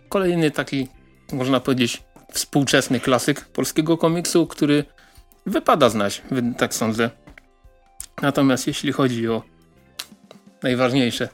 Kolejny 0.08 0.50
taki, 0.50 0.88
można 1.32 1.60
powiedzieć, 1.60 2.02
współczesny 2.32 3.00
klasyk 3.00 3.44
polskiego 3.44 3.98
komiksu, 3.98 4.46
który 4.46 4.84
wypada 5.46 5.88
znać, 5.88 6.22
tak 6.58 6.74
sądzę. 6.74 7.10
Natomiast 8.22 8.66
jeśli 8.66 8.92
chodzi 8.92 9.28
o 9.28 9.42
najważniejsze 10.62 11.28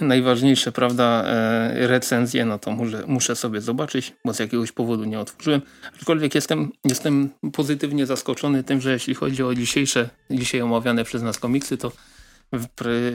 najważniejsze, 0.00 0.72
prawda, 0.72 1.24
e, 1.26 1.86
recenzje, 1.86 2.44
no 2.44 2.58
to 2.58 2.76
muszę, 3.06 3.36
sobie 3.36 3.60
zobaczyć, 3.60 4.12
bo 4.24 4.34
z 4.34 4.38
jakiegoś 4.38 4.72
powodu 4.72 5.04
nie 5.04 5.20
otworzyłem. 5.20 5.62
Aczkolwiek 5.96 6.34
jestem, 6.34 6.72
jestem 6.84 7.30
pozytywnie 7.52 8.06
zaskoczony 8.06 8.64
tym, 8.64 8.80
że 8.80 8.92
jeśli 8.92 9.14
chodzi 9.14 9.42
o 9.42 9.54
dzisiejsze, 9.54 10.08
dzisiaj 10.30 10.62
omawiane 10.62 11.04
przez 11.04 11.22
nas 11.22 11.38
komiksy, 11.38 11.76
to 11.76 11.92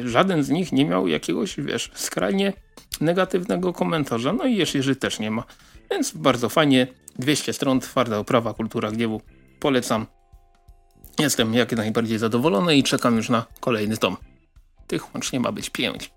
żaden 0.05 0.43
z 0.43 0.49
nich 0.49 0.71
nie 0.71 0.85
miał 0.85 1.07
jakiegoś, 1.07 1.55
wiesz, 1.57 1.91
skrajnie 1.93 2.53
negatywnego 3.01 3.73
komentarza. 3.73 4.33
No 4.33 4.45
i 4.45 4.55
Jerzy 4.55 4.95
też 4.95 5.19
nie 5.19 5.31
ma. 5.31 5.43
Więc 5.91 6.11
bardzo 6.11 6.49
fajnie. 6.49 6.87
200 7.19 7.53
stron, 7.53 7.79
twarda 7.79 8.17
oprawa, 8.17 8.53
kultura 8.53 8.91
gniewu. 8.91 9.21
Polecam. 9.59 10.05
Jestem 11.19 11.53
jak 11.53 11.71
najbardziej 11.71 12.17
zadowolony 12.17 12.75
i 12.75 12.83
czekam 12.83 13.15
już 13.17 13.29
na 13.29 13.45
kolejny 13.59 13.97
tom. 13.97 14.17
Tych 14.87 15.13
łącznie 15.13 15.39
ma 15.39 15.51
być 15.51 15.69
pięć. 15.69 16.11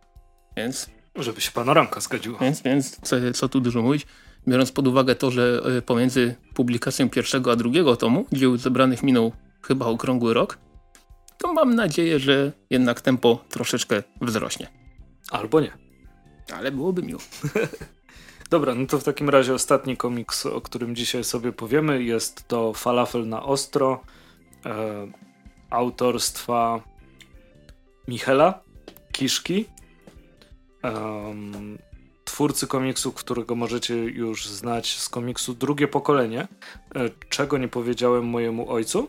Więc... 0.56 0.90
Żeby 1.16 1.40
się 1.40 1.50
panoramka 1.50 2.00
zgodziła. 2.00 2.38
Więc, 2.38 2.62
więc 2.62 3.00
co, 3.02 3.16
co 3.34 3.48
tu 3.48 3.60
dużo 3.60 3.82
mówić. 3.82 4.06
Biorąc 4.48 4.72
pod 4.72 4.88
uwagę 4.88 5.14
to, 5.14 5.30
że 5.30 5.60
e, 5.78 5.82
pomiędzy 5.82 6.34
publikacją 6.54 7.10
pierwszego 7.10 7.52
a 7.52 7.56
drugiego 7.56 7.96
tomu 7.96 8.26
dzieł 8.32 8.56
zebranych 8.56 9.02
minął 9.02 9.32
chyba 9.62 9.86
okrągły 9.86 10.34
rok, 10.34 10.58
to 11.38 11.52
mam 11.52 11.74
nadzieję, 11.74 12.18
że 12.18 12.52
jednak 12.70 13.00
tempo 13.00 13.44
troszeczkę 13.48 14.02
wzrośnie. 14.20 14.68
Albo 15.30 15.60
nie. 15.60 15.72
Ale 16.52 16.72
byłoby 16.72 17.02
miło. 17.02 17.20
Dobra, 18.50 18.74
no 18.74 18.86
to 18.86 18.98
w 18.98 19.04
takim 19.04 19.30
razie 19.30 19.54
ostatni 19.54 19.96
komiks, 19.96 20.46
o 20.46 20.60
którym 20.60 20.96
dzisiaj 20.96 21.24
sobie 21.24 21.52
powiemy, 21.52 22.02
jest 22.02 22.48
to 22.48 22.72
Falafel 22.72 23.28
na 23.28 23.42
ostro 23.42 24.00
e, 24.66 25.06
autorstwa 25.70 26.80
Michela 28.08 28.62
Kiszki 29.12 29.64
um, 30.84 31.78
twórcy 32.34 32.66
komiksu, 32.66 33.12
którego 33.12 33.54
możecie 33.54 33.94
już 33.94 34.46
znać 34.46 34.98
z 34.98 35.08
komiksu 35.08 35.54
Drugie 35.54 35.88
Pokolenie, 35.88 36.40
e, 36.40 37.10
czego 37.28 37.58
nie 37.58 37.68
powiedziałem 37.68 38.24
mojemu 38.24 38.70
ojcu. 38.70 39.08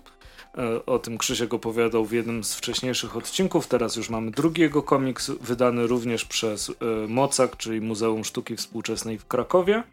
E, 0.58 0.86
o 0.86 1.00
tym 1.00 1.18
Krzysiek 1.18 1.54
opowiadał 1.54 2.06
w 2.06 2.12
jednym 2.12 2.44
z 2.44 2.56
wcześniejszych 2.56 3.18
odcinków. 3.18 3.68
Teraz 3.68 3.96
już 3.96 4.10
mamy 4.10 4.32
drugiego 4.32 4.84
komiks, 4.84 5.30
wydany 5.30 5.88
również 5.88 6.26
przez 6.26 6.70
e, 6.70 6.74
Mocak, 7.08 7.58
czyli 7.58 7.82
Muzeum 7.82 8.24
Sztuki 8.24 8.56
Współczesnej 8.56 9.18
w 9.18 9.28
Krakowie. 9.28 9.84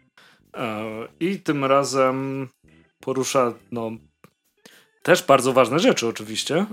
I 1.19 1.39
tym 1.39 1.65
razem 1.65 2.47
porusza 2.99 3.53
no, 3.71 3.91
też 5.03 5.23
bardzo 5.23 5.53
ważne 5.53 5.79
rzeczy 5.79 6.07
oczywiście, 6.07 6.65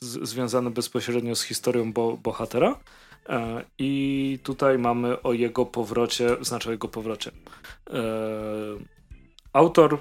związane 0.00 0.70
bezpośrednio 0.70 1.34
z 1.34 1.42
historią 1.42 1.92
bo 1.92 2.16
bohatera. 2.16 2.80
E, 3.28 3.64
I 3.78 4.38
tutaj 4.42 4.78
mamy 4.78 5.22
o 5.22 5.32
jego 5.32 5.66
powrocie, 5.66 6.36
znaczy 6.40 6.68
o 6.68 6.72
jego 6.72 6.88
powrocie. 6.88 7.30
E, 7.90 8.02
autor 9.52 9.98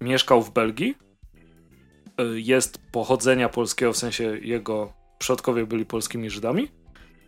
mieszkał 0.00 0.42
w 0.42 0.50
Belgii. 0.50 0.94
E, 2.18 2.24
jest 2.34 2.78
pochodzenia 2.92 3.48
polskiego, 3.48 3.92
w 3.92 3.96
sensie 3.96 4.38
jego 4.42 4.92
przodkowie 5.18 5.66
byli 5.66 5.86
polskimi 5.86 6.30
Żydami. 6.30 6.68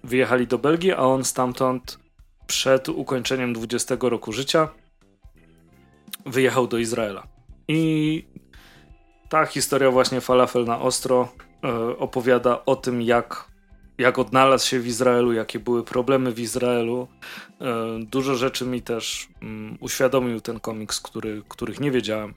Wyjechali 0.04 0.46
do 0.46 0.58
Belgii, 0.58 0.92
a 0.92 0.98
on 0.98 1.24
stamtąd 1.24 1.98
przed 2.46 2.88
ukończeniem 2.88 3.52
20 3.52 3.96
roku 4.00 4.32
życia 4.32 4.68
wyjechał 6.26 6.66
do 6.66 6.78
Izraela. 6.78 7.26
I 7.68 8.24
ta 9.28 9.46
historia 9.46 9.90
właśnie 9.90 10.20
Falafel 10.20 10.64
na 10.64 10.80
ostro 10.80 11.28
opowiada 11.98 12.64
o 12.64 12.76
tym, 12.76 13.02
jak 13.02 13.47
jak 13.98 14.18
odnalazł 14.18 14.68
się 14.68 14.80
w 14.80 14.86
Izraelu, 14.86 15.32
jakie 15.32 15.58
były 15.58 15.84
problemy 15.84 16.32
w 16.32 16.38
Izraelu. 16.38 17.08
E, 17.60 17.98
dużo 17.98 18.34
rzeczy 18.34 18.66
mi 18.66 18.82
też 18.82 19.28
mm, 19.42 19.78
uświadomił 19.80 20.40
ten 20.40 20.60
komiks, 20.60 21.00
który, 21.00 21.42
których 21.48 21.80
nie 21.80 21.90
wiedziałem 21.90 22.34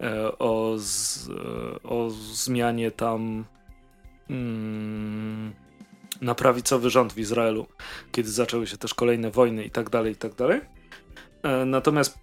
e, 0.00 0.38
o, 0.38 0.74
z, 0.78 1.28
e, 1.28 1.82
o 1.82 2.10
zmianie 2.10 2.90
tam 2.90 3.44
mm, 4.30 5.52
na 6.20 6.34
prawicowy 6.34 6.90
rząd 6.90 7.12
w 7.12 7.18
Izraelu, 7.18 7.66
kiedy 8.12 8.30
zaczęły 8.30 8.66
się 8.66 8.76
też 8.76 8.94
kolejne 8.94 9.30
wojny 9.30 9.64
i 9.64 9.70
tak 9.70 9.90
dalej, 9.90 10.12
i 10.12 10.16
tak 10.16 10.34
dalej. 10.34 10.60
Natomiast 11.66 12.18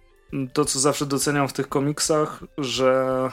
to, 0.52 0.64
co 0.64 0.78
zawsze 0.78 1.06
doceniam 1.06 1.48
w 1.48 1.52
tych 1.52 1.68
komiksach, 1.68 2.44
że 2.58 3.28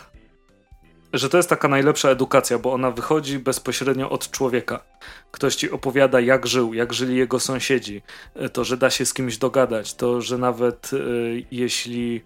że 1.13 1.29
to 1.29 1.37
jest 1.37 1.49
taka 1.49 1.67
najlepsza 1.67 2.09
edukacja, 2.09 2.59
bo 2.59 2.73
ona 2.73 2.91
wychodzi 2.91 3.39
bezpośrednio 3.39 4.09
od 4.09 4.31
człowieka. 4.31 4.83
Ktoś 5.31 5.55
ci 5.55 5.71
opowiada, 5.71 6.19
jak 6.19 6.47
żył, 6.47 6.73
jak 6.73 6.93
żyli 6.93 7.15
jego 7.15 7.39
sąsiedzi, 7.39 8.01
e, 8.35 8.49
to, 8.49 8.63
że 8.63 8.77
da 8.77 8.89
się 8.89 9.05
z 9.05 9.13
kimś 9.13 9.37
dogadać, 9.37 9.93
to, 9.93 10.21
że 10.21 10.37
nawet 10.37 10.93
y, 10.93 11.45
jeśli 11.51 12.21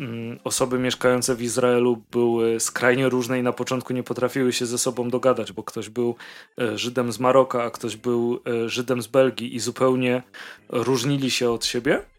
y, 0.00 0.04
osoby 0.44 0.78
mieszkające 0.78 1.34
w 1.34 1.42
Izraelu 1.42 2.02
były 2.10 2.60
skrajnie 2.60 3.08
różne 3.08 3.38
i 3.38 3.42
na 3.42 3.52
początku 3.52 3.92
nie 3.92 4.02
potrafiły 4.02 4.52
się 4.52 4.66
ze 4.66 4.78
sobą 4.78 5.10
dogadać, 5.10 5.52
bo 5.52 5.62
ktoś 5.62 5.88
był 5.88 6.16
y, 6.60 6.78
Żydem 6.78 7.12
z 7.12 7.18
Maroka, 7.18 7.64
a 7.64 7.70
ktoś 7.70 7.96
był 7.96 8.40
Żydem 8.66 9.02
z 9.02 9.06
Belgii 9.06 9.54
i 9.54 9.60
zupełnie 9.60 10.22
różnili 10.68 11.30
się 11.30 11.50
od 11.50 11.64
siebie 11.64 12.02
Mm, 12.02 12.11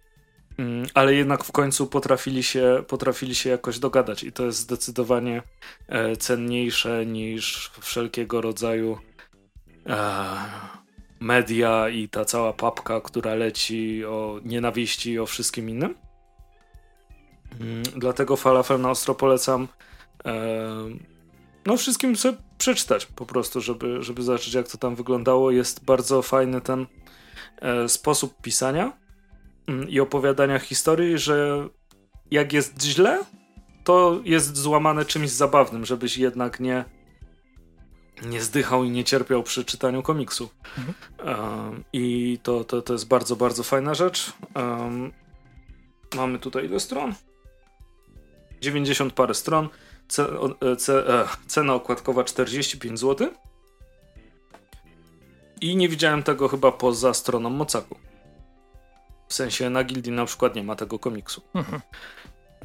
ale 0.93 1.13
jednak 1.13 1.43
w 1.43 1.51
końcu 1.51 1.87
potrafili 1.87 2.43
się, 2.43 2.83
potrafili 2.87 3.35
się 3.35 3.49
jakoś 3.49 3.79
dogadać 3.79 4.23
i 4.23 4.31
to 4.31 4.45
jest 4.45 4.59
zdecydowanie 4.59 5.41
e, 5.87 6.17
cenniejsze 6.17 7.05
niż 7.05 7.71
wszelkiego 7.79 8.41
rodzaju 8.41 8.97
e, 9.89 10.35
media 11.19 11.89
i 11.89 12.09
ta 12.09 12.25
cała 12.25 12.53
papka, 12.53 13.01
która 13.01 13.35
leci 13.35 14.05
o 14.05 14.39
nienawiści 14.43 15.11
i 15.11 15.19
o 15.19 15.25
wszystkim 15.25 15.69
innym. 15.69 15.95
Mm, 17.61 17.83
dlatego 17.83 18.35
falafel 18.35 18.81
na 18.81 18.91
ostro 18.91 19.15
polecam 19.15 19.67
e, 20.25 20.33
no 21.65 21.77
wszystkim 21.77 22.15
sobie 22.15 22.37
przeczytać 22.57 23.05
po 23.05 23.25
prostu, 23.25 23.61
żeby, 23.61 24.03
żeby 24.03 24.23
zobaczyć 24.23 24.53
jak 24.53 24.67
to 24.67 24.77
tam 24.77 24.95
wyglądało. 24.95 25.51
Jest 25.51 25.85
bardzo 25.85 26.21
fajny 26.21 26.61
ten 26.61 26.85
sposób 27.87 28.41
pisania 28.41 28.83
mm, 28.83 29.02
i 29.89 29.99
opowiadania 29.99 30.59
historii, 30.59 31.17
że 31.17 31.67
jak 32.31 32.53
jest 32.53 32.83
źle, 32.83 33.19
to 33.83 34.21
jest 34.23 34.57
złamane 34.57 35.05
czymś 35.05 35.29
zabawnym, 35.29 35.85
żebyś 35.85 36.17
jednak 36.17 36.59
nie 36.59 36.85
nie 38.25 38.41
zdychał 38.41 38.83
i 38.83 38.89
nie 38.89 39.03
cierpiał 39.03 39.43
przy 39.43 39.65
czytaniu 39.65 40.03
komiksu. 40.03 40.49
Mhm. 40.77 40.95
Um, 41.41 41.83
I 41.93 42.39
to, 42.43 42.63
to, 42.63 42.81
to 42.81 42.93
jest 42.93 43.07
bardzo, 43.07 43.35
bardzo 43.35 43.63
fajna 43.63 43.93
rzecz. 43.93 44.33
Um, 44.55 45.11
mamy 46.15 46.39
tutaj 46.39 46.65
ile 46.65 46.79
stron? 46.79 47.13
90 48.61 49.13
parę 49.13 49.33
stron. 49.33 49.69
E, 50.19 50.71
e, 50.93 51.27
cena 51.47 51.73
okładkowa 51.73 52.23
45 52.23 52.99
zł. 52.99 53.29
I 55.61 55.75
nie 55.75 55.89
widziałem 55.89 56.23
tego 56.23 56.47
chyba 56.47 56.71
poza 56.71 57.13
stroną 57.13 57.49
Mocaku. 57.49 57.95
W 59.33 59.35
sensie 59.35 59.69
na 59.69 59.83
Gildii 59.83 60.11
na 60.11 60.25
przykład 60.25 60.55
nie 60.55 60.63
ma 60.63 60.75
tego 60.75 60.99
komiksu. 60.99 61.41
Mhm. 61.53 61.81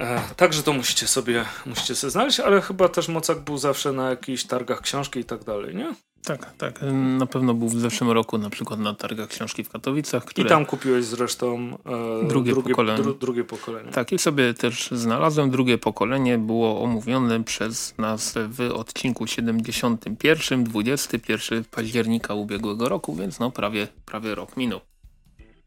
E, 0.01 0.21
także 0.37 0.63
to 0.63 0.73
musicie 0.73 1.07
sobie, 1.07 1.45
musicie 1.67 1.95
sobie 1.95 2.11
znaleźć, 2.11 2.41
ale 2.41 2.61
chyba 2.61 2.89
też 2.89 3.09
Mocak 3.09 3.41
był 3.41 3.59
zawsze 3.59 3.93
na 3.93 4.11
jakichś 4.11 4.45
targach 4.45 4.81
książki 4.81 5.21
i 5.21 5.25
tak 5.25 5.45
dalej, 5.45 5.75
nie? 5.77 5.95
Tak, 6.25 6.55
tak. 6.59 6.81
Na 6.93 7.27
pewno 7.27 7.55
był 7.55 7.69
w 7.69 7.81
zeszłym 7.81 8.11
roku 8.11 8.39
na 8.39 8.51
przykład 8.51 8.81
na 8.81 8.95
targach 8.95 9.29
książki 9.29 9.65
w 9.65 9.69
Katowicach. 9.69 10.25
Które... 10.25 10.47
I 10.47 10.49
tam 10.49 10.67
kupiłeś 10.67 11.05
zresztą 11.05 11.79
e, 12.25 12.29
drugie, 12.29 12.53
drugie, 12.53 12.71
pokolenie. 12.71 13.03
Dru, 13.03 13.15
drugie 13.15 13.45
pokolenie. 13.45 13.93
Tak, 13.93 14.13
i 14.13 14.19
sobie 14.19 14.55
też 14.55 14.91
znalazłem. 14.93 15.51
Drugie 15.51 15.79
pokolenie 15.79 16.39
było 16.39 16.83
omówione 16.83 17.45
przez 17.45 17.99
nas 17.99 18.35
w 18.49 18.71
odcinku 18.75 19.27
71, 19.27 20.65
21 20.65 21.65
października 21.65 22.35
ubiegłego 22.35 22.89
roku, 22.89 23.15
więc 23.15 23.39
no 23.39 23.51
prawie, 23.51 23.89
prawie 24.07 24.35
rok 24.35 24.57
minął. 24.57 24.81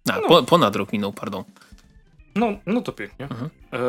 A, 0.10 0.20
no. 0.20 0.28
po, 0.28 0.44
ponad 0.44 0.76
rok 0.76 0.94
minął, 0.94 1.14
pardon. 1.14 1.44
No, 2.36 2.48
no 2.66 2.82
to 2.82 2.92
pięknie. 2.92 3.26
Mhm. 3.26 3.50
E, 3.74 3.80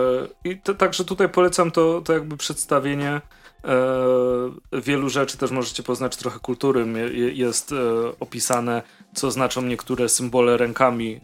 I 0.51 0.60
to, 0.60 0.74
także 0.74 1.05
tutaj 1.05 1.28
polecam 1.28 1.70
to, 1.70 2.01
to 2.01 2.12
jakby 2.12 2.36
przedstawienie 2.36 3.20
e, 3.64 4.80
wielu 4.80 5.09
rzeczy. 5.09 5.39
Też 5.39 5.51
możecie 5.51 5.82
poznać 5.82 6.16
trochę 6.16 6.39
kultury. 6.39 6.86
Jest 7.34 7.72
e, 7.72 7.76
opisane, 8.20 8.82
co 9.14 9.30
znaczą 9.30 9.62
niektóre 9.62 10.09
symbole 10.09 10.56
rękami 10.56 11.14
e, 11.14 11.20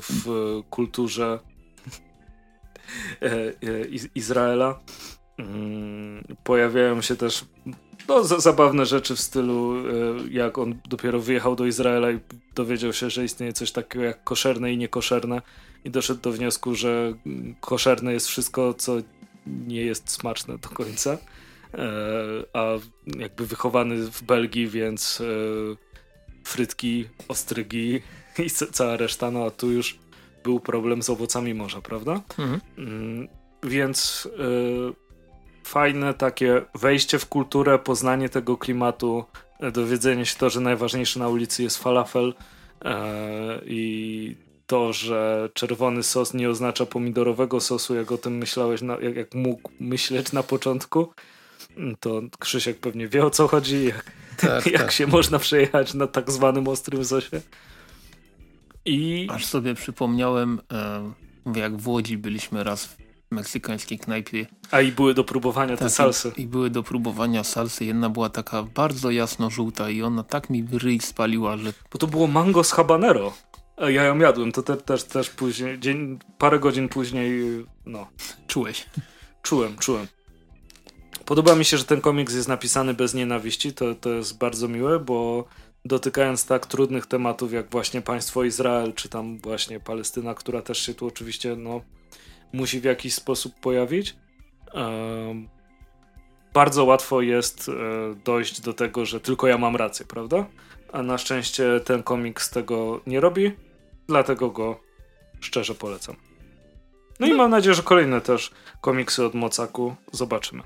w 0.00 0.60
kulturze 0.70 1.38
e, 3.22 3.32
e, 3.32 3.52
Izraela. 4.14 4.80
Mm, 5.38 6.24
pojawiają 6.44 7.02
się 7.02 7.16
też 7.16 7.44
no, 8.08 8.24
zabawne 8.24 8.86
rzeczy 8.86 9.16
w 9.16 9.20
stylu, 9.20 9.74
jak 10.30 10.58
on 10.58 10.78
dopiero 10.88 11.20
wyjechał 11.20 11.56
do 11.56 11.66
Izraela 11.66 12.10
i 12.10 12.18
dowiedział 12.54 12.92
się, 12.92 13.10
że 13.10 13.24
istnieje 13.24 13.52
coś 13.52 13.72
takiego 13.72 14.04
jak 14.04 14.24
koszerne 14.24 14.72
i 14.72 14.78
niekoszerne 14.78 15.42
i 15.84 15.90
doszedł 15.90 16.20
do 16.20 16.32
wniosku, 16.32 16.74
że 16.74 17.14
koszerne 17.60 18.12
jest 18.12 18.28
wszystko, 18.28 18.74
co 18.74 18.96
nie 19.46 19.82
jest 19.82 20.10
smaczne 20.10 20.58
do 20.58 20.68
końca. 20.68 21.18
E, 21.74 21.88
a 22.52 22.64
jakby 23.18 23.46
wychowany 23.46 23.96
w 23.96 24.22
Belgii, 24.22 24.68
więc 24.68 25.20
e, 25.20 25.24
frytki, 26.44 27.08
ostrygi 27.28 28.02
i 28.38 28.50
cała 28.50 28.96
reszta, 28.96 29.30
no 29.30 29.44
a 29.44 29.50
tu 29.50 29.70
już 29.70 29.98
był 30.44 30.60
problem 30.60 31.02
z 31.02 31.10
owocami 31.10 31.54
morza, 31.54 31.80
prawda? 31.80 32.20
Mhm. 32.38 32.60
Mm, 32.78 33.28
więc 33.62 34.28
e, 34.38 35.01
fajne 35.72 36.14
takie 36.14 36.62
wejście 36.74 37.18
w 37.18 37.26
kulturę, 37.26 37.78
poznanie 37.78 38.28
tego 38.28 38.56
klimatu, 38.56 39.24
dowiedzenie 39.72 40.26
się 40.26 40.38
to, 40.38 40.50
że 40.50 40.60
najważniejsze 40.60 41.20
na 41.20 41.28
ulicy 41.28 41.62
jest 41.62 41.78
falafel 41.78 42.34
i 43.66 44.36
to, 44.66 44.92
że 44.92 45.48
czerwony 45.54 46.02
sos 46.02 46.34
nie 46.34 46.50
oznacza 46.50 46.86
pomidorowego 46.86 47.60
sosu, 47.60 47.94
jak 47.94 48.12
o 48.12 48.18
tym 48.18 48.36
myślałeś, 48.36 48.82
na, 48.82 48.96
jak, 49.00 49.16
jak 49.16 49.34
mógł 49.34 49.70
myśleć 49.80 50.32
na 50.32 50.42
początku, 50.42 51.12
to 52.00 52.22
Krzysiek 52.38 52.78
pewnie 52.78 53.08
wie 53.08 53.24
o 53.24 53.30
co 53.30 53.48
chodzi, 53.48 53.84
jak, 53.84 54.12
tak, 54.36 54.66
jak 54.76 54.82
tak. 54.82 54.92
się 54.92 55.06
można 55.06 55.38
przejechać 55.38 55.94
na 55.94 56.06
tak 56.06 56.30
zwanym 56.30 56.68
ostrym 56.68 57.04
sosie. 57.04 57.40
I... 58.84 59.28
Aż 59.30 59.46
sobie 59.46 59.74
przypomniałem, 59.74 60.60
e, 60.72 61.12
jak 61.56 61.76
w 61.76 61.88
Łodzi 61.88 62.18
byliśmy 62.18 62.64
raz 62.64 62.86
w 62.86 63.01
meksykańskiej 63.32 63.98
knajpie. 63.98 64.46
A 64.70 64.80
i 64.80 64.92
były 64.92 65.14
do 65.14 65.24
próbowania 65.24 65.76
te 65.76 65.84
tak, 65.84 65.92
salsy. 65.92 66.32
I, 66.36 66.40
I, 66.40 66.46
były 66.46 66.70
do 66.70 66.82
próbowania 66.82 67.44
salsy. 67.44 67.84
Jedna 67.84 68.10
była 68.10 68.28
taka 68.28 68.62
bardzo 68.62 69.10
jasno-żółta 69.10 69.90
i 69.90 70.02
ona 70.02 70.22
tak 70.22 70.50
mi 70.50 70.66
ryj 70.72 71.00
spaliła, 71.00 71.56
że... 71.56 71.72
Bo 71.92 71.98
to 71.98 72.06
było 72.06 72.26
mango 72.26 72.64
z 72.64 72.72
habanero. 72.72 73.32
Ja 73.78 74.04
ją 74.04 74.18
jadłem, 74.18 74.52
to 74.52 74.62
te, 74.62 74.76
też, 74.76 75.04
też 75.04 75.30
później, 75.30 75.78
dzień, 75.78 76.18
parę 76.38 76.58
godzin 76.58 76.88
później, 76.88 77.40
no. 77.86 78.06
Czułeś? 78.46 78.86
Czułem, 79.42 79.76
czułem. 79.78 80.06
Podoba 81.24 81.54
mi 81.54 81.64
się, 81.64 81.78
że 81.78 81.84
ten 81.84 82.00
komiks 82.00 82.34
jest 82.34 82.48
napisany 82.48 82.94
bez 82.94 83.14
nienawiści, 83.14 83.72
to, 83.72 83.94
to 83.94 84.10
jest 84.10 84.38
bardzo 84.38 84.68
miłe, 84.68 84.98
bo 84.98 85.44
dotykając 85.84 86.46
tak 86.46 86.66
trudnych 86.66 87.06
tematów 87.06 87.52
jak 87.52 87.70
właśnie 87.70 88.02
państwo 88.02 88.44
Izrael, 88.44 88.92
czy 88.94 89.08
tam 89.08 89.38
właśnie 89.38 89.80
Palestyna, 89.80 90.34
która 90.34 90.62
też 90.62 90.78
się 90.78 90.94
tu 90.94 91.06
oczywiście 91.06 91.56
no, 91.56 91.80
musi 92.52 92.80
w 92.80 92.84
jakiś 92.84 93.14
sposób 93.14 93.60
pojawić, 93.60 94.16
bardzo 96.54 96.84
łatwo 96.84 97.22
jest 97.22 97.68
e, 97.68 97.72
dojść 98.24 98.60
do 98.60 98.72
tego, 98.72 99.06
że 99.06 99.20
tylko 99.20 99.46
ja 99.46 99.58
mam 99.58 99.76
rację, 99.76 100.06
prawda? 100.06 100.46
A 100.92 101.02
na 101.02 101.18
szczęście 101.18 101.80
ten 101.84 102.02
komiks 102.02 102.50
tego 102.50 103.00
nie 103.06 103.20
robi 103.20 103.52
Dlatego 104.08 104.50
go 104.50 104.80
szczerze 105.40 105.74
polecam. 105.74 106.16
No, 107.20 107.26
no. 107.26 107.34
i 107.34 107.36
mam 107.36 107.50
nadzieję, 107.50 107.74
że 107.74 107.82
kolejne 107.82 108.20
też 108.20 108.50
komiksy 108.80 109.24
od 109.24 109.34
Mocaku 109.34 109.94
zobaczymy. 110.12 110.62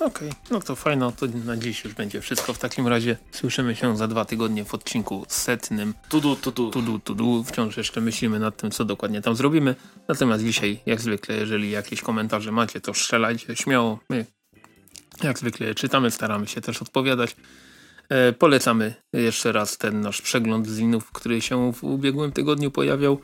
Okej, 0.00 0.28
okay, 0.28 0.30
no 0.50 0.60
to 0.60 0.76
fajno, 0.76 1.12
to 1.12 1.26
na 1.44 1.56
dziś 1.56 1.84
już 1.84 1.94
będzie 1.94 2.20
wszystko. 2.20 2.52
W 2.54 2.58
takim 2.58 2.88
razie 2.88 3.16
słyszymy 3.30 3.76
się 3.76 3.96
za 3.96 4.08
dwa 4.08 4.24
tygodnie 4.24 4.64
w 4.64 4.74
odcinku 4.74 5.24
setnym. 5.28 5.94
Tudu, 6.08 6.36
tudu. 6.36 6.70
Tudu, 6.70 6.98
tudu. 6.98 7.44
Wciąż 7.44 7.76
jeszcze 7.76 8.00
myślimy 8.00 8.38
nad 8.38 8.56
tym, 8.56 8.70
co 8.70 8.84
dokładnie 8.84 9.22
tam 9.22 9.36
zrobimy. 9.36 9.74
Natomiast 10.08 10.44
dzisiaj, 10.44 10.80
jak 10.86 11.00
zwykle, 11.00 11.36
jeżeli 11.36 11.70
jakieś 11.70 12.02
komentarze 12.02 12.52
macie, 12.52 12.80
to 12.80 12.94
strzelajcie 12.94 13.56
śmiało. 13.56 13.98
My, 14.10 14.26
jak 15.22 15.38
zwykle, 15.38 15.74
czytamy, 15.74 16.10
staramy 16.10 16.46
się 16.46 16.60
też 16.60 16.82
odpowiadać. 16.82 17.36
E, 18.08 18.32
polecamy 18.32 18.94
jeszcze 19.12 19.52
raz 19.52 19.78
ten 19.78 20.00
nasz 20.00 20.22
przegląd 20.22 20.68
zinów, 20.68 21.12
który 21.12 21.40
się 21.40 21.72
w 21.72 21.84
ubiegłym 21.84 22.32
tygodniu 22.32 22.70
pojawiał 22.70 23.20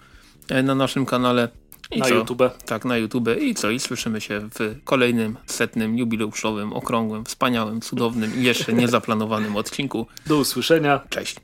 e, 0.48 0.62
na 0.62 0.74
naszym 0.74 1.06
kanale. 1.06 1.48
I 1.92 1.98
na 1.98 2.06
co? 2.06 2.14
YouTube. 2.14 2.42
Tak, 2.66 2.84
na 2.84 2.96
YouTube. 2.96 3.28
I 3.40 3.54
co? 3.54 3.70
I 3.70 3.80
słyszymy 3.80 4.20
się 4.20 4.40
w 4.40 4.74
kolejnym 4.84 5.36
setnym, 5.46 5.98
jubileuszowym, 5.98 6.72
okrągłym, 6.72 7.24
wspaniałym, 7.24 7.80
cudownym 7.80 8.40
i 8.40 8.42
jeszcze 8.42 8.72
niezaplanowanym 8.82 9.56
odcinku. 9.56 10.06
Do 10.26 10.36
usłyszenia. 10.36 11.00
Cześć. 11.08 11.36